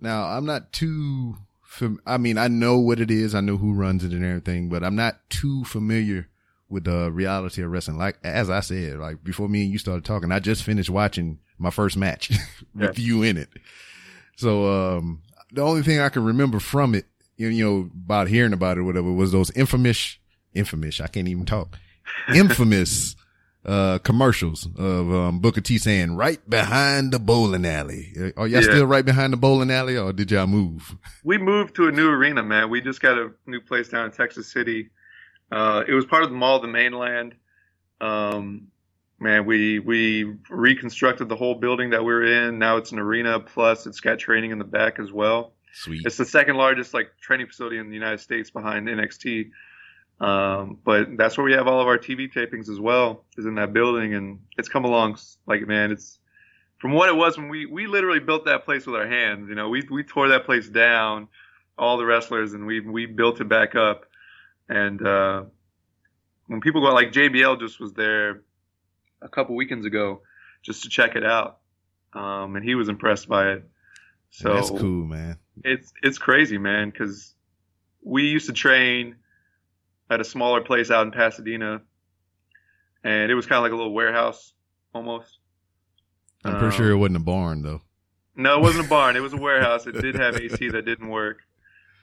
now 0.00 0.24
I'm 0.24 0.44
not 0.46 0.72
too. 0.72 1.36
Fam- 1.62 2.00
I 2.06 2.18
mean, 2.18 2.38
I 2.38 2.48
know 2.48 2.78
what 2.78 3.00
it 3.00 3.10
is. 3.10 3.34
I 3.34 3.40
know 3.40 3.56
who 3.56 3.72
runs 3.74 4.04
it 4.04 4.12
and 4.12 4.24
everything, 4.24 4.68
but 4.68 4.84
I'm 4.84 4.94
not 4.96 5.18
too 5.28 5.64
familiar 5.64 6.28
with 6.68 6.84
the 6.84 7.10
reality 7.10 7.62
of 7.62 7.70
wrestling. 7.70 7.98
Like 7.98 8.18
as 8.22 8.48
I 8.50 8.60
said, 8.60 8.98
like 8.98 9.24
before 9.24 9.48
me 9.48 9.62
and 9.64 9.72
you 9.72 9.78
started 9.78 10.04
talking, 10.04 10.30
I 10.30 10.38
just 10.38 10.62
finished 10.62 10.90
watching 10.90 11.38
my 11.58 11.70
first 11.70 11.96
match 11.96 12.30
with 12.74 12.98
Yeah. 12.98 13.04
you 13.04 13.22
in 13.22 13.36
it. 13.36 13.48
So 14.36 14.96
um, 14.98 15.22
the 15.52 15.62
only 15.62 15.82
thing 15.82 15.98
I 16.00 16.08
can 16.10 16.24
remember 16.24 16.60
from 16.60 16.94
it, 16.94 17.06
you 17.36 17.48
you 17.48 17.64
know, 17.64 17.90
about 18.04 18.28
hearing 18.28 18.52
about 18.52 18.76
it, 18.76 18.80
or 18.80 18.84
whatever, 18.84 19.12
was 19.12 19.32
those 19.32 19.50
infamous, 19.52 20.18
infamous. 20.52 21.00
I 21.00 21.06
can't 21.08 21.28
even 21.28 21.44
talk. 21.46 21.78
Infamous. 22.34 23.16
Uh, 23.64 23.98
commercials 24.00 24.66
of, 24.76 25.10
um, 25.14 25.38
Booker 25.38 25.62
T 25.62 25.78
saying 25.78 26.16
right 26.16 26.38
behind 26.50 27.12
the 27.12 27.18
bowling 27.18 27.64
alley. 27.64 28.12
Uh, 28.14 28.22
Are 28.40 28.46
y'all 28.46 28.60
Yeah. 28.62 28.68
still 28.74 28.86
right 28.86 29.04
behind 29.04 29.32
the 29.32 29.38
bowling 29.38 29.70
alley 29.70 29.96
or 29.96 30.12
did 30.12 30.30
y'all 30.30 30.46
move? 30.46 30.94
we 31.24 31.38
moved 31.38 31.74
to 31.76 31.88
a 31.88 31.92
new 31.92 32.08
arena, 32.10 32.42
man. 32.42 32.68
We 32.68 32.82
just 32.82 33.00
got 33.00 33.16
a 33.16 33.30
new 33.46 33.60
place 33.60 33.88
down 33.88 34.04
in 34.04 34.10
Texas 34.10 34.52
City. 34.52 34.90
Uh, 35.50 35.82
it 35.88 35.94
was 35.94 36.04
part 36.04 36.24
of 36.24 36.30
the 36.30 36.36
Mall 36.36 36.56
of 36.56 36.62
the 36.62 36.68
Mainland. 36.68 37.34
Um, 38.00 38.68
man, 39.18 39.46
we 39.46 39.78
we 39.78 40.34
reconstructed 40.50 41.28
the 41.28 41.36
whole 41.36 41.54
building 41.54 41.90
that 41.90 42.00
we 42.04 42.12
were 42.12 42.24
in. 42.24 42.58
Now 42.58 42.76
it's 42.76 42.92
an 42.92 42.98
arena. 42.98 43.40
Plus, 43.40 43.86
it's 43.86 44.00
got 44.00 44.18
training 44.18 44.50
in 44.50 44.58
the 44.58 44.64
back 44.64 44.98
as 44.98 45.10
well. 45.12 45.54
Sweet. 45.72 46.02
It's 46.04 46.16
the 46.16 46.24
second 46.24 46.56
largest 46.56 46.92
like 46.94 47.12
training 47.20 47.46
facility 47.46 47.78
in 47.78 47.88
the 47.88 47.94
United 47.94 48.20
States 48.20 48.50
behind 48.50 48.88
NXT. 48.88 49.50
Um, 50.20 50.78
but 50.84 51.16
that's 51.16 51.36
where 51.36 51.44
we 51.44 51.52
have 51.52 51.66
all 51.66 51.80
of 51.80 51.86
our 51.86 51.98
TV 51.98 52.32
tapings 52.32 52.68
as 52.68 52.78
well, 52.78 53.24
is 53.36 53.46
in 53.46 53.56
that 53.56 53.72
building, 53.72 54.14
and 54.14 54.40
it's 54.56 54.68
come 54.68 54.84
along 54.84 55.18
like 55.46 55.66
man, 55.66 55.90
it's 55.90 56.18
from 56.78 56.92
what 56.92 57.08
it 57.08 57.16
was 57.16 57.36
when 57.36 57.48
we 57.48 57.66
we 57.66 57.86
literally 57.86 58.20
built 58.20 58.44
that 58.44 58.64
place 58.64 58.86
with 58.86 58.94
our 58.94 59.08
hands. 59.08 59.48
You 59.48 59.54
know, 59.54 59.68
we 59.68 59.82
we 59.90 60.04
tore 60.04 60.28
that 60.28 60.44
place 60.44 60.68
down, 60.68 61.28
all 61.76 61.96
the 61.96 62.04
wrestlers, 62.04 62.52
and 62.52 62.66
we 62.66 62.80
we 62.80 63.06
built 63.06 63.40
it 63.40 63.48
back 63.48 63.74
up. 63.74 64.06
And 64.68 65.04
uh, 65.06 65.44
when 66.46 66.60
people 66.60 66.80
go 66.80 66.92
like 66.92 67.12
JBL 67.12 67.58
just 67.60 67.80
was 67.80 67.92
there 67.94 68.42
a 69.20 69.28
couple 69.28 69.56
weekends 69.56 69.86
ago 69.86 70.22
just 70.62 70.84
to 70.84 70.88
check 70.88 71.16
it 71.16 71.24
out, 71.24 71.58
um, 72.12 72.56
and 72.56 72.64
he 72.64 72.74
was 72.74 72.88
impressed 72.88 73.28
by 73.28 73.52
it. 73.52 73.68
So 74.30 74.54
That's 74.54 74.70
cool, 74.70 75.06
man. 75.06 75.38
it's 75.64 75.92
it's 76.02 76.18
crazy, 76.18 76.58
man, 76.58 76.90
because 76.90 77.34
we 78.02 78.24
used 78.24 78.46
to 78.46 78.52
train 78.52 79.16
at 80.10 80.20
a 80.20 80.24
smaller 80.24 80.60
place 80.60 80.90
out 80.90 81.06
in 81.06 81.12
Pasadena, 81.12 81.82
and 83.02 83.30
it 83.30 83.34
was 83.34 83.46
kind 83.46 83.58
of 83.58 83.62
like 83.62 83.72
a 83.72 83.76
little 83.76 83.94
warehouse 83.94 84.52
almost. 84.94 85.38
I'm 86.44 86.52
pretty 86.52 86.66
Um, 86.66 86.72
sure 86.72 86.90
it 86.90 86.96
wasn't 86.96 87.16
a 87.16 87.20
barn 87.20 87.62
though. 87.62 87.80
No, 88.36 88.58
it 88.58 88.62
wasn't 88.62 88.86
a 88.86 88.88
barn. 88.88 89.16
It 89.16 89.20
was 89.20 89.32
a 89.32 89.36
warehouse. 89.38 89.86
It 89.86 89.92
did 90.00 90.16
have 90.16 90.36
AC 90.36 90.68
that 90.70 90.84
didn't 90.84 91.08
work. 91.08 91.38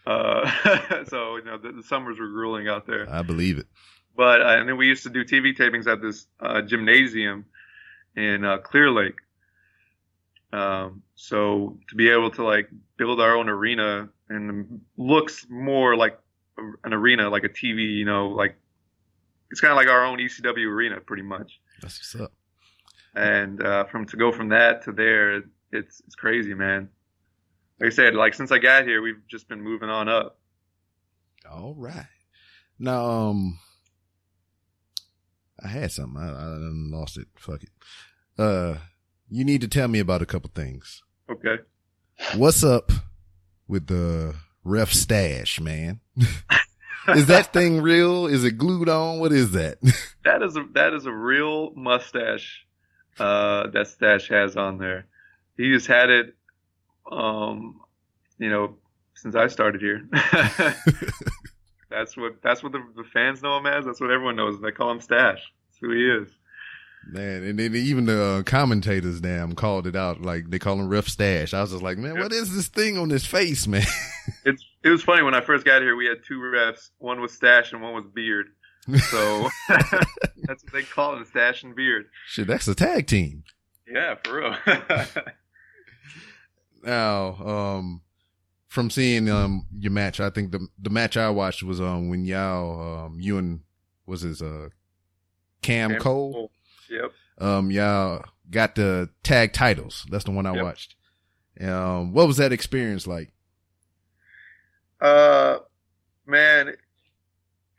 Uh, 0.06 0.50
so 1.08 1.36
you 1.38 1.44
know 1.44 1.58
the, 1.58 1.74
the 1.74 1.84
summers 1.84 2.20
were 2.20 2.30
grueling 2.30 2.68
out 2.68 2.88
there. 2.88 3.08
I 3.10 3.22
believe 3.22 3.58
it. 3.60 3.68
But 4.16 4.42
uh, 4.42 4.46
and 4.60 4.68
then 4.68 4.78
we 4.78 4.88
used 4.88 5.04
to 5.04 5.10
do 5.10 5.24
TV 5.24 5.56
tapings 5.56 5.88
at 5.88 6.02
this 6.02 6.26
uh, 6.40 6.62
gymnasium 6.62 7.46
in 8.16 8.44
uh, 8.44 8.58
Clear 8.58 8.90
Lake. 8.92 9.16
Um, 10.54 11.04
so 11.16 11.78
to 11.90 11.96
be 11.96 12.10
able 12.10 12.32
to 12.32 12.44
like 12.44 12.70
build 12.98 13.22
our 13.22 13.36
own 13.38 13.48
arena 13.48 14.10
and 14.28 14.82
looks 14.98 15.46
more 15.50 15.96
like 15.96 16.20
an 16.58 16.94
arena, 16.94 17.30
like 17.30 17.44
a 17.44 17.50
TV, 17.50 17.98
you 17.98 18.06
know, 18.06 18.30
like 18.30 18.56
it's 19.52 19.62
kind 19.62 19.72
of 19.72 19.78
like 19.78 19.88
our 19.88 20.06
own 20.06 20.20
ECW 20.20 20.68
arena, 20.68 21.00
pretty 21.00 21.24
much. 21.24 21.60
That's 21.82 22.00
what's 22.00 22.24
up. 22.24 22.34
And 23.16 23.62
uh, 23.66 23.86
from 23.86 24.06
to 24.08 24.18
go 24.18 24.32
from 24.32 24.50
that 24.50 24.84
to 24.84 24.92
there, 24.92 25.44
it's 25.72 26.02
it's 26.06 26.16
crazy, 26.16 26.54
man. 26.54 26.90
Like 27.80 27.88
I 27.88 27.96
said, 27.96 28.16
like 28.16 28.34
since 28.34 28.52
I 28.52 28.60
got 28.60 28.86
here, 28.86 29.02
we've 29.02 29.28
just 29.28 29.48
been 29.48 29.62
moving 29.62 29.90
on 29.90 30.08
up. 30.08 30.38
All 31.50 31.74
right. 31.76 32.06
Now, 32.80 33.06
um, 33.10 33.60
I 35.64 35.68
had 35.68 35.92
something. 35.92 36.22
I, 36.22 36.30
I 36.30 36.58
lost 36.98 37.18
it. 37.18 37.28
Fuck 37.36 37.64
it. 37.64 37.70
Uh, 38.38 38.76
you 39.30 39.44
need 39.44 39.62
to 39.62 39.68
tell 39.68 39.88
me 39.88 40.00
about 40.00 40.22
a 40.22 40.26
couple 40.26 40.50
things. 40.54 41.04
Okay. 41.30 41.58
What's 42.36 42.64
up 42.64 42.92
with 43.68 43.88
the 43.88 44.36
ref 44.64 44.92
stash, 44.94 45.60
man? 45.60 46.00
is 47.10 47.28
that 47.28 47.54
thing 47.54 47.82
real? 47.82 48.28
Is 48.28 48.44
it 48.44 48.58
glued 48.58 48.90
on? 48.90 49.20
What 49.20 49.32
is 49.32 49.52
that? 49.52 49.78
That 50.24 50.44
is 50.44 50.56
a 50.56 50.64
that 50.74 50.94
is 50.94 51.08
a 51.08 51.12
real 51.12 51.72
mustache 51.74 52.64
uh, 53.20 53.68
that 53.72 53.88
Stash 53.88 54.30
has 54.30 54.56
on 54.56 54.78
there. 54.78 55.06
He 55.58 55.72
has 55.72 55.88
had 55.88 56.12
it, 56.12 56.36
um, 57.12 57.82
you 58.38 58.50
know, 58.50 58.76
since 59.16 59.36
I 59.36 59.48
started 59.48 59.82
here. 59.82 60.08
that's 61.90 62.16
what 62.16 62.42
that's 62.44 62.64
what 62.64 62.72
the, 62.72 62.84
the 62.96 63.04
fans 63.04 63.42
know 63.42 63.58
him 63.58 63.66
as. 63.66 63.86
That's 63.86 64.00
what 64.00 64.12
everyone 64.12 64.36
knows. 64.36 64.62
They 64.62 64.72
call 64.72 64.92
him 64.92 65.02
Stash. 65.02 65.42
That's 65.70 65.80
who 65.82 65.92
he 65.92 66.08
is. 66.08 66.30
Man, 67.08 67.44
and 67.44 67.60
then 67.60 67.76
even 67.76 68.06
the 68.06 68.22
uh, 68.22 68.44
commentators, 68.44 69.22
damn, 69.22 69.56
called 69.56 69.88
it 69.88 69.96
out. 69.96 70.22
Like 70.22 70.50
they 70.50 70.60
call 70.60 70.80
him 70.80 70.88
ref 70.88 71.08
stash. 71.08 71.54
I 71.54 71.62
was 71.62 71.72
just 71.72 71.84
like, 71.84 71.98
man, 71.98 72.20
what 72.20 72.32
is 72.32 72.54
this 72.54 72.68
thing 72.68 72.98
on 72.98 73.10
his 73.10 73.26
face, 73.26 73.68
man? 73.68 73.86
It's 74.46 74.64
it 74.84 74.90
was 74.90 75.04
funny 75.04 75.24
when 75.24 75.34
I 75.34 75.42
first 75.42 75.66
got 75.66 75.82
here. 75.82 75.96
We 75.96 76.06
had 76.06 76.24
two 76.26 76.40
refs. 76.40 76.92
One 77.00 77.22
was 77.22 77.34
Stash 77.34 77.74
and 77.74 77.82
one 77.82 77.94
was 77.94 78.06
Beard. 78.14 78.48
So 79.10 79.50
that's 79.70 80.64
what 80.64 80.74
they 80.74 80.84
call 80.84 81.16
him, 81.16 81.26
Stash 81.26 81.64
and 81.64 81.76
Beard. 81.76 82.06
Shit, 82.28 82.48
that's 82.48 82.68
a 82.68 82.76
tag 82.76 83.08
team. 83.08 83.44
Yeah, 83.88 84.16
for 84.24 84.38
real. 84.38 84.56
Now, 86.84 87.36
um, 87.46 88.02
from 88.68 88.90
seeing 88.90 89.30
um 89.30 89.68
your 89.78 89.92
match, 89.92 90.20
I 90.20 90.30
think 90.30 90.52
the 90.52 90.68
the 90.80 90.90
match 90.90 91.16
I 91.16 91.30
watched 91.30 91.62
was 91.62 91.80
um 91.80 92.10
when 92.10 92.26
y'all 92.26 93.06
um 93.06 93.20
you 93.20 93.38
and 93.38 93.62
was 94.08 94.22
his 94.22 94.42
uh 94.42 94.70
Cam, 95.62 96.00
Cole 96.00 96.50
Yep. 96.92 97.12
um 97.40 97.72
y'all 97.72 98.26
got 98.50 98.76
the 98.76 99.10
tag 99.24 99.54
titles. 99.54 100.06
That's 100.12 100.26
the 100.26 100.32
one 100.32 100.46
I 100.46 100.54
Yep. 100.54 100.64
watched. 100.64 100.96
Um, 101.60 102.14
what 102.14 102.28
was 102.28 102.38
that 102.38 102.52
experience 102.52 103.08
like? 103.08 103.32
Uh, 105.00 105.60
man, 106.26 106.74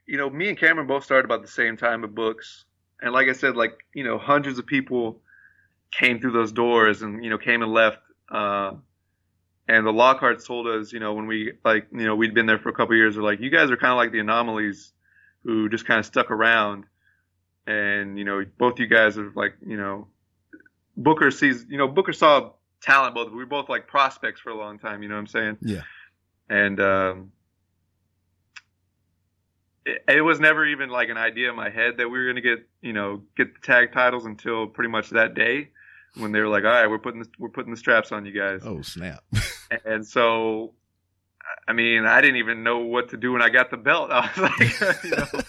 you 0.07 0.17
know, 0.17 0.29
me 0.31 0.49
and 0.49 0.59
Cameron 0.59 0.87
both 0.87 1.05
started 1.05 1.25
about 1.25 1.43
the 1.43 1.49
same 1.49 1.77
time 1.77 2.05
at 2.05 2.15
books, 2.15 2.65
and 3.01 3.13
like 3.13 3.29
I 3.29 3.33
said, 3.33 3.57
like 3.57 3.73
you 3.95 4.05
know, 4.05 4.19
hundreds 4.19 4.59
of 4.59 4.67
people 4.67 5.21
came 5.93 6.21
through 6.21 6.33
those 6.33 6.53
doors 6.53 7.03
and 7.03 7.23
you 7.23 7.31
know 7.31 7.39
came 7.39 7.63
and 7.63 7.73
left. 7.73 7.99
Uh, 8.31 8.73
and 9.69 9.87
the 9.87 9.93
Lockharts 9.93 10.47
told 10.47 10.67
us, 10.67 10.93
you 10.93 10.99
know, 11.01 11.15
when 11.15 11.27
we 11.27 11.53
like, 11.65 11.87
you 11.93 12.05
know, 12.05 12.17
we'd 12.17 12.35
been 12.35 12.47
there 12.47 12.59
for 12.59 12.69
a 12.69 12.73
couple 12.73 12.95
of 12.95 12.99
years, 12.99 13.15
they're 13.15 13.23
like, 13.23 13.41
you 13.41 13.51
guys 13.51 13.71
are 13.71 13.77
kind 13.77 13.93
of 13.93 13.97
like 13.97 14.11
the 14.11 14.19
anomalies 14.19 14.93
who 15.45 15.69
just 15.69 15.87
kind 15.87 16.01
of 16.01 16.07
stuck 16.07 16.31
around, 16.31 16.85
and 17.67 18.19
you 18.19 18.25
know, 18.25 18.45
both 18.59 18.79
you 18.79 18.87
guys 18.87 19.17
are 19.19 19.31
like, 19.35 19.55
you 19.67 19.77
know, 19.77 20.09
Booker 20.97 21.31
sees, 21.31 21.65
you 21.69 21.79
know, 21.79 21.89
Booker 21.89 22.13
saw 22.13 22.53
talent 22.81 23.15
both. 23.15 23.31
We 23.31 23.37
were 23.39 23.47
both 23.47 23.69
like 23.69 23.87
prospects 23.87 24.41
for 24.41 24.51
a 24.51 24.57
long 24.57 24.79
time. 24.79 25.03
You 25.03 25.09
know 25.09 25.15
what 25.15 25.21
I'm 25.21 25.27
saying? 25.29 25.59
Yeah. 25.63 25.83
and 26.51 26.81
um, 26.81 27.33
it, 29.85 30.05
it 30.09 30.21
was 30.23 30.41
never 30.41 30.67
even 30.67 30.91
like 30.91 31.09
an 31.09 31.17
idea 31.17 31.51
in 31.51 31.57
my 31.57 31.71
head 31.71 31.97
that 31.99 32.09
we 32.09 32.19
were 32.19 32.25
going 32.25 32.37
to 32.37 32.43
get 32.43 32.69
you 32.81 32.93
know 32.93 33.23
get 33.37 33.55
the 33.55 33.61
tag 33.67 33.93
titles 33.93 34.27
until 34.27 34.67
pretty 34.67 34.91
much 34.91 35.11
that 35.11 35.35
day 35.35 35.71
when 36.17 36.33
they 36.33 36.41
were 36.41 36.49
like 36.49 36.65
all 36.65 36.71
right 36.71 36.87
we're 36.89 36.99
putting 36.99 37.21
the, 37.21 37.29
we're 37.39 37.49
putting 37.49 37.71
the 37.71 37.77
straps 37.77 38.13
on 38.13 38.27
you 38.27 38.33
guys 38.33 38.61
Oh 38.65 38.83
snap! 38.83 39.23
and 39.85 40.07
so 40.07 40.75
I 41.67 41.73
mean 41.73 42.05
I 42.05 42.21
didn't 42.21 42.37
even 42.37 42.63
know 42.63 42.79
what 42.81 43.09
to 43.11 43.17
do 43.17 43.33
when 43.33 43.43
I 43.43 43.49
got 43.49 43.71
the 43.71 43.77
belt 43.77 44.11
I 44.13 44.21
was 44.29 44.39
like 44.39 45.05
you 45.05 45.11
know 45.11 45.27
I, 45.33 45.37
I 45.37 45.37
was 45.37 45.45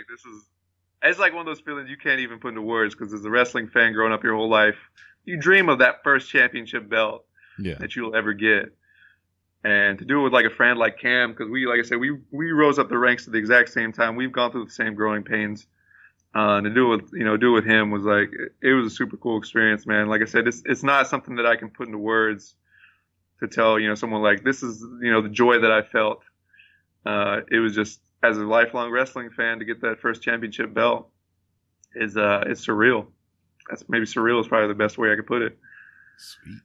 like 0.00 0.08
this 0.08 0.24
is 0.24 0.44
it's 1.02 1.18
like 1.18 1.32
one 1.32 1.40
of 1.40 1.46
those 1.46 1.60
feelings 1.60 1.88
you 1.88 1.96
can't 1.96 2.20
even 2.20 2.38
put 2.38 2.48
into 2.48 2.62
words 2.62 2.94
because 2.94 3.12
as 3.14 3.24
a 3.24 3.30
wrestling 3.30 3.68
fan 3.68 3.92
growing 3.92 4.12
up 4.12 4.22
your 4.22 4.34
whole 4.34 4.50
life, 4.50 4.76
you 5.24 5.36
dream 5.38 5.68
of 5.68 5.78
that 5.78 6.02
first 6.04 6.28
championship 6.30 6.88
belt 6.88 7.24
Yeah. 7.58 7.76
that 7.80 7.96
you'll 7.96 8.14
ever 8.14 8.34
get. 8.34 8.74
And 9.64 9.98
to 9.98 10.04
do 10.04 10.20
it 10.20 10.24
with 10.24 10.32
like 10.32 10.46
a 10.46 10.50
friend 10.50 10.78
like 10.78 10.98
Cam, 10.98 11.32
because 11.32 11.50
we, 11.50 11.66
like 11.66 11.78
I 11.80 11.82
said, 11.82 11.98
we 11.98 12.18
we 12.30 12.50
rose 12.52 12.78
up 12.78 12.88
the 12.88 12.98
ranks 12.98 13.26
at 13.26 13.32
the 13.32 13.38
exact 13.38 13.68
same 13.70 13.92
time. 13.92 14.16
We've 14.16 14.32
gone 14.32 14.52
through 14.52 14.64
the 14.64 14.70
same 14.70 14.94
growing 14.94 15.22
pains. 15.22 15.66
Uh, 16.34 16.58
and 16.58 16.64
to 16.64 16.70
do 16.70 16.92
it 16.92 17.02
with 17.02 17.12
you 17.12 17.24
know 17.24 17.36
do 17.36 17.48
it 17.48 17.54
with 17.54 17.66
him 17.66 17.90
was 17.90 18.04
like 18.04 18.30
it, 18.62 18.72
was 18.72 18.86
a 18.86 18.94
super 18.94 19.16
cool 19.16 19.36
experience, 19.36 19.86
man. 19.86 20.08
Like 20.08 20.22
I 20.22 20.26
said, 20.26 20.46
it's 20.48 20.62
it's 20.64 20.82
not 20.82 21.08
something 21.08 21.36
that 21.36 21.46
I 21.46 21.56
can 21.56 21.70
put 21.70 21.86
into 21.88 21.98
words 21.98 22.54
to 23.40 23.48
tell 23.48 23.78
you 23.78 23.88
know 23.88 23.94
someone 23.94 24.22
like 24.22 24.44
this 24.44 24.62
is 24.62 24.80
you 25.02 25.10
know 25.10 25.20
the 25.22 25.28
joy 25.28 25.58
that 25.58 25.72
I 25.72 25.82
felt. 25.82 26.22
Uh, 27.04 27.40
it 27.50 27.58
was 27.58 27.74
just 27.74 28.00
as 28.22 28.36
a 28.36 28.42
lifelong 28.42 28.90
wrestling 28.90 29.30
fan 29.30 29.58
to 29.60 29.64
get 29.64 29.80
that 29.82 30.00
first 30.00 30.22
championship 30.22 30.72
belt 30.74 31.08
is 31.94 32.16
uh 32.16 32.44
it's 32.46 32.66
surreal. 32.66 33.06
That's 33.68 33.84
maybe 33.88 34.04
surreal 34.06 34.40
is 34.40 34.48
probably 34.48 34.68
the 34.68 34.74
best 34.74 34.98
way 34.98 35.12
I 35.12 35.16
could 35.16 35.26
put 35.26 35.42
it. 35.42 35.58
Sweet. 36.18 36.60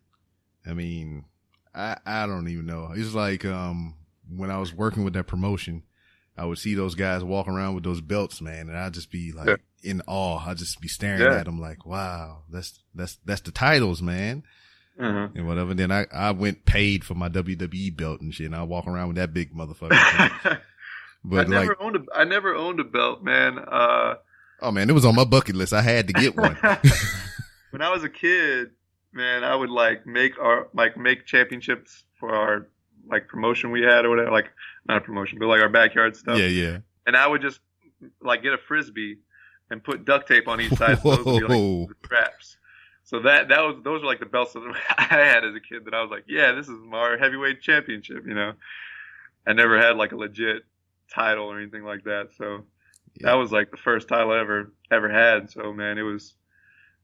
I 0.66 0.74
mean, 0.74 1.26
I 1.74 1.98
I 2.06 2.26
don't 2.28 2.48
even 2.48 2.66
know. 2.66 2.92
It's 2.96 3.14
like 3.14 3.46
um 3.46 3.96
when 4.30 4.50
I 4.52 4.58
was 4.58 4.74
working 4.74 5.04
with 5.04 5.14
that 5.14 5.28
promotion, 5.28 5.84
I 6.38 6.46
would 6.46 6.58
see 6.58 6.74
those 6.74 6.96
guys 6.96 7.24
walking 7.24 7.54
around 7.54 7.76
with 7.76 7.84
those 7.84 8.02
belts, 8.02 8.42
man, 8.42 8.68
and 8.70 8.78
I'd 8.78 8.94
just 8.94 9.12
be 9.12 9.32
like 9.32 9.48
Yeah. 9.48 9.56
in 9.84 10.02
awe. 10.08 10.44
I'd 10.50 10.58
just 10.58 10.82
be 10.82 10.88
staring 10.88 11.22
Yeah. 11.22 11.36
at 11.38 11.46
them 11.46 11.60
like, 11.62 11.86
wow, 11.86 12.44
that's 12.52 12.80
that's 12.94 13.18
that's 13.24 13.42
the 13.42 13.52
titles, 13.52 14.02
man, 14.02 14.44
Uh-huh. 15.00 15.30
and 15.36 15.48
whatever. 15.48 15.74
Then 15.74 15.92
I 15.92 16.08
I 16.12 16.32
went 16.32 16.66
paid 16.66 17.04
for 17.06 17.14
my 17.14 17.30
WWE 17.30 17.96
belt 17.96 18.20
and 18.22 18.34
shit, 18.34 18.48
and 18.48 18.56
I 18.56 18.64
walk 18.64 18.88
around 18.88 19.10
with 19.10 19.18
that 19.18 19.34
big 19.34 19.54
motherfucker. 19.54 20.60
I 21.32 21.44
never 21.44 21.68
like, 21.68 21.78
owned 21.80 21.96
a 21.96 22.00
I 22.14 22.24
never 22.24 22.56
owned 22.56 22.80
a 22.80 22.84
belt, 22.84 23.24
man. 23.24 23.60
Uh, 23.60 24.16
oh 24.62 24.72
man, 24.72 24.90
it 24.90 24.94
was 24.94 25.06
on 25.06 25.16
my 25.16 25.26
bucket 25.26 25.56
list. 25.56 25.74
I 25.74 25.82
had 25.82 26.08
to 26.08 26.14
get 26.14 26.36
one. 26.36 26.56
when 27.72 27.82
I 27.82 27.90
was 27.90 28.04
a 28.04 28.10
kid, 28.10 28.72
man, 29.14 29.44
I 29.44 29.56
would 29.56 29.70
like 29.70 30.06
make 30.06 30.38
our 30.40 30.68
like 30.74 30.98
make 30.98 31.26
championships 31.26 32.04
for 32.20 32.34
our 32.34 32.68
like 33.10 33.28
promotion 33.28 33.72
we 33.72 33.82
had 33.82 34.06
or 34.06 34.10
whatever, 34.10 34.32
like 34.32 34.52
not 34.88 34.98
a 34.98 35.02
promotion, 35.02 35.40
but 35.40 35.48
like 35.48 35.62
our 35.62 35.70
backyard 35.70 36.16
stuff. 36.16 36.38
yeah, 36.38 36.48
yeah. 36.48 36.78
And 37.06 37.16
I 37.16 37.28
would 37.28 37.42
just 37.42 37.60
like 38.22 38.44
get 38.44 38.54
a 38.54 38.58
frisbee 38.58 39.20
and 39.70 39.84
put 39.84 40.06
duct 40.06 40.28
tape 40.28 40.48
on 40.48 40.62
each 40.62 40.74
side. 40.74 41.02
So 41.02 41.16
those 41.16 41.26
would 41.26 41.48
be 41.48 41.54
like 41.54 41.90
the 41.90 41.96
straps. 42.06 42.58
So 43.04 43.20
that 43.22 43.50
that 43.50 43.60
was 43.62 43.78
those 43.84 44.02
were 44.02 44.08
like 44.08 44.20
the 44.20 44.26
belts 44.26 44.54
that 44.54 44.64
I 44.98 45.04
had 45.04 45.46
as 45.46 45.56
a 45.56 45.60
kid 45.60 45.86
that 45.86 45.94
I 45.94 46.02
was 46.02 46.10
like, 46.12 46.26
yeah, 46.28 46.52
this 46.54 46.68
is 46.68 46.78
my 46.80 47.16
heavyweight 47.20 47.62
championship. 47.62 48.26
You 48.28 48.34
know, 48.34 48.54
I 49.46 49.54
never 49.54 49.80
had 49.80 49.96
like 49.96 50.12
a 50.12 50.16
legit 50.16 50.64
title 51.14 51.46
or 51.46 51.60
anything 51.60 51.84
like 51.84 52.04
that. 52.06 52.30
So 52.38 52.66
Yeah. 53.16 53.28
that 53.30 53.34
was 53.34 53.52
like 53.52 53.72
the 53.72 53.78
first 53.78 54.08
title 54.08 54.32
I 54.32 54.40
ever 54.40 54.74
ever 54.92 55.10
had. 55.10 55.50
So 55.52 55.74
man, 55.74 55.98
it 55.98 56.04
was 56.04 56.34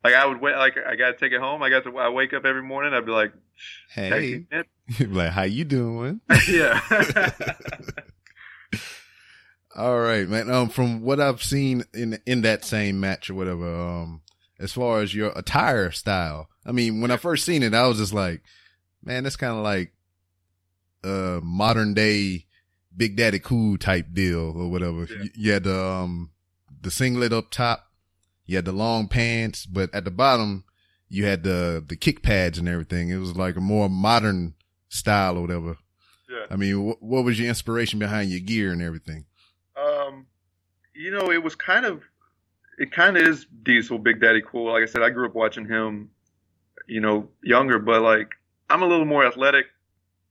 like 0.04 0.14
I 0.14 0.26
would 0.26 0.42
wait. 0.42 0.56
Like 0.56 0.76
I 0.78 0.96
got 0.96 1.12
to 1.12 1.18
take 1.18 1.32
it 1.34 1.40
home. 1.40 1.62
I 1.64 1.70
got 1.70 1.84
to. 1.84 1.98
I 1.98 2.10
wake 2.10 2.34
up 2.34 2.46
every 2.46 2.64
morning. 2.64 2.94
I'd 2.94 3.06
be 3.06 3.12
like, 3.12 3.34
Hey, 3.94 4.46
like 5.00 5.32
how 5.32 5.44
you 5.44 5.64
doing? 5.66 6.22
yeah. 6.50 6.82
All 9.76 10.00
right, 10.02 10.28
man. 10.28 10.50
Um, 10.52 10.68
from 10.70 11.02
what 11.02 11.22
I've 11.22 11.42
seen 11.42 11.84
in 11.94 12.20
in 12.26 12.42
that 12.42 12.66
same 12.66 13.00
match 13.00 13.30
or 13.30 13.36
whatever, 13.36 13.74
um, 13.74 14.22
as 14.60 14.74
far 14.74 15.00
as 15.02 15.16
your 15.16 15.32
attire 15.36 15.92
style, 15.92 16.50
I 16.66 16.74
mean, 16.74 17.00
when 17.00 17.10
I 17.10 17.16
first 17.18 17.46
seen 17.46 17.64
it, 17.64 17.74
I 17.74 17.88
was 17.88 17.98
just 17.98 18.14
like, 18.14 18.42
man, 19.04 19.24
that's 19.24 19.38
kind 19.38 19.56
of 19.58 19.64
like 19.64 19.94
uh 21.04 21.40
modern 21.42 21.94
day 21.94 22.46
Big 22.96 23.16
Daddy 23.16 23.40
Cool 23.40 23.78
type 23.78 24.08
deal 24.14 24.54
or 24.56 24.70
whatever. 24.70 25.06
Yeah. 25.06 25.24
You, 25.36 25.52
had 25.54 25.64
the 25.64 25.80
um 25.84 26.32
the 26.82 26.92
singlet 26.92 27.34
up 27.34 27.52
top, 27.52 27.88
you 28.46 28.56
had 28.56 28.66
the 28.66 28.72
long 28.72 29.08
pants, 29.08 29.66
but 29.66 29.94
at 29.94 30.04
the 30.06 30.12
bottom 30.12 30.66
you 31.10 31.26
had 31.26 31.44
the 31.44 31.84
the 31.86 31.96
kick 31.96 32.22
pads 32.22 32.58
and 32.58 32.68
everything. 32.70 33.10
It 33.10 33.18
was 33.18 33.36
like 33.36 33.56
a 33.56 33.62
more 33.62 33.90
modern 33.90 34.56
style 34.90 35.38
or 35.38 35.42
whatever. 35.42 35.78
yeah. 36.30 36.46
I 36.50 36.56
mean, 36.56 36.76
wh- 36.92 37.02
what 37.04 37.24
was 37.24 37.40
your 37.40 37.50
inspiration 37.50 38.00
behind 38.00 38.30
your 38.30 38.40
gear 38.40 38.72
and 38.72 38.82
everything? 38.82 39.26
Um, 39.76 40.26
you 40.94 41.12
know, 41.12 41.32
it 41.32 41.42
was 41.44 41.56
kind 41.56 41.86
of, 41.86 42.02
it 42.78 42.92
kind 42.92 43.16
of 43.18 43.24
is 43.24 43.46
Diesel, 43.64 44.00
Big 44.00 44.20
Daddy 44.22 44.42
Cool. 44.46 44.72
Like 44.72 44.84
I 44.84 44.86
said, 44.86 45.02
I 45.02 45.10
grew 45.10 45.26
up 45.28 45.34
watching 45.36 45.66
him, 45.66 46.10
you 46.88 47.00
know, 47.00 47.30
younger, 47.44 47.80
but 47.80 48.02
like 48.02 48.30
I'm 48.70 48.82
a 48.82 48.88
little 48.88 49.06
more 49.06 49.26
athletic. 49.26 49.66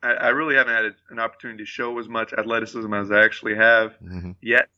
I, 0.02 0.12
I 0.12 0.28
really 0.28 0.54
haven't 0.54 0.74
had 0.74 0.94
an 1.10 1.18
opportunity 1.18 1.64
to 1.64 1.66
show 1.66 1.98
as 1.98 2.08
much 2.08 2.32
athleticism 2.32 2.92
as 2.94 3.10
I 3.10 3.24
actually 3.24 3.56
have 3.56 3.94
hmm 3.96 4.32
yet, 4.40 4.68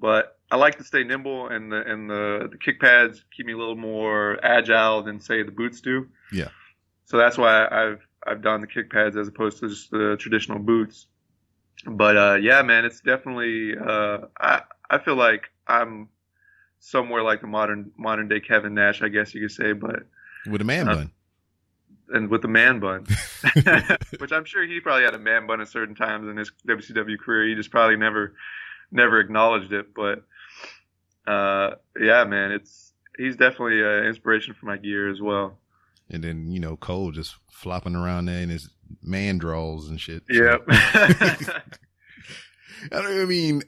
but 0.00 0.38
I 0.50 0.56
like 0.56 0.78
to 0.78 0.84
stay 0.84 1.04
nimble, 1.04 1.48
and 1.48 1.70
the 1.72 1.80
and 1.80 2.10
the, 2.10 2.48
the 2.50 2.58
kick 2.58 2.80
pads 2.80 3.24
keep 3.36 3.46
me 3.46 3.52
a 3.52 3.56
little 3.56 3.76
more 3.76 4.38
agile 4.44 5.02
than 5.02 5.20
say 5.20 5.42
the 5.42 5.52
boots 5.52 5.80
do. 5.80 6.08
Yeah. 6.32 6.48
So 7.06 7.16
that's 7.16 7.38
why 7.38 7.66
I've 7.66 8.06
I've 8.26 8.42
done 8.42 8.60
the 8.60 8.66
kick 8.66 8.90
pads 8.90 9.16
as 9.16 9.28
opposed 9.28 9.60
to 9.60 9.68
just 9.68 9.90
the 9.90 10.16
traditional 10.18 10.58
boots. 10.58 11.06
But 11.86 12.16
uh, 12.16 12.34
yeah, 12.40 12.62
man, 12.62 12.84
it's 12.84 13.00
definitely 13.00 13.76
uh, 13.76 14.18
I 14.40 14.62
I 14.90 14.98
feel 14.98 15.16
like 15.16 15.50
I'm 15.66 16.08
somewhere 16.80 17.22
like 17.22 17.40
the 17.40 17.46
modern 17.46 17.92
modern 17.96 18.28
day 18.28 18.40
Kevin 18.40 18.74
Nash, 18.74 19.02
I 19.02 19.08
guess 19.08 19.34
you 19.34 19.40
could 19.40 19.52
say, 19.52 19.72
but 19.72 20.06
with 20.46 20.60
a 20.60 20.64
man 20.64 20.88
Uh, 20.88 20.94
bun. 20.94 21.10
And 22.08 22.28
with 22.28 22.42
the 22.42 22.48
man 22.48 22.80
bun, 22.80 23.06
which 24.18 24.32
I'm 24.32 24.44
sure 24.44 24.64
he 24.66 24.80
probably 24.80 25.04
had 25.04 25.14
a 25.14 25.18
man 25.18 25.46
bun 25.46 25.60
at 25.60 25.68
certain 25.68 25.94
times 25.94 26.28
in 26.28 26.36
his 26.36 26.50
WCW 26.66 27.18
career. 27.18 27.48
He 27.48 27.54
just 27.54 27.70
probably 27.70 27.96
never 27.96 28.34
never 28.90 29.20
acknowledged 29.20 29.72
it. 29.72 29.94
But 29.94 30.24
uh, 31.26 31.76
yeah, 31.98 32.24
man, 32.24 32.52
it's 32.52 32.92
he's 33.16 33.36
definitely 33.36 33.82
an 33.82 34.04
inspiration 34.06 34.54
for 34.54 34.66
my 34.66 34.76
gear 34.76 35.10
as 35.10 35.20
well. 35.20 35.58
and 36.10 36.24
then 36.24 36.50
you 36.50 36.60
know 36.60 36.76
Cole 36.76 37.10
just 37.10 37.36
flopping 37.50 37.96
around 37.96 38.26
there 38.26 38.42
in 38.42 38.50
his 38.50 38.68
man 39.02 39.38
draws 39.38 39.88
and 39.88 40.00
shit. 40.00 40.22
Yep. 40.28 40.64
I 42.92 43.24
mean, 43.24 43.62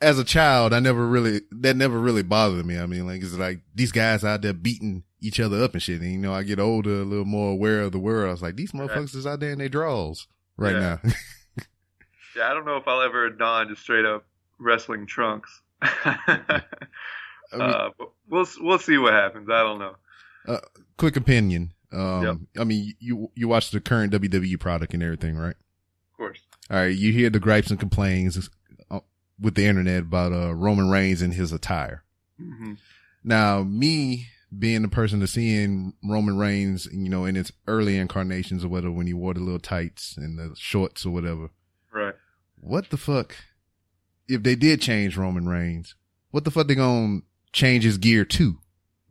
as 0.00 0.18
a 0.18 0.24
child, 0.24 0.72
I 0.72 0.80
never 0.80 1.06
really 1.06 1.42
that 1.52 1.76
never 1.76 1.98
really 1.98 2.24
bothered 2.24 2.66
me. 2.66 2.78
I 2.78 2.86
mean, 2.86 3.06
like 3.06 3.22
it's 3.22 3.34
like 3.34 3.60
these 3.74 3.92
guys 3.92 4.24
out 4.24 4.42
there 4.42 4.52
beating 4.52 5.04
each 5.20 5.40
other 5.40 5.62
up 5.62 5.72
and 5.74 5.82
shit. 5.82 6.00
And 6.00 6.12
you 6.12 6.18
know, 6.18 6.32
I 6.34 6.42
get 6.42 6.58
older, 6.60 7.00
a 7.00 7.04
little 7.04 7.24
more 7.24 7.52
aware 7.52 7.80
of 7.82 7.92
the 7.92 7.98
world. 7.98 8.28
I 8.28 8.32
was 8.32 8.42
like, 8.42 8.56
these 8.56 8.72
motherfuckers 8.72 9.14
is 9.14 9.26
out 9.26 9.40
there 9.40 9.50
in 9.52 9.58
their 9.58 9.68
draws 9.68 10.26
right 10.56 10.72
Yeah. 10.74 10.98
now. 11.04 11.12
yeah, 12.36 12.50
I 12.50 12.54
don't 12.54 12.64
know 12.66 12.76
if 12.76 12.86
I'll 12.86 13.00
ever 13.02 13.30
don 13.30 13.68
just 13.68 13.82
straight 13.82 14.04
up 14.04 14.24
wrestling 14.58 15.06
trunks. 15.06 15.60
I 15.82 16.62
mean, 17.52 17.60
uh, 17.62 17.90
but 17.98 18.10
we'll 18.28 18.46
we'll 18.60 18.78
see 18.78 18.98
what 18.98 19.12
happens. 19.14 19.48
I 19.50 19.62
don't 19.62 19.78
know. 19.78 20.60
quick 20.96 21.16
opinion. 21.16 21.72
Um, 21.92 22.22
Yep. 22.22 22.36
I 22.60 22.64
mean, 22.64 22.94
you 22.98 23.30
you 23.34 23.48
watch 23.48 23.70
the 23.70 23.80
current 23.80 24.12
WWE 24.12 24.60
product 24.60 24.92
and 24.94 25.02
everything, 25.02 25.36
right? 25.36 25.56
Of 26.12 26.16
course. 26.16 26.40
All 26.70 26.76
right, 26.76 26.94
you 26.94 27.12
hear 27.12 27.30
the 27.30 27.40
gripes 27.40 27.70
and 27.70 27.80
complaints 27.80 28.50
uh, 28.90 29.00
with 29.40 29.54
the 29.54 29.64
internet 29.64 30.02
about 30.02 30.32
uh, 30.32 30.54
Roman 30.54 30.90
Reigns 30.90 31.22
and 31.22 31.32
his 31.32 31.50
attire. 31.52 32.04
hmm 32.38 32.74
Now, 33.24 33.62
me 33.62 34.26
being 34.56 34.82
the 34.82 34.88
person 34.88 35.20
to 35.20 35.26
seeing 35.26 35.92
Roman 36.02 36.38
Reigns, 36.38 36.86
you 36.92 37.08
know, 37.10 37.24
in 37.24 37.36
its 37.36 37.52
early 37.66 37.98
incarnations 37.98 38.64
or 38.64 38.68
whatever, 38.68 38.92
when 38.92 39.06
he 39.06 39.12
wore 39.12 39.34
the 39.34 39.40
little 39.40 39.58
tights 39.58 40.16
and 40.16 40.38
the 40.38 40.54
shorts 40.56 41.04
or 41.04 41.10
whatever, 41.10 41.50
Right. 41.92 42.14
what 42.60 42.90
the 42.90 42.96
fuck? 42.96 43.36
If 44.26 44.42
they 44.42 44.54
did 44.54 44.80
change 44.80 45.16
Roman 45.16 45.48
Reigns, 45.48 45.94
what 46.30 46.44
the 46.44 46.50
fuck 46.50 46.66
they 46.68 46.74
gonna 46.74 47.20
change 47.52 47.84
his 47.84 47.98
gear 47.98 48.24
to? 48.24 48.58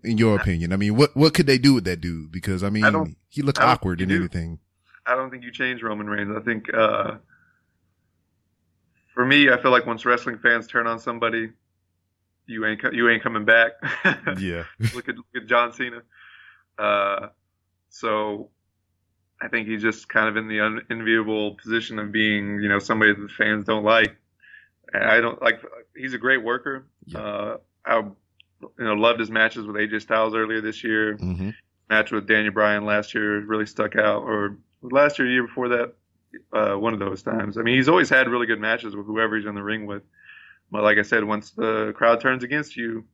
In 0.04 0.18
your 0.20 0.36
opinion, 0.40 0.72
I 0.72 0.78
mean, 0.78 0.96
what 0.96 1.16
what 1.16 1.34
could 1.34 1.48
they 1.48 1.58
do 1.58 1.74
with 1.74 1.84
that 1.86 2.00
dude? 2.02 2.32
Because 2.32 2.64
I 2.64 2.70
mean, 2.70 2.86
I 2.86 3.16
he 3.30 3.42
looked 3.42 3.60
awkward 3.60 4.00
and 4.00 4.12
everything. 4.12 4.60
I 5.06 5.16
don't 5.16 5.32
think 5.32 5.44
you 5.44 5.52
change 5.52 5.82
Roman 5.82 6.08
Reigns. 6.08 6.32
I 6.38 6.40
think 6.42 6.72
uh, 6.74 7.16
for 9.14 9.26
me, 9.26 9.50
I 9.50 9.60
feel 9.62 9.72
like 9.72 9.86
once 9.86 10.06
wrestling 10.06 10.38
fans 10.38 10.68
turn 10.68 10.86
on 10.88 11.00
somebody, 11.00 11.50
you 12.48 12.66
ain't 12.66 12.82
you 12.94 13.10
ain't 13.10 13.22
coming 13.24 13.46
back. 13.46 13.74
Yeah, 14.40 14.64
look 14.96 15.08
at 15.10 15.16
look 15.16 15.26
at 15.36 15.46
John 15.48 15.74
Cena. 15.74 16.02
Uh, 16.78 17.28
so 17.90 18.50
I 19.42 19.48
think 19.48 19.68
he's 19.68 19.82
just 19.82 20.10
kind 20.10 20.28
of 20.28 20.38
in 20.38 20.48
the 20.48 20.60
unenviable 20.60 21.56
position 21.56 22.00
of 22.00 22.12
being, 22.12 22.60
you 22.62 22.70
know, 22.70 22.80
somebody 22.80 23.14
that 23.14 23.22
the 23.22 23.30
fans 23.30 23.66
don't 23.66 23.84
like. 23.84 24.18
I 24.94 25.20
don't 25.20 25.42
like. 25.42 25.62
He's 25.96 26.14
a 26.14 26.18
great 26.18 26.44
worker. 26.44 26.88
Yeah. 27.06 27.20
Uh, 27.20 27.58
I, 27.86 27.98
you 28.00 28.70
know, 28.80 28.94
loved 28.94 29.20
his 29.20 29.30
matches 29.30 29.66
with 29.66 29.76
AJ 29.76 30.02
Styles 30.02 30.34
earlier 30.34 30.62
this 30.62 30.84
year. 30.84 31.18
hmm 31.18 31.52
Match 31.90 32.12
with 32.12 32.28
Daniel 32.28 32.54
Bryan 32.54 32.84
last 32.86 33.14
year 33.14 33.40
really 33.46 33.66
stuck 33.66 33.96
out, 33.96 34.24
or 34.24 34.58
last 34.82 35.20
year, 35.20 35.30
year 35.30 35.48
before 35.48 35.70
that, 35.70 35.94
uh, 36.52 36.76
one 36.76 36.94
of 36.94 37.00
those 37.00 37.24
times. 37.24 37.58
I 37.58 37.62
mean, 37.62 37.76
he's 37.76 37.88
always 37.88 38.10
had 38.10 38.28
really 38.28 38.46
good 38.46 38.60
matches 38.60 38.94
with 38.94 39.06
whoever 39.06 39.38
he's 39.38 39.46
in 39.46 39.56
the 39.56 39.64
ring 39.64 39.86
with. 39.86 40.04
But 40.72 40.84
like 40.84 40.98
I 40.98 41.04
said, 41.04 41.24
once 41.24 41.52
the 41.52 41.94
crowd 41.96 42.22
turns 42.22 42.44
against 42.44 42.76
you, 42.76 43.06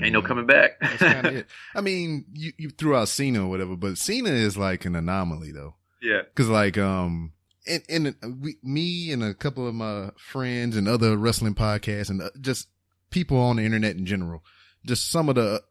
ain't 0.00 0.12
no 0.12 0.22
coming 0.22 0.46
back. 0.46 0.72
That's 0.80 1.02
it. 1.26 1.46
I 1.74 1.80
mean, 1.80 2.26
you, 2.32 2.52
you 2.58 2.70
threw 2.70 2.96
out 2.96 3.08
Cena 3.08 3.44
or 3.44 3.48
whatever, 3.48 3.76
but 3.76 3.98
Cena 3.98 4.30
is 4.30 4.56
like 4.56 4.84
an 4.84 4.96
anomaly 4.96 5.52
though. 5.52 5.74
yeah. 6.02 6.22
Cause 6.34 6.48
like, 6.48 6.76
um, 6.76 7.32
and, 7.66 7.82
and 7.88 8.42
we, 8.42 8.56
me 8.62 9.10
and 9.10 9.22
a 9.22 9.32
couple 9.34 9.66
of 9.66 9.74
my 9.74 10.10
friends 10.18 10.76
and 10.76 10.86
other 10.86 11.16
wrestling 11.16 11.54
podcasts 11.54 12.10
and 12.10 12.20
uh, 12.20 12.30
just 12.40 12.68
people 13.10 13.38
on 13.38 13.56
the 13.56 13.62
internet 13.62 13.96
in 13.96 14.04
general, 14.04 14.42
just 14.84 15.10
some 15.10 15.28
of 15.28 15.36
the 15.36 15.62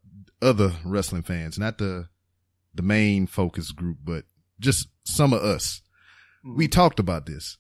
other 0.41 0.73
wrestling 0.83 1.23
fans, 1.23 1.59
not 1.59 1.77
the 1.77 2.07
the 2.75 2.81
main 2.81 3.27
focus 3.27 3.71
group, 3.71 3.97
but 4.03 4.25
just 4.59 4.87
some 5.03 5.33
of 5.33 5.43
us. 5.43 5.81
We 6.43 6.67
talked 6.67 6.99
about 6.99 7.25
this. 7.25 7.57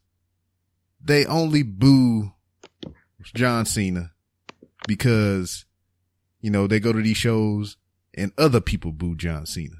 They 0.99 1.25
only 1.25 1.63
boo 1.63 2.33
John 3.31 3.65
Cena 3.65 4.11
because, 4.87 5.65
you 6.41 6.49
know, 6.51 6.67
they 6.67 6.79
go 6.79 6.91
to 6.93 7.01
these 7.01 7.17
shows 7.17 7.77
and 8.13 8.31
other 8.37 8.61
people 8.61 8.91
boo 8.91 9.15
John 9.15 9.45
Cena. 9.45 9.77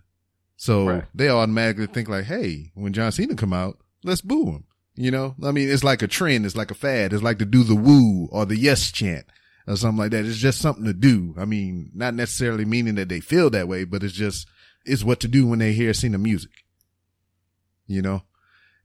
So 0.56 0.88
Right. 0.88 1.03
they 1.14 1.30
automatically 1.30 1.88
think 1.88 2.07
like, 2.10 2.26
Hey, 2.26 2.72
when 2.74 2.94
John 2.94 3.11
Cena 3.11 3.36
come 3.36 3.53
out, 3.53 3.80
let's 4.03 4.22
boo 4.22 4.45
him. 4.52 4.64
You 4.95 5.10
know, 5.10 5.36
I 5.44 5.52
mean, 5.52 5.70
it's 5.70 5.84
like 5.84 6.03
a 6.03 6.07
trend. 6.07 6.45
It's 6.45 6.56
like 6.56 6.70
a 6.72 6.76
fad. 6.76 7.14
It's 7.14 7.24
like 7.24 7.40
to 7.40 7.45
do 7.45 7.64
the 7.64 7.76
woo 7.76 8.28
or 8.32 8.45
the 8.45 8.56
yes 8.56 8.91
chant 8.91 9.26
or 9.68 9.76
something 9.76 9.98
like 9.98 10.11
that. 10.11 10.24
It's 10.26 10.38
just 10.38 10.60
something 10.61 10.86
to 10.86 10.94
do. 10.94 11.34
I 11.38 11.45
mean, 11.45 11.90
not 11.95 12.14
necessarily 12.14 12.64
meaning 12.64 12.95
that 12.95 13.10
they 13.10 13.20
feel 13.20 13.49
that 13.49 13.68
way, 13.68 13.86
but 13.86 14.03
it's 14.03 14.14
just, 14.14 14.48
it's 14.86 15.03
what 15.03 15.20
to 15.22 15.28
do 15.28 15.48
when 15.48 15.60
they 15.60 15.74
hear 15.74 15.94
Cena 15.94 16.20
music. 16.20 16.52
You 17.88 18.02
know? 18.03 18.22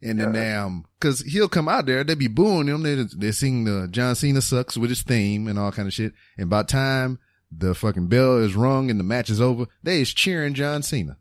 And 0.00 0.20
then, 0.20 0.34
Yeah. 0.34 0.64
um, 0.64 0.84
cause 1.00 1.20
he'll 1.22 1.48
come 1.48 1.68
out 1.68 1.86
there, 1.86 2.04
they 2.04 2.14
be 2.14 2.28
booing 2.28 2.68
him. 2.68 2.82
They, 2.82 2.94
they 3.16 3.32
sing 3.32 3.64
the 3.64 3.88
John 3.90 4.14
Cena 4.14 4.40
sucks 4.40 4.76
with 4.76 4.90
his 4.90 5.02
theme 5.02 5.48
and 5.48 5.58
all 5.58 5.72
kind 5.72 5.88
of 5.88 5.94
shit. 5.94 6.12
And 6.36 6.48
by 6.48 6.62
the 6.62 6.68
time 6.68 7.18
the 7.50 7.74
fucking 7.74 8.06
bell 8.08 8.36
is 8.38 8.54
rung 8.54 8.90
and 8.90 9.00
the 9.00 9.04
match 9.04 9.28
is 9.28 9.40
over, 9.40 9.66
they 9.82 10.00
is 10.00 10.12
cheering 10.14 10.54
John 10.54 10.82
Cena. 10.82 11.16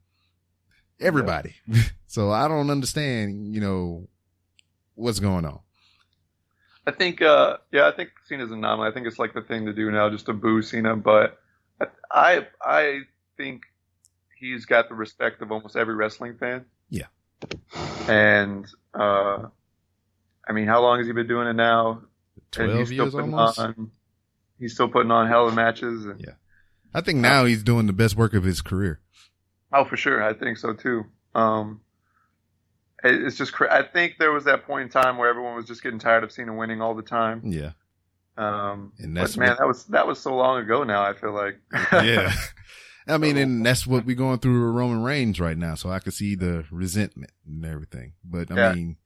Everybody. 1.00 1.56
so 2.08 2.32
I 2.32 2.48
don't 2.48 2.70
understand, 2.70 3.54
you 3.54 3.62
know, 3.62 4.08
what's 4.96 5.20
going 5.20 5.46
on. 5.46 5.60
I 6.86 6.92
think, 6.92 7.22
uh, 7.22 7.58
yeah, 7.72 7.88
I 7.88 7.92
think 7.92 8.10
Cena's 8.28 8.52
an 8.52 8.60
anomaly. 8.60 8.90
I 8.90 8.94
think 8.94 9.08
it's 9.08 9.20
like 9.20 9.34
the 9.34 9.42
thing 9.42 9.66
to 9.66 9.74
do 9.74 9.92
now, 9.92 10.10
just 10.10 10.28
to 10.28 10.34
boo 10.34 10.62
Cena. 10.62 10.96
But 10.96 11.38
I, 12.12 12.48
I 12.62 13.02
think 13.36 13.64
he's 14.40 14.66
got 14.66 14.88
the 14.88 14.96
respect 14.96 15.42
of 15.42 15.52
almost 15.52 15.76
every 15.76 15.96
wrestling 15.96 16.38
fan. 16.38 16.66
And, 18.08 18.66
uh, 18.94 19.48
I 20.48 20.54
mean, 20.54 20.68
how 20.68 20.82
long 20.82 20.98
has 21.00 21.08
he 21.08 21.14
been 21.14 21.28
doing 21.28 21.48
it 21.48 21.54
now? 21.54 22.02
12 22.52 22.78
he's 22.80 22.88
still 22.88 22.98
years 23.06 23.14
putting 23.14 23.34
almost. 23.34 23.60
On, 23.60 23.92
he's 24.60 24.74
still 24.74 24.88
putting 24.88 25.12
on 25.12 25.28
hell 25.28 25.48
of 25.48 25.54
matches. 25.54 26.06
And, 26.06 26.20
Yeah. 26.22 26.34
I 26.94 27.02
think 27.02 27.20
now 27.20 27.46
he's 27.46 27.64
doing 27.64 27.86
the 27.86 27.94
best 27.94 28.16
work 28.16 28.34
of 28.34 28.44
his 28.44 28.62
career. 28.62 29.02
Oh, 29.74 29.84
for 29.84 29.98
sure. 29.98 30.24
I 30.24 30.34
think 30.34 30.58
so 30.58 30.74
too. 30.74 31.04
Um, 31.36 31.82
it- 33.04 33.22
it's 33.24 33.36
just, 33.38 33.54
cra- 33.54 33.74
I 33.74 33.84
think 33.84 34.16
there 34.18 34.32
was 34.32 34.46
that 34.46 34.66
point 34.66 34.84
in 34.84 34.90
time 34.90 35.18
where 35.18 35.30
everyone 35.30 35.56
was 35.56 35.66
just 35.66 35.84
getting 35.84 36.00
tired 36.00 36.24
of 36.24 36.32
Cena 36.32 36.54
winning 36.56 36.82
all 36.82 36.96
the 36.96 37.04
time. 37.04 37.42
Yeah. 37.44 37.72
Um, 38.38 38.94
And 39.00 39.14
but 39.14 39.22
that's 39.22 39.38
man, 39.38 39.50
what- 39.50 39.58
that 39.60 39.68
was, 39.68 39.86
that 39.88 40.08
was 40.08 40.20
so 40.20 40.36
long 40.36 40.62
ago 40.64 40.84
now, 40.84 41.04
I 41.04 41.14
feel 41.14 41.34
like. 41.34 41.60
yeah. 41.92 42.34
I 43.08 43.18
mean, 43.18 43.38
and 43.38 43.66
that's 43.66 43.88
what 43.88 44.06
we're 44.06 44.16
going 44.16 44.40
through 44.40 44.66
with 44.68 44.76
Roman 44.76 45.02
Reigns 45.04 45.40
right 45.40 45.58
now. 45.58 45.76
So 45.76 45.90
I 45.90 46.00
could 46.00 46.14
see 46.14 46.36
the 46.36 46.66
resentment 46.72 47.32
and 47.46 47.66
everything. 47.66 48.14
But 48.24 48.52
I 48.52 48.56
Yeah. 48.56 48.74
mean, 48.74 48.98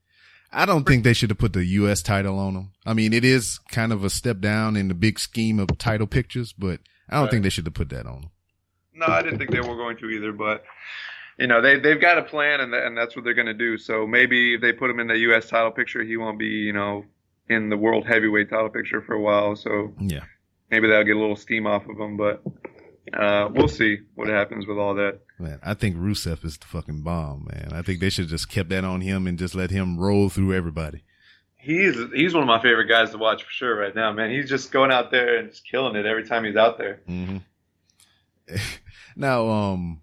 I 0.51 0.65
don't 0.65 0.85
think 0.85 1.03
they 1.03 1.13
should 1.13 1.29
have 1.29 1.37
put 1.37 1.53
the 1.53 1.63
U.S. 1.65 2.01
title 2.01 2.37
on 2.39 2.55
him. 2.55 2.71
I 2.85 2.93
mean, 2.93 3.13
it 3.13 3.23
is 3.23 3.59
kind 3.71 3.93
of 3.93 4.03
a 4.03 4.09
step 4.09 4.39
down 4.39 4.75
in 4.75 4.87
the 4.89 4.93
big 4.93 5.19
scheme 5.19 5.59
of 5.59 5.77
title 5.77 6.07
pictures, 6.07 6.51
but 6.53 6.79
I 7.09 7.15
don't 7.15 7.23
Right. 7.23 7.31
think 7.31 7.43
they 7.43 7.49
should 7.49 7.65
have 7.65 7.73
put 7.73 7.89
that 7.89 8.05
on 8.05 8.23
him. 8.23 8.29
No, 8.93 9.05
I 9.05 9.21
didn't 9.21 9.37
think 9.37 9.51
they 9.51 9.61
were 9.61 9.77
going 9.77 9.97
to 9.97 10.09
either, 10.09 10.33
but 10.33 10.63
you 11.39 11.47
know 11.47 11.61
they 11.61 11.79
they've 11.79 11.99
got 12.01 12.17
a 12.17 12.23
plan 12.23 12.59
and 12.59 12.73
and 12.73 12.97
that's 12.97 13.15
what 13.15 13.23
they're 13.23 13.33
going 13.33 13.47
to 13.47 13.53
do. 13.53 13.77
So 13.77 14.05
maybe 14.05 14.55
if 14.55 14.61
they 14.61 14.73
put 14.73 14.89
him 14.89 14.99
in 14.99 15.07
the 15.07 15.17
U.S. 15.19 15.47
title 15.47 15.71
picture, 15.71 16.03
he 16.03 16.17
won't 16.17 16.37
be 16.37 16.47
you 16.47 16.73
know 16.73 17.05
in 17.49 17.69
the 17.69 17.77
world 17.77 18.05
heavyweight 18.05 18.49
title 18.49 18.69
picture 18.69 19.01
for 19.01 19.13
a 19.13 19.21
while. 19.21 19.55
So 19.55 19.93
Yeah. 19.99 20.23
maybe 20.69 20.87
that'll 20.89 21.05
get 21.05 21.15
a 21.15 21.19
little 21.19 21.35
steam 21.37 21.65
off 21.65 21.87
of 21.87 21.97
him, 21.97 22.17
but 22.17 22.43
uh, 23.13 23.49
we'll 23.53 23.67
see 23.67 23.99
what 24.15 24.27
happens 24.27 24.65
with 24.67 24.77
all 24.77 24.95
that. 24.95 25.19
Man, 25.39 25.59
I 25.63 25.73
think 25.73 25.95
Rusev 25.95 26.45
is 26.45 26.57
the 26.57 26.65
fucking 26.65 27.03
bomb, 27.03 27.47
man. 27.51 27.71
I 27.73 27.81
think 27.81 27.99
they 27.99 28.09
should 28.09 28.27
just 28.27 28.49
kept 28.49 28.69
that 28.69 28.83
on 28.83 29.01
him 29.01 29.27
and 29.27 29.37
just 29.39 29.55
let 29.55 29.71
him 29.71 29.99
roll 29.99 30.29
through 30.29 30.53
everybody. 30.53 31.03
He's 31.57 31.95
he's 32.13 32.33
one 32.33 32.43
of 32.43 32.47
my 32.47 32.61
favorite 32.61 32.87
guys 32.87 33.11
to 33.11 33.17
watch 33.17 33.43
for 33.43 33.51
sure 33.51 33.77
right 33.77 33.93
now, 33.93 34.11
man. 34.11 34.31
He's 34.31 34.49
just 34.49 34.71
going 34.71 34.91
out 34.91 35.11
there 35.11 35.37
and 35.37 35.49
just 35.49 35.67
killing 35.69 35.95
it 35.95 36.05
every 36.05 36.25
time 36.27 36.43
he's 36.43 36.55
out 36.55 36.77
there. 36.77 37.01
hmm 37.05 37.37
now, 39.15 39.47
um, 39.47 40.01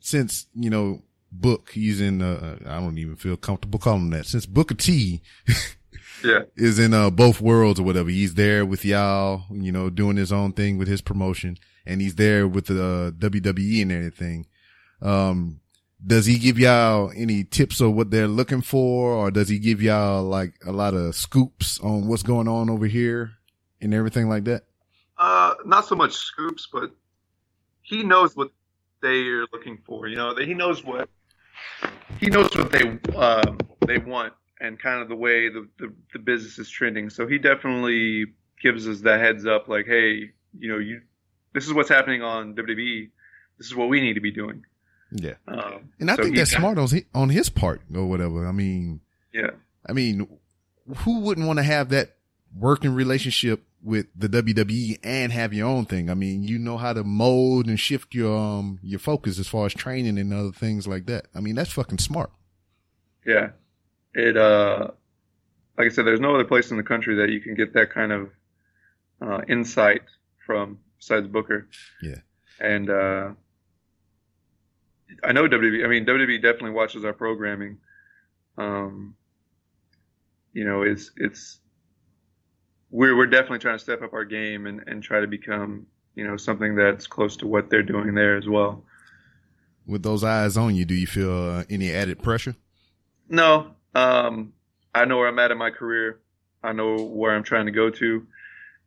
since 0.00 0.46
you 0.54 0.70
know 0.70 1.02
Book, 1.32 1.70
he's 1.72 2.00
in. 2.00 2.22
Uh, 2.22 2.58
I 2.66 2.80
don't 2.80 2.98
even 2.98 3.16
feel 3.16 3.36
comfortable 3.36 3.78
calling 3.78 4.02
him 4.06 4.10
that. 4.10 4.26
Since 4.26 4.46
Booker 4.46 4.74
T 4.74 5.22
Yeah, 6.24 6.44
is 6.56 6.78
in 6.78 6.94
uh, 6.94 7.10
both 7.10 7.40
worlds 7.40 7.78
or 7.78 7.82
whatever, 7.82 8.08
he's 8.08 8.34
there 8.34 8.64
with 8.64 8.84
y'all. 8.84 9.44
You 9.50 9.70
know, 9.70 9.90
doing 9.90 10.16
his 10.16 10.32
own 10.32 10.52
thing 10.52 10.78
with 10.78 10.88
his 10.88 11.02
promotion, 11.02 11.58
and 11.86 12.00
he's 12.00 12.16
there 12.16 12.46
with 12.48 12.66
the 12.66 13.14
WWE 13.18 13.82
and 13.82 13.92
everything. 13.92 14.46
Um, 15.00 15.60
does 16.04 16.26
he 16.26 16.38
give 16.38 16.58
y'all 16.58 17.12
any 17.16 17.44
tips 17.44 17.80
of 17.80 17.94
what 17.94 18.10
they're 18.10 18.28
looking 18.28 18.60
for, 18.60 19.12
or 19.12 19.30
does 19.30 19.48
he 19.48 19.58
give 19.58 19.80
y'all 19.80 20.22
like 20.22 20.54
a 20.66 20.72
lot 20.72 20.94
of 20.94 21.14
scoops 21.14 21.80
on 21.80 22.06
what's 22.06 22.22
going 22.22 22.48
on 22.48 22.68
over 22.68 22.86
here 22.86 23.32
and 23.80 23.94
everything 23.94 24.28
like 24.28 24.44
that? 24.44 24.64
Uh, 25.18 25.54
not 25.64 25.86
so 25.86 25.94
much 25.94 26.12
scoops, 26.12 26.68
but 26.70 26.90
he 27.82 28.02
knows 28.02 28.36
what 28.36 28.50
they 29.00 29.22
are 29.28 29.46
looking 29.52 29.78
for. 29.86 30.06
You 30.06 30.16
know, 30.16 30.34
he 30.36 30.54
knows 30.54 30.84
what 30.84 31.08
he 32.20 32.28
knows 32.28 32.54
what 32.54 32.70
they 32.70 32.98
um, 33.16 33.58
they 33.86 33.98
want 33.98 34.34
and 34.60 34.78
kind 34.78 35.02
of 35.02 35.08
the 35.08 35.16
way 35.16 35.48
the, 35.48 35.68
the 35.78 35.92
the 36.12 36.18
business 36.18 36.58
is 36.58 36.68
trending. 36.68 37.10
So 37.10 37.26
he 37.26 37.38
definitely 37.38 38.26
gives 38.60 38.88
us 38.88 39.00
the 39.00 39.18
heads 39.18 39.46
up, 39.46 39.68
like, 39.68 39.86
hey, 39.86 40.30
you 40.58 40.68
know, 40.68 40.78
you 40.78 41.00
this 41.52 41.66
is 41.66 41.72
what's 41.72 41.88
happening 41.88 42.22
on 42.22 42.54
WWE. 42.54 43.10
This 43.58 43.66
is 43.68 43.74
what 43.74 43.88
we 43.88 44.00
need 44.00 44.14
to 44.14 44.20
be 44.20 44.30
doing. 44.32 44.64
Yeah. 45.12 45.34
Um, 45.48 45.90
And 46.00 46.10
I 46.10 46.16
so 46.16 46.24
think 46.24 46.36
that's 46.36 46.52
kind- 46.52 46.62
smart 46.62 46.78
on 46.78 46.88
his, 46.88 47.04
on 47.14 47.28
his 47.30 47.48
part 47.48 47.80
or 47.94 48.06
whatever. 48.06 48.46
I 48.46 48.52
mean, 48.52 49.00
Yeah, 49.32 49.50
I 49.88 49.92
mean, 49.92 50.26
who 50.98 51.20
wouldn't 51.20 51.46
want 51.46 51.58
to 51.58 51.62
have 51.62 51.88
that 51.90 52.16
working 52.58 52.92
relationship 52.94 53.62
with 53.82 54.06
the 54.16 54.28
WWE 54.28 54.98
and 55.04 55.32
have 55.32 55.52
your 55.54 55.68
own 55.68 55.84
thing? 55.86 56.10
I 56.10 56.14
mean, 56.14 56.42
you 56.42 56.58
know 56.58 56.76
how 56.76 56.92
to 56.92 57.04
mold 57.04 57.66
and 57.66 57.78
shift 57.78 58.14
your 58.14 58.36
um 58.36 58.78
your 58.82 58.98
focus 58.98 59.38
as 59.38 59.46
far 59.46 59.66
as 59.66 59.74
training 59.74 60.18
and 60.18 60.32
other 60.34 60.52
things 60.52 60.86
like 60.88 61.06
that. 61.06 61.26
I 61.34 61.40
mean, 61.40 61.54
that's 61.54 61.72
fucking 61.72 61.98
smart. 61.98 62.30
yeah. 63.24 63.50
It 64.14 64.36
uh, 64.36 64.88
like 65.78 65.86
I 65.86 65.90
said, 65.90 66.06
there's 66.06 66.20
no 66.20 66.34
other 66.34 66.44
place 66.44 66.70
in 66.70 66.78
the 66.78 66.82
country 66.82 67.16
that 67.16 67.28
you 67.30 67.40
can 67.40 67.54
get 67.54 67.74
that 67.74 67.90
kind 67.90 68.10
of 68.12 68.30
uh, 69.20 69.42
insight 69.48 70.02
from 70.46 70.78
besides 71.06 71.28
Booker. 71.28 71.68
Yeah. 72.02 72.18
And 72.60 72.90
uh, 72.90 73.30
I 75.22 75.32
know 75.32 75.48
WWE. 75.48 75.84
I 75.84 75.88
mean, 75.88 76.04
WWE 76.04 76.42
definitely 76.42 76.70
watches 76.70 77.04
our 77.04 77.12
programming. 77.12 77.78
Um, 78.58 79.14
you 80.52 80.64
know, 80.64 80.82
it's 80.82 81.10
it's 81.16 81.60
we're 82.90 83.16
we're 83.16 83.26
definitely 83.26 83.58
trying 83.58 83.76
to 83.76 83.82
step 83.82 84.02
up 84.02 84.14
our 84.14 84.24
game 84.24 84.66
and 84.66 84.82
and 84.86 85.02
try 85.02 85.20
to 85.20 85.26
become 85.26 85.86
you 86.14 86.26
know 86.26 86.36
something 86.36 86.74
that's 86.74 87.06
close 87.06 87.36
to 87.38 87.46
what 87.46 87.70
they're 87.70 87.82
doing 87.82 88.14
there 88.14 88.36
as 88.36 88.48
well. 88.48 88.82
With 89.86 90.02
those 90.02 90.24
eyes 90.24 90.56
on 90.56 90.74
you, 90.74 90.84
do 90.84 90.94
you 90.94 91.06
feel 91.06 91.30
uh, 91.32 91.64
any 91.70 91.92
added 91.92 92.22
pressure? 92.22 92.56
No, 93.28 93.72
um, 93.94 94.52
I 94.94 95.04
know 95.04 95.18
where 95.18 95.28
I'm 95.28 95.38
at 95.38 95.50
in 95.50 95.58
my 95.58 95.70
career. 95.70 96.20
I 96.62 96.72
know 96.72 96.96
where 96.96 97.36
I'm 97.36 97.44
trying 97.44 97.66
to 97.66 97.72
go 97.72 97.90
to. 97.90 98.26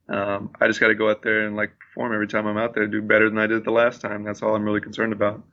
Um, 0.09 0.51
I 0.59 0.67
just 0.67 0.79
got 0.79 0.87
to 0.87 0.95
go 0.95 1.09
out 1.09 1.21
there 1.21 1.45
and 1.45 1.55
like 1.55 1.71
perform 1.77 2.13
every 2.13 2.27
time 2.27 2.47
I'm 2.47 2.57
out 2.57 2.73
there, 2.73 2.87
do 2.87 3.01
better 3.01 3.29
than 3.29 3.37
I 3.37 3.47
did 3.47 3.63
the 3.63 3.71
last 3.71 4.01
time. 4.01 4.23
That's 4.23 4.41
all 4.41 4.55
I'm 4.55 4.63
really 4.63 4.81
concerned 4.81 5.13
about. 5.13 5.43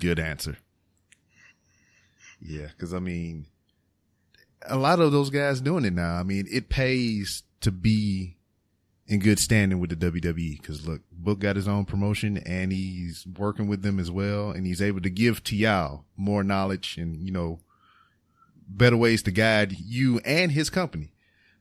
Good 0.00 0.18
answer. 0.18 0.58
Yeah, 2.40 2.66
because 2.66 2.92
I 2.92 2.98
mean, 2.98 3.46
a 4.66 4.76
lot 4.76 5.00
of 5.00 5.12
those 5.12 5.30
guys 5.30 5.60
doing 5.60 5.84
it 5.84 5.94
now. 5.94 6.14
I 6.14 6.24
mean, 6.24 6.46
it 6.50 6.68
pays 6.68 7.42
to 7.62 7.70
be 7.70 8.36
in 9.06 9.20
good 9.20 9.38
standing 9.38 9.78
with 9.78 9.90
the 9.90 10.10
WWE. 10.10 10.60
Because 10.60 10.86
look, 10.86 11.02
Book 11.10 11.40
got 11.40 11.56
his 11.56 11.68
own 11.68 11.84
promotion 11.84 12.38
and 12.38 12.72
he's 12.72 13.26
working 13.38 13.66
with 13.68 13.82
them 13.82 13.98
as 13.98 14.10
well, 14.10 14.50
and 14.50 14.66
he's 14.66 14.82
able 14.82 15.00
to 15.00 15.10
give 15.10 15.42
to 15.44 15.56
y'all 15.56 16.04
more 16.16 16.42
knowledge 16.42 16.96
and 16.98 17.22
you 17.22 17.32
know 17.32 17.60
better 18.68 18.96
ways 18.96 19.22
to 19.22 19.30
guide 19.30 19.72
you 19.78 20.20
and 20.24 20.52
his 20.52 20.70
company. 20.70 21.12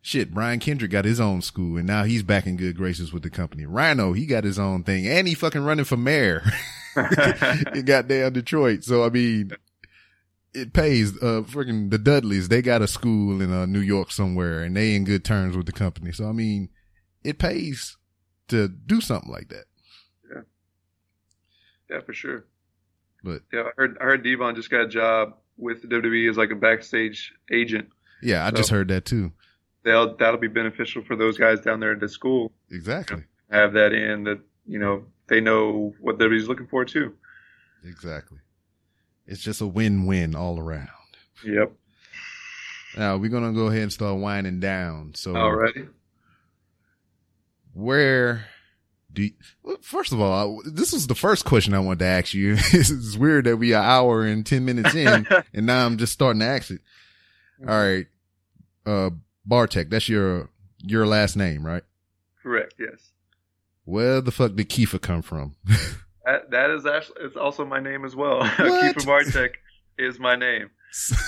Shit, 0.03 0.33
Brian 0.33 0.59
Kendrick 0.59 0.89
got 0.91 1.05
his 1.05 1.19
own 1.19 1.41
school 1.41 1.77
and 1.77 1.85
now 1.85 2.03
he's 2.03 2.23
back 2.23 2.47
in 2.47 2.57
good 2.57 2.75
graces 2.75 3.13
with 3.13 3.21
the 3.21 3.29
company. 3.29 3.65
Rhino, 3.65 4.13
he 4.13 4.25
got 4.25 4.43
his 4.43 4.57
own 4.57 4.83
thing 4.83 5.07
and 5.07 5.27
he 5.27 5.35
fucking 5.35 5.63
running 5.63 5.85
for 5.85 5.97
mayor 5.97 6.41
in 7.75 7.85
goddamn 7.85 8.33
Detroit. 8.33 8.83
So 8.83 9.03
I 9.03 9.09
mean, 9.09 9.51
it 10.53 10.73
pays. 10.73 11.15
Uh, 11.17 11.43
freaking 11.45 11.89
the 11.91 11.97
Dudleys, 11.97 12.49
they 12.49 12.61
got 12.61 12.81
a 12.81 12.87
school 12.87 13.41
in 13.41 13.53
uh, 13.53 13.65
New 13.65 13.79
York 13.79 14.11
somewhere, 14.11 14.63
and 14.63 14.75
they 14.75 14.95
in 14.95 15.05
good 15.05 15.23
terms 15.23 15.55
with 15.55 15.65
the 15.65 15.71
company. 15.71 16.11
So 16.11 16.27
I 16.27 16.31
mean, 16.31 16.69
it 17.23 17.39
pays 17.39 17.97
to 18.49 18.67
do 18.67 19.01
something 19.01 19.31
like 19.31 19.49
that. 19.49 19.65
Yeah, 20.33 20.41
Yeah, 21.89 22.01
for 22.01 22.13
sure. 22.13 22.45
But 23.23 23.43
Yeah, 23.53 23.61
I 23.61 23.71
heard 23.77 23.97
I 24.01 24.05
heard 24.05 24.23
Devon 24.23 24.55
just 24.55 24.69
got 24.69 24.81
a 24.81 24.87
job 24.87 25.35
with 25.57 25.81
the 25.81 25.87
WWE 25.87 26.29
as 26.29 26.37
like 26.37 26.51
a 26.51 26.55
backstage 26.55 27.33
agent. 27.51 27.89
yeah, 28.21 28.45
I 28.45 28.51
just 28.51 28.69
heard 28.69 28.87
that 28.89 29.05
too. 29.05 29.31
They'll 29.83 30.15
that'll 30.15 30.39
be 30.39 30.47
beneficial 30.47 31.03
for 31.03 31.15
those 31.15 31.37
guys 31.37 31.59
down 31.61 31.79
there 31.79 31.93
at 31.93 31.99
the 31.99 32.09
school. 32.09 32.51
Exactly. 32.69 33.23
have 33.49 33.73
that 33.73 33.93
in 33.93 34.23
that 34.25 34.39
you 34.65 34.79
know 34.79 35.05
they 35.27 35.41
know 35.41 35.93
what 35.99 36.17
WWE's 36.19 36.47
looking 36.47 36.67
for 36.67 36.85
too. 36.85 37.15
Exactly. 37.83 38.39
It's 39.25 39.41
just 39.41 39.61
a 39.61 39.67
win-win 39.67 40.35
all 40.35 40.59
around. 40.59 40.89
Yep. 41.45 41.71
Now 42.97 43.17
we're 43.17 43.29
gonna 43.29 43.53
go 43.53 43.67
ahead 43.67 43.83
and 43.83 43.93
start 43.93 44.19
winding 44.19 44.59
down. 44.59 45.13
So 45.15 45.33
Alrighty. 45.33 45.89
where 47.73 48.45
do 49.13 49.23
you, 49.23 49.31
well, 49.63 49.77
first 49.81 50.13
of 50.13 50.21
all, 50.21 50.61
I, 50.65 50.69
this 50.69 50.93
was 50.93 51.07
the 51.07 51.15
first 51.15 51.45
question 51.45 51.73
I 51.73 51.79
wanted 51.79 51.99
to 51.99 52.05
ask 52.05 52.33
you. 52.33 52.55
it's 52.73 53.17
weird 53.17 53.45
that 53.45 53.57
we 53.57 53.73
an 53.73 53.83
hour 53.83 54.23
and 54.25 54.45
10 54.45 54.63
minutes 54.63 54.95
in 54.95 55.27
and 55.53 55.65
now 55.65 55.85
I'm 55.85 55.97
just 55.97 56.13
starting 56.13 56.39
to 56.39 56.45
ask 56.45 56.71
it. 56.71 56.81
All 57.61 57.67
right. 57.67 58.07
Uh, 58.85 59.11
Bartek, 59.45 59.89
that's 59.89 60.07
your, 60.09 60.49
your 60.83 61.05
last 61.05 61.35
name, 61.35 61.65
right? 61.65 61.83
Correct. 62.41 62.75
Yes. 62.79 63.11
Where 63.85 64.21
the 64.21 64.31
fuck 64.31 64.55
did 64.55 64.69
Kiefer 64.69 65.01
come 65.01 65.21
from? 65.21 65.55
That, 66.23 66.51
that 66.51 66.69
is 66.69 66.85
actually 66.85 67.25
it's 67.25 67.35
also 67.35 67.65
my 67.65 67.79
name 67.79 68.05
as 68.05 68.15
well. 68.15 68.41
Kiefer 68.43 69.05
Bartek 69.07 69.57
is 69.97 70.19
my 70.19 70.35
name. 70.35 70.69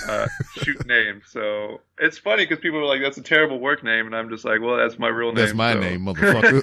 Uh, 0.08 0.26
shoot 0.58 0.86
name. 0.86 1.22
So 1.26 1.80
it's 1.98 2.18
funny 2.18 2.44
because 2.44 2.60
people 2.60 2.80
are 2.80 2.84
like, 2.84 3.00
"That's 3.00 3.16
a 3.16 3.22
terrible 3.22 3.58
work 3.58 3.82
name," 3.82 4.04
and 4.04 4.14
I'm 4.14 4.28
just 4.28 4.44
like, 4.44 4.60
"Well, 4.60 4.76
that's 4.76 4.98
my 4.98 5.08
real 5.08 5.28
name." 5.28 5.36
that's 5.36 5.54
my 5.54 5.72
so- 5.72 5.80
name, 5.80 6.04
motherfucker. 6.04 6.62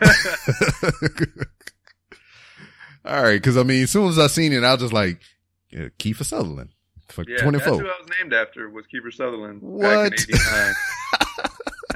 all 3.03 3.23
right. 3.23 3.41
Cause 3.41 3.57
I 3.57 3.63
mean, 3.63 3.83
as 3.83 3.89
soon 3.89 4.07
as 4.09 4.19
I 4.19 4.27
seen 4.27 4.53
it, 4.53 4.63
I 4.63 4.71
was 4.73 4.81
just 4.81 4.93
like, 4.93 5.19
yeah, 5.71 5.87
Kiefer 5.97 6.23
Sutherland. 6.23 6.69
For 7.11 7.25
Yeah, 7.27 7.37
24. 7.37 7.71
that's 7.71 7.81
who 7.81 7.87
I 7.87 7.97
was 7.99 8.09
named 8.19 8.33
after 8.33 8.69
was 8.69 8.85
Kiefer 8.87 9.13
Sutherland 9.13 9.61
What? 9.61 10.13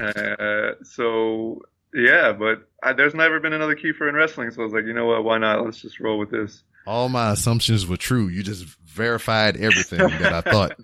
uh, 0.00 0.72
so 0.84 1.62
yeah, 1.94 2.32
but 2.32 2.68
I, 2.82 2.92
there's 2.92 3.14
never 3.14 3.40
been 3.40 3.52
another 3.52 3.74
Kiefer 3.74 4.08
in 4.08 4.14
wrestling, 4.14 4.50
so 4.50 4.60
I 4.60 4.64
was 4.64 4.72
like, 4.72 4.84
you 4.84 4.92
know 4.92 5.06
what? 5.06 5.24
Why 5.24 5.38
not? 5.38 5.64
Let's 5.64 5.80
just 5.80 5.98
roll 6.00 6.18
with 6.18 6.30
this. 6.30 6.62
All 6.86 7.08
my 7.08 7.32
assumptions 7.32 7.86
were 7.86 7.96
true. 7.96 8.28
You 8.28 8.42
just 8.42 8.64
verified 8.84 9.56
everything 9.56 9.98
that 9.98 10.32
I 10.32 10.40
thought. 10.42 10.76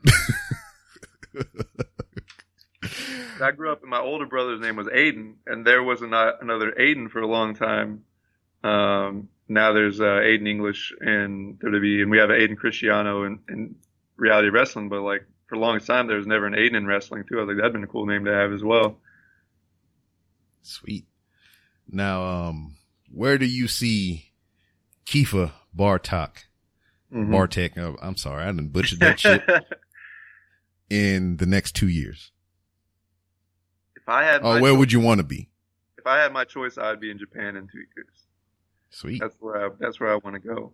I 3.43 3.51
grew 3.53 3.71
up, 3.73 3.83
and 3.83 3.91
my 3.91 3.99
older 4.01 4.27
brother's 4.27 4.61
name 4.61 4.77
was 4.77 4.87
Aiden, 4.87 5.35
and 5.47 5.67
there 5.67 5.83
was 5.83 6.03
an, 6.03 6.13
another 6.15 6.73
Aiden 6.73 7.11
for 7.11 7.21
a 7.21 7.27
long 7.27 7.55
time. 7.55 8.05
Um, 8.65 9.29
now 9.49 9.73
there's 9.73 10.01
uh, 10.01 10.05
Aiden 10.05 10.49
English 10.49 10.93
in 11.01 11.59
WWE, 11.63 12.03
and 12.03 12.11
we 12.11 12.19
have 12.19 12.31
Aiden 12.31 12.57
Cristiano 12.57 13.25
in, 13.25 13.41
in 13.49 13.75
reality 14.23 14.49
wrestling. 14.49 14.89
But 14.89 15.03
like 15.03 15.27
for 15.49 15.57
a 15.57 15.59
long 15.59 15.81
time, 15.81 16.07
there 16.07 16.17
was 16.17 16.27
never 16.27 16.47
an 16.47 16.55
Aiden 16.55 16.77
in 16.77 16.87
wrestling 16.87 17.25
too. 17.29 17.39
I 17.39 17.41
was 17.43 17.49
like, 17.49 17.57
that'd 17.59 17.73
been 17.73 17.85
a 17.85 17.89
cool 17.89 18.07
name 18.07 18.25
to 18.25 18.33
have 18.33 18.53
as 18.53 18.63
well. 18.63 18.99
Sweet. 20.63 21.07
Now, 21.89 22.23
um, 22.25 22.77
where 23.11 23.37
do 23.37 23.45
you 23.47 23.69
see 23.69 24.33
Kiefer 25.05 25.53
Bartok, 25.77 26.45
Mhm. 27.13 27.31
Bartek? 27.33 27.77
uh, 27.77 27.95
I'm 28.01 28.17
sorry, 28.17 28.45
I 28.45 28.47
didn't 28.47 28.73
butcher 28.73 28.97
that 28.97 29.19
shit 29.19 29.43
in 30.89 31.37
the 31.39 31.47
next 31.47 31.75
two 31.75 31.89
years. 31.89 32.31
if 33.97 34.09
I 34.09 34.25
had, 34.25 34.41
Oh, 34.43 34.61
where 34.61 34.73
choice, 34.73 34.79
would 34.79 34.93
you 34.93 35.01
want 35.01 35.19
to 35.19 35.25
be? 35.27 35.49
if 35.99 36.07
I 36.07 36.19
had 36.19 36.33
my 36.33 36.45
choice, 36.45 36.79
I'd 36.79 37.01
be 37.01 37.11
in 37.11 37.19
Japan 37.19 37.57
in 37.57 37.67
two 37.69 37.79
years. 37.97 38.27
Sweet. 38.91 39.21
That's 39.21 39.37
where 39.41 39.67
I, 39.67 39.69
that's 39.79 40.01
where 40.01 40.13
I 40.13 40.17
want 40.17 40.35
to 40.35 40.41
go. 40.41 40.73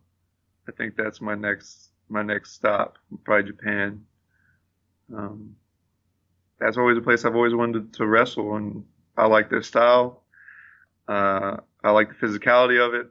I 0.68 0.72
think 0.72 0.96
that's 0.96 1.20
my 1.20 1.34
next 1.34 1.90
my 2.08 2.22
next 2.22 2.54
stop, 2.54 2.98
probably 3.24 3.50
Japan. 3.50 4.04
Um, 5.14 5.56
that's 6.60 6.76
always 6.76 6.98
a 6.98 7.00
place 7.00 7.24
I've 7.24 7.36
always 7.36 7.54
wanted 7.54 7.94
to 7.94 8.06
wrestle, 8.06 8.56
and 8.56 8.84
I 9.16 9.26
like 9.26 9.50
their 9.50 9.62
style. 9.62 10.22
Uh, 11.06 11.58
I 11.82 11.90
like 11.90 12.08
the 12.08 12.26
physicality 12.26 12.84
of 12.84 12.94
it, 12.94 13.10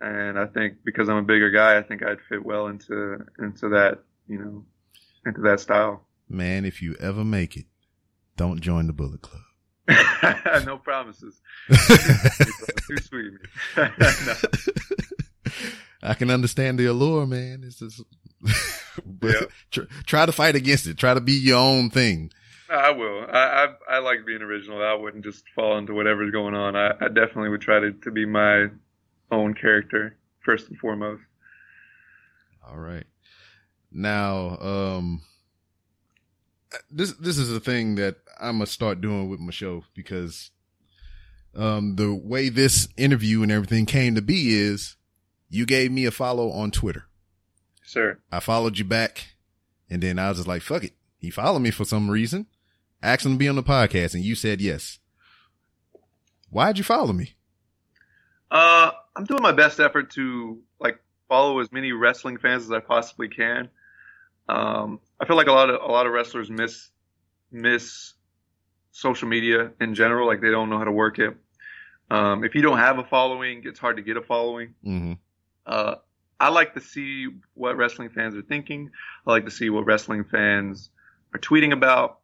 and 0.00 0.38
I 0.38 0.46
think 0.46 0.78
because 0.84 1.08
I'm 1.08 1.16
a 1.16 1.22
bigger 1.22 1.50
guy, 1.50 1.78
I 1.78 1.82
think 1.82 2.02
I'd 2.02 2.20
fit 2.28 2.44
well 2.44 2.68
into 2.68 3.24
into 3.38 3.68
that 3.70 4.02
you 4.28 4.38
know 4.38 4.64
into 5.26 5.40
that 5.42 5.60
style. 5.60 6.06
Man, 6.28 6.64
if 6.64 6.82
you 6.82 6.96
ever 7.00 7.24
make 7.24 7.56
it, 7.56 7.66
don't 8.36 8.60
join 8.60 8.86
the 8.86 8.92
Bullet 8.92 9.22
Club. 9.22 9.42
no 10.64 10.78
promises. 10.78 11.40
Too 11.68 12.98
sweet. 12.98 13.32
No. 13.76 13.90
I 16.06 16.14
can 16.14 16.30
understand 16.30 16.78
the 16.78 16.86
allure, 16.86 17.26
man. 17.26 17.62
It's 17.64 17.78
just, 17.80 18.00
but 19.04 19.32
Yeah. 19.34 19.46
tr- 19.70 19.92
try 20.06 20.26
to 20.26 20.32
fight 20.32 20.54
against 20.56 20.86
it. 20.86 20.96
Try 20.98 21.14
to 21.14 21.20
be 21.20 21.32
your 21.32 21.58
own 21.58 21.90
thing. 21.90 22.30
I 22.68 22.90
will. 22.90 23.26
I, 23.30 23.38
I 23.88 23.96
I 23.96 23.98
like 23.98 24.26
being 24.26 24.42
original. 24.42 24.82
I 24.82 24.94
wouldn't 24.94 25.24
just 25.24 25.44
fall 25.54 25.78
into 25.78 25.94
whatever's 25.94 26.32
going 26.32 26.54
on. 26.54 26.74
I, 26.74 26.90
I 27.00 27.08
definitely 27.08 27.50
would 27.50 27.60
try 27.60 27.78
to, 27.78 27.92
to 27.92 28.10
be 28.10 28.26
my 28.26 28.66
own 29.30 29.54
character 29.54 30.16
first 30.40 30.68
and 30.68 30.76
foremost. 30.78 31.22
All 32.68 32.76
right. 32.78 33.04
Now, 33.92 34.58
um, 34.58 35.22
this, 36.90 37.12
this 37.14 37.38
is 37.38 37.52
a 37.54 37.60
thing 37.60 37.94
that 37.96 38.16
I'm 38.40 38.58
to 38.58 38.66
start 38.66 39.00
doing 39.00 39.28
with 39.30 39.38
my 39.40 39.52
show 39.52 39.84
because, 39.94 40.50
um, 41.54 41.94
the 41.96 42.12
way 42.12 42.48
this 42.48 42.88
interview 42.96 43.42
and 43.42 43.52
everything 43.52 43.86
came 43.86 44.14
to 44.16 44.22
be 44.22 44.54
is 44.54 44.95
you 45.48 45.66
gave 45.66 45.92
me 45.92 46.04
a 46.04 46.10
follow 46.10 46.50
on 46.50 46.70
Twitter. 46.70 47.06
Sir. 47.84 48.18
I 48.32 48.40
followed 48.40 48.78
you 48.78 48.84
back 48.84 49.36
and 49.88 50.02
then 50.02 50.18
I 50.18 50.28
was 50.28 50.38
just 50.38 50.48
like, 50.48 50.62
fuck 50.62 50.84
it. 50.84 50.92
He 51.18 51.30
followed 51.30 51.60
me 51.60 51.70
for 51.70 51.84
some 51.84 52.10
reason. 52.10 52.46
Asked 53.02 53.26
him 53.26 53.32
to 53.32 53.38
be 53.38 53.48
on 53.48 53.56
the 53.56 53.62
podcast 53.62 54.14
and 54.14 54.24
you 54.24 54.34
said 54.34 54.60
yes. 54.60 54.98
Why'd 56.50 56.78
you 56.78 56.84
follow 56.84 57.12
me? 57.12 57.34
Uh, 58.50 58.90
I'm 59.14 59.24
doing 59.24 59.42
my 59.42 59.52
best 59.52 59.80
effort 59.80 60.10
to 60.12 60.60
like 60.80 61.00
follow 61.28 61.58
as 61.60 61.72
many 61.72 61.92
wrestling 61.92 62.38
fans 62.38 62.64
as 62.64 62.72
I 62.72 62.80
possibly 62.80 63.28
can. 63.28 63.68
Um, 64.48 65.00
I 65.20 65.26
feel 65.26 65.36
like 65.36 65.48
a 65.48 65.52
lot 65.52 65.70
of 65.70 65.80
a 65.82 65.90
lot 65.90 66.06
of 66.06 66.12
wrestlers 66.12 66.48
miss 66.48 66.88
miss 67.50 68.14
social 68.92 69.28
media 69.28 69.72
in 69.80 69.94
general. 69.94 70.26
Like 70.26 70.40
they 70.40 70.50
don't 70.50 70.70
know 70.70 70.78
how 70.78 70.84
to 70.84 70.92
work 70.92 71.18
it. 71.18 71.36
Um, 72.10 72.44
if 72.44 72.54
you 72.54 72.62
don't 72.62 72.78
have 72.78 72.98
a 72.98 73.04
following, 73.04 73.62
it's 73.64 73.80
hard 73.80 73.96
to 73.96 74.02
get 74.02 74.16
a 74.16 74.22
following. 74.22 74.74
Mm-hmm. 74.86 75.12
Uh, 75.66 75.96
I 76.38 76.50
like 76.50 76.74
to 76.74 76.80
see 76.80 77.28
what 77.54 77.76
wrestling 77.76 78.10
fans 78.10 78.36
are 78.36 78.42
thinking. 78.42 78.90
I 79.26 79.30
like 79.30 79.46
to 79.46 79.50
see 79.50 79.70
what 79.70 79.86
wrestling 79.86 80.24
fans 80.24 80.90
are 81.34 81.40
tweeting 81.40 81.72
about, 81.72 82.18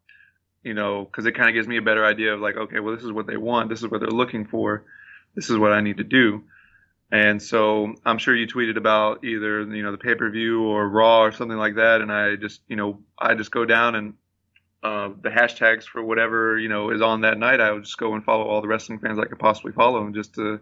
you 0.62 0.74
know, 0.74 1.04
because 1.04 1.26
it 1.26 1.32
kind 1.32 1.48
of 1.48 1.54
gives 1.54 1.66
me 1.66 1.78
a 1.78 1.82
better 1.82 2.04
idea 2.04 2.34
of 2.34 2.40
like, 2.40 2.56
okay, 2.56 2.80
well, 2.80 2.94
this 2.94 3.04
is 3.04 3.12
what 3.12 3.26
they 3.26 3.36
want. 3.36 3.68
This 3.68 3.80
is 3.80 3.88
what 3.88 4.00
they're 4.00 4.10
looking 4.10 4.46
for. 4.46 4.84
This 5.34 5.48
is 5.48 5.56
what 5.56 5.72
I 5.72 5.80
need 5.80 5.96
to 5.96 6.04
do. 6.04 6.44
And 7.10 7.42
so 7.42 7.94
I'm 8.06 8.18
sure 8.18 8.34
you 8.34 8.46
tweeted 8.46 8.76
about 8.76 9.24
either, 9.24 9.62
you 9.62 9.82
know, 9.82 9.92
the 9.92 9.98
pay 9.98 10.14
per 10.14 10.30
view 10.30 10.62
or 10.62 10.88
Raw 10.88 11.22
or 11.22 11.32
something 11.32 11.58
like 11.58 11.76
that. 11.76 12.00
And 12.00 12.12
I 12.12 12.36
just, 12.36 12.60
you 12.68 12.76
know, 12.76 13.00
I 13.18 13.34
just 13.34 13.50
go 13.50 13.64
down 13.64 13.94
and 13.94 14.14
uh, 14.82 15.10
the 15.20 15.28
hashtags 15.30 15.84
for 15.84 16.02
whatever, 16.02 16.58
you 16.58 16.68
know, 16.68 16.90
is 16.90 17.02
on 17.02 17.22
that 17.22 17.38
night. 17.38 17.60
I 17.60 17.70
would 17.70 17.84
just 17.84 17.98
go 17.98 18.14
and 18.14 18.24
follow 18.24 18.44
all 18.44 18.60
the 18.60 18.68
wrestling 18.68 18.98
fans 18.98 19.18
I 19.18 19.24
could 19.24 19.38
possibly 19.38 19.72
follow 19.72 20.04
and 20.04 20.14
just 20.14 20.34
to 20.34 20.60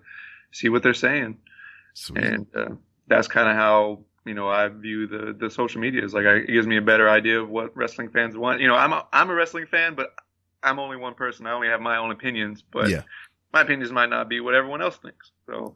see 0.53 0.69
what 0.69 0.83
they're 0.83 0.95
saying 0.95 1.39
Sweet. 1.95 2.25
and 2.25 2.47
uh, 2.57 2.69
that's 3.09 3.29
kind 3.29 3.49
of 3.49 3.57
how 3.57 4.01
you 4.25 4.35
know 4.35 4.49
I 4.49 4.69
view 4.69 5.07
the 5.07 5.37
the 5.39 5.51
social 5.51 5.81
media 5.81 6.05
is 6.05 6.15
like 6.15 6.27
I, 6.27 6.37
it 6.37 6.47
gives 6.49 6.67
me 6.67 6.77
a 6.77 6.83
better 6.83 7.09
idea 7.09 7.41
of 7.41 7.49
what 7.49 7.77
wrestling 7.77 8.11
fans 8.11 8.37
want. 8.37 8.61
You 8.61 8.69
know, 8.69 8.75
I'm 8.77 8.93
a, 8.93 9.07
I'm 9.13 9.31
a 9.31 9.35
wrestling 9.35 9.67
fan, 9.67 9.95
but 9.95 10.15
I'm 10.63 10.79
only 10.79 10.97
one 10.97 11.15
person. 11.15 11.47
I 11.47 11.53
only 11.53 11.69
have 11.69 11.81
my 11.81 11.97
own 11.97 12.11
opinions, 12.11 12.63
but 12.63 12.89
Yeah. 12.91 13.03
my 13.53 13.63
opinions 13.63 13.91
might 13.93 14.11
not 14.11 14.29
be 14.29 14.41
what 14.41 14.55
everyone 14.55 14.83
else 14.83 14.97
thinks. 14.99 15.31
So 15.47 15.75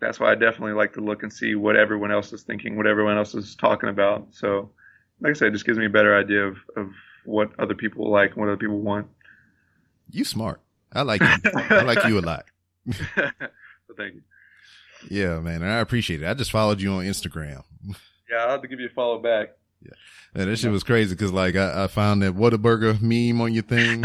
that's 0.00 0.20
why 0.20 0.30
I 0.30 0.34
definitely 0.36 0.74
like 0.74 0.92
to 0.94 1.00
look 1.00 1.24
and 1.24 1.32
see 1.32 1.56
what 1.56 1.76
everyone 1.76 2.12
else 2.12 2.32
is 2.32 2.42
thinking, 2.42 2.76
what 2.76 2.86
everyone 2.86 3.16
else 3.18 3.34
is 3.34 3.56
talking 3.56 3.88
about. 3.88 4.28
So, 4.30 4.70
like 5.20 5.30
I 5.30 5.32
said, 5.34 5.48
it 5.48 5.52
just 5.52 5.66
gives 5.66 5.78
me 5.78 5.86
a 5.86 5.90
better 5.90 6.16
idea 6.16 6.44
of, 6.46 6.56
of 6.76 6.90
what 7.24 7.50
other 7.58 7.74
people 7.74 8.08
like 8.08 8.30
and 8.30 8.38
what 8.38 8.46
other 8.48 8.56
people 8.56 8.78
want. 8.80 9.08
You 10.10 10.24
smart. 10.24 10.60
I 10.92 11.02
like 11.02 11.20
you. 11.20 11.28
I 11.54 11.82
like 11.82 12.04
you 12.04 12.18
a 12.18 12.22
lot. 12.22 12.44
so 12.92 13.94
thank 13.96 14.14
you. 14.14 14.22
Yeah, 15.10 15.38
man. 15.40 15.62
And 15.62 15.70
I 15.70 15.78
appreciate 15.78 16.22
it. 16.22 16.26
I 16.28 16.34
just 16.34 16.50
followed 16.50 16.80
you 16.80 16.90
on 16.92 17.04
Instagram. 17.04 17.62
Yeah, 18.30 18.38
I'll 18.38 18.50
have 18.50 18.62
to 18.62 18.68
give 18.68 18.80
you 18.80 18.86
a 18.86 18.90
follow 18.94 19.18
back. 19.20 19.50
Yeah, 19.82 19.92
and 20.34 20.50
that 20.50 20.56
shit 20.56 20.70
was 20.72 20.82
crazy 20.84 21.14
because 21.14 21.32
like 21.32 21.54
I, 21.56 21.84
I 21.84 21.86
found 21.86 22.22
that 22.22 22.34
Whataburger 22.34 23.00
meme 23.00 23.40
on 23.40 23.54
your 23.54 23.62
thing. 23.62 24.04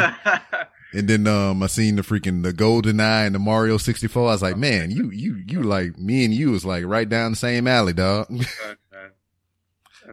and 0.93 1.07
then 1.09 1.25
um 1.27 1.63
I 1.63 1.67
seen 1.67 1.95
the 1.95 2.03
freaking 2.03 2.43
the 2.43 2.53
Golden 2.53 2.99
Eye 2.99 3.25
and 3.25 3.33
the 3.35 3.39
Mario 3.39 3.77
64. 3.77 4.21
I 4.21 4.25
was 4.31 4.41
like, 4.41 4.55
man, 4.57 4.91
you 4.91 5.09
you 5.09 5.43
you 5.47 5.63
like 5.63 5.97
me 5.97 6.23
and 6.25 6.33
you 6.33 6.51
was 6.51 6.63
like 6.63 6.85
right 6.85 7.09
down 7.09 7.31
the 7.31 7.37
same 7.37 7.67
alley, 7.67 7.93
dog. 7.93 8.27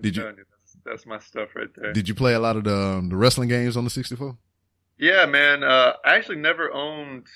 Did 0.01 0.17
you- 0.17 0.23
that's, 0.23 0.77
that's 0.85 1.07
my 1.07 1.19
stuff 1.19 1.51
right 1.55 1.69
there. 1.77 1.93
Did 1.93 2.09
you 2.09 2.15
play 2.15 2.35
a 2.35 2.41
lot 2.41 2.57
of 2.57 2.65
the 2.65 2.75
um, 2.77 3.09
the 3.11 3.17
wrestling 3.17 3.49
games 3.49 3.77
on 3.77 3.85
the 3.85 3.91
64? 3.91 4.37
yeah, 4.99 5.27
man. 5.27 5.63
Uh, 5.63 5.93
I 6.05 6.15
actually 6.17 6.37
never 6.39 6.73
owned 6.73 7.27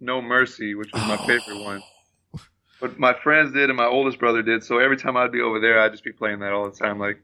No 0.00 0.20
Mercy, 0.22 0.74
which 0.74 0.90
was 0.92 1.02
my 1.02 1.16
favorite 1.18 1.62
one. 1.64 1.82
But 2.80 2.98
my 2.98 3.14
friends 3.14 3.52
did, 3.52 3.70
and 3.70 3.76
my 3.76 3.86
oldest 3.86 4.18
brother 4.18 4.42
did. 4.42 4.62
So 4.62 4.78
every 4.78 4.96
time 4.96 5.16
I'd 5.16 5.32
be 5.32 5.40
over 5.40 5.60
there, 5.60 5.80
I'd 5.80 5.92
just 5.92 6.04
be 6.04 6.12
playing 6.12 6.40
that 6.40 6.52
all 6.52 6.70
the 6.70 6.76
time. 6.76 6.98
Like, 6.98 7.22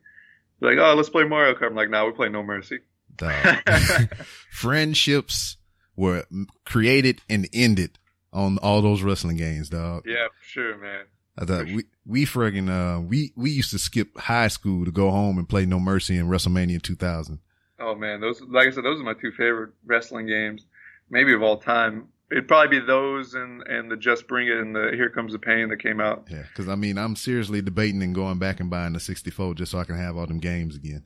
like, 0.60 0.78
oh, 0.78 0.94
let's 0.94 1.10
play 1.10 1.24
Mario 1.24 1.54
Kart. 1.54 1.68
I'm 1.68 1.74
like, 1.74 1.90
nah, 1.90 2.04
we're 2.04 2.12
playing 2.12 2.32
No 2.32 2.42
Mercy. 2.42 2.78
Friendships 4.50 5.58
were 5.96 6.24
created 6.64 7.20
and 7.28 7.48
ended 7.52 7.98
on 8.32 8.58
all 8.58 8.80
those 8.80 9.02
wrestling 9.02 9.36
games, 9.36 9.68
dog. 9.68 10.04
Yeah, 10.06 10.28
for 10.28 10.44
sure, 10.44 10.78
man. 10.78 11.04
I 11.36 11.44
thought 11.44 11.66
we 11.66 11.84
we 12.04 12.26
friggin' 12.26 12.68
uh 12.68 13.00
we 13.00 13.32
we 13.36 13.50
used 13.50 13.70
to 13.70 13.78
skip 13.78 14.18
high 14.18 14.48
school 14.48 14.84
to 14.84 14.90
go 14.90 15.10
home 15.10 15.38
and 15.38 15.48
play 15.48 15.64
No 15.64 15.80
Mercy 15.80 16.16
in 16.16 16.28
WrestleMania 16.28 16.82
2000. 16.82 17.38
Oh 17.80 17.94
man, 17.94 18.20
those 18.20 18.40
like 18.42 18.68
I 18.68 18.70
said, 18.70 18.84
those 18.84 19.00
are 19.00 19.04
my 19.04 19.14
two 19.14 19.32
favorite 19.32 19.72
wrestling 19.84 20.26
games, 20.26 20.66
maybe 21.10 21.32
of 21.32 21.42
all 21.42 21.56
time. 21.56 22.08
It'd 22.32 22.48
probably 22.48 22.80
be 22.80 22.84
those 22.86 23.34
and 23.34 23.62
and 23.68 23.90
the 23.90 23.96
Just 23.96 24.26
Bring 24.26 24.48
It 24.48 24.56
and 24.56 24.74
the 24.74 24.90
Here 24.94 25.08
Comes 25.10 25.32
the 25.32 25.38
Pain 25.38 25.68
that 25.68 25.76
came 25.82 26.00
out. 26.00 26.26
Yeah, 26.30 26.42
because 26.48 26.68
I 26.68 26.74
mean 26.74 26.98
I'm 26.98 27.14
seriously 27.14 27.62
debating 27.62 28.02
and 28.02 28.14
going 28.14 28.38
back 28.38 28.58
and 28.58 28.68
buying 28.70 28.94
the 28.94 29.00
64 29.00 29.54
just 29.54 29.70
so 29.72 29.78
I 29.78 29.84
can 29.84 29.96
have 29.96 30.16
all 30.16 30.26
them 30.26 30.38
games 30.40 30.74
again. 30.74 31.04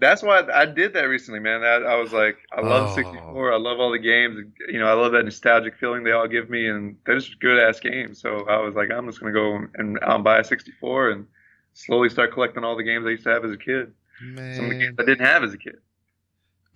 That's 0.00 0.22
why 0.22 0.44
I, 0.54 0.64
did 0.64 0.92
that 0.92 1.08
recently, 1.08 1.40
man. 1.40 1.64
I, 1.64 1.78
I 1.94 1.96
was 1.96 2.12
like, 2.12 2.36
I 2.56 2.60
love 2.60 2.92
Oh. 2.92 2.94
64. 2.94 3.52
I 3.52 3.56
love 3.56 3.80
all 3.80 3.90
the 3.90 3.98
games. 3.98 4.38
You 4.68 4.78
know, 4.78 4.86
I 4.86 4.92
love 4.92 5.10
that 5.10 5.24
nostalgic 5.24 5.76
feeling 5.76 6.04
they 6.04 6.12
all 6.12 6.28
give 6.28 6.48
me, 6.48 6.68
and 6.68 6.94
they're 7.04 7.18
just 7.18 7.40
good 7.40 7.58
ass 7.58 7.80
games. 7.80 8.20
So 8.20 8.46
I 8.48 8.58
was 8.60 8.76
like, 8.76 8.92
I'm 8.92 9.06
just 9.06 9.18
gonna 9.18 9.32
go 9.32 9.58
and 9.74 9.98
I'll 10.02 10.22
buy 10.22 10.38
a 10.38 10.44
64 10.44 11.10
and 11.10 11.26
slowly 11.74 12.08
start 12.10 12.32
collecting 12.32 12.62
all 12.62 12.76
the 12.76 12.84
games 12.84 13.06
I 13.06 13.10
used 13.10 13.24
to 13.24 13.30
have 13.30 13.44
as 13.44 13.50
a 13.50 13.56
kid. 13.56 13.92
Some 14.20 14.36
of 14.66 14.70
the 14.70 14.78
games 14.78 14.94
I 15.00 15.04
didn't 15.04 15.26
have 15.26 15.42
as 15.42 15.52
a 15.52 15.58
kid. 15.58 15.78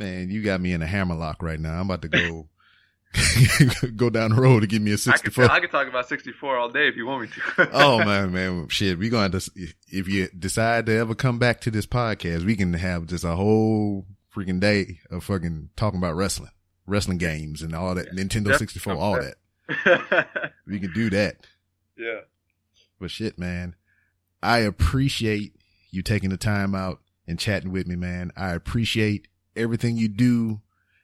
man, 0.00 0.28
you 0.30 0.42
got 0.42 0.60
me 0.60 0.72
in 0.72 0.82
a 0.82 0.86
hammerlock 0.86 1.42
right 1.42 1.60
now. 1.60 1.74
I'm 1.78 1.86
about 1.88 2.02
to 2.02 2.08
go 2.08 2.48
go 3.97 4.09
down 4.10 4.34
the 4.34 4.40
road 4.40 4.60
to 4.60 4.66
give 4.66 4.80
me 4.80 4.93
a 4.93 4.98
64. 4.98 5.51
I 5.51 5.60
could 5.60 5.70
talk 5.70 5.86
about 5.86 6.09
64 6.09 6.56
all 6.56 6.68
day 6.70 6.89
if 6.89 6.97
you 6.97 7.06
want 7.06 7.22
me 7.22 7.28
to. 7.28 7.70
oh 7.72 7.98
man, 8.05 8.32
man, 8.32 8.68
shit. 8.68 8.98
We 8.98 9.09
gonna 9.10 9.40
if 9.89 10.09
you 10.09 10.28
decide 10.28 10.86
to 10.86 10.97
ever 10.97 11.14
come 11.14 11.39
back 11.39 11.60
to 11.62 11.70
this 11.70 11.86
podcast, 11.86 12.44
we 12.44 12.56
can 12.56 12.72
have 12.74 13.06
just 13.06 13.24
a 13.24 13.34
whole 13.34 14.06
freaking 14.34 14.60
day 14.60 15.01
of 15.10 15.24
fucking 15.24 15.70
talking 15.76 15.98
about 15.98 16.16
wrestling, 16.16 16.51
wrestling 16.86 17.18
games, 17.18 17.60
and 17.60 17.74
all 17.74 17.94
that. 17.94 18.12
Nintendo 18.12 18.47
Def- 18.47 18.59
64, 18.59 18.94
all 18.94 19.20
that. 19.20 19.36
We 20.66 20.80
can 20.80 20.93
do 20.93 21.10
that. 21.10 21.36
yeah. 21.97 22.20
But 22.98 23.10
shit, 23.10 23.39
man, 23.39 23.74
I 24.43 24.59
appreciate 24.60 25.55
you 25.90 26.02
taking 26.02 26.30
the 26.30 26.36
time 26.36 26.74
out 26.74 27.01
and 27.26 27.39
chatting 27.39 27.72
with 27.72 27.86
me, 27.86 27.97
man. 27.97 28.32
I 28.36 28.52
appreciate 28.52 29.28
everything 29.56 29.97
you 29.97 30.09
do 30.09 30.60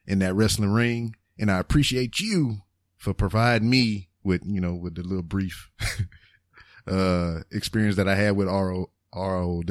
in 0.07 0.21
that 0.21 0.35
wrestling 0.35 0.71
ring, 0.73 1.15
and 1.39 1.51
I 1.51 1.59
appreciate 1.59 2.21
you 2.21 2.59
for 2.97 3.15
providing 3.15 3.71
me 3.71 4.09
with, 4.23 4.43
you 4.45 4.61
know, 4.61 4.75
with 4.75 4.95
the 4.95 5.03
little 5.03 5.23
brief 5.23 5.71
uh 6.87 7.41
experience 7.53 7.97
that 7.97 8.09
I 8.09 8.15
had 8.15 8.37
with 8.37 8.49
RO 8.49 8.91
ROW 9.15 9.63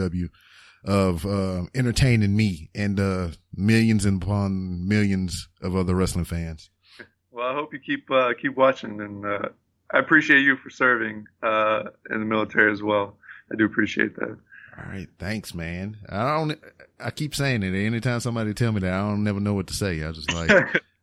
of 0.85 1.25
uh, 1.25 1.63
entertaining 1.75 2.35
me 2.35 2.69
and 2.73 2.99
uh 2.99 3.29
millions 3.53 4.05
and 4.05 4.21
upon 4.21 4.87
millions 4.87 5.49
of 5.61 5.75
other 5.75 5.95
wrestling 5.95 6.25
fans. 6.25 6.69
Well, 7.37 7.47
I 7.47 7.53
hope 7.53 7.71
you 7.71 7.79
keep 7.79 8.09
uh, 8.09 8.33
keep 8.41 8.57
watching, 8.57 8.99
and 8.99 9.23
uh, 9.23 9.49
I 9.91 9.99
appreciate 9.99 10.41
you 10.41 10.55
for 10.57 10.71
serving 10.71 11.27
uh, 11.43 11.83
in 12.09 12.19
the 12.19 12.25
military 12.25 12.71
as 12.71 12.81
well. 12.81 13.15
I 13.51 13.55
do 13.55 13.65
appreciate 13.65 14.15
that. 14.15 14.37
All 14.77 14.91
right, 14.91 15.07
thanks, 15.19 15.53
man. 15.53 15.97
I 16.09 16.35
don't. 16.35 16.59
I 16.99 17.11
keep 17.11 17.35
saying 17.35 17.61
it. 17.61 17.75
Anytime 17.75 18.21
somebody 18.21 18.55
tell 18.55 18.71
me 18.71 18.79
that, 18.79 18.91
I 18.91 19.01
don't 19.01 19.23
never 19.23 19.39
know 19.39 19.53
what 19.53 19.67
to 19.67 19.75
say. 19.75 20.03
I 20.03 20.11
just 20.13 20.33
like 20.33 20.49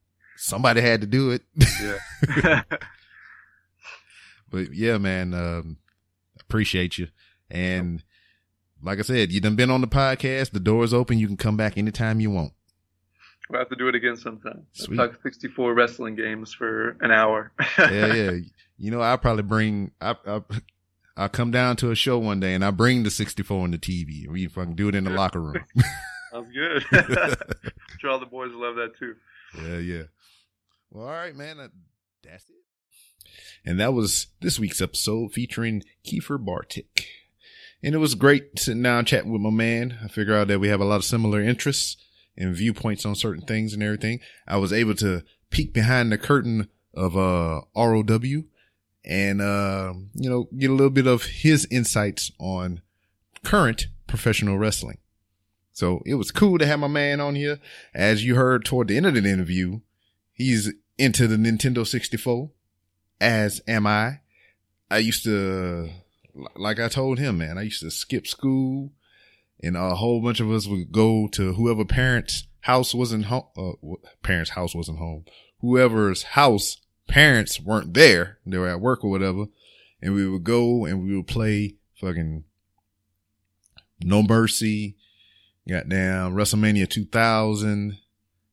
somebody 0.45 0.81
had 0.83 1.01
to 1.01 1.07
do 1.07 1.31
it. 1.31 1.43
yeah. 1.83 2.63
but 4.51 4.73
yeah, 4.73 4.99
man, 4.99 5.35
um, 5.35 5.79
appreciate 6.41 6.99
you. 6.99 7.09
And 7.51 8.03
like 8.83 8.99
I 8.99 9.03
said, 9.03 9.33
you 9.33 9.41
done 9.41 9.57
been 9.57 9.71
on 9.71 9.81
the 9.81 9.87
podcast. 9.87 10.51
The 10.51 10.61
door's 10.61 10.93
open. 10.93 11.19
You 11.19 11.27
can 11.27 11.37
come 11.37 11.57
back 11.57 11.79
anytime 11.79 12.21
you 12.21 12.31
want. 12.31 12.53
we'll 13.49 13.59
have 13.59 13.71
to 13.71 13.77
do 13.77 13.89
it 13.89 13.95
again 13.95 14.17
sometime. 14.17 14.67
Sweet. 14.73 14.97
Talk 14.97 15.19
64 15.23 15.73
wrestling 15.73 16.17
games 16.17 16.53
for 16.53 16.97
an 17.01 17.11
hour. 17.11 17.53
Yeah, 17.79 18.15
yeah. 18.15 18.31
You 18.77 18.91
know, 18.91 19.01
I'll 19.01 19.19
probably 19.19 19.45
bring. 19.45 19.93
I, 20.01 20.17
I, 20.27 20.41
I'll 21.17 21.29
come 21.29 21.53
down 21.53 21.77
to 21.77 21.93
a 21.93 21.95
show 21.95 22.19
one 22.19 22.41
day 22.41 22.55
and 22.55 22.65
I 22.65 22.73
bring 22.73 23.05
the 23.05 23.11
64 23.11 23.63
on 23.63 23.71
the 23.71 23.79
TV. 23.79 24.27
We 24.27 24.49
fucking 24.49 24.75
do 24.75 24.89
it 24.89 24.97
in 24.97 25.05
the 25.05 25.11
locker 25.11 25.41
room. 25.41 25.65
Sounds 26.33 26.51
good. 26.53 26.85
I'm 26.91 27.37
sure 28.01 28.11
all 28.11 28.19
the 28.19 28.27
boys 28.27 28.51
love 28.53 28.75
that 28.75 28.99
too. 28.99 29.15
Yeah, 29.63 29.79
yeah. 29.79 30.03
Well, 30.95 31.09
all 31.09 31.13
right, 31.13 31.35
man. 31.35 31.59
Uh, 31.59 31.69
That's 32.23 32.49
it. 32.49 32.55
And 33.67 33.81
that 33.81 33.93
was 33.93 34.29
this 34.41 34.61
week's 34.61 34.81
episode 34.81 35.33
featuring 35.33 35.83
Kiefer 36.07 36.43
Bartek. 36.43 37.09
And 37.83 37.97
it 37.97 37.99
was 37.99 38.15
great 38.15 38.61
sitting 38.61 38.85
down 38.85 39.05
chatting 39.05 39.33
with 39.33 39.43
my 39.43 39.51
man. 39.51 39.99
I 40.05 40.07
figure 40.07 40.37
out 40.37 40.47
that 40.49 40.61
we 40.61 40.69
have 40.69 40.81
a 40.81 40.85
lot 40.85 40.97
of 40.97 41.05
similar 41.05 41.43
interests 41.43 41.97
and 42.37 42.55
viewpoints 42.55 43.05
on 43.05 43.17
certain 43.17 43.45
things 43.45 43.75
and 43.75 43.83
everything. 43.83 44.21
I 44.47 44.57
was 44.59 44.73
able 44.73 44.95
to 44.97 45.25
peek 45.51 45.73
behind 45.75 46.13
the 46.13 46.19
curtain 46.19 46.69
of 46.95 47.17
uh 47.17 47.63
ROW 47.75 48.45
and 49.05 49.43
uh 49.43 49.95
you 50.15 50.31
know 50.31 50.49
get 50.57 50.71
a 50.71 50.75
little 50.75 50.91
bit 50.91 51.09
of 51.09 51.25
his 51.25 51.67
insights 51.73 52.31
on 52.39 52.83
current 53.43 53.89
professional 54.07 54.59
wrestling. 54.59 54.99
So 55.73 56.03
it 56.07 56.15
was 56.15 56.31
cool 56.31 56.59
to 56.59 56.67
have 56.67 56.79
my 56.79 56.87
man 56.87 57.21
on 57.21 57.35
here. 57.35 57.59
As 57.93 58.25
you 58.25 58.37
heard 58.37 58.65
toward 58.65 58.87
the 58.87 58.97
end 58.97 59.07
of 59.07 59.15
the 59.15 59.29
interview, 59.29 59.81
he's 60.33 60.73
into 60.99 61.27
the 61.27 61.37
Nintendo 61.37 61.87
64, 61.87 62.51
as 63.21 63.61
am 63.67 63.87
I. 63.87 64.21
I 64.91 64.99
used 64.99 65.25
to, 65.25 65.91
like 66.57 66.79
I 66.79 66.89
told 66.89 67.19
him, 67.19 67.39
man, 67.39 67.59
I 67.59 67.63
used 67.63 67.81
to 67.81 67.91
skip 67.91 68.27
school 68.27 68.93
and 69.63 69.77
a 69.77 69.95
whole 69.95 70.21
bunch 70.21 70.41
of 70.41 70.51
us 70.51 70.67
would 70.67 70.93
go 70.93 71.29
to 71.29 71.55
whoever 71.55 71.85
parents' 71.85 72.47
house 72.61 72.95
wasn't 72.95 73.27
home, 73.27 73.47
uh, 73.57 73.73
parents' 74.23 74.51
house 74.51 74.75
wasn't 74.75 74.99
home, 74.99 75.25
whoever's 75.61 76.23
house 76.23 76.77
parents 77.09 77.61
weren't 77.61 77.95
there. 77.95 78.39
They 78.47 78.59
were 78.59 78.69
at 78.69 78.81
work 78.81 79.05
or 79.05 79.11
whatever. 79.11 79.47
And 80.03 80.15
we 80.15 80.29
would 80.29 80.45
go 80.45 80.85
and 80.85 81.03
we 81.03 81.17
would 81.17 81.27
play 81.27 81.77
fucking 81.95 82.45
No 84.03 84.23
Mercy, 84.23 84.97
goddamn 85.69 86.35
WrestleMania 86.35 86.89
2000, 86.89 87.99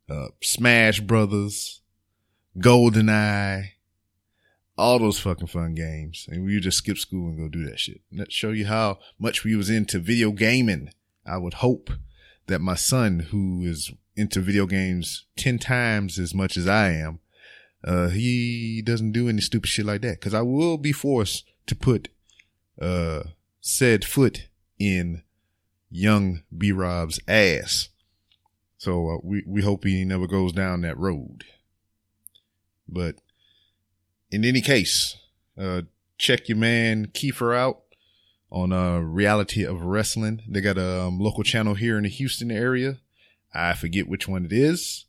uh, 0.09 0.27
Smash 0.41 1.01
Brothers, 1.01 1.80
GoldenEye, 2.57 3.69
all 4.77 4.99
those 4.99 5.19
fucking 5.19 5.47
fun 5.47 5.75
games. 5.75 6.27
And 6.29 6.45
we 6.45 6.59
just 6.59 6.79
skip 6.79 6.97
school 6.97 7.29
and 7.29 7.37
go 7.37 7.47
do 7.47 7.65
that 7.69 7.79
shit. 7.79 8.01
And 8.11 8.19
that 8.19 8.31
show 8.31 8.49
you 8.51 8.65
how 8.65 8.99
much 9.19 9.43
we 9.43 9.55
was 9.55 9.69
into 9.69 9.99
video 9.99 10.31
gaming. 10.31 10.89
I 11.25 11.37
would 11.37 11.55
hope 11.55 11.91
that 12.47 12.59
my 12.59 12.75
son, 12.75 13.27
who 13.31 13.63
is 13.63 13.91
into 14.15 14.41
video 14.41 14.65
games 14.65 15.25
10 15.37 15.59
times 15.59 16.19
as 16.19 16.33
much 16.33 16.57
as 16.57 16.67
I 16.67 16.91
am, 16.91 17.19
uh, 17.83 18.09
he 18.09 18.81
doesn't 18.83 19.11
do 19.11 19.29
any 19.29 19.41
stupid 19.41 19.69
shit 19.69 19.85
like 19.85 20.01
that. 20.01 20.21
Cause 20.21 20.33
I 20.33 20.41
will 20.41 20.77
be 20.77 20.91
forced 20.91 21.45
to 21.67 21.75
put, 21.75 22.09
uh, 22.79 23.23
said 23.59 24.05
foot 24.05 24.47
in 24.77 25.23
young 25.89 26.43
B 26.55 26.71
Rob's 26.71 27.19
ass. 27.27 27.89
So 28.77 29.09
uh, 29.09 29.17
we 29.23 29.43
we 29.45 29.61
hope 29.61 29.83
he 29.83 30.03
never 30.03 30.25
goes 30.25 30.53
down 30.53 30.81
that 30.81 30.97
road. 30.97 31.43
But 32.91 33.15
in 34.29 34.45
any 34.45 34.61
case, 34.61 35.17
uh, 35.57 35.83
check 36.17 36.49
your 36.49 36.57
man 36.57 37.07
Kiefer 37.07 37.55
out 37.55 37.81
on 38.51 38.73
uh 38.73 38.99
Reality 38.99 39.65
of 39.65 39.81
Wrestling. 39.81 40.41
They 40.47 40.61
got 40.61 40.77
a 40.77 41.03
um, 41.03 41.19
local 41.19 41.43
channel 41.43 41.75
here 41.75 41.97
in 41.97 42.03
the 42.03 42.09
Houston 42.09 42.51
area. 42.51 42.99
I 43.53 43.73
forget 43.73 44.07
which 44.07 44.27
one 44.27 44.45
it 44.45 44.53
is, 44.53 45.05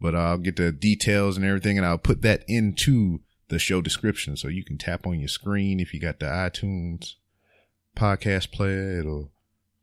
but 0.00 0.14
I'll 0.14 0.38
get 0.38 0.56
the 0.56 0.72
details 0.72 1.36
and 1.36 1.46
everything, 1.46 1.78
and 1.78 1.86
I'll 1.86 1.98
put 1.98 2.22
that 2.22 2.44
into 2.46 3.20
the 3.48 3.58
show 3.58 3.80
description 3.80 4.36
so 4.36 4.48
you 4.48 4.64
can 4.64 4.76
tap 4.76 5.06
on 5.06 5.18
your 5.18 5.28
screen 5.28 5.80
if 5.80 5.94
you 5.94 6.00
got 6.00 6.20
the 6.20 6.26
iTunes 6.26 7.14
podcast 7.96 8.50
player. 8.50 8.98
It'll 9.00 9.30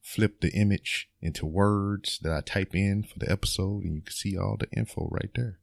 flip 0.01 0.41
the 0.41 0.51
image 0.51 1.09
into 1.21 1.45
words 1.45 2.19
that 2.21 2.33
I 2.33 2.41
type 2.41 2.75
in 2.75 3.03
for 3.03 3.19
the 3.19 3.31
episode 3.31 3.83
and 3.83 3.95
you 3.95 4.01
can 4.01 4.13
see 4.13 4.37
all 4.37 4.57
the 4.59 4.69
info 4.77 5.07
right 5.09 5.31
there. 5.33 5.59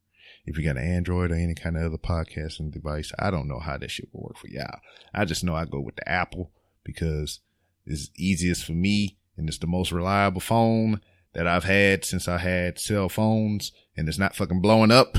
If 0.46 0.58
you 0.58 0.64
got 0.64 0.76
an 0.76 0.84
Android 0.84 1.30
or 1.30 1.34
any 1.34 1.54
kind 1.54 1.76
of 1.76 1.84
other 1.84 1.98
podcasting 1.98 2.72
device, 2.72 3.12
I 3.18 3.30
don't 3.30 3.48
know 3.48 3.60
how 3.60 3.76
that 3.78 3.90
shit 3.90 4.08
will 4.12 4.22
work 4.22 4.38
for 4.38 4.48
y'all. 4.48 4.80
I 5.14 5.24
just 5.24 5.44
know 5.44 5.54
I 5.54 5.64
go 5.64 5.80
with 5.80 5.96
the 5.96 6.08
Apple 6.08 6.50
because 6.84 7.40
it's 7.86 8.10
easiest 8.16 8.64
for 8.64 8.72
me 8.72 9.18
and 9.36 9.48
it's 9.48 9.58
the 9.58 9.66
most 9.66 9.92
reliable 9.92 10.40
phone 10.40 11.00
that 11.34 11.46
I've 11.46 11.64
had 11.64 12.04
since 12.04 12.26
I 12.26 12.38
had 12.38 12.78
cell 12.78 13.08
phones 13.08 13.72
and 13.96 14.08
it's 14.08 14.18
not 14.18 14.34
fucking 14.34 14.60
blowing 14.60 14.90
up 14.90 15.18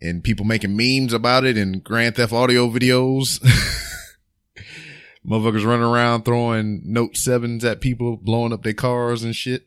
and 0.00 0.22
people 0.22 0.44
making 0.44 0.76
memes 0.76 1.12
about 1.12 1.44
it 1.44 1.56
and 1.56 1.82
Grand 1.82 2.16
Theft 2.16 2.32
Auto 2.32 2.70
videos. 2.70 3.40
Motherfuckers 5.26 5.66
running 5.66 5.86
around 5.86 6.24
throwing 6.24 6.82
Note 6.84 7.16
sevens 7.16 7.64
at 7.64 7.80
people, 7.80 8.16
blowing 8.16 8.52
up 8.52 8.62
their 8.62 8.74
cars 8.74 9.24
and 9.24 9.34
shit. 9.34 9.66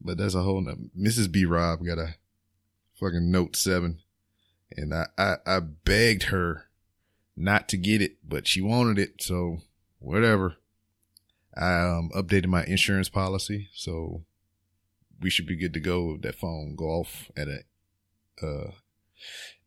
But 0.00 0.18
that's 0.18 0.34
a 0.34 0.42
whole 0.42 0.60
nother. 0.60 0.82
Mrs. 0.98 1.32
B 1.32 1.46
Rob 1.46 1.84
got 1.84 1.98
a 1.98 2.16
fucking 2.98 3.30
Note 3.30 3.56
seven, 3.56 4.00
and 4.76 4.94
I, 4.94 5.06
I 5.18 5.36
I 5.46 5.60
begged 5.60 6.24
her 6.24 6.64
not 7.36 7.68
to 7.68 7.76
get 7.76 8.02
it, 8.02 8.16
but 8.26 8.46
she 8.46 8.60
wanted 8.60 8.98
it, 8.98 9.22
so 9.22 9.58
whatever. 9.98 10.56
I 11.56 11.80
um 11.80 12.10
updated 12.14 12.46
my 12.46 12.64
insurance 12.64 13.08
policy, 13.08 13.68
so 13.74 14.24
we 15.20 15.30
should 15.30 15.46
be 15.46 15.56
good 15.56 15.74
to 15.74 15.80
go 15.80 16.14
if 16.14 16.22
that 16.22 16.34
phone 16.34 16.74
go 16.76 16.86
off 16.86 17.30
at 17.36 17.48
a 17.48 17.60
uh 18.42 18.70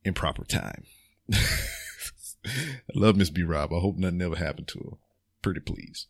improper 0.03 0.45
time. 0.45 0.85
I 2.45 2.93
love 2.93 3.17
Miss 3.17 3.29
B 3.29 3.43
Rob. 3.43 3.73
I 3.73 3.79
hope 3.79 3.97
nothing 3.97 4.21
ever 4.21 4.35
happened 4.35 4.67
to 4.69 4.79
her. 4.79 4.97
Pretty 5.41 5.59
please. 5.59 6.07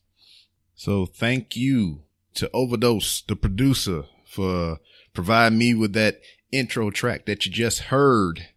So 0.75 1.05
thank 1.05 1.55
you 1.55 2.03
to 2.35 2.49
Overdose, 2.53 3.21
the 3.21 3.35
producer, 3.35 4.03
for 4.25 4.79
providing 5.19 5.57
me 5.59 5.73
with 5.73 5.91
that 5.91 6.21
intro 6.49 6.89
track 6.89 7.25
that 7.25 7.45
you 7.45 7.51
just 7.51 7.79
heard. 7.79 8.47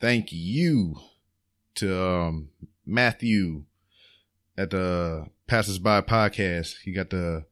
Thank 0.00 0.32
you 0.32 0.96
to 1.76 2.04
um, 2.04 2.48
Matthew 2.84 3.62
at 4.56 4.70
the 4.70 5.28
Passers 5.46 5.78
By 5.78 6.00
podcast. 6.00 6.78
He 6.82 6.92
got 6.92 7.10
the 7.10 7.44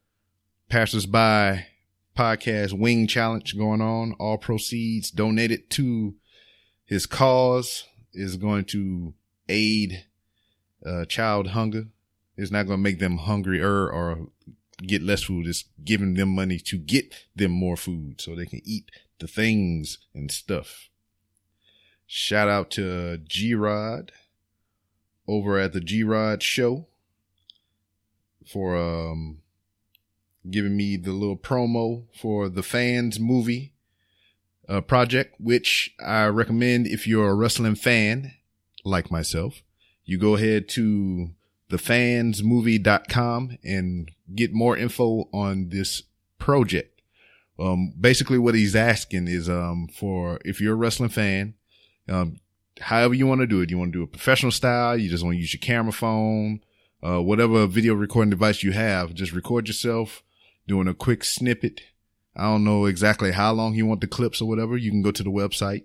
Passers 0.69 1.07
By 1.07 1.67
podcast 2.19 2.77
wing 2.77 3.07
challenge 3.07 3.57
going 3.57 3.81
on. 3.81 4.15
All 4.19 4.39
proceeds 4.39 5.13
donated 5.13 5.71
to 5.71 6.17
his 6.85 7.07
cause 7.07 7.85
is 8.13 8.37
going 8.37 8.65
to 8.65 9.15
aid 9.49 10.05
uh, 10.85 11.05
child 11.05 11.51
hunger. 11.51 11.85
It's 12.37 12.51
not 12.51 12.67
going 12.67 12.81
to 12.81 12.83
make 12.83 12.99
them 12.99 13.19
hungrier 13.19 13.89
or 13.89 14.27
get 14.79 15.03
less 15.03 15.25
food. 15.25 15.47
It's 15.47 15.65
giving 15.85 16.15
them 16.15 16.35
money 16.35 16.59
to 16.59 16.79
get 16.79 17.15
them 17.35 17.53
more 17.53 17.77
food 17.77 18.21
so 18.21 18.35
they 18.35 18.47
can 18.47 18.63
eat 18.65 18.91
the 19.19 19.27
things 19.27 19.99
and 20.15 20.31
stuff. 20.31 20.89
Shout 22.07 22.49
out 22.49 22.71
to 22.73 23.19
G 23.19 23.55
Rod 23.55 24.13
over 25.27 25.59
at 25.59 25.73
the 25.73 25.81
G 25.81 26.03
Rod 26.03 26.43
show 26.43 26.87
for 28.47 28.77
um 28.77 29.39
giving 30.49 30.77
me 30.77 30.97
the 30.97 31.13
little 31.13 31.37
promo 31.37 32.05
for 32.15 32.49
the 32.49 32.63
fans 32.63 33.19
movie 33.19 33.73
uh, 34.69 34.81
project, 34.81 35.35
which 35.41 35.95
I 36.05 36.27
recommend 36.27 36.87
if 36.87 37.07
you're 37.07 37.29
a 37.29 37.35
wrestling 37.35 37.75
fan 37.75 38.33
like 38.85 39.11
myself, 39.11 39.63
you 40.05 40.19
go 40.19 40.37
ahead 40.37 40.69
to 40.71 41.31
thefansmovie.com 41.71 43.59
and 43.65 44.11
get 44.35 44.53
more 44.53 44.77
info 44.77 45.29
on 45.33 45.69
this 45.71 46.03
project. 46.39 47.01
Um, 47.59 47.95
basically 47.99 48.39
what 48.39 48.55
he's 48.55 48.77
asking 48.77 49.29
is, 49.29 49.49
um, 49.49 49.89
for 49.89 50.39
if 50.45 50.61
you're 50.61 50.75
a 50.75 50.77
wrestling 50.77 51.09
fan, 51.09 51.55
um, 52.09 52.37
however 52.81 53.15
you 53.15 53.27
want 53.27 53.41
to 53.41 53.47
do 53.47 53.61
it, 53.61 53.71
you 53.71 53.79
want 53.79 53.93
to 53.93 53.99
do 53.99 54.03
a 54.03 54.09
professional 54.09 54.53
style, 54.53 54.97
you 54.97 55.09
just 55.09 55.25
want 55.25 55.35
to 55.35 55.41
use 55.41 55.55
your 55.55 55.61
camera 55.61 55.93
phone, 55.93 56.61
uh, 57.03 57.21
whatever 57.23 57.67
video 57.67 57.95
recording 57.95 58.31
device 58.31 58.63
you 58.63 58.73
have, 58.73 59.15
just 59.15 59.33
record 59.33 59.69
yourself 59.69 60.23
doing 60.67 60.89
a 60.89 60.95
quick 60.95 61.25
snippet. 61.25 61.81
I 62.35 62.45
don't 62.45 62.65
know 62.65 62.85
exactly 62.85 63.33
how 63.33 63.53
long 63.53 63.75
you 63.75 63.87
want 63.87 64.03
the 64.03 64.07
clips 64.07 64.43
or 64.43 64.49
whatever. 64.49 64.77
You 64.77 64.91
can 64.91 65.03
go 65.03 65.11
to 65.11 65.23
the 65.23 65.31
website, 65.31 65.85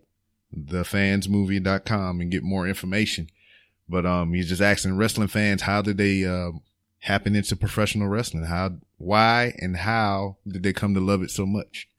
thefansmovie.com 0.53 2.19
and 2.19 2.31
get 2.31 2.43
more 2.43 2.67
information. 2.67 3.29
But, 3.91 4.05
um, 4.05 4.33
he's 4.33 4.47
just 4.47 4.61
asking 4.61 4.95
wrestling 4.95 5.27
fans, 5.27 5.63
how 5.63 5.81
did 5.81 5.97
they, 5.97 6.23
uh, 6.23 6.51
happen 6.99 7.35
into 7.35 7.57
professional 7.57 8.07
wrestling? 8.07 8.45
How, 8.45 8.77
why 8.97 9.53
and 9.59 9.75
how 9.75 10.37
did 10.47 10.63
they 10.63 10.71
come 10.71 10.93
to 10.93 11.01
love 11.01 11.21
it 11.21 11.29
so 11.29 11.45
much? 11.45 11.89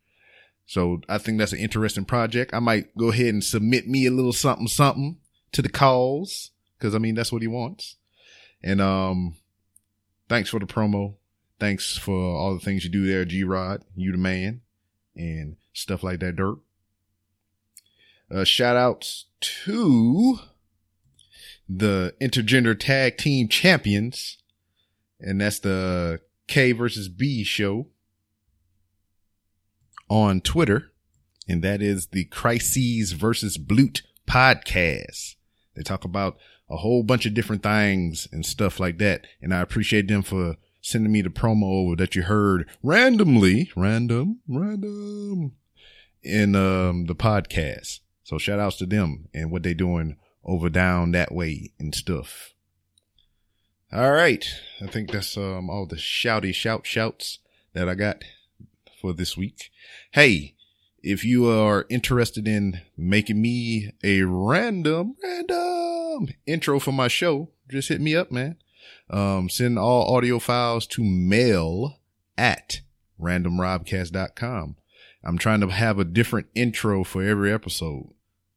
So 0.65 1.03
I 1.07 1.19
think 1.19 1.39
that's 1.39 1.53
an 1.53 1.59
interesting 1.59 2.07
project. 2.07 2.55
I 2.55 2.61
might 2.61 2.97
go 2.97 3.11
ahead 3.11 3.35
and 3.35 3.45
submit 3.45 3.87
me 3.87 4.07
a 4.07 4.11
little 4.11 4.33
something, 4.33 4.69
something 4.69 5.19
to 5.53 5.61
the 5.61 5.69
cause. 5.69 6.51
Cause 6.79 6.95
I 6.95 6.99
mean, 6.99 7.15
that's 7.15 7.31
what 7.31 7.43
he 7.43 7.49
wants. 7.49 7.97
And, 8.63 8.81
um, 8.81 9.37
thanks 10.31 10.49
for 10.49 10.61
the 10.61 10.67
promo. 10.67 11.17
Thanks 11.61 11.99
for 11.99 12.15
all 12.15 12.55
the 12.55 12.61
things 12.61 12.85
you 12.85 12.91
do 12.91 13.07
there, 13.07 13.27
G 13.27 13.45
Rod. 13.45 13.85
You 13.95 14.13
the 14.13 14.19
man 14.19 14.63
and 15.15 15.57
stuff 15.75 16.03
like 16.03 16.21
that 16.21 16.37
dirt. 16.37 16.57
Uh, 18.31 18.45
shout 18.45 18.77
outs 18.77 19.27
to 19.41 20.39
the 21.69 22.15
intergender 22.21 22.79
tag 22.79 23.19
team 23.19 23.49
champions. 23.49 24.39
And 25.21 25.41
that's 25.41 25.61
the 25.61 26.21
K 26.49 26.73
versus 26.73 27.09
B 27.09 27.45
show 27.45 27.87
on 30.09 30.41
Twitter. 30.41 30.93
And 31.49 31.63
that 31.63 31.83
is 31.83 32.09
the 32.09 32.25
Crises 32.25 33.13
versus 33.13 33.57
Blute 33.57 34.03
podcast. 34.29 35.37
They 35.75 35.83
talk 35.83 36.05
about 36.05 36.37
a 36.69 36.77
whole 36.77 37.03
bunch 37.03 37.27
of 37.27 37.35
different 37.35 37.63
things 37.63 38.29
and 38.33 38.45
stuff 38.45 38.81
like 38.81 38.99
that. 38.99 39.27
And 39.41 39.55
I 39.55 39.61
appreciate 39.61 40.09
them 40.09 40.23
for 40.23 40.57
sending 40.81 41.13
me 41.13 41.23
the 41.23 41.31
promo 41.31 41.97
that 41.97 42.15
you 42.15 42.23
heard 42.23 42.69
randomly, 42.83 43.71
random, 43.77 44.41
random 44.49 45.53
in, 46.23 46.55
um, 46.57 47.07
the 47.07 47.15
podcast. 47.15 48.01
So 48.25 48.39
shout 48.39 48.59
outs 48.59 48.77
to 48.79 48.87
them 48.87 49.29
and 49.35 49.51
what 49.51 49.63
they're 49.63 49.75
doing 49.75 50.17
over 50.45 50.69
down 50.69 51.13
that 51.13 51.33
way 51.33 51.73
and 51.79 51.95
stuff. 51.95 52.55
All 53.93 54.13
right. 54.13 54.45
I 54.81 54.87
think 54.87 55.11
that's, 55.11 55.37
um, 55.37 55.69
all 55.69 55.87
the 55.87 55.97
shouty 55.97 56.55
shout 56.55 56.87
shouts 56.87 57.39
that 57.75 57.89
I 57.89 57.95
got 57.95 58.25
for 59.01 59.13
this 59.13 59.37
week. 59.37 59.71
Hey, 60.13 60.55
if 61.03 61.25
you 61.25 61.49
are 61.49 61.87
interested 61.91 62.47
in 62.47 62.81
making 62.97 63.43
me 63.43 63.93
a 64.03 64.23
random, 64.23 65.17
random 65.23 66.29
intro 66.47 66.79
for 66.79 66.93
my 66.93 67.09
show, 67.09 67.51
just 67.69 67.89
hit 67.89 68.01
me 68.01 68.15
up, 68.15 68.31
man. 68.31 68.57
Um, 69.11 69.49
send 69.49 69.79
all 69.79 70.15
audio 70.15 70.39
files 70.39 70.87
to 70.89 71.05
mail 71.05 72.01
at 72.39 72.81
randomrobcast.com. 73.21 74.77
I'm 75.25 75.39
trying 75.39 75.61
to 75.61 75.69
have 75.69 75.99
a 75.99 76.05
different 76.05 76.49
intro 76.55 77.05
for 77.05 77.23
every 77.23 77.53
episode, 77.53 78.13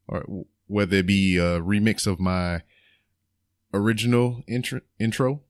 or 0.07 0.45
whether 0.67 0.97
it 0.97 1.07
be 1.07 1.37
a 1.37 1.59
remix 1.59 2.07
of 2.07 2.19
my 2.19 2.61
original 3.73 4.43
intro, 4.47 4.81
intro 4.99 5.41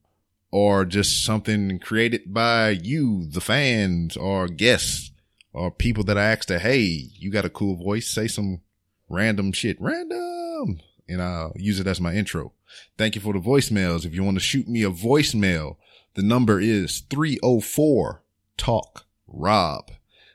or 0.50 0.84
just 0.84 1.24
something 1.24 1.78
created 1.78 2.32
by 2.32 2.70
you, 2.70 3.26
the 3.26 3.40
fans 3.40 4.16
or 4.16 4.48
guests 4.48 5.10
or 5.52 5.70
people 5.70 6.04
that 6.04 6.18
I 6.18 6.24
asked 6.24 6.48
to, 6.48 6.58
Hey, 6.58 7.10
you 7.14 7.30
got 7.30 7.44
a 7.44 7.50
cool 7.50 7.76
voice. 7.76 8.08
Say 8.08 8.26
some 8.26 8.60
random 9.08 9.52
shit, 9.52 9.80
random, 9.80 10.80
and 11.08 11.22
I'll 11.22 11.52
use 11.56 11.80
it 11.80 11.86
as 11.86 12.00
my 12.00 12.14
intro. 12.14 12.52
Thank 12.98 13.14
you 13.14 13.20
for 13.20 13.32
the 13.32 13.38
voicemails. 13.38 14.04
If 14.04 14.14
you 14.14 14.24
want 14.24 14.36
to 14.36 14.42
shoot 14.44 14.68
me 14.68 14.82
a 14.82 14.90
voicemail, 14.90 15.76
the 16.14 16.22
number 16.22 16.60
is 16.60 17.00
304 17.10 18.22
talk 18.56 19.06
Rob. 19.26 19.90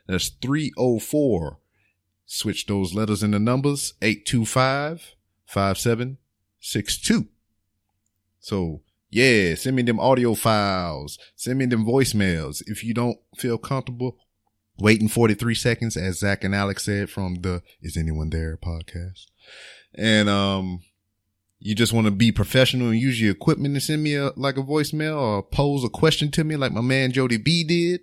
That's 0.06 0.28
304. 0.28 1.58
Switch 2.34 2.64
those 2.64 2.94
letters 2.94 3.22
into 3.22 3.38
numbers 3.38 3.92
825 4.00 5.16
5762. 5.44 7.28
So 8.40 8.80
yeah, 9.10 9.54
send 9.54 9.76
me 9.76 9.82
them 9.82 10.00
audio 10.00 10.32
files. 10.32 11.18
Send 11.36 11.58
me 11.58 11.66
them 11.66 11.84
voicemails. 11.84 12.62
If 12.66 12.82
you 12.84 12.94
don't 12.94 13.18
feel 13.36 13.58
comfortable 13.58 14.16
waiting 14.78 15.08
43 15.08 15.54
seconds, 15.54 15.94
as 15.98 16.20
Zach 16.20 16.42
and 16.42 16.54
Alex 16.54 16.86
said 16.86 17.10
from 17.10 17.34
the 17.42 17.62
Is 17.82 17.98
Anyone 17.98 18.30
There 18.30 18.56
podcast. 18.56 19.26
And, 19.94 20.30
um, 20.30 20.80
you 21.58 21.74
just 21.74 21.92
want 21.92 22.06
to 22.06 22.10
be 22.10 22.32
professional 22.32 22.88
and 22.88 22.98
use 22.98 23.20
your 23.20 23.32
equipment 23.32 23.74
and 23.74 23.82
send 23.82 24.02
me 24.02 24.14
a, 24.14 24.32
like 24.36 24.56
a 24.56 24.62
voicemail 24.62 25.20
or 25.20 25.42
pose 25.42 25.84
a 25.84 25.90
question 25.90 26.30
to 26.30 26.44
me 26.44 26.56
like 26.56 26.72
my 26.72 26.80
man 26.80 27.12
Jody 27.12 27.36
B 27.36 27.62
did. 27.62 28.00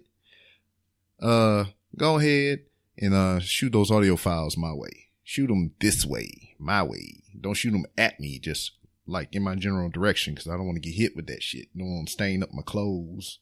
Uh, 1.19 1.65
go 1.97 2.19
ahead 2.19 2.59
and, 2.99 3.13
uh, 3.13 3.39
shoot 3.39 3.71
those 3.71 3.91
audio 3.91 4.15
files 4.15 4.57
my 4.57 4.73
way. 4.73 5.07
Shoot 5.23 5.47
them 5.47 5.71
this 5.79 6.05
way, 6.05 6.55
my 6.59 6.83
way. 6.83 7.23
Don't 7.39 7.53
shoot 7.53 7.71
them 7.71 7.85
at 7.97 8.19
me. 8.19 8.39
Just 8.39 8.71
like 9.09 9.29
in 9.31 9.43
my 9.43 9.55
general 9.55 9.89
direction 9.89 10.33
because 10.33 10.47
I 10.47 10.55
don't 10.55 10.65
want 10.65 10.75
to 10.75 10.87
get 10.87 10.95
hit 10.95 11.15
with 11.15 11.27
that 11.27 11.43
shit. 11.43 11.67
I 11.75 11.79
don't 11.79 11.95
want 11.95 12.07
to 12.07 12.13
stain 12.13 12.43
up 12.43 12.53
my 12.53 12.61
clothes. 12.61 13.39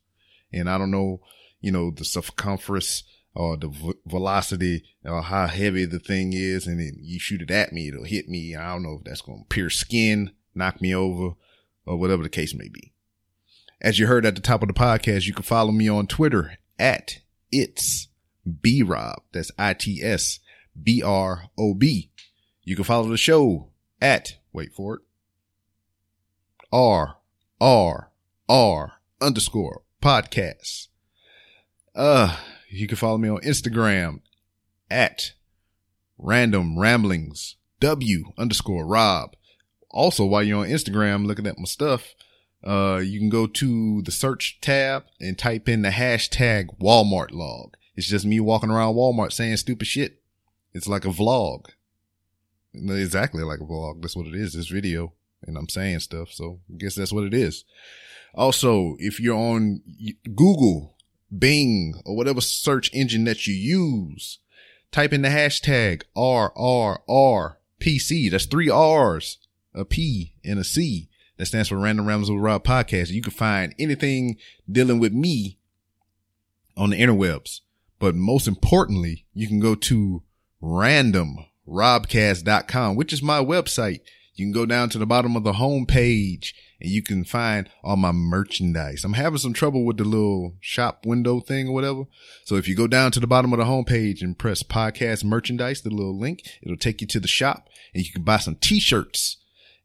And 0.52 0.70
I 0.70 0.78
don't 0.78 0.92
know, 0.92 1.22
you 1.60 1.72
know, 1.72 1.92
the 1.92 2.06
circumference 2.06 3.04
or 3.36 3.58
the 3.58 3.68
v- 3.68 3.94
velocity 4.06 4.84
or 5.04 5.22
how 5.22 5.48
heavy 5.48 5.86
the 5.86 6.00
thing 6.00 6.34
is. 6.34 6.66
And 6.66 6.80
then 6.80 6.98
you 7.00 7.20
shoot 7.20 7.42
it 7.42 7.52
at 7.52 7.74
me, 7.74 7.90
it'll 7.90 8.06
hit 8.06 8.28
me. 8.30 8.56
I 8.56 8.74
don't 8.74 8.84
know 8.84 8.98
if 9.00 9.04
that's 9.04 9.22
going 9.22 9.44
to 9.44 9.54
pierce 9.54 9.78
skin, 9.78 10.32
knock 10.56 10.82
me 10.82 10.96
over 10.96 11.36
or 11.86 11.98
whatever 11.98 12.24
the 12.24 12.30
case 12.30 12.54
may 12.56 12.70
be. 12.70 12.94
As 13.80 14.00
you 14.00 14.08
heard 14.08 14.26
at 14.26 14.36
the 14.36 14.42
top 14.42 14.64
of 14.64 14.68
the 14.68 14.74
podcast, 14.74 15.28
you 15.28 15.34
can 15.34 15.44
follow 15.44 15.72
me 15.72 15.88
on 15.88 16.08
Twitter 16.08 16.58
at 16.80 17.20
it's 17.52 18.07
B 18.48 18.84
Rob. 18.84 19.22
That's 19.34 19.52
I 19.58 19.74
T 19.74 20.02
S 20.04 20.40
B 20.82 21.02
R 21.04 21.46
O 21.58 21.74
B. 21.74 22.12
You 22.64 22.76
can 22.76 22.86
follow 22.86 23.08
the 23.08 23.18
show 23.18 23.70
at, 24.02 24.38
wait 24.52 24.74
for 24.74 24.96
it, 24.96 25.02
R 26.72 27.18
R 27.62 28.12
R 28.50 28.94
underscore 29.22 29.84
podcasts. 30.02 30.88
Uh, 31.96 32.38
you 32.70 32.88
can 32.88 32.98
follow 32.98 33.18
me 33.18 33.30
on 33.30 33.42
Instagram 33.42 34.22
at 34.92 35.34
random 36.18 36.78
ramblings 36.78 37.56
W 37.80 38.34
underscore 38.38 38.86
Rob. 38.86 39.36
Also, 39.90 40.26
while 40.26 40.44
you're 40.44 40.60
on 40.60 40.68
Instagram 40.68 41.26
looking 41.26 41.48
at 41.48 41.58
my 41.58 41.66
stuff, 41.66 42.14
uh, 42.64 43.02
you 43.04 43.20
can 43.20 43.30
go 43.30 43.48
to 43.48 44.02
the 44.02 44.12
search 44.12 44.60
tab 44.62 45.06
and 45.20 45.38
type 45.38 45.70
in 45.70 45.82
the 45.84 45.90
hashtag 45.90 46.78
Walmart 46.80 47.32
log. 47.32 47.78
It's 47.98 48.08
just 48.08 48.26
me 48.26 48.40
walking 48.40 48.70
around 48.70 48.96
Walmart 48.96 49.34
saying 49.34 49.58
stupid 49.58 49.88
shit. 49.88 50.22
It's 50.74 50.88
like 50.88 51.04
a 51.04 51.10
vlog. 51.10 51.66
Exactly 52.74 53.44
like 53.44 53.60
a 53.60 53.66
vlog. 53.66 54.02
That's 54.02 54.16
what 54.16 54.28
it 54.28 54.36
is. 54.36 54.54
This 54.54 54.68
video 54.68 55.14
and 55.46 55.58
I'm 55.58 55.68
saying 55.70 56.00
stuff. 56.00 56.32
So 56.32 56.60
I 56.72 56.78
guess 56.78 56.96
that's 56.96 57.12
what 57.12 57.26
it 57.26 57.34
is. 57.34 57.66
Also, 58.34 58.96
if 59.00 59.20
you're 59.20 59.36
on 59.36 59.82
Google, 60.24 60.96
Bing, 61.36 62.02
or 62.06 62.16
whatever 62.16 62.40
search 62.40 62.90
engine 62.94 63.24
that 63.26 63.48
you 63.48 63.54
use, 63.54 64.40
type 64.92 65.12
in 65.12 65.24
the 65.24 65.30
hashtag 65.30 66.04
RRRPC. 66.16 67.52
That's 68.32 68.46
three 68.46 68.70
R's, 68.70 69.40
a 69.74 69.84
P, 69.86 70.34
and 70.46 70.60
a 70.60 70.64
C. 70.64 71.10
That 71.38 71.48
stands 71.48 71.70
for 71.70 71.78
Random 71.78 72.08
Rambles 72.08 72.32
with 72.32 72.40
Rob 72.42 72.64
Podcast. 72.64 73.10
You 73.10 73.22
can 73.22 73.32
find 73.32 73.76
anything 73.78 74.38
dealing 74.72 75.00
with 75.00 75.14
me 75.14 75.60
on 76.76 76.90
the 76.92 77.00
interwebs. 77.00 77.62
But 78.00 78.16
most 78.16 78.48
importantly, 78.48 79.26
you 79.34 79.48
can 79.48 79.60
go 79.60 79.76
to 79.76 80.24
randomrobcast.com, 80.62 82.96
which 82.96 83.14
is 83.14 83.24
my 83.24 83.40
website. 83.40 84.02
You 84.36 84.46
can 84.46 84.54
go 84.54 84.68
down 84.68 84.90
to 84.90 85.00
the 85.00 85.08
bottom 85.08 85.36
of 85.36 85.44
the 85.44 85.54
home 85.54 85.88
page 85.88 86.54
and 86.80 86.92
you 86.92 87.02
can 87.02 87.24
find 87.24 87.72
all 87.84 87.96
my 87.96 88.12
merchandise. 88.12 89.04
I'm 89.04 89.14
having 89.14 89.40
some 89.40 89.54
trouble 89.54 89.84
with 89.84 89.98
the 89.98 90.04
little 90.04 90.54
shop 90.60 91.08
window 91.08 91.40
thing 91.40 91.70
or 91.70 91.74
whatever. 91.74 92.04
So 92.46 92.56
if 92.56 92.68
you 92.68 92.76
go 92.76 92.86
down 92.86 93.10
to 93.12 93.20
the 93.20 93.26
bottom 93.26 93.52
of 93.52 93.58
the 93.58 93.66
homepage 93.66 94.22
and 94.22 94.38
press 94.38 94.62
podcast 94.62 95.24
merchandise, 95.24 95.82
the 95.82 95.90
little 95.90 96.16
link, 96.18 96.44
it'll 96.62 96.78
take 96.78 97.02
you 97.02 97.08
to 97.08 97.20
the 97.20 97.28
shop 97.28 97.68
and 97.96 98.06
you 98.06 98.12
can 98.12 98.22
buy 98.22 98.38
some 98.38 98.56
t-shirts 98.56 99.38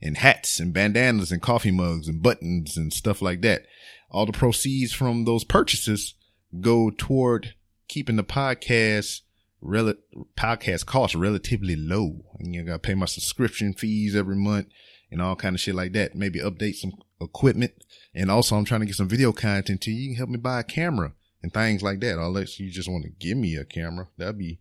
and 0.03 0.19
hats 0.19 0.61
and 0.61 0.75
bandanas 0.75 1.33
and 1.33 1.41
coffee 1.41 1.71
mugs 1.71 2.09
and 2.09 2.23
buttons 2.23 2.77
and 2.77 2.93
stuff 2.93 3.23
like 3.23 3.41
that. 3.41 3.65
All 4.11 4.27
the 4.27 4.33
proceeds 4.33 4.93
from 4.93 5.25
those 5.25 5.45
purchases 5.45 6.13
go 6.61 6.91
toward 6.91 7.55
keeping 7.93 8.17
the 8.17 8.25
podcast 8.25 9.21
rel- 9.61 9.93
podcast 10.35 10.87
costs 10.87 11.15
relatively 11.15 11.77
low. 11.77 12.25
And 12.39 12.55
you 12.55 12.65
gotta 12.65 12.79
pay 12.79 12.95
my 12.95 13.05
subscription 13.05 13.75
fees 13.75 14.17
every 14.17 14.35
month 14.35 14.69
and 15.11 15.21
all 15.21 15.37
kind 15.37 15.55
of 15.55 15.61
shit 15.61 15.75
like 15.75 15.93
that. 15.93 16.15
Maybe 16.15 16.41
update 16.41 16.77
some 16.77 16.95
equipment. 17.21 17.73
And 18.15 18.31
also 18.31 18.57
I'm 18.57 18.65
trying 18.65 18.81
to 18.81 18.87
get 18.87 18.95
some 18.95 19.09
video 19.09 19.31
content 19.33 19.83
to 19.83 19.91
you. 19.91 20.01
You 20.01 20.09
can 20.09 20.17
help 20.17 20.31
me 20.31 20.39
buy 20.39 20.61
a 20.61 20.65
camera 20.65 21.13
and 21.43 21.53
things 21.53 21.83
like 21.83 22.01
that. 22.01 22.19
Unless 22.19 22.59
you 22.59 22.71
just 22.71 22.89
want 22.89 23.05
to 23.05 23.11
give 23.11 23.37
me 23.37 23.57
a 23.57 23.65
camera. 23.67 24.09
That'd 24.17 24.39
be 24.39 24.59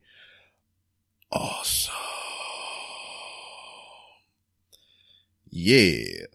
awesome. 1.32 1.94
Yeah. 5.49 6.26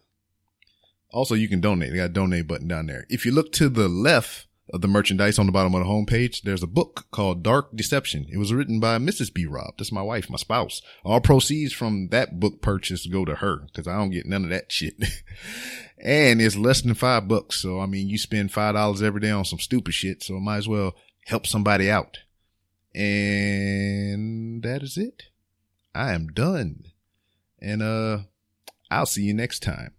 Also, 1.11 1.35
you 1.35 1.49
can 1.49 1.61
donate. 1.61 1.91
They 1.91 1.97
got 1.97 2.05
a 2.05 2.09
donate 2.09 2.47
button 2.47 2.69
down 2.69 2.87
there. 2.87 3.05
If 3.11 3.27
you 3.27 3.33
look 3.33 3.53
to 3.53 3.69
the 3.69 3.87
left 3.87 4.46
of 4.73 4.81
the 4.81 4.89
merchandise 4.89 5.39
on 5.39 5.47
the 5.47 5.53
bottom 5.53 5.75
of 5.75 5.81
the 5.81 5.89
homepage, 5.89 6.43
there's 6.43 6.63
a 6.63 6.69
book 6.69 7.07
called 7.11 7.43
Dark 7.43 7.75
Deception. 7.75 8.27
It 8.31 8.39
was 8.39 8.53
written 8.53 8.81
by 8.81 8.99
Mrs. 8.99 9.33
B. 9.33 9.47
Rob. 9.47 9.75
That's 9.79 9.93
my 9.93 10.03
wife, 10.03 10.29
my 10.29 10.37
spouse. 10.37 10.83
All 11.05 11.21
proceeds 11.21 11.73
from 11.73 12.09
that 12.09 12.41
book 12.41 12.61
purchase 12.61 13.07
go 13.07 13.25
to 13.25 13.37
her 13.37 13.67
because 13.67 13.87
I 13.87 13.97
don't 13.97 14.11
get 14.11 14.27
none 14.27 14.45
of 14.45 14.51
that 14.51 14.73
shit. 14.73 14.97
and 15.99 16.43
it's 16.43 16.57
less 16.57 16.83
than 16.83 16.95
five 16.95 17.29
bucks. 17.29 17.61
So, 17.63 17.81
I 17.81 17.87
mean, 17.87 18.09
you 18.09 18.19
spend 18.19 18.53
five 18.53 18.75
dollars 18.75 19.03
every 19.03 19.21
day 19.21 19.31
on 19.31 19.45
some 19.45 19.61
stupid 19.61 19.95
shit. 19.95 20.23
So, 20.23 20.37
I 20.37 20.41
might 20.41 20.59
as 20.59 20.69
well 20.69 20.97
help 21.27 21.47
somebody 21.47 21.91
out. 21.91 22.19
And 22.95 24.63
that 24.63 24.83
is 24.83 24.97
it. 24.97 25.25
I 25.95 26.13
am 26.13 26.29
done. 26.29 26.85
And, 27.61 27.83
uh, 27.83 28.19
I'll 28.91 29.07
see 29.07 29.23
you 29.23 29.35
next 29.35 29.63
time. 29.63 29.93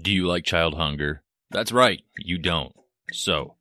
Do 0.00 0.12
you 0.12 0.26
like 0.26 0.44
child 0.44 0.74
hunger? 0.74 1.22
That's 1.50 1.72
right, 1.72 2.02
you 2.16 2.38
don't. 2.38 2.72
So, 3.12 3.54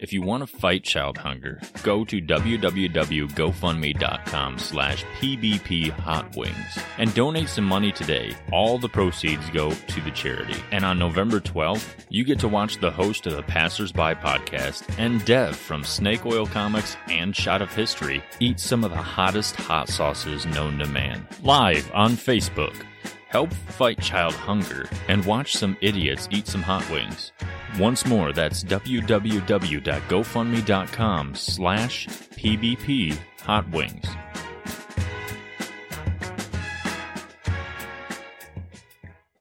if 0.00 0.12
you 0.12 0.22
want 0.22 0.42
to 0.42 0.46
fight 0.46 0.84
child 0.84 1.18
hunger, 1.18 1.60
go 1.82 2.04
to 2.04 2.20
www.gofundme.com 2.20 4.58
slash 4.58 5.04
pbphotwings 5.20 6.82
and 6.98 7.14
donate 7.14 7.48
some 7.48 7.64
money 7.64 7.92
today. 7.92 8.34
All 8.52 8.78
the 8.78 8.88
proceeds 8.88 9.48
go 9.50 9.70
to 9.70 10.00
the 10.00 10.10
charity. 10.10 10.56
And 10.72 10.84
on 10.84 10.98
November 10.98 11.40
12th, 11.40 12.06
you 12.08 12.24
get 12.24 12.40
to 12.40 12.48
watch 12.48 12.78
the 12.78 12.90
host 12.90 13.26
of 13.26 13.36
the 13.36 13.42
Passersby 13.42 14.14
podcast 14.16 14.98
and 14.98 15.24
Dev 15.24 15.54
from 15.54 15.84
Snake 15.84 16.26
Oil 16.26 16.46
Comics 16.46 16.96
and 17.08 17.36
Shot 17.36 17.62
of 17.62 17.72
History 17.74 18.22
eat 18.40 18.58
some 18.58 18.82
of 18.84 18.90
the 18.90 18.96
hottest 18.96 19.54
hot 19.56 19.88
sauces 19.88 20.46
known 20.46 20.78
to 20.78 20.86
man. 20.86 21.26
Live 21.42 21.90
on 21.94 22.12
Facebook. 22.12 22.74
Help 23.32 23.52
fight 23.52 23.98
child 23.98 24.34
hunger 24.34 24.88
and 25.08 25.24
watch 25.24 25.54
some 25.54 25.76
idiots 25.80 26.28
eat 26.30 26.46
some 26.46 26.62
hot 26.62 26.88
wings. 26.90 27.32
Once 27.78 28.04
more, 28.04 28.34
that's 28.34 28.62
www.gofundme.com 28.62 31.34
slash 31.34 32.08
pbp 32.08 33.16
hot 33.40 33.66
wings. 33.70 34.04